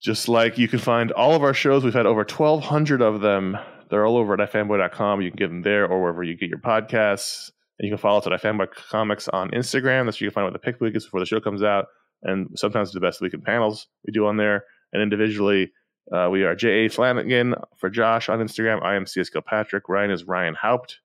Just 0.03 0.29
like 0.29 0.59
you 0.59 0.69
can 0.69 0.79
find 0.79 1.11
all 1.13 1.35
of 1.35 1.43
our 1.43 1.55
shows, 1.55 1.85
we've 1.85 1.95
had 1.95 2.07
over 2.07 2.21
1,200 2.21 3.01
of 3.01 3.21
them. 3.21 3.57
They're 3.91 4.05
all 4.05 4.17
over 4.19 4.39
at 4.39 4.53
ifanboy.com. 4.53 5.23
You 5.23 5.31
can 5.31 5.39
get 5.39 5.49
them 5.49 5.63
there 5.63 5.87
or 5.87 6.01
wherever 6.01 6.23
you 6.23 6.37
get 6.37 6.51
your 6.51 6.59
podcasts. 6.59 7.51
And 7.79 7.87
you 7.87 7.91
can 7.91 7.99
follow 7.99 8.19
us 8.19 8.27
at 8.27 8.33
ifanboy 8.33 8.71
comics 8.91 9.29
on 9.29 9.51
Instagram. 9.51 10.05
That's 10.05 10.21
where 10.21 10.27
you 10.27 10.31
can 10.31 10.35
find 10.35 10.47
what 10.47 10.53
the 10.53 10.59
pick 10.59 10.81
week 10.81 10.97
is 10.97 11.05
before 11.05 11.21
the 11.21 11.27
show 11.27 11.41
comes 11.41 11.63
out. 11.63 11.87
And 12.23 12.49
sometimes 12.57 12.93
the 12.93 13.01
best 13.01 13.21
week 13.21 13.33
weekend 13.33 13.45
panels 13.45 13.87
we 14.05 14.13
do 14.13 14.27
on 14.27 14.37
there. 14.37 14.65
And 14.93 15.03
individually, 15.03 15.73
uh, 16.13 16.29
we 16.31 16.43
are 16.45 16.57
J.A. 16.57 16.89
Flanagan 16.89 17.55
for 17.77 17.91
Josh 17.91 18.29
on 18.29 18.41
Instagram. 18.41 18.83
I 18.83 18.97
am 18.97 19.07
C.S. 19.07 19.31
Kilpatrick. 19.31 19.89
Ryan 19.89 20.11
is 20.11 20.25
Ryan 20.25 20.55
Haupt 20.55 20.99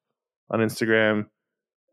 on 0.49 0.59
Instagram. 0.59 1.27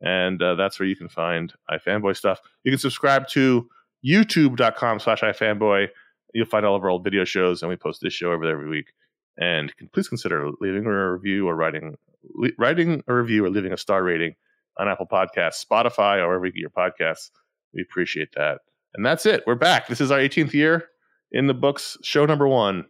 And 0.00 0.40
uh, 0.42 0.54
that's 0.54 0.80
where 0.80 0.88
you 0.88 0.96
can 0.96 1.08
find 1.08 1.52
iFanboy 1.70 2.16
stuff. 2.16 2.40
You 2.64 2.72
can 2.72 2.78
subscribe 2.78 3.28
to 3.28 3.68
youtube.com 4.06 5.00
slash 5.00 5.20
iFanboy. 5.20 5.88
You'll 6.32 6.46
find 6.46 6.64
all 6.64 6.76
of 6.76 6.82
our 6.84 6.90
old 6.90 7.04
video 7.04 7.24
shows, 7.24 7.62
and 7.62 7.68
we 7.68 7.76
post 7.76 8.00
this 8.00 8.14
show 8.14 8.32
over 8.32 8.46
there 8.46 8.54
every 8.54 8.68
week. 8.68 8.92
And 9.36 9.72
please 9.92 10.08
consider 10.08 10.48
leaving 10.60 10.86
a 10.86 11.12
review 11.12 11.48
or 11.48 11.54
writing 11.54 11.96
writing 12.58 13.02
a 13.08 13.14
review 13.14 13.44
or 13.44 13.50
leaving 13.50 13.72
a 13.72 13.78
star 13.78 14.02
rating 14.02 14.34
on 14.80 14.88
Apple 14.88 15.06
Podcasts, 15.06 15.64
Spotify, 15.64 16.18
or 16.18 16.28
wherever 16.28 16.46
you 16.46 16.52
get 16.52 16.60
your 16.60 16.70
podcasts. 16.70 17.30
We 17.74 17.82
appreciate 17.82 18.32
that. 18.34 18.60
And 18.94 19.04
that's 19.04 19.26
it. 19.26 19.44
We're 19.46 19.54
back. 19.54 19.86
This 19.86 20.00
is 20.00 20.10
our 20.10 20.18
18th 20.18 20.54
year 20.54 20.88
in 21.30 21.46
the 21.46 21.54
books. 21.54 21.98
Show 22.02 22.24
number 22.26 22.48
one. 22.48 22.86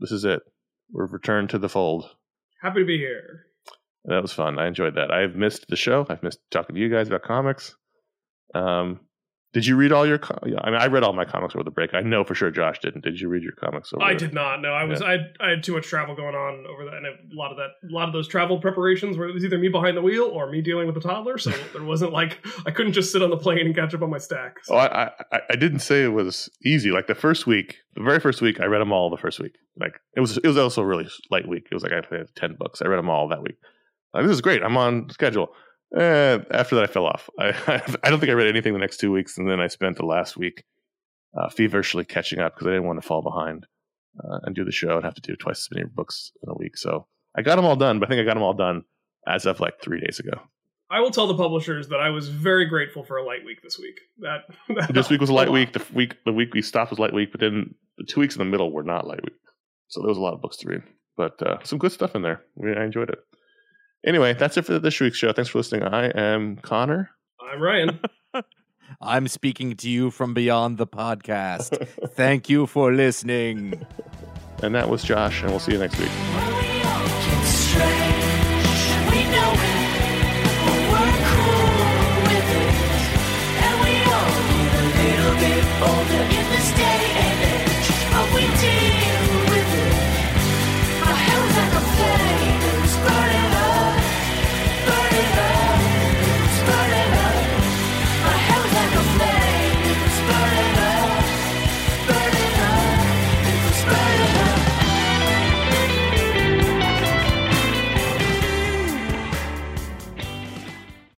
This 0.00 0.10
is 0.10 0.24
it. 0.24 0.40
We've 0.92 1.12
returned 1.12 1.50
to 1.50 1.58
the 1.58 1.68
fold. 1.68 2.10
Happy 2.62 2.80
to 2.80 2.86
be 2.86 2.98
here. 2.98 3.46
That 4.06 4.22
was 4.22 4.32
fun. 4.32 4.58
I 4.58 4.66
enjoyed 4.66 4.96
that. 4.96 5.10
I've 5.10 5.36
missed 5.36 5.68
the 5.68 5.76
show. 5.76 6.06
I've 6.08 6.22
missed 6.22 6.40
talking 6.50 6.74
to 6.74 6.80
you 6.80 6.88
guys 6.88 7.08
about 7.08 7.22
comics. 7.22 7.76
Um, 8.54 9.00
did 9.54 9.64
you 9.66 9.76
read 9.76 9.92
all 9.92 10.04
your? 10.04 10.18
Com- 10.18 10.40
I 10.42 10.46
mean, 10.70 10.80
I 10.80 10.86
read 10.88 11.04
all 11.04 11.12
my 11.12 11.24
comics 11.24 11.54
over 11.54 11.62
the 11.62 11.70
break. 11.70 11.94
I 11.94 12.00
know 12.00 12.24
for 12.24 12.34
sure 12.34 12.50
Josh 12.50 12.80
didn't. 12.80 13.04
Did 13.04 13.20
you 13.20 13.28
read 13.28 13.44
your 13.44 13.52
comics 13.52 13.92
over? 13.94 14.02
I 14.02 14.12
did 14.12 14.34
not. 14.34 14.60
No, 14.60 14.70
I 14.70 14.82
was. 14.82 15.00
I, 15.00 15.12
had, 15.12 15.20
I 15.40 15.50
had 15.50 15.62
too 15.62 15.74
much 15.74 15.86
travel 15.86 16.16
going 16.16 16.34
on 16.34 16.66
over 16.66 16.84
that, 16.84 16.94
and 16.94 17.06
a 17.06 17.34
lot 17.34 17.52
of 17.52 17.56
that, 17.58 17.70
a 17.88 17.94
lot 17.94 18.08
of 18.08 18.12
those 18.12 18.26
travel 18.26 18.60
preparations 18.60 19.16
were 19.16 19.28
it 19.28 19.32
was 19.32 19.44
either 19.44 19.56
me 19.56 19.68
behind 19.68 19.96
the 19.96 20.02
wheel 20.02 20.24
or 20.24 20.50
me 20.50 20.60
dealing 20.60 20.86
with 20.86 20.96
the 20.96 21.00
toddler. 21.00 21.38
So 21.38 21.50
there 21.72 21.84
wasn't 21.84 22.12
like 22.12 22.44
I 22.66 22.72
couldn't 22.72 22.92
just 22.94 23.12
sit 23.12 23.22
on 23.22 23.30
the 23.30 23.36
plane 23.36 23.60
and 23.64 23.74
catch 23.74 23.94
up 23.94 24.02
on 24.02 24.10
my 24.10 24.18
stack. 24.18 24.56
So 24.64 24.74
Oh, 24.74 24.78
I, 24.78 25.12
I 25.32 25.40
I 25.50 25.56
didn't 25.56 25.78
say 25.80 26.02
it 26.02 26.12
was 26.12 26.50
easy. 26.64 26.90
Like 26.90 27.06
the 27.06 27.14
first 27.14 27.46
week, 27.46 27.76
the 27.94 28.02
very 28.02 28.18
first 28.18 28.42
week, 28.42 28.60
I 28.60 28.66
read 28.66 28.80
them 28.80 28.92
all. 28.92 29.08
The 29.08 29.16
first 29.16 29.38
week, 29.38 29.52
like 29.78 30.00
it 30.16 30.20
was 30.20 30.36
it 30.36 30.46
was 30.46 30.58
also 30.58 30.82
a 30.82 30.86
really 30.86 31.06
light 31.30 31.46
week. 31.48 31.68
It 31.70 31.74
was 31.74 31.84
like 31.84 31.92
I 31.92 31.96
had 31.96 32.26
ten 32.34 32.56
books. 32.58 32.82
I 32.82 32.86
read 32.88 32.98
them 32.98 33.08
all 33.08 33.28
that 33.28 33.40
week. 33.42 33.56
Like, 34.12 34.24
this 34.24 34.32
is 34.32 34.40
great. 34.40 34.62
I'm 34.64 34.76
on 34.76 35.10
schedule. 35.10 35.48
Eh, 35.96 36.38
after 36.50 36.74
that, 36.76 36.84
I 36.84 36.86
fell 36.86 37.06
off. 37.06 37.30
I 37.38 37.48
I 38.02 38.10
don't 38.10 38.20
think 38.20 38.30
I 38.30 38.34
read 38.34 38.48
anything 38.48 38.72
the 38.72 38.78
next 38.78 38.98
two 38.98 39.12
weeks, 39.12 39.38
and 39.38 39.48
then 39.48 39.60
I 39.60 39.68
spent 39.68 39.96
the 39.96 40.06
last 40.06 40.36
week 40.36 40.64
uh, 41.38 41.48
feverishly 41.48 42.04
catching 42.04 42.40
up 42.40 42.54
because 42.54 42.66
I 42.66 42.70
didn't 42.70 42.86
want 42.86 43.00
to 43.00 43.06
fall 43.06 43.22
behind 43.22 43.66
uh, 44.18 44.38
and 44.42 44.54
do 44.54 44.64
the 44.64 44.72
show 44.72 44.96
and 44.96 45.04
have 45.04 45.14
to 45.14 45.20
do 45.20 45.36
twice 45.36 45.58
as 45.58 45.68
many 45.74 45.86
books 45.86 46.32
in 46.42 46.50
a 46.50 46.54
week. 46.54 46.76
So 46.76 47.06
I 47.36 47.42
got 47.42 47.56
them 47.56 47.64
all 47.64 47.76
done, 47.76 48.00
but 48.00 48.08
I 48.08 48.10
think 48.10 48.20
I 48.20 48.24
got 48.24 48.34
them 48.34 48.42
all 48.42 48.54
done 48.54 48.82
as 49.26 49.46
of 49.46 49.60
like 49.60 49.80
three 49.80 50.00
days 50.00 50.18
ago. 50.18 50.40
I 50.90 51.00
will 51.00 51.10
tell 51.10 51.26
the 51.26 51.36
publishers 51.36 51.88
that 51.88 52.00
I 52.00 52.10
was 52.10 52.28
very 52.28 52.66
grateful 52.66 53.04
for 53.04 53.16
a 53.16 53.24
light 53.24 53.44
week 53.44 53.62
this 53.62 53.78
week. 53.78 53.98
That, 54.18 54.42
that 54.76 54.94
this 54.94 55.10
week 55.10 55.20
was 55.20 55.30
a 55.30 55.34
light 55.34 55.50
week. 55.52 55.72
The 55.72 55.84
week 55.92 56.16
the 56.24 56.32
week 56.32 56.54
we 56.54 56.62
stopped 56.62 56.90
was 56.90 56.98
light 56.98 57.14
week, 57.14 57.30
but 57.32 57.40
then 57.40 57.74
the 57.98 58.04
two 58.04 58.20
weeks 58.20 58.34
in 58.34 58.40
the 58.40 58.44
middle 58.44 58.72
were 58.72 58.82
not 58.82 59.06
light 59.06 59.22
week. 59.22 59.34
So 59.88 60.00
there 60.00 60.08
was 60.08 60.18
a 60.18 60.20
lot 60.22 60.34
of 60.34 60.40
books 60.40 60.56
to 60.58 60.68
read, 60.68 60.82
but 61.16 61.40
uh, 61.42 61.62
some 61.62 61.78
good 61.78 61.92
stuff 61.92 62.14
in 62.14 62.22
there. 62.22 62.42
I 62.64 62.82
enjoyed 62.84 63.10
it. 63.10 63.18
Anyway, 64.04 64.34
that's 64.34 64.56
it 64.56 64.66
for 64.66 64.78
this 64.78 65.00
week's 65.00 65.16
show. 65.16 65.32
Thanks 65.32 65.50
for 65.50 65.58
listening. 65.58 65.82
I 65.82 66.06
am 66.08 66.56
Conor. 66.56 67.10
I'm 67.40 67.60
Ryan. 67.60 68.00
I'm 69.00 69.28
speaking 69.28 69.76
to 69.76 69.88
you 69.88 70.10
from 70.10 70.34
beyond 70.34 70.78
the 70.78 70.86
podcast. 70.86 71.88
Thank 72.14 72.48
you 72.48 72.66
for 72.66 72.92
listening. 72.92 73.86
And 74.62 74.74
that 74.74 74.88
was 74.88 75.02
Josh, 75.02 75.42
and 75.42 75.50
we'll 75.50 75.60
see 75.60 75.72
you 75.72 75.78
next 75.78 75.98
week. 75.98 76.53